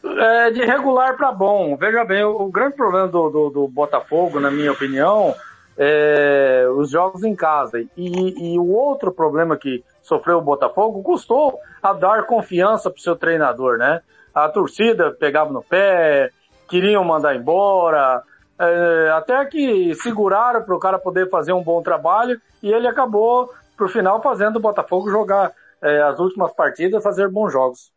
É, 0.03 0.51
de 0.51 0.63
regular 0.63 1.17
para 1.17 1.31
bom. 1.31 1.75
Veja 1.75 2.05
bem, 2.05 2.23
o, 2.23 2.43
o 2.43 2.51
grande 2.51 2.75
problema 2.75 3.07
do, 3.07 3.29
do, 3.29 3.49
do, 3.49 3.67
Botafogo, 3.67 4.39
na 4.39 4.49
minha 4.49 4.71
opinião, 4.71 5.35
é 5.77 6.65
os 6.75 6.89
jogos 6.89 7.23
em 7.23 7.35
casa. 7.35 7.81
E, 7.97 8.53
e 8.53 8.59
o 8.59 8.71
outro 8.71 9.11
problema 9.11 9.57
que 9.57 9.83
sofreu 10.01 10.37
o 10.37 10.41
Botafogo 10.41 11.03
custou 11.03 11.59
a 11.83 11.91
dar 11.91 12.25
confiança 12.25 12.89
para 12.89 12.97
o 12.97 13.01
seu 13.01 13.15
treinador, 13.15 13.77
né? 13.77 14.01
A 14.33 14.47
torcida 14.47 15.11
pegava 15.11 15.51
no 15.51 15.63
pé, 15.63 16.29
queriam 16.69 17.03
mandar 17.03 17.35
embora, 17.35 18.23
é, 18.59 19.09
até 19.11 19.45
que 19.45 19.93
seguraram 19.95 20.63
para 20.63 20.75
o 20.75 20.79
cara 20.79 20.97
poder 20.97 21.29
fazer 21.29 21.53
um 21.53 21.63
bom 21.63 21.81
trabalho 21.81 22.41
e 22.61 22.71
ele 22.71 22.87
acabou, 22.87 23.53
por 23.77 23.89
final, 23.89 24.21
fazendo 24.21 24.57
o 24.57 24.61
Botafogo 24.61 25.09
jogar 25.09 25.53
é, 25.81 26.01
as 26.01 26.19
últimas 26.19 26.53
partidas, 26.53 27.03
fazer 27.03 27.29
bons 27.29 27.51
jogos. 27.51 27.91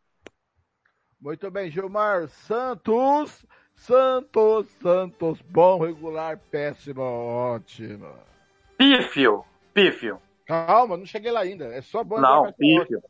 Muito 1.20 1.51
bem, 1.51 1.70
Gilmar 1.70 2.28
Santos. 2.28 3.45
Santos, 3.74 4.66
Santos, 4.82 5.41
bom, 5.41 5.78
regular, 5.78 6.39
péssimo, 6.51 7.01
ótimo. 7.01 8.12
Pífio, 8.77 9.43
pífio. 9.73 10.20
Calma, 10.47 10.99
não 10.99 11.07
cheguei 11.07 11.32
lá 11.32 11.41
ainda. 11.41 11.65
É 11.66 11.81
só 11.81 12.05
bom. 12.05 12.20
Não, 12.20 12.53
pífio. 12.53 13.03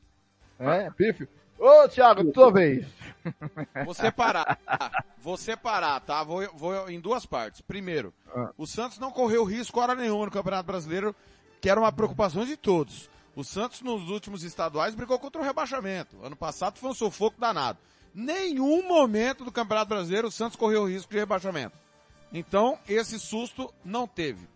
É, 0.60 0.88
pífio. 0.90 1.28
Ô, 1.60 1.86
Thiago, 1.88 2.32
tua 2.32 2.50
vez. 2.50 2.86
Vou 3.84 3.92
separar. 3.92 4.58
Vou 5.18 5.36
separar, 5.36 6.00
tá? 6.00 6.24
Vou, 6.24 6.42
vou 6.54 6.88
em 6.88 6.98
duas 6.98 7.26
partes. 7.26 7.60
Primeiro, 7.60 8.14
Ah. 8.34 8.50
o 8.56 8.66
Santos 8.66 8.98
não 8.98 9.10
correu 9.10 9.44
risco 9.44 9.78
hora 9.78 9.94
nenhuma 9.94 10.24
no 10.24 10.30
Campeonato 10.30 10.66
Brasileiro, 10.66 11.14
que 11.60 11.68
era 11.68 11.78
uma 11.78 11.92
preocupação 11.92 12.46
de 12.46 12.56
todos. 12.56 13.10
O 13.36 13.44
Santos 13.44 13.82
nos 13.82 14.08
últimos 14.08 14.42
estaduais 14.42 14.94
brigou 14.94 15.18
contra 15.18 15.40
o 15.40 15.44
rebaixamento. 15.44 16.16
Ano 16.24 16.34
passado 16.34 16.78
foi 16.78 16.90
um 16.90 16.94
sufoco 16.94 17.38
danado. 17.38 17.78
Nenhum 18.14 18.88
momento 18.88 19.44
do 19.44 19.52
Campeonato 19.52 19.90
Brasileiro 19.90 20.28
o 20.28 20.32
Santos 20.32 20.56
correu 20.56 20.88
risco 20.88 21.12
de 21.12 21.18
rebaixamento. 21.18 21.76
Então, 22.32 22.78
esse 22.88 23.18
susto 23.18 23.72
não 23.84 24.06
teve. 24.06 24.48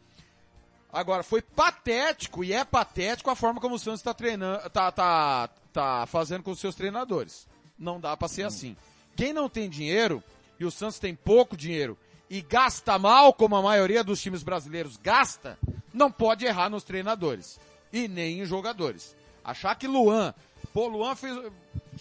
Agora, 0.90 1.22
foi 1.22 1.42
patético, 1.42 2.42
e 2.42 2.52
é 2.52 2.64
patético 2.64 3.28
a 3.28 3.34
forma 3.36 3.60
como 3.60 3.74
o 3.74 3.78
Santos 3.78 4.00
está 4.00 4.14
treinando, 4.14 4.70
tá, 4.70 4.90
tá, 4.92 5.50
tá 5.74 6.06
fazendo 6.06 6.44
com 6.44 6.52
os 6.52 6.60
seus 6.60 6.76
treinadores. 6.76 7.48
Não 7.76 8.00
dá 8.00 8.16
para 8.16 8.28
ser 8.28 8.44
assim. 8.44 8.76
Quem 9.16 9.32
não 9.32 9.48
tem 9.48 9.68
dinheiro, 9.68 10.22
e 10.58 10.64
o 10.64 10.70
Santos 10.70 11.00
tem 11.00 11.14
pouco 11.14 11.56
dinheiro, 11.56 11.98
e 12.30 12.40
gasta 12.40 12.98
mal, 12.98 13.34
como 13.34 13.56
a 13.56 13.62
maioria 13.62 14.04
dos 14.04 14.22
times 14.22 14.42
brasileiros 14.42 14.96
gasta, 14.96 15.58
não 15.92 16.10
pode 16.10 16.46
errar 16.46 16.70
nos 16.70 16.84
treinadores. 16.84 17.60
E 17.92 18.08
nem 18.08 18.40
em 18.40 18.46
jogadores. 18.46 19.16
Achar 19.44 19.74
que 19.74 19.86
Luan, 19.86 20.32
pô, 20.72 20.86
Luan 20.86 21.14
fez, 21.16 21.38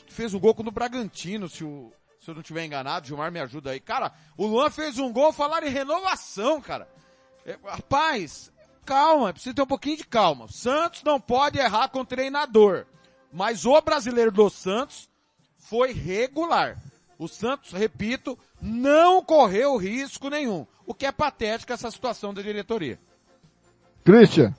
fez 0.07 0.33
um 0.33 0.39
gol 0.39 0.53
contra 0.53 0.69
o 0.69 0.73
Bragantino, 0.73 1.49
se, 1.49 1.63
o, 1.63 1.91
se 2.19 2.29
eu 2.29 2.35
não 2.35 2.43
tiver 2.43 2.65
enganado, 2.65 3.07
Gilmar 3.07 3.31
me 3.31 3.39
ajuda 3.39 3.71
aí. 3.71 3.79
Cara, 3.79 4.13
o 4.37 4.45
Luan 4.45 4.69
fez 4.69 4.99
um 4.99 5.11
gol, 5.11 5.33
falaram 5.33 5.67
em 5.67 5.71
renovação, 5.71 6.61
cara. 6.61 6.87
É, 7.45 7.57
rapaz, 7.65 8.51
calma, 8.85 9.33
precisa 9.33 9.55
ter 9.55 9.61
um 9.63 9.67
pouquinho 9.67 9.97
de 9.97 10.05
calma. 10.05 10.47
Santos 10.47 11.03
não 11.03 11.19
pode 11.19 11.59
errar 11.59 11.89
com 11.89 12.05
treinador. 12.05 12.85
Mas 13.33 13.65
o 13.65 13.81
brasileiro 13.81 14.31
do 14.31 14.47
Santos 14.47 15.09
foi 15.57 15.91
regular. 15.91 16.77
O 17.17 17.27
Santos, 17.27 17.71
repito, 17.71 18.37
não 18.61 19.23
correu 19.23 19.75
risco 19.75 20.29
nenhum. 20.29 20.67
O 20.85 20.93
que 20.93 21.07
é 21.07 21.11
patético 21.11 21.73
essa 21.73 21.89
situação 21.89 22.31
da 22.31 22.43
diretoria. 22.43 22.99
Christian. 24.03 24.53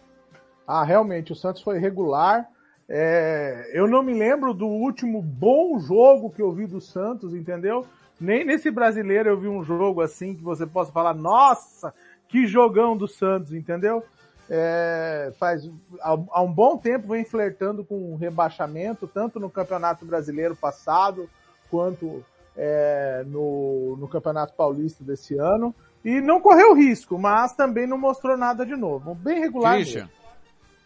Ah, 0.66 0.82
realmente, 0.82 1.30
o 1.30 1.36
Santos 1.36 1.62
foi 1.62 1.78
regular. 1.78 2.48
É, 2.88 3.70
eu 3.72 3.86
não 3.86 4.02
me 4.02 4.12
lembro 4.12 4.52
do 4.52 4.66
último 4.66 5.22
bom 5.22 5.78
jogo 5.78 6.30
que 6.30 6.42
eu 6.42 6.50
vi 6.50 6.66
do 6.66 6.80
Santos, 6.80 7.32
entendeu? 7.32 7.86
Nem 8.20 8.44
nesse 8.44 8.70
brasileiro 8.70 9.28
eu 9.28 9.38
vi 9.38 9.48
um 9.48 9.62
jogo 9.62 10.00
assim 10.00 10.34
que 10.34 10.42
você 10.42 10.66
possa 10.66 10.90
falar, 10.90 11.14
nossa, 11.14 11.94
que 12.28 12.46
jogão 12.46 12.96
do 12.96 13.06
Santos, 13.06 13.52
entendeu? 13.52 14.02
É, 14.50 15.32
faz 15.38 15.68
há, 16.00 16.42
um 16.42 16.52
bom 16.52 16.76
tempo 16.76 17.08
vem 17.08 17.24
flertando 17.24 17.84
com 17.84 18.12
o 18.12 18.16
rebaixamento, 18.16 19.06
tanto 19.06 19.40
no 19.40 19.48
Campeonato 19.48 20.04
Brasileiro 20.04 20.54
passado 20.54 21.28
quanto 21.70 22.22
é, 22.56 23.24
no, 23.26 23.96
no 23.96 24.06
Campeonato 24.06 24.52
Paulista 24.54 25.02
desse 25.02 25.36
ano. 25.38 25.74
E 26.04 26.20
não 26.20 26.40
correu 26.40 26.74
risco, 26.74 27.18
mas 27.18 27.54
também 27.54 27.86
não 27.86 27.96
mostrou 27.96 28.36
nada 28.36 28.66
de 28.66 28.76
novo. 28.76 29.14
Bem 29.14 29.40
regular. 29.40 29.76
Christian, 29.76 30.00
mesmo. 30.02 30.12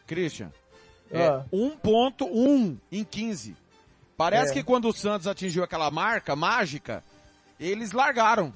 Christian, 0.06 0.52
é 1.10 1.26
Ah. 1.26 1.44
1.1 1.52 2.76
em 2.92 3.02
15. 3.04 3.56
Parece 4.16 4.52
É. 4.52 4.54
que 4.54 4.62
quando 4.62 4.88
o 4.88 4.92
Santos 4.92 5.26
atingiu 5.26 5.64
aquela 5.64 5.90
marca 5.90 6.36
mágica, 6.36 7.02
eles 7.58 7.90
largaram. 7.92 8.52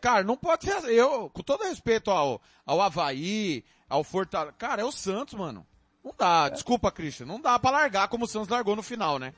Cara, 0.00 0.24
não 0.24 0.36
pode 0.36 0.64
ser. 0.64 0.82
Eu, 0.90 1.30
com 1.30 1.42
todo 1.42 1.64
respeito 1.64 2.10
ao, 2.10 2.40
ao 2.66 2.80
Havaí, 2.80 3.62
ao 3.92 4.02
Fortaleza. 4.02 4.54
Cara, 4.58 4.80
é 4.80 4.84
o 4.84 4.90
Santos, 4.90 5.34
mano. 5.34 5.66
Não 6.02 6.14
dá. 6.18 6.48
Desculpa, 6.48 6.90
Christian. 6.90 7.26
Não 7.26 7.40
dá 7.40 7.58
pra 7.58 7.70
largar 7.70 8.08
como 8.08 8.24
o 8.24 8.28
Santos 8.28 8.48
largou 8.48 8.74
no 8.74 8.82
final, 8.82 9.18
né? 9.18 9.34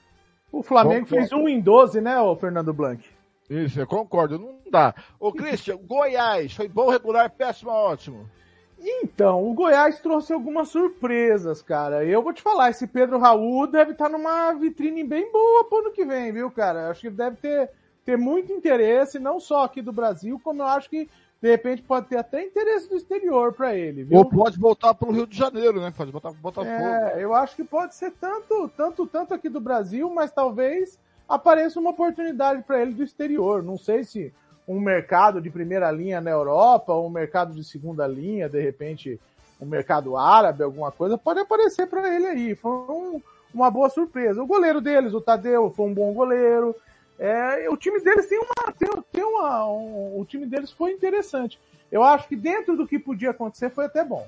O 0.52 0.62
Flamengo 0.62 1.06
Concordo. 1.06 1.28
fez 1.28 1.32
um 1.32 1.48
em 1.48 1.60
12, 1.60 2.00
né, 2.00 2.20
ô 2.20 2.36
Fernando 2.36 2.72
Blanc? 2.72 3.04
Isso, 3.50 3.80
eu 3.80 3.86
concordo, 3.86 4.38
não 4.38 4.60
dá. 4.70 4.94
Ô, 5.18 5.32
Christian, 5.32 5.76
Goiás, 5.76 6.54
foi 6.54 6.68
bom, 6.68 6.88
regular, 6.88 7.28
péssimo, 7.30 7.70
ótimo. 7.70 8.30
Então, 8.78 9.42
o 9.44 9.52
Goiás 9.52 10.00
trouxe 10.00 10.32
algumas 10.32 10.68
surpresas, 10.68 11.60
cara. 11.60 12.04
Eu 12.04 12.22
vou 12.22 12.32
te 12.32 12.40
falar, 12.40 12.70
esse 12.70 12.86
Pedro 12.86 13.18
Raul 13.18 13.66
deve 13.66 13.92
estar 13.92 14.08
numa 14.08 14.52
vitrine 14.52 15.02
bem 15.02 15.30
boa 15.32 15.64
pro 15.64 15.78
ano 15.78 15.90
que 15.90 16.04
vem, 16.04 16.32
viu, 16.32 16.50
cara? 16.50 16.88
Acho 16.88 17.00
que 17.00 17.06
ele 17.08 17.16
deve 17.16 17.36
ter, 17.36 17.70
ter 18.04 18.16
muito 18.16 18.52
interesse, 18.52 19.18
não 19.18 19.40
só 19.40 19.64
aqui 19.64 19.82
do 19.82 19.92
Brasil, 19.92 20.40
como 20.42 20.62
eu 20.62 20.66
acho 20.66 20.88
que, 20.88 21.08
de 21.42 21.50
repente, 21.50 21.82
pode 21.82 22.06
ter 22.08 22.16
até 22.16 22.42
interesse 22.42 22.88
do 22.88 22.96
exterior 22.96 23.52
pra 23.52 23.74
ele, 23.74 24.02
viu? 24.04 24.18
Ou 24.18 24.24
pode 24.24 24.58
voltar 24.58 24.94
pro 24.94 25.10
Rio 25.12 25.26
de 25.26 25.36
Janeiro, 25.36 25.80
né? 25.80 25.92
Pode 25.94 26.10
botar 26.10 26.32
Botafogo. 26.32 26.70
É, 26.72 27.16
eu 27.22 27.34
acho 27.34 27.54
que 27.54 27.64
pode 27.64 27.94
ser 27.94 28.12
tanto, 28.12 28.68
tanto, 28.76 29.06
tanto 29.06 29.34
aqui 29.34 29.48
do 29.48 29.60
Brasil, 29.60 30.08
mas 30.10 30.32
talvez 30.32 30.98
apareça 31.28 31.78
uma 31.78 31.90
oportunidade 31.90 32.62
para 32.62 32.80
ele 32.80 32.92
do 32.94 33.02
exterior. 33.02 33.62
Não 33.62 33.76
sei 33.76 34.04
se 34.04 34.32
um 34.66 34.80
mercado 34.80 35.40
de 35.40 35.50
primeira 35.50 35.90
linha 35.90 36.20
na 36.20 36.30
Europa, 36.30 36.92
ou 36.94 37.06
um 37.06 37.10
mercado 37.10 37.54
de 37.54 37.62
segunda 37.62 38.06
linha, 38.06 38.48
de 38.48 38.60
repente 38.60 39.20
um 39.60 39.66
mercado 39.66 40.16
árabe, 40.16 40.62
alguma 40.62 40.90
coisa, 40.90 41.16
pode 41.16 41.40
aparecer 41.40 41.86
para 41.86 42.14
ele 42.14 42.26
aí. 42.26 42.54
Foi 42.54 42.70
um- 42.72 43.20
uma 43.52 43.70
boa 43.70 43.88
surpresa. 43.88 44.42
O 44.42 44.46
goleiro 44.46 44.80
deles, 44.80 45.14
o 45.14 45.20
Tadeu, 45.20 45.70
foi 45.70 45.86
um 45.86 45.94
bom 45.94 46.12
goleiro. 46.12 46.74
É, 47.18 47.68
o 47.70 47.76
time 47.76 48.00
deles 48.02 48.26
tem 48.28 48.38
uma, 48.38 48.72
tem, 48.72 48.88
tem 49.12 49.24
uma, 49.24 49.66
um- 49.70 50.18
o 50.20 50.24
time 50.24 50.46
deles 50.46 50.72
foi 50.72 50.92
interessante. 50.92 51.58
Eu 51.90 52.02
acho 52.02 52.26
que 52.28 52.34
dentro 52.36 52.76
do 52.76 52.86
que 52.86 52.98
podia 52.98 53.30
acontecer 53.30 53.70
foi 53.70 53.84
até 53.84 54.04
bom. 54.04 54.26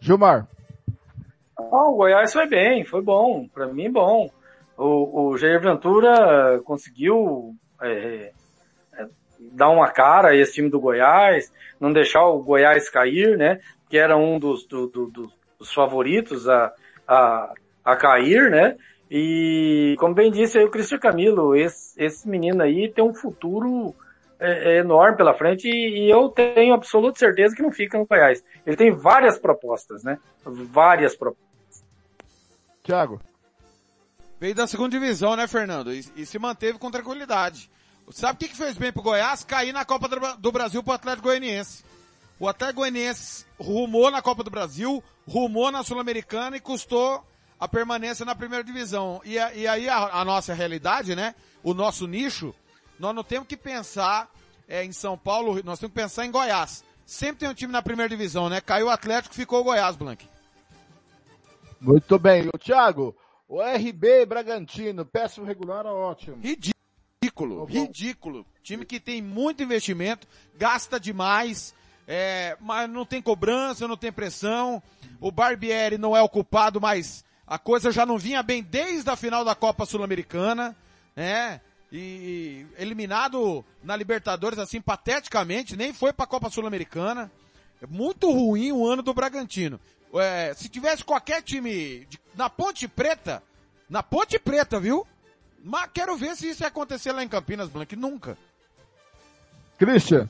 Gilmar. 0.00 0.46
Ah, 1.58 1.88
o 1.88 1.96
Goiás 1.96 2.32
foi 2.32 2.46
bem, 2.46 2.84
foi 2.84 3.02
bom, 3.02 3.46
para 3.48 3.66
mim 3.66 3.90
bom. 3.90 4.30
O, 4.76 5.28
o 5.30 5.38
Jair 5.38 5.60
Ventura 5.60 6.60
conseguiu 6.64 7.54
é, 7.82 8.32
é, 8.94 9.06
dar 9.52 9.70
uma 9.70 9.88
cara 9.90 10.28
a 10.28 10.36
esse 10.36 10.54
time 10.54 10.68
do 10.70 10.80
Goiás, 10.80 11.50
não 11.80 11.92
deixar 11.92 12.24
o 12.26 12.42
Goiás 12.42 12.88
cair, 12.90 13.36
né? 13.38 13.60
Que 13.88 13.96
era 13.98 14.16
um 14.16 14.38
dos, 14.38 14.66
do- 14.66 14.86
do- 14.86 15.06
do- 15.10 15.32
dos 15.58 15.72
favoritos 15.72 16.46
a, 16.48 16.72
a, 17.08 17.52
a 17.84 17.96
cair, 17.96 18.50
né? 18.50 18.76
E 19.10 19.94
como 19.98 20.14
bem 20.14 20.30
disse 20.30 20.58
aí 20.58 20.64
o 20.64 20.70
Cristian 20.70 20.98
Camilo, 20.98 21.54
esse, 21.54 22.00
esse 22.02 22.28
menino 22.28 22.62
aí 22.62 22.90
tem 22.92 23.04
um 23.04 23.14
futuro 23.14 23.94
é, 24.38 24.74
é 24.74 24.78
enorme 24.78 25.16
pela 25.16 25.34
frente 25.34 25.68
e, 25.68 26.06
e 26.06 26.10
eu 26.10 26.28
tenho 26.28 26.74
absoluta 26.74 27.18
certeza 27.18 27.54
que 27.54 27.62
não 27.62 27.72
fica 27.72 27.98
no 27.98 28.06
Goiás. 28.06 28.42
Ele 28.66 28.76
tem 28.76 28.90
várias 28.90 29.38
propostas, 29.38 30.02
né? 30.02 30.18
Várias 30.44 31.16
propostas. 31.16 31.46
Thiago. 32.82 33.20
Veio 34.38 34.54
da 34.54 34.66
segunda 34.66 34.90
divisão, 34.90 35.34
né, 35.34 35.46
Fernando? 35.46 35.92
E, 35.92 36.04
e 36.16 36.26
se 36.26 36.38
manteve 36.38 36.78
com 36.78 36.90
tranquilidade. 36.90 37.70
Sabe 38.10 38.34
o 38.34 38.38
que, 38.38 38.48
que 38.48 38.56
fez 38.56 38.76
bem 38.76 38.92
pro 38.92 39.02
Goiás? 39.02 39.42
Cair 39.44 39.72
na 39.72 39.84
Copa 39.84 40.08
do 40.38 40.52
Brasil 40.52 40.82
pro 40.82 40.92
Atlético 40.92 41.28
Goianiense. 41.28 41.84
O 42.38 42.46
Atlético 42.46 42.80
Goianiense 42.80 43.46
rumou 43.58 44.10
na 44.10 44.20
Copa 44.20 44.44
do 44.44 44.50
Brasil, 44.50 45.02
rumou 45.26 45.72
na 45.72 45.82
Sul-Americana 45.82 46.56
e 46.56 46.60
custou 46.60 47.24
a 47.58 47.66
permanência 47.68 48.24
na 48.24 48.34
primeira 48.34 48.62
divisão. 48.64 49.20
E, 49.24 49.38
a- 49.38 49.54
e 49.54 49.66
aí 49.66 49.88
a, 49.88 50.20
a 50.20 50.24
nossa 50.24 50.52
realidade, 50.54 51.14
né? 51.16 51.34
O 51.62 51.72
nosso 51.74 52.06
nicho, 52.06 52.54
nós 52.98 53.14
não 53.14 53.24
temos 53.24 53.48
que 53.48 53.56
pensar 53.56 54.30
é, 54.68 54.84
em 54.84 54.92
São 54.92 55.16
Paulo, 55.16 55.54
nós 55.64 55.78
temos 55.78 55.92
que 55.94 56.00
pensar 56.00 56.24
em 56.26 56.30
Goiás. 56.30 56.84
Sempre 57.04 57.40
tem 57.40 57.48
um 57.48 57.54
time 57.54 57.72
na 57.72 57.82
primeira 57.82 58.08
divisão, 58.08 58.48
né? 58.48 58.60
Caiu 58.60 58.86
o 58.86 58.90
Atlético, 58.90 59.34
ficou 59.34 59.60
o 59.60 59.64
Goiás, 59.64 59.94
Blank. 59.96 60.28
Muito 61.80 62.18
bem. 62.18 62.48
O 62.52 62.58
Thiago, 62.58 63.14
o 63.48 63.60
RB 63.60 64.26
Bragantino, 64.26 65.04
péssimo 65.04 65.46
regular, 65.46 65.86
ótimo. 65.86 66.38
Ridículo, 66.42 67.64
ridículo. 67.64 68.46
Time 68.62 68.84
que 68.84 68.98
tem 68.98 69.22
muito 69.22 69.62
investimento, 69.62 70.26
gasta 70.56 70.98
demais, 70.98 71.74
é, 72.08 72.56
mas 72.60 72.88
não 72.90 73.04
tem 73.04 73.22
cobrança, 73.22 73.86
não 73.86 73.96
tem 73.96 74.10
pressão. 74.10 74.82
O 75.20 75.30
Barbieri 75.30 75.98
não 75.98 76.16
é 76.16 76.22
o 76.22 76.28
culpado, 76.28 76.80
mas 76.80 77.24
a 77.46 77.58
coisa 77.58 77.90
já 77.92 78.04
não 78.04 78.18
vinha 78.18 78.42
bem 78.42 78.62
desde 78.62 79.08
a 79.08 79.16
final 79.16 79.44
da 79.44 79.54
Copa 79.54 79.86
Sul-Americana, 79.86 80.74
né? 81.14 81.60
E 81.92 82.66
eliminado 82.76 83.64
na 83.82 83.94
Libertadores 83.96 84.58
assim 84.58 84.80
pateticamente, 84.80 85.76
nem 85.76 85.92
foi 85.92 86.12
pra 86.12 86.26
Copa 86.26 86.50
Sul-Americana. 86.50 87.30
É 87.80 87.86
muito 87.86 88.30
ruim 88.30 88.72
o 88.72 88.86
ano 88.86 89.02
do 89.02 89.14
Bragantino. 89.14 89.78
É, 90.14 90.52
se 90.54 90.68
tivesse 90.68 91.04
qualquer 91.04 91.42
time 91.42 92.04
de- 92.06 92.18
na 92.34 92.48
Ponte 92.50 92.88
Preta, 92.88 93.42
na 93.88 94.02
Ponte 94.02 94.38
Preta, 94.38 94.80
viu? 94.80 95.06
Mas 95.62 95.90
quero 95.92 96.16
ver 96.16 96.34
se 96.36 96.48
isso 96.48 96.62
ia 96.62 96.68
acontecer 96.68 97.12
lá 97.12 97.22
em 97.22 97.28
Campinas, 97.28 97.68
Blanc. 97.68 97.94
Nunca. 97.96 98.36
Christian. 99.78 100.28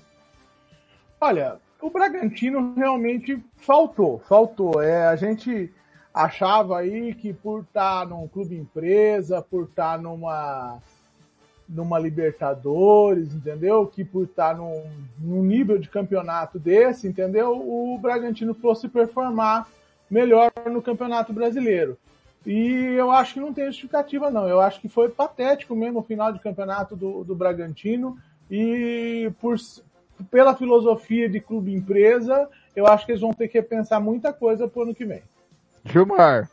Olha, 1.20 1.58
o 1.80 1.88
Bragantino 1.90 2.74
realmente 2.74 3.42
faltou, 3.58 4.18
faltou. 4.28 4.82
É, 4.82 5.06
a 5.06 5.16
gente 5.16 5.72
achava 6.16 6.78
aí 6.78 7.14
que 7.14 7.34
por 7.34 7.60
estar 7.60 8.06
num 8.06 8.26
clube 8.26 8.56
empresa, 8.56 9.42
por 9.42 9.64
estar 9.64 9.98
numa 9.98 10.78
numa 11.68 11.98
Libertadores, 11.98 13.34
entendeu? 13.34 13.86
Que 13.86 14.04
por 14.04 14.24
estar 14.24 14.56
num, 14.56 14.84
num 15.18 15.42
nível 15.42 15.78
de 15.78 15.88
campeonato 15.88 16.60
desse, 16.60 17.08
entendeu? 17.08 17.52
O 17.52 17.98
Bragantino 17.98 18.54
fosse 18.54 18.88
performar 18.88 19.68
melhor 20.08 20.52
no 20.70 20.80
Campeonato 20.80 21.32
Brasileiro. 21.32 21.98
E 22.46 22.94
eu 22.96 23.10
acho 23.10 23.34
que 23.34 23.40
não 23.40 23.52
tem 23.52 23.66
justificativa, 23.66 24.30
não. 24.30 24.48
Eu 24.48 24.60
acho 24.60 24.80
que 24.80 24.88
foi 24.88 25.08
patético 25.08 25.74
mesmo 25.74 25.98
o 25.98 26.04
final 26.04 26.32
de 26.32 26.38
campeonato 26.38 26.94
do, 26.94 27.24
do 27.24 27.34
Bragantino. 27.34 28.16
E 28.48 29.28
por, 29.40 29.56
pela 30.30 30.54
filosofia 30.54 31.28
de 31.28 31.40
clube 31.40 31.74
empresa, 31.74 32.48
eu 32.76 32.86
acho 32.86 33.04
que 33.04 33.10
eles 33.10 33.22
vão 33.22 33.32
ter 33.32 33.48
que 33.48 33.60
pensar 33.60 33.98
muita 33.98 34.32
coisa 34.32 34.68
pro 34.68 34.82
ano 34.82 34.94
que 34.94 35.04
vem. 35.04 35.22
Gilmar. 35.86 36.48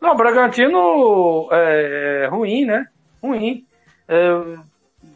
Não, 0.00 0.12
o 0.12 0.16
Bragantino 0.16 1.48
é, 1.50 2.24
é 2.24 2.26
ruim, 2.28 2.64
né? 2.64 2.86
Ruim. 3.22 3.66
É, 4.08 4.30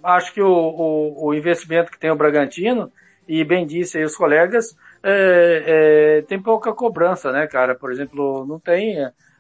acho 0.03 0.33
que 0.33 0.41
o, 0.41 0.49
o, 0.49 1.27
o, 1.27 1.35
investimento 1.35 1.91
que 1.91 1.99
tem 1.99 2.11
o 2.11 2.17
Bragantino, 2.17 2.91
e 3.27 3.45
bem 3.45 3.67
disse 3.67 3.99
aí 3.99 4.05
os 4.05 4.17
colegas, 4.17 4.77
é, 5.03 5.65
é 6.19 6.23
tem 6.23 6.41
pouca 6.41 6.73
cobrança, 6.73 7.31
né, 7.33 7.47
cara? 7.47 7.75
Por 7.75 7.93
exemplo, 7.93 8.47
não 8.47 8.59
tem 8.59 8.97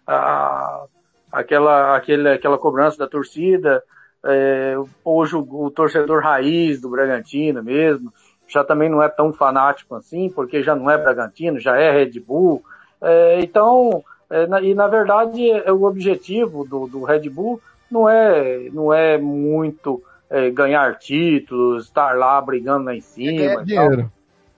a, 0.06 0.84
aquela, 1.32 1.96
aquele, 1.96 2.28
aquela 2.30 2.58
cobrança 2.58 2.98
da 2.98 3.06
torcida, 3.06 3.82
é, 4.24 4.74
hoje 5.04 5.36
o, 5.36 5.64
o, 5.66 5.70
torcedor 5.70 6.22
raiz 6.22 6.80
do 6.80 6.90
Bragantino 6.90 7.62
mesmo, 7.62 8.12
já 8.46 8.64
também 8.64 8.88
não 8.88 9.02
é 9.02 9.08
tão 9.08 9.32
fanático 9.32 9.94
assim, 9.94 10.30
porque 10.30 10.62
já 10.62 10.74
não 10.74 10.90
é 10.90 10.98
Bragantino, 10.98 11.60
já 11.60 11.76
é 11.76 11.90
Red 11.90 12.18
Bull. 12.20 12.62
É, 13.00 13.40
então, 13.40 14.04
é, 14.30 14.46
na, 14.46 14.60
e 14.60 14.74
na 14.74 14.88
verdade, 14.88 15.50
é, 15.50 15.72
o 15.72 15.84
objetivo 15.84 16.64
do, 16.64 16.86
do 16.86 17.04
Red 17.04 17.28
Bull 17.28 17.60
não 17.90 18.08
é, 18.08 18.68
não 18.70 18.92
é 18.92 19.16
muito 19.16 20.02
é, 20.28 20.50
ganhar 20.50 20.98
títulos, 20.98 21.86
estar 21.86 22.16
lá 22.16 22.40
brigando 22.40 22.84
lá 22.84 22.94
em 22.94 23.00
cima. 23.00 23.60
É 23.60 23.62
dinheiro. 23.62 24.12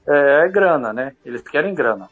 É, 0.07 0.45
é, 0.45 0.49
grana, 0.49 0.93
né? 0.93 1.15
Eles 1.25 1.43
querem 1.43 1.75
grana. 1.75 2.09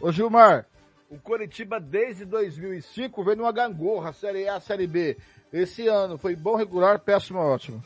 Ô 0.00 0.12
Gilmar, 0.12 0.66
o 1.10 1.18
Coritiba 1.18 1.80
desde 1.80 2.24
2005 2.24 3.24
vem 3.24 3.36
numa 3.36 3.52
gangorra, 3.52 4.12
Série 4.12 4.48
A, 4.48 4.60
Série 4.60 4.86
B. 4.86 5.16
Esse 5.52 5.88
ano 5.88 6.18
foi 6.18 6.36
bom, 6.36 6.54
regular, 6.54 6.98
péssimo, 7.00 7.38
ótimo. 7.38 7.82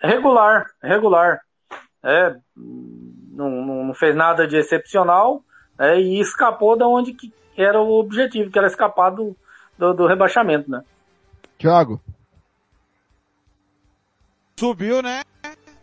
Regular, 0.00 0.66
regular. 0.82 1.40
É, 2.02 2.34
não, 3.32 3.84
não 3.84 3.94
fez 3.94 4.14
nada 4.14 4.46
de 4.46 4.56
excepcional 4.56 5.42
é, 5.78 5.98
e 5.98 6.20
escapou 6.20 6.76
da 6.76 6.86
onde 6.86 7.14
que 7.14 7.32
era 7.56 7.80
o 7.80 7.98
objetivo, 7.98 8.50
que 8.50 8.58
era 8.58 8.68
escapar 8.68 9.10
do, 9.10 9.36
do, 9.76 9.94
do 9.94 10.06
rebaixamento, 10.06 10.70
né? 10.70 10.82
Thiago. 11.58 12.00
Subiu, 14.58 15.02
né? 15.02 15.22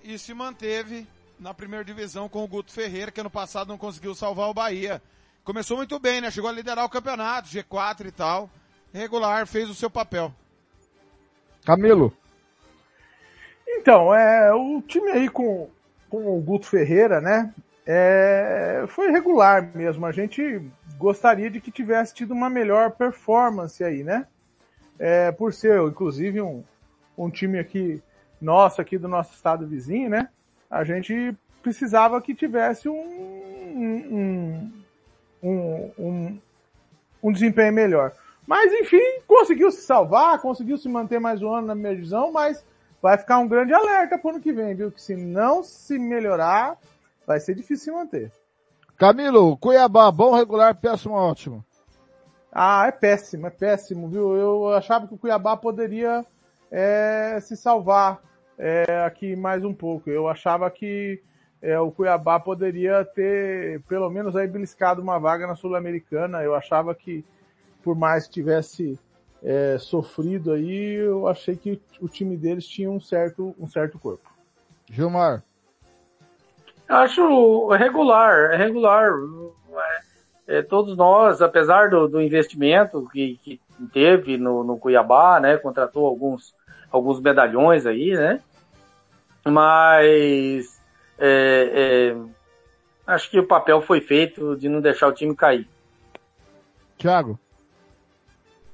E 0.03 0.17
se 0.17 0.33
manteve 0.33 1.07
na 1.39 1.53
primeira 1.53 1.83
divisão 1.83 2.29
com 2.29 2.43
o 2.43 2.47
Guto 2.47 2.71
Ferreira, 2.71 3.11
que 3.11 3.19
ano 3.19 3.29
passado 3.29 3.67
não 3.67 3.77
conseguiu 3.77 4.13
salvar 4.13 4.49
o 4.49 4.53
Bahia. 4.53 5.01
Começou 5.43 5.77
muito 5.77 5.99
bem, 5.99 6.21
né? 6.21 6.31
Chegou 6.31 6.49
a 6.49 6.53
liderar 6.53 6.85
o 6.85 6.89
campeonato, 6.89 7.49
G4 7.49 8.05
e 8.05 8.11
tal. 8.11 8.49
Regular, 8.93 9.45
fez 9.47 9.69
o 9.69 9.75
seu 9.75 9.89
papel. 9.89 10.33
Camilo. 11.65 12.13
Então, 13.67 14.13
é, 14.13 14.53
o 14.53 14.81
time 14.81 15.11
aí 15.11 15.29
com, 15.29 15.69
com 16.09 16.37
o 16.37 16.41
Guto 16.41 16.67
Ferreira, 16.67 17.21
né? 17.21 17.53
É, 17.85 18.85
foi 18.87 19.09
regular 19.11 19.71
mesmo. 19.75 20.05
A 20.05 20.11
gente 20.11 20.61
gostaria 20.97 21.49
de 21.49 21.61
que 21.61 21.71
tivesse 21.71 22.13
tido 22.13 22.33
uma 22.33 22.49
melhor 22.49 22.91
performance 22.91 23.83
aí, 23.83 24.03
né? 24.03 24.27
É, 24.99 25.31
por 25.31 25.53
ser, 25.53 25.81
inclusive, 25.81 26.41
um, 26.41 26.63
um 27.17 27.29
time 27.29 27.57
aqui 27.57 28.01
nosso, 28.41 28.81
aqui 28.81 28.97
do 28.97 29.07
nosso 29.07 29.33
estado 29.33 29.65
vizinho, 29.65 30.09
né? 30.09 30.29
A 30.69 30.83
gente 30.83 31.35
precisava 31.61 32.21
que 32.21 32.35
tivesse 32.35 32.87
um, 32.87 32.95
um, 32.95 34.71
um, 35.41 35.91
um, 35.97 36.39
um 37.23 37.31
desempenho 37.31 37.73
melhor. 37.73 38.13
Mas 38.45 38.73
enfim, 38.73 39.21
conseguiu 39.27 39.71
se 39.71 39.81
salvar, 39.81 40.39
conseguiu 40.39 40.77
se 40.77 40.89
manter 40.89 41.19
mais 41.19 41.41
um 41.41 41.53
ano 41.53 41.67
na 41.67 41.75
minha 41.75 41.95
visão, 41.95 42.31
mas 42.31 42.65
vai 43.01 43.17
ficar 43.17 43.39
um 43.39 43.47
grande 43.47 43.73
alerta 43.73 44.17
para 44.17 44.27
o 44.27 44.31
ano 44.31 44.41
que 44.41 44.51
vem, 44.51 44.75
viu? 44.75 44.91
Que 44.91 45.01
se 45.01 45.15
não 45.15 45.63
se 45.63 45.97
melhorar, 45.97 46.77
vai 47.25 47.39
ser 47.39 47.55
difícil 47.55 47.93
manter. 47.93 48.31
Camilo, 48.97 49.55
Cuiabá, 49.57 50.11
bom, 50.11 50.35
regular, 50.35 50.75
péssimo, 50.75 51.13
ótimo. 51.13 51.63
Ah, 52.51 52.87
é 52.87 52.91
péssimo, 52.91 53.47
é 53.47 53.49
péssimo, 53.49 54.09
viu? 54.09 54.35
Eu 54.35 54.73
achava 54.73 55.07
que 55.07 55.13
o 55.13 55.17
Cuiabá 55.17 55.55
poderia 55.55 56.25
é, 56.71 57.39
se 57.41 57.55
salvar 57.55 58.19
é, 58.57 59.03
aqui 59.05 59.35
mais 59.35 59.63
um 59.63 59.73
pouco. 59.73 60.09
Eu 60.09 60.27
achava 60.27 60.69
que 60.69 61.21
é, 61.61 61.79
o 61.79 61.91
Cuiabá 61.91 62.39
poderia 62.39 63.05
ter, 63.05 63.81
pelo 63.83 64.09
menos, 64.09 64.35
aí 64.35 64.47
beliscado 64.47 65.01
uma 65.01 65.19
vaga 65.19 65.47
na 65.47 65.55
Sul-Americana. 65.55 66.41
Eu 66.41 66.55
achava 66.55 66.93
que, 66.93 67.23
por 67.83 67.95
mais 67.95 68.25
que 68.25 68.33
tivesse 68.33 68.99
é, 69.43 69.77
sofrido 69.77 70.51
aí, 70.51 70.95
eu 70.95 71.27
achei 71.27 71.55
que 71.55 71.81
o 72.01 72.07
time 72.07 72.35
deles 72.35 72.67
tinha 72.67 72.89
um 72.89 72.99
certo, 72.99 73.55
um 73.59 73.67
certo 73.67 73.97
corpo. 73.97 74.29
Gilmar. 74.89 75.43
Acho 76.87 77.69
regular, 77.69 78.51
é 78.51 78.57
regular. 78.57 79.11
É, 80.47 80.63
todos 80.63 80.97
nós, 80.97 81.41
apesar 81.41 81.89
do, 81.91 82.07
do 82.07 82.21
investimento 82.21 83.07
que, 83.11 83.39
que, 83.43 83.61
teve 83.93 84.37
no, 84.37 84.63
no 84.63 84.77
Cuiabá, 84.77 85.39
né, 85.39 85.55
contratou 85.57 86.05
alguns, 86.05 86.53
alguns 86.91 87.21
medalhões 87.21 87.85
aí, 87.85 88.11
né, 88.13 88.41
mas 89.45 90.81
é, 91.17 92.15
é, 92.15 92.17
acho 93.05 93.29
que 93.29 93.39
o 93.39 93.47
papel 93.47 93.81
foi 93.81 94.01
feito 94.01 94.57
de 94.57 94.67
não 94.67 94.81
deixar 94.81 95.07
o 95.07 95.13
time 95.13 95.35
cair. 95.35 95.67
Thiago. 96.97 97.39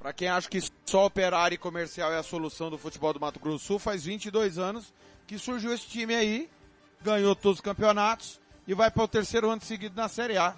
Para 0.06 0.14
quem 0.14 0.27
acha 0.27 0.48
que 0.48 0.61
só 0.86 1.07
operário 1.07 1.56
e 1.56 1.57
comercial 1.57 2.14
é 2.14 2.19
a 2.19 2.22
solução 2.22 2.69
do 2.69 2.77
futebol 2.77 3.11
do 3.11 3.19
Mato 3.19 3.40
Grosso 3.40 3.57
do 3.57 3.65
Sul, 3.65 3.80
faz 3.80 4.06
22 4.06 4.60
anos 4.60 4.94
que 5.26 5.40
surgiu 5.40 5.73
esse 5.73 5.88
time 5.88 6.14
aí, 6.14 6.48
ganhou 7.02 7.36
todos 7.36 7.57
os 7.57 7.61
campeonatos 7.61 8.40
e 8.68 8.76
vai 8.76 8.91
para 8.91 9.02
o 9.02 9.07
terceiro 9.07 9.49
ano 9.49 9.64
seguido 9.64 9.95
na 9.95 10.07
Série 10.07 10.38
A. 10.38 10.56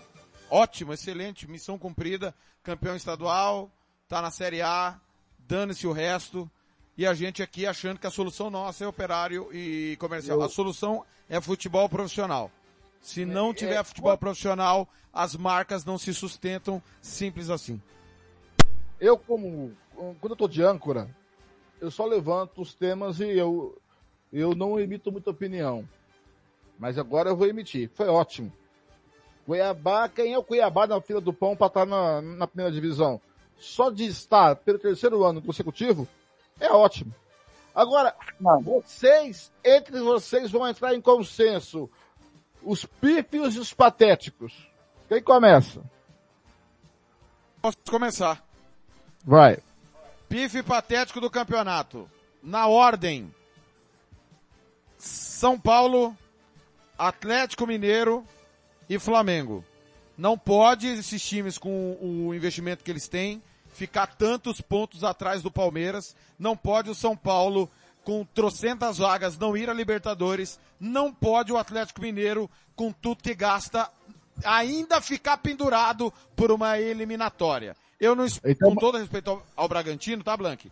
Ótimo, 0.49 0.91
excelente, 0.91 1.49
missão 1.49 1.77
cumprida, 1.77 2.35
campeão 2.61 2.93
estadual, 2.93 3.71
tá 4.09 4.21
na 4.21 4.31
Série 4.31 4.61
A, 4.61 4.99
dane-se 5.39 5.87
o 5.87 5.93
resto, 5.93 6.51
e 6.97 7.07
a 7.07 7.13
gente 7.13 7.41
aqui 7.41 7.65
achando 7.65 7.99
que 8.01 8.07
a 8.07 8.11
solução 8.11 8.49
nossa 8.49 8.83
é 8.83 8.87
operário 8.87 9.47
e 9.53 9.95
comercial. 9.97 10.41
Eu... 10.41 10.45
A 10.45 10.49
solução 10.49 11.05
é 11.29 11.39
futebol 11.39 11.87
profissional. 11.87 12.51
Se 13.01 13.23
não 13.23 13.53
tiver 13.53 13.79
é... 13.79 13.83
futebol 13.85 14.17
profissional, 14.17 14.89
as 15.13 15.37
marcas 15.37 15.85
não 15.85 15.97
se 15.97 16.13
sustentam, 16.13 16.83
simples 17.01 17.49
assim. 17.49 17.81
Eu 18.99 19.17
como, 19.17 19.75
quando 20.19 20.31
eu 20.31 20.35
tô 20.35 20.47
de 20.47 20.63
âncora, 20.63 21.07
eu 21.79 21.91
só 21.91 22.05
levanto 22.05 22.61
os 22.61 22.73
temas 22.73 23.19
e 23.19 23.29
eu, 23.29 23.79
eu 24.31 24.55
não 24.55 24.79
emito 24.79 25.11
muita 25.11 25.29
opinião. 25.29 25.87
Mas 26.79 26.97
agora 26.97 27.29
eu 27.29 27.35
vou 27.35 27.47
emitir. 27.47 27.89
Foi 27.93 28.07
ótimo. 28.07 28.51
Cuiabá, 29.45 30.09
quem 30.09 30.33
é 30.33 30.37
o 30.37 30.43
Cuiabá 30.43 30.85
na 30.85 30.99
fila 30.99 31.21
do 31.21 31.31
pão 31.31 31.55
para 31.55 31.67
estar 31.67 31.85
na, 31.85 32.21
na 32.21 32.47
primeira 32.47 32.71
divisão? 32.71 33.21
Só 33.57 33.89
de 33.89 34.05
estar 34.05 34.55
pelo 34.57 34.77
terceiro 34.77 35.23
ano 35.23 35.41
consecutivo, 35.41 36.07
é 36.59 36.69
ótimo. 36.69 37.13
Agora, 37.73 38.15
vocês, 38.63 39.51
entre 39.63 39.99
vocês 39.99 40.51
vão 40.51 40.67
entrar 40.67 40.93
em 40.95 41.01
consenso. 41.01 41.89
Os 42.63 42.85
pífios 42.85 43.55
e 43.55 43.59
os 43.59 43.73
patéticos. 43.73 44.67
Quem 45.07 45.21
começa? 45.21 45.81
Posso 47.61 47.77
começar. 47.89 48.46
Vai. 49.27 49.57
Pife 50.29 50.63
patético 50.63 51.19
do 51.19 51.29
campeonato. 51.29 52.09
Na 52.41 52.67
ordem. 52.67 53.29
São 54.97 55.59
Paulo, 55.59 56.15
Atlético 56.97 57.67
Mineiro 57.67 58.23
e 58.89 58.97
Flamengo. 58.97 59.65
Não 60.17 60.37
pode 60.37 60.87
esses 60.87 61.21
times 61.21 61.57
com 61.57 61.97
o 62.01 62.33
investimento 62.33 62.85
que 62.85 62.89
eles 62.89 63.09
têm 63.09 63.43
ficar 63.73 64.07
tantos 64.07 64.61
pontos 64.61 65.03
atrás 65.03 65.43
do 65.43 65.51
Palmeiras. 65.51 66.15
Não 66.39 66.55
pode 66.55 66.89
o 66.89 66.95
São 66.95 67.15
Paulo, 67.15 67.69
com 68.05 68.23
trocentas 68.23 68.97
vagas, 68.97 69.37
não 69.37 69.57
ir 69.57 69.69
a 69.69 69.73
Libertadores. 69.73 70.57
Não 70.79 71.13
pode 71.13 71.51
o 71.51 71.57
Atlético 71.57 72.01
Mineiro, 72.01 72.49
com 72.77 72.93
tudo 72.93 73.21
que 73.21 73.35
gasta, 73.35 73.91
ainda 74.45 75.01
ficar 75.01 75.37
pendurado 75.37 76.13
por 76.33 76.49
uma 76.49 76.79
eliminatória. 76.79 77.75
Eu 77.99 78.15
não, 78.15 78.25
então, 78.45 78.69
com 78.69 78.75
todo 78.75 78.97
respeito 78.97 79.31
ao, 79.31 79.43
ao 79.55 79.67
Bragantino, 79.67 80.23
tá, 80.23 80.37
Blank? 80.37 80.71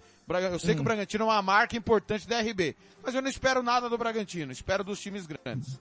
Eu 0.51 0.59
sei 0.59 0.71
hum. 0.71 0.73
que 0.73 0.79
o 0.79 0.81
hum. 0.81 0.85
Bragantino 0.85 1.23
é 1.23 1.27
uma 1.27 1.41
marca 1.41 1.75
importante 1.75 2.27
da 2.27 2.39
RB, 2.39 2.75
mas 3.03 3.15
eu 3.15 3.21
não 3.21 3.29
espero 3.29 3.63
nada 3.63 3.89
do 3.89 3.97
Bragantino, 3.97 4.51
espero 4.51 4.83
dos 4.83 4.99
times 4.99 5.25
grandes. 5.25 5.79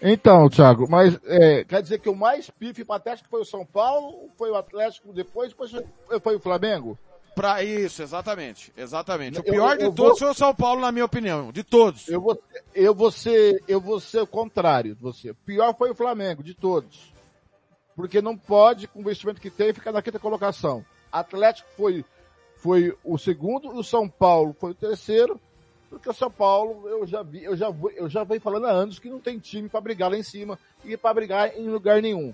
Então, 0.00 0.48
Thiago, 0.48 0.88
mas 0.88 1.18
é, 1.24 1.64
quer 1.64 1.82
dizer 1.82 1.98
que 1.98 2.08
o 2.08 2.14
mais 2.14 2.48
pife 2.50 2.84
patético 2.84 3.28
foi 3.28 3.40
o 3.40 3.44
São 3.44 3.66
Paulo, 3.66 4.30
foi 4.36 4.50
o 4.50 4.54
Atlético 4.54 5.12
depois, 5.12 5.50
depois 5.50 5.72
foi 6.22 6.36
o 6.36 6.40
Flamengo? 6.40 6.96
Pra 7.34 7.62
isso, 7.62 8.02
exatamente, 8.02 8.72
exatamente. 8.76 9.38
O 9.38 9.44
pior 9.44 9.76
eu, 9.76 9.86
eu 9.86 9.90
de 9.90 9.96
todos 9.96 10.10
vou... 10.10 10.18
foi 10.18 10.30
o 10.30 10.34
São 10.34 10.54
Paulo, 10.54 10.80
na 10.80 10.90
minha 10.90 11.04
opinião, 11.04 11.52
de 11.52 11.62
todos. 11.62 12.08
Eu 12.08 12.20
vou, 12.20 12.40
eu 12.74 12.94
vou 12.94 13.10
ser, 13.10 13.62
eu 13.68 13.80
vou 13.80 14.00
ser 14.00 14.20
o 14.20 14.26
contrário 14.26 14.94
de 14.94 15.00
você. 15.00 15.30
O 15.30 15.34
pior 15.34 15.74
foi 15.76 15.90
o 15.90 15.94
Flamengo, 15.94 16.42
de 16.42 16.54
todos. 16.54 17.12
Porque 17.98 18.22
não 18.22 18.38
pode, 18.38 18.86
com 18.86 19.00
o 19.00 19.02
investimento 19.02 19.40
que 19.40 19.50
tem, 19.50 19.74
ficar 19.74 19.90
na 19.90 20.00
quinta 20.00 20.20
colocação. 20.20 20.84
Atlético 21.10 21.68
foi, 21.76 22.04
foi 22.54 22.96
o 23.02 23.18
segundo 23.18 23.70
o 23.70 23.82
São 23.82 24.08
Paulo 24.08 24.54
foi 24.56 24.70
o 24.70 24.74
terceiro. 24.74 25.40
Porque 25.90 26.08
o 26.08 26.14
São 26.14 26.30
Paulo, 26.30 26.88
eu 26.88 27.04
já 27.04 27.24
vi, 27.24 27.42
eu 27.42 27.56
já, 27.56 27.74
eu 27.96 28.08
já 28.08 28.22
venho 28.22 28.40
falando 28.40 28.66
há 28.66 28.70
anos 28.70 29.00
que 29.00 29.10
não 29.10 29.18
tem 29.18 29.40
time 29.40 29.68
para 29.68 29.80
brigar 29.80 30.08
lá 30.08 30.16
em 30.16 30.22
cima 30.22 30.56
e 30.84 30.96
para 30.96 31.12
brigar 31.12 31.58
em 31.58 31.68
lugar 31.68 32.00
nenhum. 32.00 32.32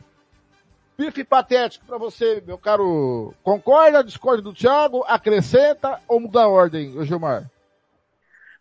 Pife 0.99 1.25
patético 1.25 1.87
para 1.87 1.97
você, 1.97 2.43
meu 2.47 2.59
caro. 2.59 3.33
Concorda, 3.43 4.05
discorda 4.05 4.43
do 4.43 4.53
Thiago, 4.53 5.03
acrescenta 5.09 5.99
ou 6.07 6.21
muda 6.21 6.43
a 6.43 6.49
ordem, 6.49 7.03
Gilmar? 7.07 7.51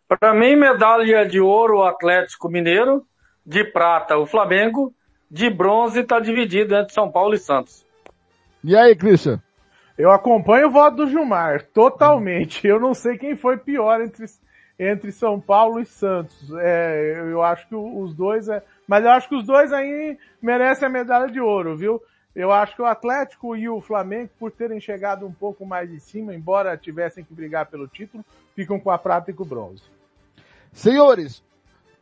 Para 0.08 0.32
mim, 0.32 0.56
medalha 0.56 1.28
de 1.28 1.38
ouro 1.38 1.80
o 1.80 1.84
Atlético 1.84 2.48
Mineiro, 2.48 3.06
de 3.44 3.62
prata 3.62 4.16
o 4.16 4.24
Flamengo, 4.24 4.94
de 5.30 5.50
bronze 5.50 6.00
está 6.00 6.20
dividido 6.20 6.74
entre 6.74 6.92
São 6.92 7.10
Paulo 7.10 7.34
e 7.34 7.38
Santos. 7.38 7.84
E 8.62 8.76
aí, 8.76 8.94
Christian? 8.94 9.40
Eu 9.96 10.10
acompanho 10.10 10.68
o 10.68 10.70
voto 10.70 10.96
do 10.96 11.08
Gilmar, 11.08 11.66
totalmente. 11.66 12.66
Eu 12.66 12.80
não 12.80 12.94
sei 12.94 13.16
quem 13.16 13.36
foi 13.36 13.56
pior 13.56 14.00
entre 14.00 14.26
entre 14.78 15.12
São 15.12 15.40
Paulo 15.40 15.80
e 15.80 15.86
Santos. 15.86 16.52
É, 16.58 17.20
eu 17.30 17.42
acho 17.42 17.66
que 17.68 17.74
os 17.74 18.14
dois, 18.14 18.48
é, 18.48 18.62
mas 18.86 19.04
eu 19.04 19.10
acho 19.10 19.28
que 19.28 19.36
os 19.36 19.44
dois 19.44 19.72
aí 19.72 20.18
merecem 20.42 20.86
a 20.86 20.90
medalha 20.90 21.30
de 21.30 21.40
ouro, 21.40 21.76
viu? 21.76 22.02
Eu 22.34 22.50
acho 22.50 22.74
que 22.74 22.82
o 22.82 22.86
Atlético 22.86 23.54
e 23.54 23.68
o 23.68 23.80
Flamengo, 23.80 24.30
por 24.38 24.50
terem 24.50 24.80
chegado 24.80 25.24
um 25.24 25.32
pouco 25.32 25.64
mais 25.64 25.92
em 25.92 26.00
cima, 26.00 26.34
embora 26.34 26.76
tivessem 26.76 27.22
que 27.22 27.32
brigar 27.32 27.66
pelo 27.66 27.86
título, 27.86 28.24
ficam 28.56 28.80
com 28.80 28.90
a 28.90 28.98
prata 28.98 29.30
e 29.30 29.34
com 29.34 29.44
o 29.44 29.46
bronze. 29.46 29.84
Senhores, 30.72 31.44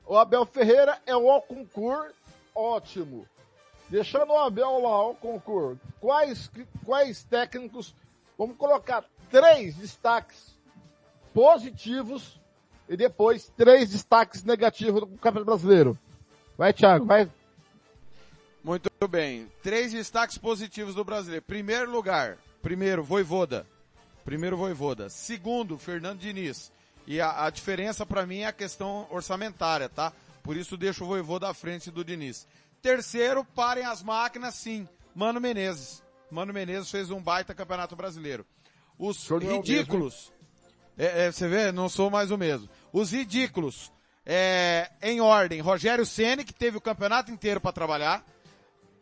o 0.06 0.16
Abel 0.16 0.46
Ferreira 0.46 0.98
é 1.06 1.14
o 1.14 1.40
concurso 1.42 2.14
ótimo. 2.54 3.26
Deixando 3.88 4.32
o 4.32 4.38
Abel 4.38 4.80
lá, 4.80 5.08
o 5.08 5.14
concurso. 5.14 5.80
Quais, 6.00 6.50
quais 6.84 7.24
técnicos, 7.24 7.94
vamos 8.38 8.56
colocar 8.56 9.04
três 9.30 9.74
destaques 9.76 10.56
positivos 11.34 12.40
e 12.88 12.96
depois 12.96 13.52
três 13.56 13.90
destaques 13.90 14.42
negativos 14.44 15.00
do 15.00 15.06
Campeonato 15.18 15.44
Brasileiro. 15.44 15.98
Vai, 16.56 16.72
Thiago, 16.72 17.06
vai. 17.06 17.30
Muito 18.62 18.90
bem. 19.08 19.50
Três 19.62 19.92
destaques 19.92 20.38
positivos 20.38 20.94
do 20.94 21.04
brasileiro. 21.04 21.44
Primeiro 21.44 21.90
lugar, 21.90 22.38
primeiro, 22.62 23.02
Voivoda. 23.02 23.66
Primeiro, 24.24 24.56
Voivoda. 24.56 25.08
Segundo, 25.08 25.76
Fernando 25.76 26.20
Diniz. 26.20 26.70
E 27.06 27.20
a, 27.20 27.46
a 27.46 27.50
diferença 27.50 28.06
para 28.06 28.24
mim 28.24 28.40
é 28.40 28.46
a 28.46 28.52
questão 28.52 29.06
orçamentária, 29.10 29.88
tá? 29.88 30.12
Por 30.42 30.56
isso 30.56 30.76
deixo 30.76 31.04
o 31.04 31.06
Voivoda 31.06 31.48
à 31.48 31.54
frente 31.54 31.90
do 31.90 32.04
Diniz. 32.04 32.46
Terceiro, 32.80 33.44
parem 33.44 33.84
as 33.84 34.02
máquinas, 34.02 34.54
sim. 34.54 34.88
Mano 35.14 35.40
Menezes. 35.40 36.02
Mano 36.30 36.52
Menezes 36.52 36.90
fez 36.90 37.10
um 37.10 37.22
baita 37.22 37.54
campeonato 37.54 37.94
brasileiro. 37.94 38.44
Os 38.98 39.28
ridículos. 39.28 40.32
É, 40.96 41.26
é, 41.26 41.32
você 41.32 41.48
vê, 41.48 41.72
não 41.72 41.88
sou 41.88 42.10
mais 42.10 42.30
o 42.30 42.38
mesmo. 42.38 42.68
Os 42.92 43.12
ridículos, 43.12 43.92
é, 44.26 44.90
em 45.00 45.20
ordem, 45.20 45.60
Rogério 45.60 46.04
Ceni 46.04 46.44
que 46.44 46.52
teve 46.52 46.76
o 46.76 46.80
campeonato 46.80 47.30
inteiro 47.30 47.60
para 47.60 47.72
trabalhar, 47.72 48.24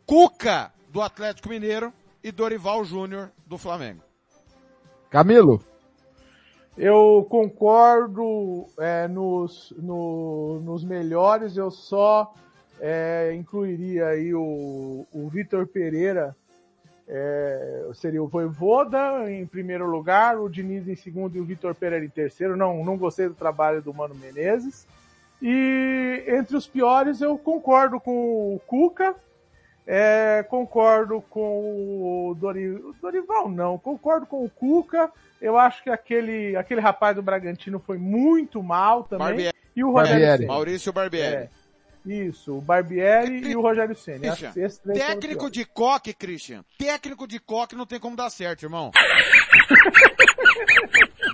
Cuca, 0.05 0.73
do 0.89 1.01
Atlético 1.01 1.49
Mineiro, 1.49 1.93
e 2.23 2.31
Dorival 2.31 2.83
Júnior, 2.85 3.31
do 3.45 3.57
Flamengo. 3.57 4.03
Camilo? 5.09 5.63
Eu 6.77 7.25
concordo 7.29 8.65
é, 8.79 9.07
nos, 9.07 9.73
no, 9.77 10.59
nos 10.61 10.83
melhores, 10.83 11.57
eu 11.57 11.69
só 11.69 12.33
é, 12.79 13.33
incluiria 13.35 14.07
aí 14.07 14.33
o, 14.33 15.05
o 15.11 15.29
Vitor 15.29 15.67
Pereira 15.67 16.35
é, 17.13 17.89
seria 17.93 18.23
o 18.23 18.27
Voivoda 18.27 19.29
em 19.29 19.45
primeiro 19.45 19.85
lugar, 19.85 20.39
o 20.39 20.47
Diniz 20.47 20.87
em 20.87 20.95
segundo 20.95 21.35
e 21.35 21.41
o 21.41 21.43
Vitor 21.43 21.75
Pereira 21.75 22.05
em 22.05 22.09
terceiro. 22.09 22.55
Não, 22.55 22.85
não 22.85 22.97
gostei 22.97 23.27
do 23.27 23.33
trabalho 23.33 23.81
do 23.81 23.93
Mano 23.93 24.15
Menezes. 24.15 24.87
E 25.41 26.23
entre 26.25 26.55
os 26.55 26.65
piores 26.65 27.19
eu 27.19 27.37
concordo 27.37 27.99
com 27.99 28.55
o 28.55 28.59
Cuca, 28.65 29.13
é, 29.85 30.45
concordo 30.49 31.21
com 31.29 32.29
o 32.29 32.35
Dorival, 32.35 32.93
Dorival, 33.01 33.49
não, 33.49 33.77
concordo 33.77 34.25
com 34.25 34.43
o 34.45 34.49
Cuca. 34.49 35.11
Eu 35.41 35.57
acho 35.57 35.83
que 35.83 35.89
aquele, 35.89 36.55
aquele 36.55 36.79
rapaz 36.79 37.15
do 37.15 37.21
Bragantino 37.21 37.79
foi 37.79 37.97
muito 37.97 38.61
mal 38.61 39.03
também. 39.03 39.27
Barbieri. 39.27 39.57
E 39.75 39.83
o 39.83 39.91
Rogério 39.91 40.47
Maurício 40.47 40.93
Barbieri. 40.93 41.35
É. 41.35 41.49
Isso, 42.05 42.57
o 42.57 42.61
Barbieri 42.61 43.47
e 43.49 43.55
o 43.55 43.61
Rogério 43.61 43.95
Ceni. 43.95 44.27
Técnico 44.93 45.51
de 45.51 45.65
coque, 45.65 46.13
Christian. 46.13 46.63
Técnico 46.77 47.27
de 47.27 47.39
coque 47.39 47.75
não 47.75 47.85
tem 47.85 47.99
como 47.99 48.15
dar 48.15 48.29
certo, 48.31 48.63
irmão. 48.63 48.91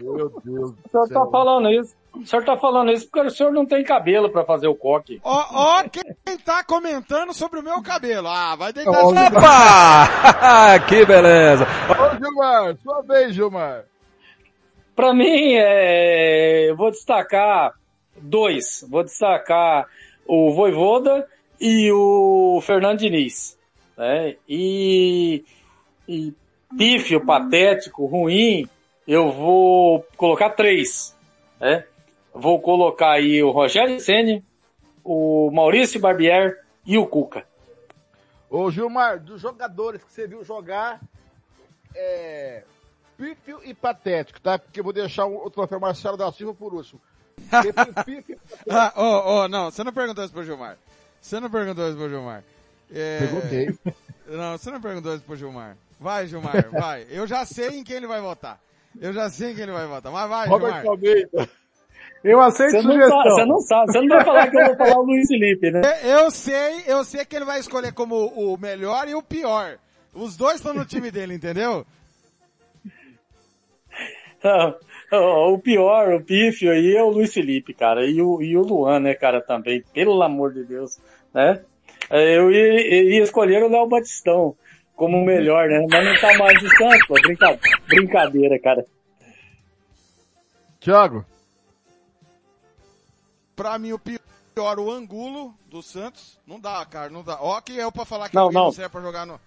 Meu 0.02 0.30
Deus. 0.44 0.72
O 0.72 0.90
senhor 0.90 1.08
tá 1.10 1.26
falando 1.32 1.70
isso. 1.72 1.96
O 2.14 2.26
senhor 2.26 2.44
tá 2.44 2.58
falando 2.58 2.92
isso 2.92 3.08
porque 3.10 3.28
o 3.28 3.32
senhor 3.32 3.52
não 3.54 3.66
tem 3.66 3.84
cabelo 3.84 4.30
para 4.30 4.44
fazer 4.44 4.68
o 4.68 4.76
coque. 4.76 5.22
Ó, 5.24 5.46
ó, 5.52 5.84
quem 6.28 6.38
tá 6.38 6.62
comentando 6.62 7.34
sobre 7.34 7.62
o 7.62 7.64
meu 7.64 7.82
cabelo? 7.82 8.28
Ah, 8.28 8.54
vai 8.58 8.74
deitar 8.74 8.92
Opa! 8.92 10.80
que 10.86 11.06
beleza. 11.06 11.66
Ô, 11.90 12.18
Gilmar, 12.18 12.76
sua 12.84 13.02
vez, 13.02 13.34
Gilmar. 13.34 13.86
Pra 14.94 15.14
mim, 15.14 15.54
é... 15.54 16.70
eu 16.70 16.76
vou 16.76 16.92
destacar 16.92 17.72
dois. 18.18 18.86
Vou 18.90 19.06
destacar 19.06 19.86
o 20.28 20.52
Voivoda 20.54 21.26
e 21.62 21.90
o 21.94 22.60
Fernando 22.62 23.00
Diniz. 23.00 23.58
Né? 23.98 24.36
E, 24.50 25.46
e 26.10 26.34
pífio, 26.78 27.26
patético, 27.26 28.06
ruim, 28.06 28.68
eu 29.08 29.32
vou 29.32 30.06
colocar 30.18 30.50
três. 30.50 31.16
Né? 31.58 31.86
Vou 32.34 32.60
colocar 32.60 33.14
aí 33.14 33.42
o 33.42 33.52
Rogério 33.52 33.98
Ceni, 34.02 34.44
o 35.08 35.50
Maurício 35.52 36.02
Barbier 36.02 36.62
e 36.86 36.98
o 36.98 37.08
Cuca. 37.08 37.46
Ô 38.50 38.70
Gilmar, 38.70 39.20
dos 39.20 39.40
jogadores 39.40 40.04
que 40.04 40.12
você 40.12 40.28
viu 40.28 40.44
jogar, 40.44 41.00
é, 41.96 42.64
pífio 43.18 43.62
e 43.64 43.74
patético, 43.74 44.42
tá? 44.42 44.60
Porque 44.60 44.82
eu 44.82 44.84
vou 44.84 44.92
deixar 44.92 45.26
o 45.26 45.50
troféu 45.50 45.80
Marcelo 45.80 46.18
da 46.18 46.30
Silva 46.34 46.54
por 46.54 46.74
último. 46.74 47.00
ah, 48.70 48.94
oh, 48.98 49.44
oh, 49.44 49.48
não, 49.48 49.72
você 49.72 49.82
não 49.82 49.94
perguntou 49.94 50.26
isso 50.26 50.34
pro 50.34 50.44
Gilmar. 50.44 50.78
Você 51.22 51.40
não 51.40 51.50
perguntou 51.50 51.88
isso 51.88 51.98
pro 51.98 52.10
Gilmar. 52.10 52.44
É... 52.92 53.20
Perguntei. 53.20 53.78
Não, 54.30 54.58
você 54.58 54.70
não 54.70 54.82
perguntou 54.82 55.16
isso 55.16 55.24
pro 55.24 55.38
Gilmar. 55.38 55.78
Vai, 55.98 56.28
Gilmar, 56.28 56.68
vai. 56.70 57.08
Eu 57.10 57.26
já 57.26 57.46
sei 57.46 57.80
em 57.80 57.84
quem 57.86 57.96
ele 57.96 58.08
vai 58.08 58.20
votar. 58.20 58.60
Eu 59.00 59.14
já 59.14 59.30
sei 59.30 59.52
em 59.52 59.56
quem 59.56 59.64
ele 59.64 59.72
vai 59.72 59.88
votar. 59.88 60.12
Mas 60.12 60.30
vai, 60.30 60.48
Robert 60.50 60.74
Gilmar. 60.74 60.86
Almeida. 60.86 61.50
Eu 62.28 62.42
aceito 62.42 62.72
Você 62.72 62.82
não, 62.82 62.92
sugestão. 62.92 63.24
você 63.24 63.46
não 63.46 63.60
sabe, 63.62 63.92
você 63.92 64.02
não 64.02 64.08
vai 64.10 64.26
falar 64.26 64.52
que 64.52 64.58
eu 64.58 64.66
vou 64.66 64.76
falar 64.76 65.00
o 65.00 65.04
Luiz 65.04 65.28
Felipe, 65.28 65.72
né? 65.72 65.82
Eu 66.04 66.30
sei, 66.30 66.84
eu 66.86 67.04
sei 67.06 67.24
que 67.24 67.36
ele 67.36 67.46
vai 67.46 67.60
escolher 67.60 67.94
como 67.94 68.28
o 68.28 68.58
melhor 68.58 69.08
e 69.08 69.16
o 69.16 69.24
pior. 69.24 69.78
Os 70.14 70.36
dois 70.36 70.56
estão 70.56 70.74
no 70.74 70.84
time 70.86 71.10
dele, 71.10 71.36
entendeu? 71.36 71.86
o 75.12 75.58
pior, 75.60 76.14
o 76.14 76.24
pífio 76.24 76.72
aí 76.72 76.96
é 76.96 77.02
o 77.02 77.10
Luiz 77.10 77.34
Felipe, 77.34 77.74
cara, 77.74 78.06
e 78.06 78.22
o, 78.22 78.42
e 78.42 78.58
o 78.58 78.62
Luan, 78.62 79.00
né, 79.00 79.14
cara, 79.14 79.42
também, 79.42 79.82
pelo 79.94 80.22
amor 80.22 80.54
de 80.54 80.64
Deus, 80.64 81.00
né? 81.34 81.62
Eu 82.10 82.52
ia, 82.52 83.16
ia 83.16 83.24
escolher 83.24 83.64
o 83.64 83.70
Léo 83.70 83.88
Batistão 83.88 84.56
como 84.96 85.18
o 85.18 85.26
melhor, 85.26 85.68
né? 85.70 85.86
Mas 85.90 86.06
não 86.06 86.16
tá 86.20 86.38
mais 86.38 86.60
distante, 86.60 87.08
pô, 87.08 87.16
brincadeira, 87.88 88.60
cara. 88.60 88.86
Thiago? 90.80 91.26
Pra 93.58 93.78
mim, 93.80 93.92
o 93.92 93.98
pior, 94.00 94.80
o 94.80 94.92
Angulo 94.92 95.54
do 95.66 95.82
Santos. 95.82 96.40
Não 96.48 96.60
dá, 96.60 96.86
cara, 96.86 97.10
não 97.10 97.24
dá. 97.24 97.38
Ó, 97.42 97.60
que 97.60 97.78
é 97.80 97.92
pra 97.92 98.06
falar 98.06 98.30
que 98.30 98.36
Não, 98.36 98.52
não 98.52 98.72
serve 98.72 98.90
pra 98.92 99.02
jogar 99.02 99.26
no... 99.26 99.38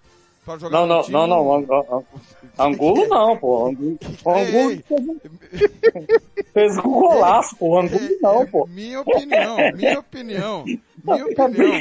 Pra 0.45 0.59
jogar 0.59 0.79
Não, 0.81 0.87
no 0.87 0.95
não, 0.97 1.03
time, 1.03 1.13
não, 1.15 1.27
não, 1.29 1.53
Ang- 1.55 1.67
Ang- 1.71 2.05
Angulo 2.59 3.07
não, 3.09 3.37
pô, 3.37 3.67
Angulo, 3.69 3.99
Angulo 4.27 4.83
fez, 6.53 6.79
um- 6.79 6.83
golaço, 6.83 7.57
pô, 7.57 7.79
Angulo 7.79 8.09
não, 8.21 8.47
pô. 8.47 8.67
Minha 8.67 9.01
opinião, 9.03 9.57
minha 9.77 9.99
opinião, 10.01 10.65
minha 11.05 11.27
opinião. 11.29 11.81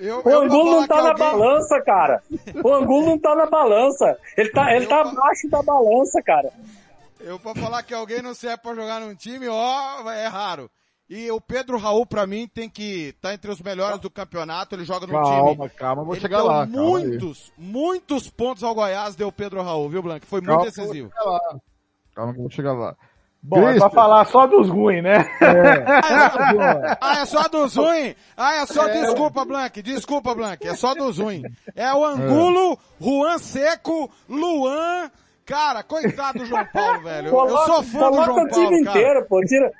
Eu, 0.00 0.20
O 0.24 0.28
eu 0.30 0.42
Angulo 0.42 0.70
não 0.80 0.86
tá 0.88 0.96
na 1.02 1.10
alguém- 1.10 1.18
balança, 1.30 1.80
cara. 1.82 2.22
O 2.64 2.74
Angulo 2.74 3.06
não 3.06 3.18
tá 3.18 3.34
na 3.36 3.46
balança. 3.46 4.18
Ele 4.36 4.48
tá, 4.50 4.74
ele 4.74 4.86
tá 4.86 5.02
abaixo 5.02 5.48
da 5.48 5.62
balança, 5.62 6.20
cara. 6.22 6.50
Eu 7.20 7.38
pra 7.38 7.54
falar 7.54 7.82
que 7.84 7.94
alguém 7.94 8.20
não 8.20 8.34
serve 8.34 8.56
pra 8.58 8.74
jogar 8.74 9.00
num 9.00 9.14
time, 9.14 9.46
ó, 9.48 10.10
é 10.10 10.26
raro. 10.26 10.68
E 11.14 11.30
o 11.30 11.38
Pedro 11.38 11.76
Raul, 11.76 12.06
pra 12.06 12.26
mim, 12.26 12.48
tem 12.48 12.70
que 12.70 13.08
estar 13.08 13.28
tá 13.28 13.34
entre 13.34 13.50
os 13.50 13.60
melhores 13.60 14.00
do 14.00 14.08
campeonato. 14.08 14.74
Ele 14.74 14.82
joga 14.82 15.06
no 15.06 15.12
Calma, 15.12 15.50
time. 15.54 15.68
calma, 15.76 16.04
vou 16.04 16.14
Ele 16.14 16.22
chegar 16.22 16.38
deu 16.38 16.46
lá. 16.46 16.66
calma 16.66 16.98
aí. 16.98 17.06
muitos, 17.06 17.52
muitos 17.58 18.30
pontos 18.30 18.64
ao 18.64 18.74
Goiás 18.74 19.14
deu 19.14 19.28
o 19.28 19.32
Pedro 19.32 19.60
Raul, 19.62 19.90
viu, 19.90 20.02
Blanco? 20.02 20.24
Foi 20.24 20.40
muito 20.40 20.48
Calma, 20.48 20.64
decisivo. 20.64 21.10
chegar 21.10 21.30
lá. 21.30 21.40
Calma 22.14 22.32
que 22.32 22.38
eu 22.38 22.42
vou 22.42 22.50
chegar 22.50 22.72
lá. 22.72 22.96
Bom, 23.42 23.68
é 23.68 23.76
pra 23.76 23.90
falar 23.90 24.24
só 24.24 24.46
dos 24.46 24.70
ruins, 24.70 25.02
né? 25.02 25.18
É. 25.42 25.84
ah, 26.98 27.18
é 27.20 27.26
só 27.26 27.46
dos 27.46 27.76
ruins? 27.76 28.14
Ah, 28.34 28.54
é 28.54 28.64
só, 28.66 28.88
é. 28.88 29.02
desculpa, 29.02 29.44
Blank, 29.44 29.82
desculpa, 29.82 30.34
Blank, 30.34 30.66
é 30.66 30.74
só 30.74 30.94
dos 30.94 31.18
ruins. 31.18 31.42
É 31.76 31.92
o 31.92 32.06
Angulo, 32.06 32.72
é. 32.72 33.04
Juan 33.04 33.36
Seco, 33.36 34.10
Luan, 34.26 35.10
cara, 35.44 35.82
coitado 35.82 36.38
do 36.38 36.46
João 36.46 36.64
Paulo, 36.72 37.02
velho. 37.02 37.30
Coloca, 37.30 37.52
eu 37.52 37.66
sou 37.66 37.82
fã 37.82 38.10
do 38.10 38.14
João 38.14 38.26
Paulo, 38.26 38.42
o 38.44 38.48
time 38.48 38.84
cara. 38.84 38.98
inteiro, 38.98 39.26
pô, 39.28 39.40
tira, 39.44 39.72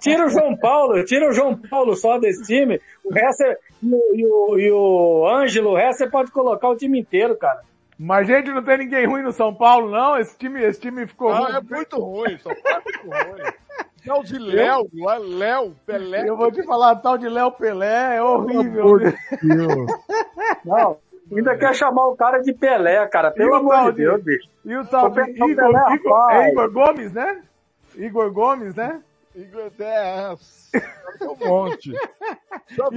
tira 0.00 0.26
o 0.26 0.28
João 0.28 0.56
Paulo, 0.56 1.04
tira 1.04 1.28
o 1.28 1.32
João 1.32 1.56
Paulo 1.56 1.94
só 1.94 2.18
desse 2.18 2.42
time, 2.44 2.80
o 3.04 3.12
resto 3.12 3.44
é, 3.44 3.56
e, 3.82 4.26
o, 4.26 4.58
e, 4.58 4.70
o, 4.70 5.20
o 5.20 5.28
Ângelo, 5.28 5.70
o 5.70 5.76
resto 5.76 5.98
você 5.98 6.10
pode 6.10 6.30
colocar 6.30 6.68
o 6.68 6.76
time 6.76 7.00
inteiro, 7.00 7.36
cara. 7.36 7.62
Mas, 7.98 8.26
gente, 8.26 8.50
não 8.50 8.62
tem 8.62 8.78
ninguém 8.78 9.06
ruim 9.06 9.22
no 9.22 9.32
São 9.32 9.54
Paulo, 9.54 9.90
não? 9.90 10.18
Esse 10.18 10.36
time, 10.36 10.62
esse 10.62 10.78
time 10.80 11.06
ficou 11.06 11.30
ah, 11.30 11.38
ruim. 11.38 11.56
é 11.56 11.60
muito 11.76 11.98
ruim, 11.98 12.38
São 12.38 12.54
Paulo 12.54 12.82
é 12.86 13.24
muito 13.24 13.42
ruim. 13.42 13.52
Tal 14.06 14.22
de 14.22 14.38
Léo, 14.38 14.88
Léo, 15.18 15.74
Pelé. 15.84 16.28
Eu 16.28 16.36
vou 16.36 16.52
te 16.52 16.62
falar, 16.62 16.94
tal 16.96 17.18
de 17.18 17.28
Léo 17.28 17.50
Pelé 17.50 18.16
é 18.16 18.22
horrível. 18.22 18.98
Não, 20.64 20.98
ainda 21.32 21.56
quer 21.56 21.74
chamar 21.74 22.06
o 22.06 22.16
cara 22.16 22.38
de 22.38 22.52
Pelé, 22.52 23.04
cara. 23.08 23.32
Pelo 23.32 23.56
amor 23.56 23.90
de 23.90 23.98
Deus, 23.98 24.22
bicho. 24.22 24.48
E 24.64 24.76
o 24.76 24.84
tal 24.86 25.10
de 25.10 25.20
Igor, 25.22 25.50
Igor, 25.50 25.94
Igor, 25.94 26.30
é 26.30 26.50
Igor 26.50 26.70
Gomes, 26.70 27.12
né? 27.12 27.42
Igor 27.96 28.32
Gomes, 28.32 28.74
né? 28.76 29.02
Igor 29.36 29.70
é, 29.78 30.34
é 31.20 31.28
um 31.28 31.46
monte. 31.46 31.92
E 32.70 32.80
o, 32.80 32.90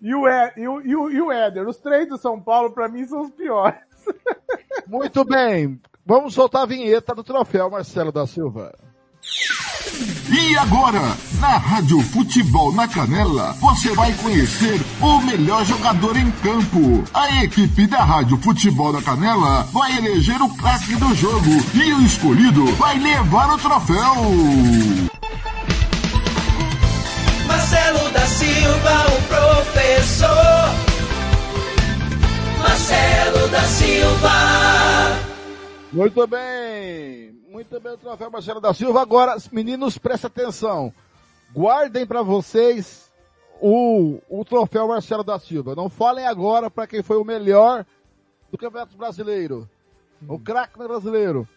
e, 0.00 0.14
o, 0.14 0.28
e, 0.56 0.68
o, 0.68 0.80
e, 0.80 0.96
o, 0.96 1.10
e 1.10 1.20
o 1.20 1.32
Éder, 1.32 1.68
os 1.68 1.78
três 1.78 2.08
do 2.08 2.16
São 2.16 2.40
Paulo, 2.40 2.70
pra 2.70 2.88
mim, 2.88 3.04
são 3.06 3.22
os 3.22 3.30
piores. 3.32 3.80
Muito 4.86 5.24
bem. 5.24 5.80
Vamos 6.06 6.34
soltar 6.34 6.62
a 6.62 6.66
vinheta 6.66 7.14
do 7.14 7.24
troféu 7.24 7.68
Marcelo 7.68 8.12
da 8.12 8.26
Silva. 8.26 8.72
E 10.30 10.56
agora, 10.58 11.00
na 11.40 11.56
Rádio 11.56 12.00
Futebol 12.00 12.72
na 12.72 12.86
Canela, 12.86 13.52
você 13.54 13.92
vai 13.94 14.12
conhecer 14.14 14.80
o 15.00 15.20
melhor 15.20 15.64
jogador 15.64 16.16
em 16.16 16.30
campo. 16.30 17.04
A 17.12 17.44
equipe 17.44 17.86
da 17.86 18.04
Rádio 18.04 18.36
Futebol 18.38 18.92
na 18.92 19.02
Canela 19.02 19.62
vai 19.64 19.96
eleger 19.96 20.40
o 20.40 20.56
clássico 20.56 20.98
do 21.00 21.14
jogo 21.14 21.50
e 21.74 21.92
o 21.94 22.02
escolhido 22.02 22.66
vai 22.76 22.98
levar 22.98 23.50
o 23.50 23.58
troféu. 23.58 24.14
Marcelo 27.46 28.10
da 28.10 28.26
Silva, 28.26 29.06
o 29.06 29.22
professor. 29.28 30.94
Marcelo 32.58 33.48
da 33.48 33.62
Silva. 33.62 35.34
Muito 35.92 36.26
bem, 36.26 37.38
muito 37.48 37.78
bem 37.80 37.92
o 37.92 37.96
troféu 37.98 38.30
Marcelo 38.30 38.60
da 38.60 38.74
Silva. 38.74 39.00
Agora, 39.00 39.36
meninos, 39.52 39.96
presta 39.98 40.26
atenção. 40.26 40.92
Guardem 41.52 42.06
para 42.06 42.22
vocês 42.22 43.12
o, 43.60 44.18
o 44.28 44.44
troféu 44.44 44.88
Marcelo 44.88 45.22
da 45.22 45.38
Silva. 45.38 45.74
Não 45.74 45.88
falem 45.88 46.26
agora 46.26 46.70
para 46.70 46.86
quem 46.86 47.02
foi 47.02 47.16
o 47.16 47.24
melhor 47.24 47.86
do 48.50 48.58
Campeonato 48.58 48.96
Brasileiro. 48.96 49.68
O 50.28 50.38
craque 50.38 50.78
brasileiro. 50.78 51.48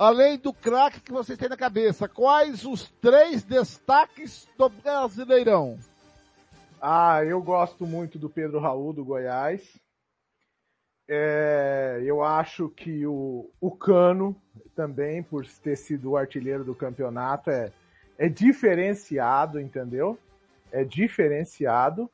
Além 0.00 0.38
do 0.38 0.50
craque 0.50 0.98
que 0.98 1.12
vocês 1.12 1.36
têm 1.38 1.50
na 1.50 1.58
cabeça, 1.58 2.08
quais 2.08 2.64
os 2.64 2.90
três 3.02 3.42
destaques 3.42 4.48
do 4.56 4.66
Brasileirão? 4.70 5.78
Ah, 6.80 7.22
eu 7.22 7.42
gosto 7.42 7.86
muito 7.86 8.18
do 8.18 8.30
Pedro 8.30 8.58
Raul 8.60 8.94
do 8.94 9.04
Goiás. 9.04 9.78
É, 11.06 12.00
eu 12.02 12.24
acho 12.24 12.70
que 12.70 13.04
o, 13.04 13.50
o 13.60 13.70
Cano 13.70 14.34
também, 14.74 15.22
por 15.22 15.46
ter 15.46 15.76
sido 15.76 16.12
o 16.12 16.16
artilheiro 16.16 16.64
do 16.64 16.74
campeonato, 16.74 17.50
é, 17.50 17.70
é 18.16 18.26
diferenciado, 18.26 19.60
entendeu? 19.60 20.18
É 20.72 20.82
diferenciado. 20.82 22.10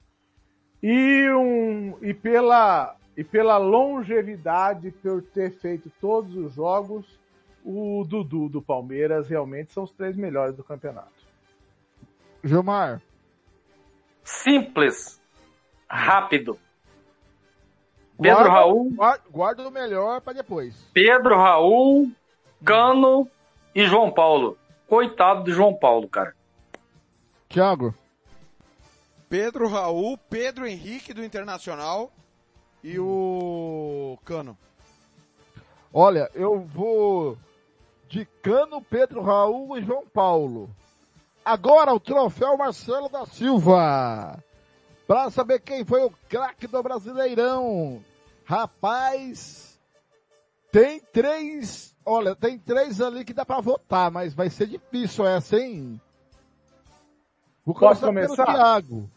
E, 0.83 1.31
um, 1.31 1.97
e, 2.03 2.13
pela, 2.13 2.97
e 3.17 3.23
pela 3.23 3.57
longevidade, 3.59 4.91
por 4.91 5.23
ter 5.23 5.53
feito 5.53 5.89
todos 6.01 6.35
os 6.35 6.53
jogos, 6.53 7.25
o 7.69 8.05
Dudu 8.05 8.49
do 8.49 8.63
Palmeiras 8.63 9.29
realmente 9.29 9.73
são 9.73 9.83
os 9.83 9.93
três 9.93 10.17
melhores 10.17 10.55
do 10.55 10.63
campeonato. 10.63 11.11
Gilmar 12.45 13.03
simples, 14.27 15.21
rápido. 15.89 16.59
Pedro 18.21 18.37
guarda, 18.37 18.51
Raul. 18.51 18.91
Guarda, 18.95 19.25
guarda 19.31 19.69
o 19.69 19.71
melhor 19.71 20.21
para 20.21 20.35
depois. 20.35 20.75
Pedro 20.93 21.37
Raul, 21.37 22.11
Cano 22.65 23.29
e 23.75 23.85
João 23.87 24.13
Paulo. 24.13 24.57
Coitado 24.89 25.45
de 25.45 25.53
João 25.53 25.75
Paulo, 25.75 26.09
cara. 26.09 26.35
Thiago. 27.49 27.95
Pedro 29.29 29.69
Raul, 29.69 30.17
Pedro 30.31 30.67
Henrique 30.67 31.13
do 31.13 31.25
Internacional 31.25 32.13
e 32.83 32.99
o 32.99 34.17
Cano. 34.25 34.57
Olha, 35.93 36.31
eu 36.35 36.61
vou 36.61 37.37
de 38.09 38.25
Cano, 38.43 38.81
Pedro 38.83 39.23
Raul 39.23 39.77
e 39.79 39.83
João 39.83 40.07
Paulo. 40.07 40.71
Agora 41.45 41.93
o 41.93 42.01
troféu 42.01 42.57
Marcelo 42.57 43.09
da 43.09 43.25
Silva. 43.27 44.43
Para 45.07 45.31
saber 45.31 45.61
quem 45.61 45.85
foi 45.85 46.05
o 46.05 46.13
craque 46.29 46.67
do 46.67 46.83
Brasileirão. 46.83 48.03
Rapaz, 48.45 49.79
tem 50.71 51.01
três, 51.01 51.95
olha, 52.05 52.35
tem 52.35 52.59
três 52.59 53.01
ali 53.01 53.25
que 53.25 53.33
dá 53.33 53.45
para 53.45 53.61
votar, 53.61 54.11
mas 54.11 54.35
vai 54.35 54.51
ser 54.51 54.67
difícil 54.67 55.27
essa, 55.27 55.57
hein? 55.57 56.01
Vou 57.65 57.75
Posso 57.75 58.05
começar? 58.05 58.45
Thiago. 58.45 59.11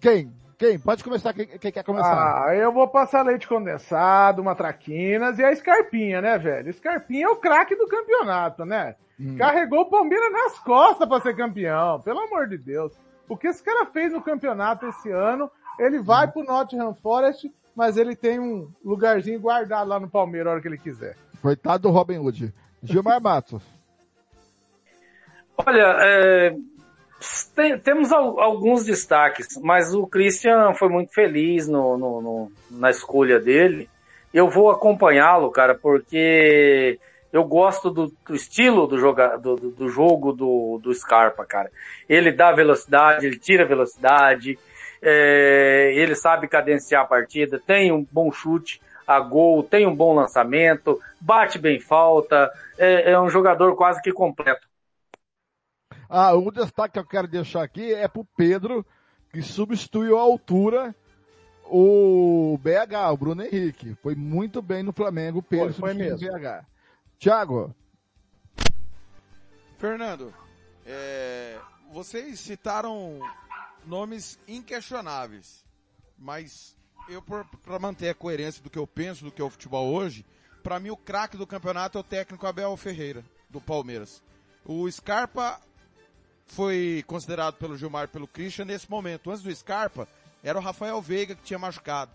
Quem? 0.00 0.32
Quem? 0.60 0.78
Pode 0.78 1.02
começar, 1.02 1.32
quem, 1.32 1.46
quem, 1.46 1.72
quer 1.72 1.82
começar? 1.82 2.44
Ah, 2.44 2.54
eu 2.54 2.70
vou 2.70 2.86
passar 2.86 3.22
leite 3.22 3.48
condensado, 3.48 4.42
uma 4.42 4.54
traquinas 4.54 5.38
e 5.38 5.42
a 5.42 5.56
Scarpinha, 5.56 6.20
né, 6.20 6.36
velho? 6.36 6.70
Scarpinha 6.70 7.24
é 7.24 7.28
o 7.30 7.36
craque 7.36 7.74
do 7.74 7.88
campeonato, 7.88 8.66
né? 8.66 8.94
Hum. 9.18 9.38
Carregou 9.38 9.80
o 9.80 9.88
Palmeiras 9.88 10.30
nas 10.30 10.58
costas 10.58 11.08
para 11.08 11.22
ser 11.22 11.34
campeão, 11.34 11.98
pelo 12.02 12.20
amor 12.20 12.46
de 12.46 12.58
Deus. 12.58 12.92
O 13.26 13.38
que 13.38 13.46
esse 13.46 13.62
cara 13.62 13.86
fez 13.86 14.12
no 14.12 14.20
campeonato 14.20 14.84
esse 14.84 15.10
ano, 15.10 15.50
ele 15.78 15.98
vai 15.98 16.26
hum. 16.26 16.30
pro 16.30 16.44
Nottingham 16.44 16.94
Forest, 16.94 17.50
mas 17.74 17.96
ele 17.96 18.14
tem 18.14 18.38
um 18.38 18.70
lugarzinho 18.84 19.40
guardado 19.40 19.88
lá 19.88 19.98
no 19.98 20.10
Palmeiras 20.10 20.48
a 20.48 20.50
hora 20.50 20.60
que 20.60 20.68
ele 20.68 20.76
quiser. 20.76 21.16
Coitado 21.40 21.84
do 21.84 21.90
Robin 21.90 22.18
Hood. 22.18 22.52
Gilmar 22.82 23.18
Matos. 23.22 23.62
Olha, 25.56 25.96
é, 26.00 26.54
tem, 27.54 27.78
temos 27.78 28.12
alguns 28.12 28.84
destaques, 28.84 29.48
mas 29.62 29.94
o 29.94 30.06
Christian 30.06 30.72
foi 30.74 30.88
muito 30.88 31.12
feliz 31.12 31.68
no, 31.68 31.96
no, 31.96 32.20
no 32.20 32.52
na 32.70 32.90
escolha 32.90 33.38
dele. 33.38 33.88
Eu 34.32 34.48
vou 34.48 34.70
acompanhá-lo, 34.70 35.50
cara, 35.50 35.74
porque 35.74 36.98
eu 37.32 37.44
gosto 37.44 37.90
do, 37.90 38.12
do 38.26 38.34
estilo 38.34 38.86
do, 38.86 38.98
joga, 38.98 39.36
do, 39.36 39.56
do, 39.56 39.88
jogo 39.88 40.32
do, 40.32 40.80
do 40.82 40.94
Scarpa, 40.94 41.44
cara. 41.44 41.70
Ele 42.08 42.32
dá 42.32 42.52
velocidade, 42.52 43.26
ele 43.26 43.38
tira 43.38 43.66
velocidade, 43.66 44.58
é, 45.02 45.92
ele 45.94 46.14
sabe 46.14 46.48
cadenciar 46.48 47.02
a 47.02 47.08
partida, 47.08 47.60
tem 47.64 47.92
um 47.92 48.06
bom 48.10 48.32
chute 48.32 48.80
a 49.06 49.18
gol, 49.18 49.62
tem 49.62 49.86
um 49.86 49.94
bom 49.94 50.14
lançamento, 50.14 51.00
bate 51.20 51.58
bem 51.58 51.80
falta, 51.80 52.50
é, 52.78 53.12
é 53.12 53.20
um 53.20 53.28
jogador 53.28 53.74
quase 53.74 54.00
que 54.00 54.12
completo. 54.12 54.69
Ah, 56.12 56.34
um 56.34 56.50
destaque 56.50 56.94
que 56.94 56.98
eu 56.98 57.06
quero 57.06 57.28
deixar 57.28 57.62
aqui 57.62 57.94
é 57.94 58.08
pro 58.08 58.24
Pedro, 58.36 58.84
que 59.32 59.40
substituiu 59.40 60.18
a 60.18 60.22
altura 60.22 60.92
o 61.66 62.58
BH, 62.58 63.12
o 63.12 63.16
Bruno 63.16 63.44
Henrique. 63.44 63.94
Foi 64.02 64.16
muito 64.16 64.60
bem 64.60 64.82
no 64.82 64.92
Flamengo, 64.92 65.38
o 65.38 65.42
Pedro 65.42 65.72
foi, 65.72 65.94
foi 65.94 65.94
mesmo. 65.94 66.28
o 66.28 66.32
BH. 66.32 66.66
Tiago. 67.16 67.72
Fernando, 69.78 70.34
é, 70.84 71.58
vocês 71.92 72.40
citaram 72.40 73.20
nomes 73.86 74.36
inquestionáveis, 74.48 75.64
mas 76.18 76.76
eu, 77.08 77.22
para 77.22 77.78
manter 77.78 78.08
a 78.08 78.14
coerência 78.14 78.60
do 78.62 78.68
que 78.68 78.78
eu 78.78 78.86
penso 78.86 79.24
do 79.24 79.30
que 79.30 79.40
é 79.40 79.44
o 79.44 79.50
futebol 79.50 79.94
hoje, 79.94 80.26
para 80.60 80.80
mim 80.80 80.90
o 80.90 80.96
craque 80.96 81.36
do 81.36 81.46
campeonato 81.46 81.98
é 81.98 82.00
o 82.00 82.04
técnico 82.04 82.46
Abel 82.48 82.76
Ferreira, 82.76 83.24
do 83.48 83.60
Palmeiras. 83.60 84.20
O 84.64 84.90
Scarpa 84.90 85.60
foi 86.52 87.04
considerado 87.06 87.54
pelo 87.56 87.76
Gilmar 87.76 88.04
e 88.04 88.08
pelo 88.08 88.26
Christian 88.26 88.64
nesse 88.64 88.90
momento. 88.90 89.30
Antes 89.30 89.42
do 89.42 89.54
Scarpa, 89.54 90.08
era 90.42 90.58
o 90.58 90.62
Rafael 90.62 91.00
Veiga 91.00 91.34
que 91.34 91.42
tinha 91.42 91.58
machucado. 91.58 92.10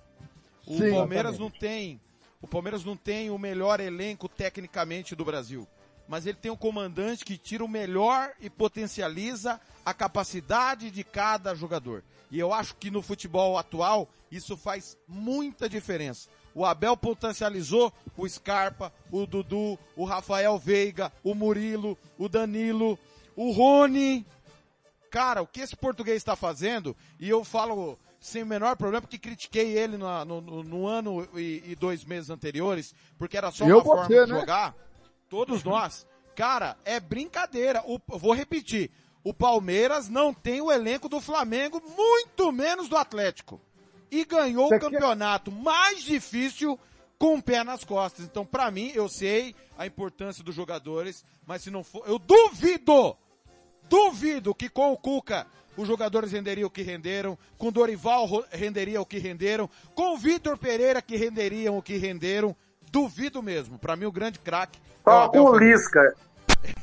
O 0.65 0.77
Sim, 0.77 0.91
Palmeiras 0.91 1.35
exatamente. 1.35 1.39
não 1.39 1.49
tem 1.49 2.01
o 2.41 2.47
Palmeiras 2.47 2.83
não 2.85 2.95
tem 2.95 3.31
o 3.31 3.39
melhor 3.39 3.79
elenco 3.79 4.29
tecnicamente 4.29 5.15
do 5.15 5.25
Brasil. 5.25 5.67
mas 6.07 6.25
ele 6.25 6.37
tem 6.37 6.51
um 6.51 6.55
comandante 6.57 7.25
que 7.25 7.37
tira 7.37 7.63
o 7.63 7.67
melhor 7.67 8.31
e 8.39 8.49
potencializa 8.49 9.59
a 9.83 9.93
capacidade 9.93 10.91
de 10.91 11.03
cada 11.03 11.55
jogador. 11.55 12.03
E 12.29 12.39
eu 12.39 12.53
acho 12.53 12.75
que 12.75 12.91
no 12.91 13.01
futebol 13.01 13.57
atual 13.57 14.07
isso 14.31 14.55
faz 14.57 14.97
muita 15.07 15.67
diferença. 15.67 16.29
O 16.53 16.63
Abel 16.65 16.95
potencializou 16.95 17.91
o 18.15 18.27
Scarpa, 18.27 18.93
o 19.11 19.25
Dudu, 19.25 19.77
o 19.95 20.05
Rafael 20.05 20.57
Veiga, 20.57 21.11
o 21.23 21.33
Murilo, 21.33 21.97
o 22.17 22.29
Danilo, 22.29 22.97
o 23.35 23.51
Rony. 23.51 24.25
Cara, 25.09 25.41
o 25.41 25.47
que 25.47 25.61
esse 25.61 25.75
português 25.75 26.17
está 26.17 26.35
fazendo, 26.35 26.95
e 27.19 27.29
eu 27.29 27.43
falo 27.43 27.97
sem 28.19 28.43
o 28.43 28.45
menor 28.45 28.75
problema, 28.75 29.01
porque 29.01 29.19
critiquei 29.19 29.77
ele 29.77 29.97
no, 29.97 30.25
no, 30.25 30.63
no 30.63 30.87
ano 30.87 31.27
e, 31.35 31.63
e, 31.67 31.75
dois 31.75 32.03
meses 32.03 32.29
anteriores, 32.29 32.93
porque 33.17 33.37
era 33.37 33.51
só 33.51 33.67
eu 33.67 33.77
uma 33.77 33.83
forma 33.83 34.05
você, 34.05 34.25
de 34.25 34.33
né? 34.33 34.39
jogar. 34.39 34.75
Todos 35.29 35.63
nós. 35.63 36.07
Cara, 36.35 36.75
é 36.83 36.99
brincadeira. 36.99 37.83
O, 37.85 37.99
vou 38.17 38.33
repetir. 38.33 38.91
O 39.23 39.33
Palmeiras 39.33 40.09
não 40.09 40.33
tem 40.33 40.59
o 40.59 40.71
elenco 40.71 41.07
do 41.07 41.21
Flamengo, 41.21 41.81
muito 41.95 42.51
menos 42.51 42.89
do 42.89 42.97
Atlético. 42.97 43.61
E 44.11 44.25
ganhou 44.25 44.69
Você 44.69 44.75
o 44.75 44.79
campeonato 44.79 45.51
mais 45.51 46.03
difícil 46.03 46.79
com 47.17 47.35
o 47.35 47.41
pé 47.41 47.63
nas 47.63 47.83
costas. 47.83 48.25
Então, 48.25 48.45
pra 48.45 48.69
mim, 48.69 48.91
eu 48.93 49.07
sei 49.07 49.55
a 49.77 49.85
importância 49.85 50.43
dos 50.43 50.55
jogadores, 50.55 51.23
mas 51.45 51.61
se 51.63 51.71
não 51.71 51.83
for, 51.83 52.03
eu 52.07 52.19
duvido, 52.19 53.15
duvido 53.89 54.53
que 54.55 54.69
com 54.69 54.91
o 54.91 54.97
Cuca 54.97 55.45
os 55.77 55.87
jogadores 55.87 56.31
renderiam 56.31 56.67
o 56.67 56.69
que 56.69 56.81
renderam, 56.81 57.37
com 57.57 57.67
o 57.67 57.71
Dorival 57.71 58.27
renderia 58.51 59.01
o 59.01 59.05
que 59.05 59.17
renderam, 59.17 59.69
com 59.93 60.13
o 60.13 60.17
Vitor 60.17 60.57
Pereira 60.57 61.01
que 61.01 61.17
renderiam 61.17 61.77
o 61.77 61.81
que 61.81 61.97
renderam. 61.97 62.55
Duvido 62.91 63.43
mesmo. 63.43 63.77
Pra 63.77 63.95
mim, 63.97 64.05
o 64.05 64.11
grande 64.11 64.39
craque 64.39 64.79
é 65.05 65.09
o 65.09 65.11
Só 65.11 65.23
Abel 65.25 65.43
com 65.43 65.49
o. 65.51 65.57
Lisca. 65.57 66.15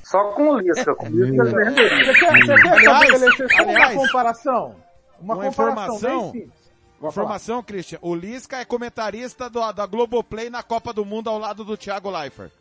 Só 0.05 0.25
com 0.33 0.51
o 0.51 0.59
Lisca. 0.59 0.95
Com 0.95 1.07
o 1.07 1.09
Lisca 1.09 1.43
ele 1.45 1.65
renderia. 1.65 2.05
Você 2.05 2.21
quer, 2.21 2.33
você 2.39 2.63
quer 2.63 2.69
Aliás, 2.69 3.09
só 3.57 3.63
aliás, 3.63 3.95
uma 3.97 4.07
comparação? 4.07 4.77
Uma, 5.19 5.35
uma 5.35 5.45
comparação, 5.45 5.97
informação, 5.97 6.33
bem 6.33 6.53
uma 7.01 7.09
informação, 7.09 7.63
Christian. 7.63 7.99
O 8.03 8.15
Lisca 8.15 8.59
é 8.59 8.65
comentarista 8.65 9.49
do- 9.49 9.73
da 9.73 9.87
Globoplay 9.87 10.51
na 10.51 10.63
Copa 10.63 10.93
do 10.93 11.05
Mundo 11.05 11.31
ao 11.31 11.39
lado 11.39 11.65
do 11.65 11.77
Thiago 11.77 12.11
Leifert. 12.11 12.53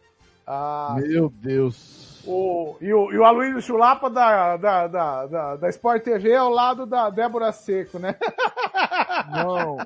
Ah, 0.47 0.95
Meu 0.97 1.29
Deus. 1.29 2.10
O, 2.25 2.75
e, 2.79 2.93
o, 2.93 3.11
e 3.11 3.17
o 3.17 3.25
Aloysio 3.25 3.61
Chulapa 3.61 4.09
da, 4.09 4.57
da, 4.57 4.87
da, 4.87 5.25
da, 5.25 5.55
da 5.55 5.69
Sport 5.69 6.03
TV 6.03 6.35
ao 6.35 6.49
lado 6.49 6.85
da 6.85 7.09
Débora 7.09 7.51
Seco, 7.51 7.99
né? 7.99 8.15
Não. 9.31 9.77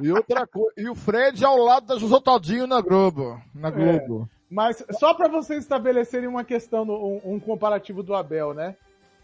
E 0.00 0.10
outra 0.10 0.46
coisa. 0.46 0.72
E 0.76 0.88
o 0.88 0.94
Fred 0.94 1.44
ao 1.44 1.56
lado 1.56 1.86
da 1.86 1.98
José 1.98 2.18
Todinho 2.20 2.66
na 2.66 2.80
Globo. 2.80 3.40
Na 3.54 3.70
Globo. 3.70 4.28
Mas 4.50 4.84
só 4.98 5.14
para 5.14 5.28
vocês 5.28 5.60
estabelecerem 5.60 6.28
uma 6.28 6.44
questão, 6.44 6.84
um, 6.84 7.20
um 7.24 7.40
comparativo 7.40 8.02
do 8.02 8.14
Abel, 8.14 8.54
né? 8.54 8.76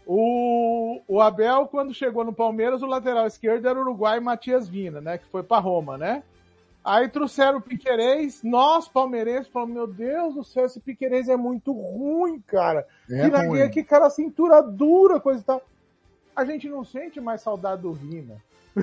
O, 0.05 0.99
o 1.07 1.21
Abel, 1.21 1.67
quando 1.67 1.93
chegou 1.93 2.23
no 2.23 2.33
Palmeiras, 2.33 2.81
o 2.81 2.87
lateral 2.87 3.27
esquerdo 3.27 3.67
era 3.67 3.77
o 3.77 3.81
Uruguai 3.81 4.19
Matias 4.19 4.67
Vina, 4.67 4.99
né? 4.99 5.17
Que 5.17 5.25
foi 5.25 5.43
para 5.43 5.61
Roma, 5.61 5.97
né? 5.97 6.23
Aí 6.83 7.07
trouxeram 7.09 7.59
o 7.59 7.61
Piquerez, 7.61 8.41
nós 8.43 8.87
palmeirenses 8.87 9.47
falamos, 9.51 9.75
meu 9.75 9.85
Deus 9.87 10.33
do 10.33 10.43
céu, 10.43 10.65
esse 10.65 10.79
Piquerez 10.79 11.29
é 11.29 11.37
muito 11.37 11.71
ruim, 11.71 12.39
cara. 12.41 12.87
É 13.09 13.21
ruim. 13.65 13.69
que 13.69 13.83
cara 13.83 14.09
cintura 14.09 14.61
dura, 14.63 15.19
coisa 15.19 15.41
e 15.41 15.43
tal. 15.43 15.61
A 16.35 16.43
gente 16.43 16.67
não 16.67 16.83
sente 16.83 17.21
mais 17.21 17.41
saudade 17.41 17.83
do 17.83 17.93
Vina. 17.93 18.37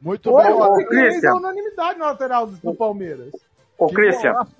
Muito 0.00 0.30
Hoje 0.32 0.46
bem. 0.48 0.54
o 0.56 0.76
Piquerez 0.76 1.24
é 1.24 1.32
unanimidade 1.32 1.98
no 1.98 2.04
lateral 2.04 2.46
do, 2.46 2.74
Palmeiras. 2.74 3.32
Ô, 3.76 3.86
golaço. 4.32 4.54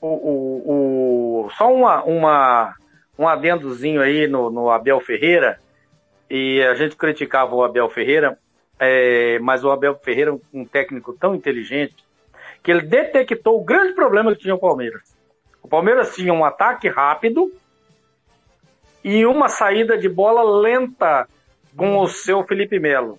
o, 0.00 0.06
o, 0.08 1.44
o- 1.46 1.50
só 1.50 1.72
uma, 1.72 2.02
uma, 2.04 2.74
um 3.18 3.28
adendozinho 3.28 4.00
aí 4.02 4.26
no, 4.26 4.50
no 4.50 4.70
Abel 4.70 5.00
Ferreira, 5.00 5.60
e 6.28 6.60
a 6.62 6.74
gente 6.74 6.96
criticava 6.96 7.54
o 7.54 7.62
Abel 7.62 7.88
Ferreira, 7.88 8.38
é, 8.78 9.38
mas 9.40 9.64
o 9.64 9.70
Abel 9.70 9.96
Ferreira 9.96 10.38
um 10.52 10.64
técnico 10.64 11.12
tão 11.12 11.34
inteligente 11.34 11.96
que 12.62 12.70
ele 12.70 12.82
detectou 12.82 13.60
o 13.60 13.64
grande 13.64 13.94
problema 13.94 14.34
que 14.34 14.40
tinha 14.40 14.54
o 14.54 14.58
Palmeiras. 14.58 15.16
O 15.62 15.68
Palmeiras 15.68 16.14
tinha 16.14 16.32
um 16.32 16.44
ataque 16.44 16.88
rápido 16.88 17.52
e 19.02 19.24
uma 19.26 19.48
saída 19.48 19.96
de 19.96 20.08
bola 20.08 20.42
lenta 20.42 21.28
com 21.76 21.98
o 21.98 22.08
seu 22.08 22.44
Felipe 22.44 22.78
Melo. 22.78 23.18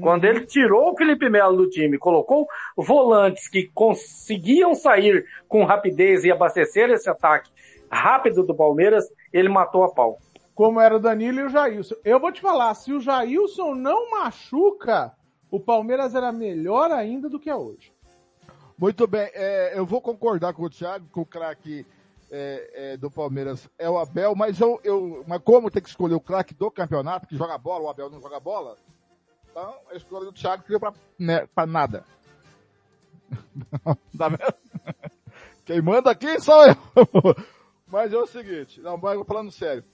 Quando 0.00 0.24
ele 0.24 0.46
tirou 0.46 0.92
o 0.92 0.96
Felipe 0.96 1.28
Melo 1.28 1.56
do 1.56 1.68
time, 1.68 1.98
colocou 1.98 2.46
volantes 2.76 3.48
que 3.48 3.68
conseguiam 3.74 4.74
sair 4.74 5.26
com 5.48 5.64
rapidez 5.64 6.24
e 6.24 6.30
abastecer 6.30 6.88
esse 6.90 7.10
ataque 7.10 7.50
rápido 7.90 8.44
do 8.44 8.54
Palmeiras, 8.54 9.04
ele 9.32 9.48
matou 9.48 9.82
a 9.82 9.92
pau. 9.92 10.18
Como 10.58 10.80
era 10.80 10.96
o 10.96 10.98
Danilo 10.98 11.38
e 11.38 11.42
o 11.44 11.48
Jailson. 11.48 11.94
Eu 12.04 12.18
vou 12.18 12.32
te 12.32 12.40
falar, 12.40 12.74
se 12.74 12.92
o 12.92 12.98
Jailson 12.98 13.76
não 13.76 14.10
machuca, 14.10 15.14
o 15.48 15.60
Palmeiras 15.60 16.16
era 16.16 16.32
melhor 16.32 16.90
ainda 16.90 17.28
do 17.28 17.38
que 17.38 17.48
é 17.48 17.54
hoje. 17.54 17.92
Muito 18.76 19.06
bem, 19.06 19.30
é, 19.34 19.78
eu 19.78 19.86
vou 19.86 20.02
concordar 20.02 20.52
com 20.54 20.64
o 20.64 20.68
Thiago, 20.68 21.06
que 21.12 21.20
o 21.20 21.24
craque 21.24 21.86
é, 22.28 22.70
é, 22.74 22.96
do 22.96 23.08
Palmeiras 23.08 23.70
é 23.78 23.88
o 23.88 23.98
Abel, 23.98 24.34
mas 24.34 24.58
eu, 24.58 24.80
eu 24.82 25.24
mas 25.28 25.40
como 25.44 25.70
tem 25.70 25.80
que 25.80 25.90
escolher 25.90 26.16
o 26.16 26.20
craque 26.20 26.54
do 26.54 26.72
campeonato, 26.72 27.28
que 27.28 27.36
joga 27.36 27.56
bola, 27.56 27.84
o 27.84 27.88
Abel 27.88 28.10
não 28.10 28.20
joga 28.20 28.40
bola, 28.40 28.76
então 29.48 29.76
eu 29.92 29.96
escolho 29.96 30.30
o 30.30 30.32
Thiago 30.32 30.64
que 30.64 30.70
veio 30.70 30.80
pra, 30.80 30.92
né, 31.16 31.46
pra 31.54 31.66
nada. 31.66 32.04
tá 34.18 34.28
vendo? 34.28 34.54
Quem 35.64 35.80
manda 35.80 36.10
aqui 36.10 36.40
sou 36.40 36.66
eu. 36.66 36.74
mas 37.86 38.12
é 38.12 38.18
o 38.18 38.26
seguinte, 38.26 38.80
não, 38.80 38.96
mas 38.96 39.24
falando 39.24 39.52
sério, 39.52 39.84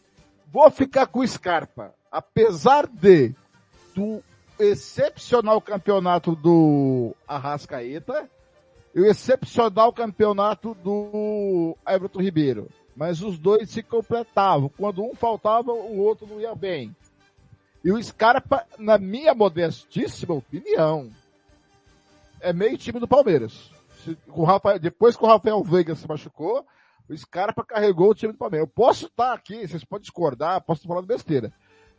vou 0.53 0.71
ficar 0.71 1.07
com 1.07 1.21
o 1.21 1.27
Scarpa, 1.29 1.95
apesar 2.11 2.87
de 2.87 3.35
do 3.95 4.23
excepcional 4.59 5.61
campeonato 5.61 6.35
do 6.35 7.15
Arrascaeta, 7.27 8.29
e 8.95 9.01
o 9.01 9.07
excepcional 9.07 9.93
campeonato 9.93 10.75
do 10.75 11.77
Everton 11.87 12.21
Ribeiro. 12.21 12.69
Mas 12.97 13.21
os 13.23 13.37
dois 13.39 13.69
se 13.71 13.83
completavam. 13.83 14.69
Quando 14.69 15.03
um 15.03 15.15
faltava, 15.17 15.73
o 15.73 15.99
outro 15.99 16.29
não 16.29 16.41
ia 16.41 16.55
bem. 16.55 16.95
E 17.85 17.91
o 17.91 18.01
Scarpa, 18.01 18.65
na 18.79 18.97
minha 18.97 19.35
modestíssima 19.35 20.33
opinião, 20.35 21.11
é 22.41 22.53
meio 22.53 22.79
time 22.79 23.01
do 23.01 23.09
Palmeiras. 23.09 23.69
Se- 24.05 24.17
Rafael- 24.45 24.79
depois 24.79 25.17
que 25.17 25.25
o 25.25 25.27
Rafael 25.27 25.63
Veiga 25.65 25.97
se 25.97 26.07
machucou, 26.09 26.65
o 27.09 27.17
Scarpa 27.17 27.65
carregou 27.65 28.11
o 28.11 28.15
time 28.15 28.33
do 28.33 28.39
Palmeiras. 28.39 28.67
Eu 28.69 28.73
posso 28.73 29.07
estar 29.07 29.33
aqui, 29.33 29.67
vocês 29.67 29.85
podem 29.85 30.03
discordar, 30.03 30.61
posso 30.63 30.81
estar 30.81 30.89
falando 30.89 31.07
besteira. 31.07 31.53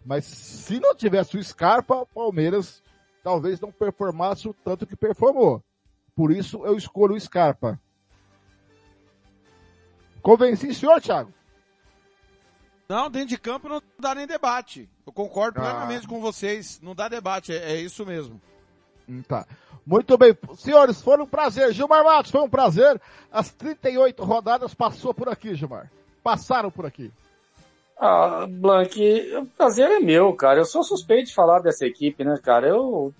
Mas 0.05 0.25
se 0.25 0.79
não 0.79 0.95
tivesse 0.95 1.37
o 1.37 1.43
Scarpa, 1.43 1.95
o 1.95 2.05
Palmeiras 2.05 2.81
talvez 3.23 3.59
não 3.59 3.71
performasse 3.71 4.47
o 4.47 4.53
tanto 4.53 4.85
que 4.85 4.95
performou. 4.95 5.63
Por 6.15 6.31
isso 6.31 6.65
eu 6.65 6.75
escolho 6.77 7.15
o 7.15 7.19
Scarpa. 7.19 7.79
Convenci 10.21 10.67
o 10.67 10.73
senhor, 10.75 11.01
Thiago? 11.01 11.33
Não, 12.87 13.09
dentro 13.09 13.29
de 13.29 13.37
campo 13.37 13.67
não 13.67 13.81
dá 13.99 14.13
nem 14.13 14.27
debate. 14.27 14.89
Eu 15.05 15.11
concordo 15.11 15.59
Ah. 15.59 15.63
plenamente 15.63 16.07
com 16.07 16.21
vocês. 16.21 16.79
Não 16.81 16.93
dá 16.95 17.07
debate, 17.07 17.51
é, 17.51 17.73
é 17.73 17.81
isso 17.81 18.05
mesmo. 18.05 18.39
Tá. 19.27 19.45
Muito 19.85 20.17
bem. 20.17 20.35
Senhores, 20.57 21.01
foi 21.01 21.17
um 21.21 21.27
prazer. 21.27 21.71
Gilmar 21.73 22.03
Matos, 22.03 22.31
foi 22.31 22.41
um 22.41 22.49
prazer. 22.49 22.99
As 23.31 23.51
38 23.51 24.23
rodadas 24.23 24.73
passou 24.73 25.13
por 25.13 25.29
aqui, 25.29 25.53
Gilmar. 25.53 25.91
Passaram 26.23 26.71
por 26.71 26.85
aqui. 26.85 27.11
Ah, 27.97 28.45
Blank, 28.49 28.99
o 29.37 29.45
prazer 29.45 29.89
é 29.89 29.99
meu, 29.99 30.33
cara. 30.33 30.59
Eu 30.59 30.65
sou 30.65 30.83
suspeito 30.83 31.27
de 31.29 31.35
falar 31.35 31.59
dessa 31.59 31.85
equipe, 31.85 32.23
né, 32.23 32.37
cara? 32.43 32.67
Eu, 32.67 33.13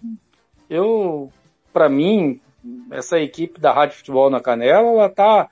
eu, 0.70 1.32
para 1.72 1.88
mim, 1.88 2.42
essa 2.92 3.20
equipe 3.20 3.60
da 3.60 3.72
Rádio 3.72 3.98
Futebol 3.98 4.30
na 4.30 4.42
Canela, 4.42 4.88
ela 4.90 5.10
tá 5.10 5.48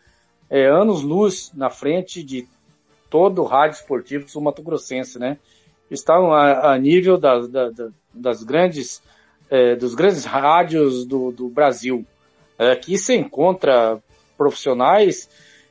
é, 0.49 0.65
anos 0.65 1.03
luz 1.03 1.51
na 1.53 1.69
frente 1.69 2.23
de 2.23 2.47
todo 3.09 3.43
o 3.43 3.45
rádio 3.45 3.75
esportivo 3.77 4.27
sul-mato-grossense, 4.27 5.19
né? 5.19 5.37
Estão 5.91 6.33
a, 6.33 6.73
a 6.73 6.77
nível 6.79 7.17
das, 7.17 7.47
da- 7.47 7.69
da- 7.69 7.89
das 8.13 8.43
grandes, 8.43 9.01
é, 9.53 9.75
dos 9.75 9.93
grandes 9.93 10.25
rádios 10.25 11.05
do, 11.05 11.31
do 11.31 11.47
Brasil. 11.47 12.03
É, 12.57 12.71
aqui 12.71 12.97
se 12.97 13.15
encontra 13.15 14.01
profissionais 14.35 15.29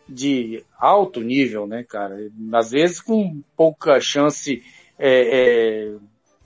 de 0.09 0.65
alto 0.79 1.21
nível, 1.21 1.67
né, 1.67 1.83
cara? 1.83 2.17
Às 2.53 2.71
vezes 2.71 3.01
com 3.01 3.43
pouca 3.57 4.01
chance 4.01 4.63
é, 4.97 5.09
é, 5.89 5.95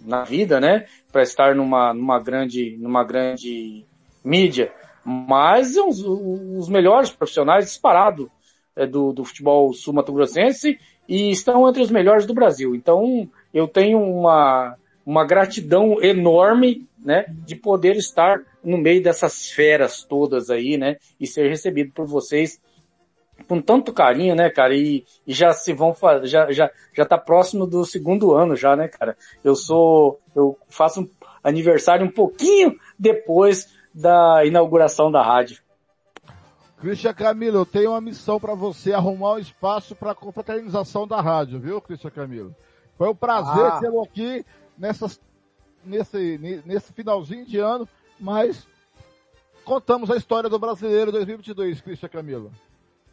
na 0.00 0.24
vida, 0.24 0.58
né, 0.58 0.86
para 1.12 1.22
estar 1.22 1.54
numa, 1.54 1.92
numa 1.92 2.18
grande, 2.18 2.74
numa 2.78 3.04
grande 3.04 3.84
mídia, 4.24 4.72
mas 5.04 5.76
os, 5.76 6.02
os 6.02 6.70
melhores 6.70 7.10
profissionais 7.10 7.66
disparado 7.66 8.30
é, 8.74 8.86
do, 8.86 9.12
do 9.12 9.26
futebol 9.26 9.74
sul-mato-grossense 9.74 10.78
e 11.06 11.30
estão 11.30 11.68
entre 11.68 11.82
os 11.82 11.90
melhores 11.90 12.24
do 12.24 12.32
Brasil. 12.32 12.74
Então, 12.74 13.28
eu 13.52 13.68
tenho 13.68 14.00
uma, 14.00 14.76
uma 15.04 15.24
gratidão 15.24 16.02
enorme, 16.02 16.86
né, 17.06 17.24
de 17.28 17.54
poder 17.54 17.94
estar 17.94 18.40
no 18.64 18.76
meio 18.76 19.00
dessas 19.00 19.48
feras 19.48 20.02
todas 20.02 20.50
aí, 20.50 20.76
né, 20.76 20.96
e 21.20 21.26
ser 21.26 21.48
recebido 21.48 21.92
por 21.92 22.04
vocês 22.04 22.60
com 23.46 23.60
tanto 23.60 23.92
carinho, 23.92 24.34
né, 24.34 24.50
cara? 24.50 24.74
E, 24.74 25.04
e 25.26 25.32
já 25.32 25.52
se 25.52 25.72
vão 25.72 25.94
fazer, 25.94 26.26
já, 26.26 26.50
já, 26.50 26.70
já 26.92 27.04
tá 27.04 27.16
próximo 27.16 27.66
do 27.66 27.84
segundo 27.84 28.34
ano 28.34 28.56
já, 28.56 28.74
né, 28.74 28.88
cara? 28.88 29.16
Eu 29.44 29.54
sou, 29.54 30.18
eu 30.34 30.58
faço 30.68 31.02
um 31.02 31.10
aniversário 31.44 32.04
um 32.04 32.10
pouquinho 32.10 32.76
depois 32.98 33.72
da 33.94 34.44
inauguração 34.44 35.12
da 35.12 35.22
rádio. 35.22 35.62
Cristian 36.80 37.14
Camilo, 37.14 37.58
eu 37.58 37.66
tenho 37.66 37.90
uma 37.90 38.00
missão 38.00 38.40
para 38.40 38.54
você, 38.54 38.92
arrumar 38.92 39.34
um 39.34 39.38
espaço 39.38 39.94
para 39.94 40.14
confraternização 40.14 41.06
da 41.06 41.20
rádio, 41.20 41.60
viu, 41.60 41.80
Cristian 41.80 42.10
Camilo? 42.10 42.54
Foi 42.98 43.08
um 43.08 43.14
prazer 43.14 43.64
ah. 43.64 43.78
tê-lo 43.80 44.02
aqui 44.02 44.44
nessas, 44.76 45.20
nesse, 45.86 46.62
nesse 46.64 46.92
finalzinho 46.92 47.46
de 47.46 47.58
ano, 47.58 47.88
mas 48.18 48.66
contamos 49.64 50.10
a 50.10 50.16
história 50.16 50.48
do 50.48 50.58
brasileiro 50.58 51.10
2022, 51.12 51.80
Cristian 51.80 52.08
Camilo. 52.08 52.52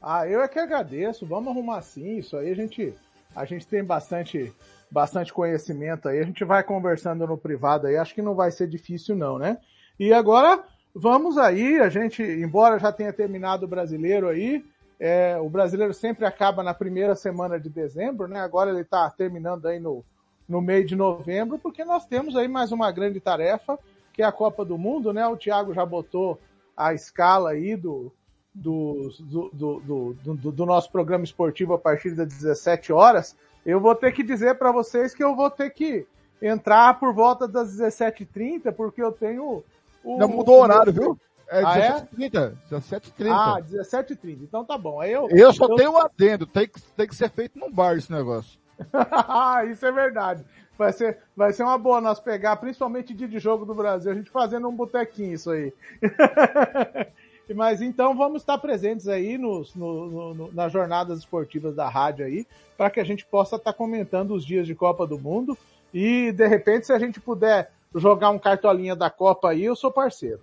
Ah, 0.02 0.28
eu 0.28 0.42
é 0.42 0.48
que 0.48 0.60
agradeço. 0.60 1.26
Vamos 1.26 1.52
arrumar 1.52 1.82
sim. 1.82 2.18
Isso 2.18 2.36
aí 2.36 2.52
a 2.52 2.56
gente, 2.56 2.94
a 3.34 3.46
gente 3.46 3.66
tem 3.66 3.84
bastante, 3.84 4.54
bastante 4.92 5.32
conhecimento 5.32 6.10
aí. 6.10 6.20
A 6.20 6.26
gente 6.26 6.44
vai 6.44 6.62
conversando 6.62 7.26
no 7.26 7.38
privado 7.38 7.88
aí. 7.88 7.96
Acho 7.96 8.14
que 8.14 8.22
não 8.22 8.36
vai 8.36 8.52
ser 8.52 8.68
difícil 8.68 9.16
não, 9.16 9.40
né? 9.40 9.58
E 9.98 10.12
agora 10.14 10.62
vamos 10.94 11.38
aí. 11.38 11.80
A 11.80 11.88
gente, 11.88 12.22
embora 12.22 12.78
já 12.78 12.92
tenha 12.92 13.14
terminado 13.14 13.66
o 13.66 13.70
brasileiro 13.70 14.28
aí, 14.28 14.64
é, 15.00 15.38
o 15.38 15.50
brasileiro 15.50 15.94
sempre 15.94 16.26
acaba 16.26 16.62
na 16.62 16.74
primeira 16.74 17.16
semana 17.16 17.58
de 17.58 17.70
dezembro, 17.70 18.28
né? 18.28 18.42
Agora 18.42 18.70
ele 18.70 18.82
está 18.82 19.10
terminando 19.10 19.66
aí 19.68 19.80
no, 19.80 20.04
no 20.48 20.62
meio 20.62 20.86
de 20.86 20.96
novembro, 20.96 21.58
porque 21.58 21.84
nós 21.84 22.06
temos 22.06 22.36
aí 22.36 22.48
mais 22.48 22.72
uma 22.72 22.92
grande 22.92 23.20
tarefa, 23.20 23.78
que 24.12 24.22
é 24.22 24.26
a 24.26 24.32
Copa 24.32 24.64
do 24.64 24.78
Mundo, 24.78 25.14
né? 25.14 25.26
O 25.28 25.38
Thiago 25.38 25.74
já 25.74 25.86
botou 25.86 26.40
a 26.76 26.94
escala 26.94 27.52
aí 27.52 27.76
do, 27.76 28.12
do, 28.54 29.10
do, 29.20 30.16
do, 30.24 30.52
do, 30.52 30.66
nosso 30.66 30.92
programa 30.92 31.24
esportivo 31.24 31.74
a 31.74 31.80
partir 31.80 32.12
das 32.12 32.28
17 32.28 32.94
horas, 32.94 33.36
eu 33.66 33.80
vou 33.80 33.96
ter 33.96 34.12
que 34.12 34.24
dizer 34.24 34.56
para 34.56 34.72
vocês 34.72 35.14
que 35.14 35.24
eu 35.24 35.36
vou 35.36 35.50
ter 35.50 35.70
que 35.72 36.06
entrar 36.42 37.00
por 37.00 37.14
volta 37.14 37.48
das 37.48 37.78
17h30, 37.78 38.72
porque 38.74 39.02
eu 39.02 39.12
tenho. 39.12 39.64
O, 40.04 40.18
Não 40.18 40.28
mudou 40.28 40.58
o 40.58 40.62
horário, 40.62 40.92
viu? 40.92 41.20
É 41.48 41.62
17h30. 41.62 42.36
Ah, 42.36 42.76
17h30. 42.76 43.30
Ah, 43.32 43.62
17h30. 43.62 44.40
Então 44.42 44.66
tá 44.66 44.78
bom. 44.78 45.00
Aí 45.00 45.12
eu, 45.12 45.30
eu 45.30 45.54
só 45.54 45.66
eu... 45.66 45.76
tenho 45.76 45.92
um 45.92 45.98
adendo. 45.98 46.46
Tem 46.46 46.68
que, 46.68 46.82
tem 46.82 47.08
que 47.08 47.16
ser 47.16 47.30
feito 47.30 47.58
num 47.58 47.72
bar 47.72 47.96
esse 47.96 48.12
negócio. 48.12 48.60
Isso 49.72 49.86
é 49.86 49.92
verdade. 49.92 50.46
Vai 50.78 50.92
ser, 50.92 51.20
vai 51.36 51.54
ser 51.54 51.64
uma 51.64 51.78
boa 51.78 52.02
nós 52.02 52.20
pegar, 52.20 52.56
principalmente 52.56 53.14
dia 53.14 53.28
de 53.28 53.40
jogo 53.40 53.66
do 53.66 53.76
Brasil, 53.76 54.12
a 54.12 54.16
gente 54.16 54.30
fazendo 54.30 54.68
um 54.68 54.76
botequinho 54.76 55.34
isso 55.34 55.52
aí. 55.52 55.72
Mas 57.56 57.82
então 57.82 58.16
vamos 58.16 58.42
estar 58.42 58.58
presentes 58.58 59.08
aí 59.08 59.38
nos, 59.38 59.76
no, 59.76 60.34
no, 60.34 60.52
nas 60.52 60.72
jornadas 60.72 61.20
esportivas 61.20 61.76
da 61.76 61.88
rádio 61.88 62.26
aí, 62.26 62.48
para 62.76 62.90
que 62.90 63.00
a 63.00 63.04
gente 63.04 63.26
possa 63.26 63.58
estar 63.58 63.74
comentando 63.74 64.34
os 64.34 64.46
dias 64.46 64.66
de 64.66 64.74
Copa 64.74 65.06
do 65.06 65.20
Mundo. 65.20 65.58
E 65.94 66.32
de 66.32 66.48
repente, 66.48 66.88
se 66.88 66.94
a 66.94 66.98
gente 66.98 67.20
puder 67.20 67.70
jogar 67.94 68.30
um 68.30 68.40
cartolinha 68.40 68.96
da 68.96 69.10
Copa 69.10 69.50
aí, 69.50 69.66
eu 69.66 69.76
sou 69.76 69.92
parceiro. 69.92 70.40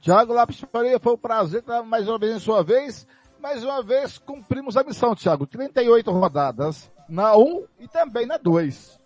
Tiago 0.00 0.32
Lopes 0.32 0.60
Faria, 0.72 0.98
foi 0.98 1.12
um 1.12 1.18
prazer 1.18 1.60
estar 1.60 1.82
mais 1.82 2.08
uma 2.08 2.18
vez 2.18 2.36
em 2.36 2.40
sua 2.40 2.64
vez. 2.64 3.06
Mais 3.38 3.62
uma 3.62 3.82
vez 3.82 4.18
cumprimos 4.18 4.76
a 4.76 4.82
missão, 4.82 5.14
Tiago. 5.14 5.46
38 5.46 6.10
rodadas 6.10 6.90
na 7.10 7.36
1 7.36 7.66
e 7.80 7.88
também 7.88 8.24
na 8.24 8.36
2. 8.36 8.98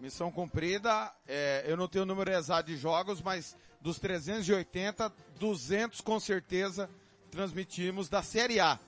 Missão 0.00 0.32
cumprida. 0.32 1.12
É, 1.28 1.64
eu 1.66 1.76
não 1.76 1.86
tenho 1.86 2.04
o 2.04 2.06
número 2.06 2.32
exato 2.32 2.70
de 2.70 2.76
jogos, 2.76 3.20
mas 3.20 3.56
dos 3.80 3.98
380, 3.98 5.12
200 5.38 6.00
com 6.00 6.18
certeza 6.18 6.88
transmitimos 7.30 8.08
da 8.08 8.22
Série 8.22 8.58
A. 8.58 8.78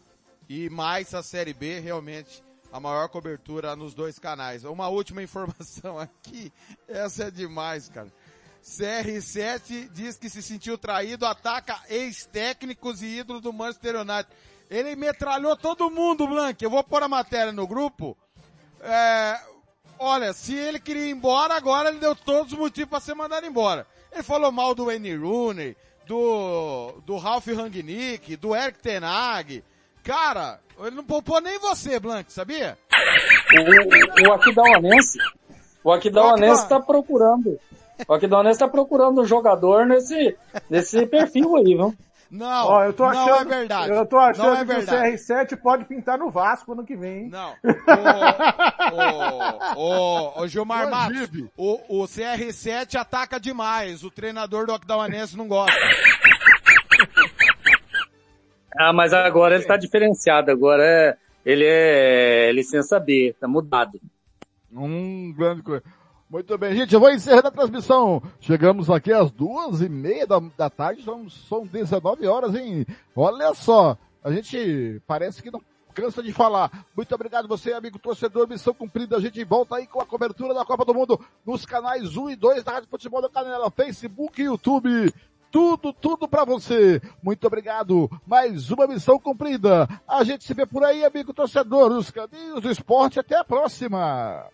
E 0.48 0.70
mais 0.70 1.12
a 1.14 1.22
Série 1.22 1.52
B, 1.52 1.80
realmente, 1.80 2.42
a 2.72 2.80
maior 2.80 3.08
cobertura 3.08 3.76
nos 3.76 3.94
dois 3.94 4.18
canais. 4.18 4.64
Uma 4.64 4.88
última 4.88 5.22
informação 5.22 5.98
aqui, 5.98 6.52
essa 6.88 7.24
é 7.24 7.30
demais, 7.30 7.88
cara. 7.88 8.12
CR7 8.64 9.90
diz 9.92 10.16
que 10.16 10.28
se 10.28 10.42
sentiu 10.42 10.76
traído, 10.76 11.24
ataca 11.24 11.80
ex-técnicos 11.88 13.00
e 13.00 13.18
ídolos 13.18 13.42
do 13.42 13.52
Manchester 13.52 13.96
United. 13.96 14.28
Ele 14.68 14.96
metralhou 14.96 15.56
todo 15.56 15.90
mundo, 15.90 16.26
Blank. 16.26 16.62
Eu 16.64 16.70
vou 16.70 16.82
pôr 16.82 17.02
a 17.02 17.08
matéria 17.08 17.52
no 17.52 17.66
grupo. 17.66 18.16
É, 18.86 19.40
olha, 19.98 20.32
se 20.32 20.54
ele 20.54 20.78
queria 20.78 21.06
ir 21.06 21.10
embora, 21.10 21.54
agora 21.54 21.88
ele 21.88 21.98
deu 21.98 22.14
todos 22.14 22.52
os 22.52 22.58
motivos 22.58 22.90
para 22.90 23.00
ser 23.00 23.14
mandado 23.14 23.46
embora. 23.46 23.86
Ele 24.12 24.22
falou 24.22 24.52
mal 24.52 24.74
do 24.74 24.86
Wayne 24.86 25.16
Rooney, 25.16 25.76
do, 26.06 26.92
do 27.04 27.16
Ralph 27.16 27.48
Rangnick, 27.48 28.36
do 28.36 28.54
Eric 28.54 28.78
Tenag. 28.78 29.62
Cara, 30.02 30.60
ele 30.78 30.94
não 30.94 31.04
poupou 31.04 31.40
nem 31.40 31.58
você, 31.58 31.98
Blank, 31.98 32.32
sabia? 32.32 32.78
O, 33.58 34.28
o 34.28 34.32
Aquidauanense, 34.32 35.18
o 35.82 35.92
Aquidauanense 35.92 36.68
tá 36.68 36.80
procurando. 36.80 37.58
O 38.06 38.14
Aquidauanense 38.14 38.60
tá 38.60 38.68
procurando 38.68 39.22
um 39.22 39.26
jogador 39.26 39.84
nesse, 39.86 40.36
nesse 40.70 41.06
perfil 41.06 41.56
aí, 41.56 41.74
viu? 41.74 41.94
Não, 42.30 42.66
Ó, 42.66 42.84
eu 42.84 42.92
tô 42.92 43.04
achando, 43.04 43.26
não 43.26 43.40
é 43.40 43.44
verdade. 43.44 43.92
Eu 43.92 44.06
tô 44.06 44.18
achando 44.18 44.54
é 44.54 44.58
que 44.58 44.64
verdade. 44.64 45.08
o 45.08 45.12
CR7 45.14 45.56
pode 45.56 45.84
pintar 45.84 46.18
no 46.18 46.30
Vasco 46.30 46.72
ano 46.72 46.84
que 46.84 46.96
vem. 46.96 47.28
Não. 47.28 47.54
O, 49.76 49.80
o, 49.80 50.42
o, 50.42 50.48
Gilmar 50.48 50.88
Matos, 50.88 51.28
o, 51.56 52.02
o 52.02 52.04
CR7 52.04 52.94
ataca 52.94 53.38
demais. 53.38 54.04
O 54.04 54.10
treinador 54.10 54.64
do 54.64 54.72
Ocdawanense 54.72 55.36
não 55.36 55.48
gosta. 55.48 55.76
Ah, 58.78 58.92
mas 58.92 59.14
agora 59.14 59.54
ele 59.54 59.64
tá 59.64 59.76
diferenciado. 59.76 60.50
Agora 60.50 60.84
é, 60.84 61.16
ele 61.44 61.64
é 61.66 62.52
licença 62.52 63.00
B, 63.00 63.34
tá 63.40 63.48
mudado. 63.48 63.98
Um 64.70 65.32
grande 65.32 65.62
coisa. 65.62 65.82
Muito 66.28 66.58
bem, 66.58 66.74
gente, 66.74 66.92
eu 66.92 66.98
vou 66.98 67.10
encerrar 67.10 67.46
a 67.46 67.50
transmissão. 67.52 68.20
Chegamos 68.40 68.90
aqui 68.90 69.12
às 69.12 69.30
duas 69.30 69.80
e 69.80 69.88
meia 69.88 70.26
da, 70.26 70.40
da 70.56 70.68
tarde, 70.68 71.04
são, 71.04 71.28
são 71.30 71.64
19 71.64 72.26
horas, 72.26 72.54
hein? 72.54 72.84
Olha 73.14 73.54
só, 73.54 73.96
a 74.24 74.32
gente 74.32 75.00
parece 75.06 75.40
que 75.40 75.52
não 75.52 75.62
cansa 75.94 76.24
de 76.24 76.32
falar. 76.32 76.84
Muito 76.96 77.14
obrigado 77.14 77.46
você, 77.46 77.72
amigo 77.72 77.98
torcedor, 77.98 78.48
missão 78.48 78.74
cumprida. 78.74 79.16
A 79.16 79.20
gente 79.20 79.42
volta 79.44 79.76
aí 79.76 79.86
com 79.86 80.00
a 80.00 80.04
cobertura 80.04 80.52
da 80.52 80.64
Copa 80.64 80.84
do 80.84 80.92
Mundo 80.92 81.24
nos 81.44 81.64
canais 81.64 82.16
1 82.16 82.30
e 82.30 82.36
2 82.36 82.64
da 82.64 82.72
Rádio 82.72 82.90
Futebol 82.90 83.22
da 83.22 83.30
Canela, 83.30 83.70
Facebook 83.70 84.42
e 84.42 84.46
YouTube. 84.46 85.14
Tudo, 85.52 85.92
tudo 85.92 86.26
para 86.26 86.44
você. 86.44 87.00
Muito 87.22 87.46
obrigado. 87.46 88.10
Mais 88.26 88.70
uma 88.70 88.88
missão 88.88 89.18
cumprida. 89.18 89.88
A 90.06 90.24
gente 90.24 90.44
se 90.44 90.52
vê 90.52 90.66
por 90.66 90.84
aí, 90.84 91.04
amigo 91.04 91.32
torcedor, 91.32 91.88
nos 91.88 92.10
caminhos 92.10 92.60
do 92.60 92.70
esporte. 92.70 93.20
Até 93.20 93.38
a 93.38 93.44
próxima. 93.44 94.44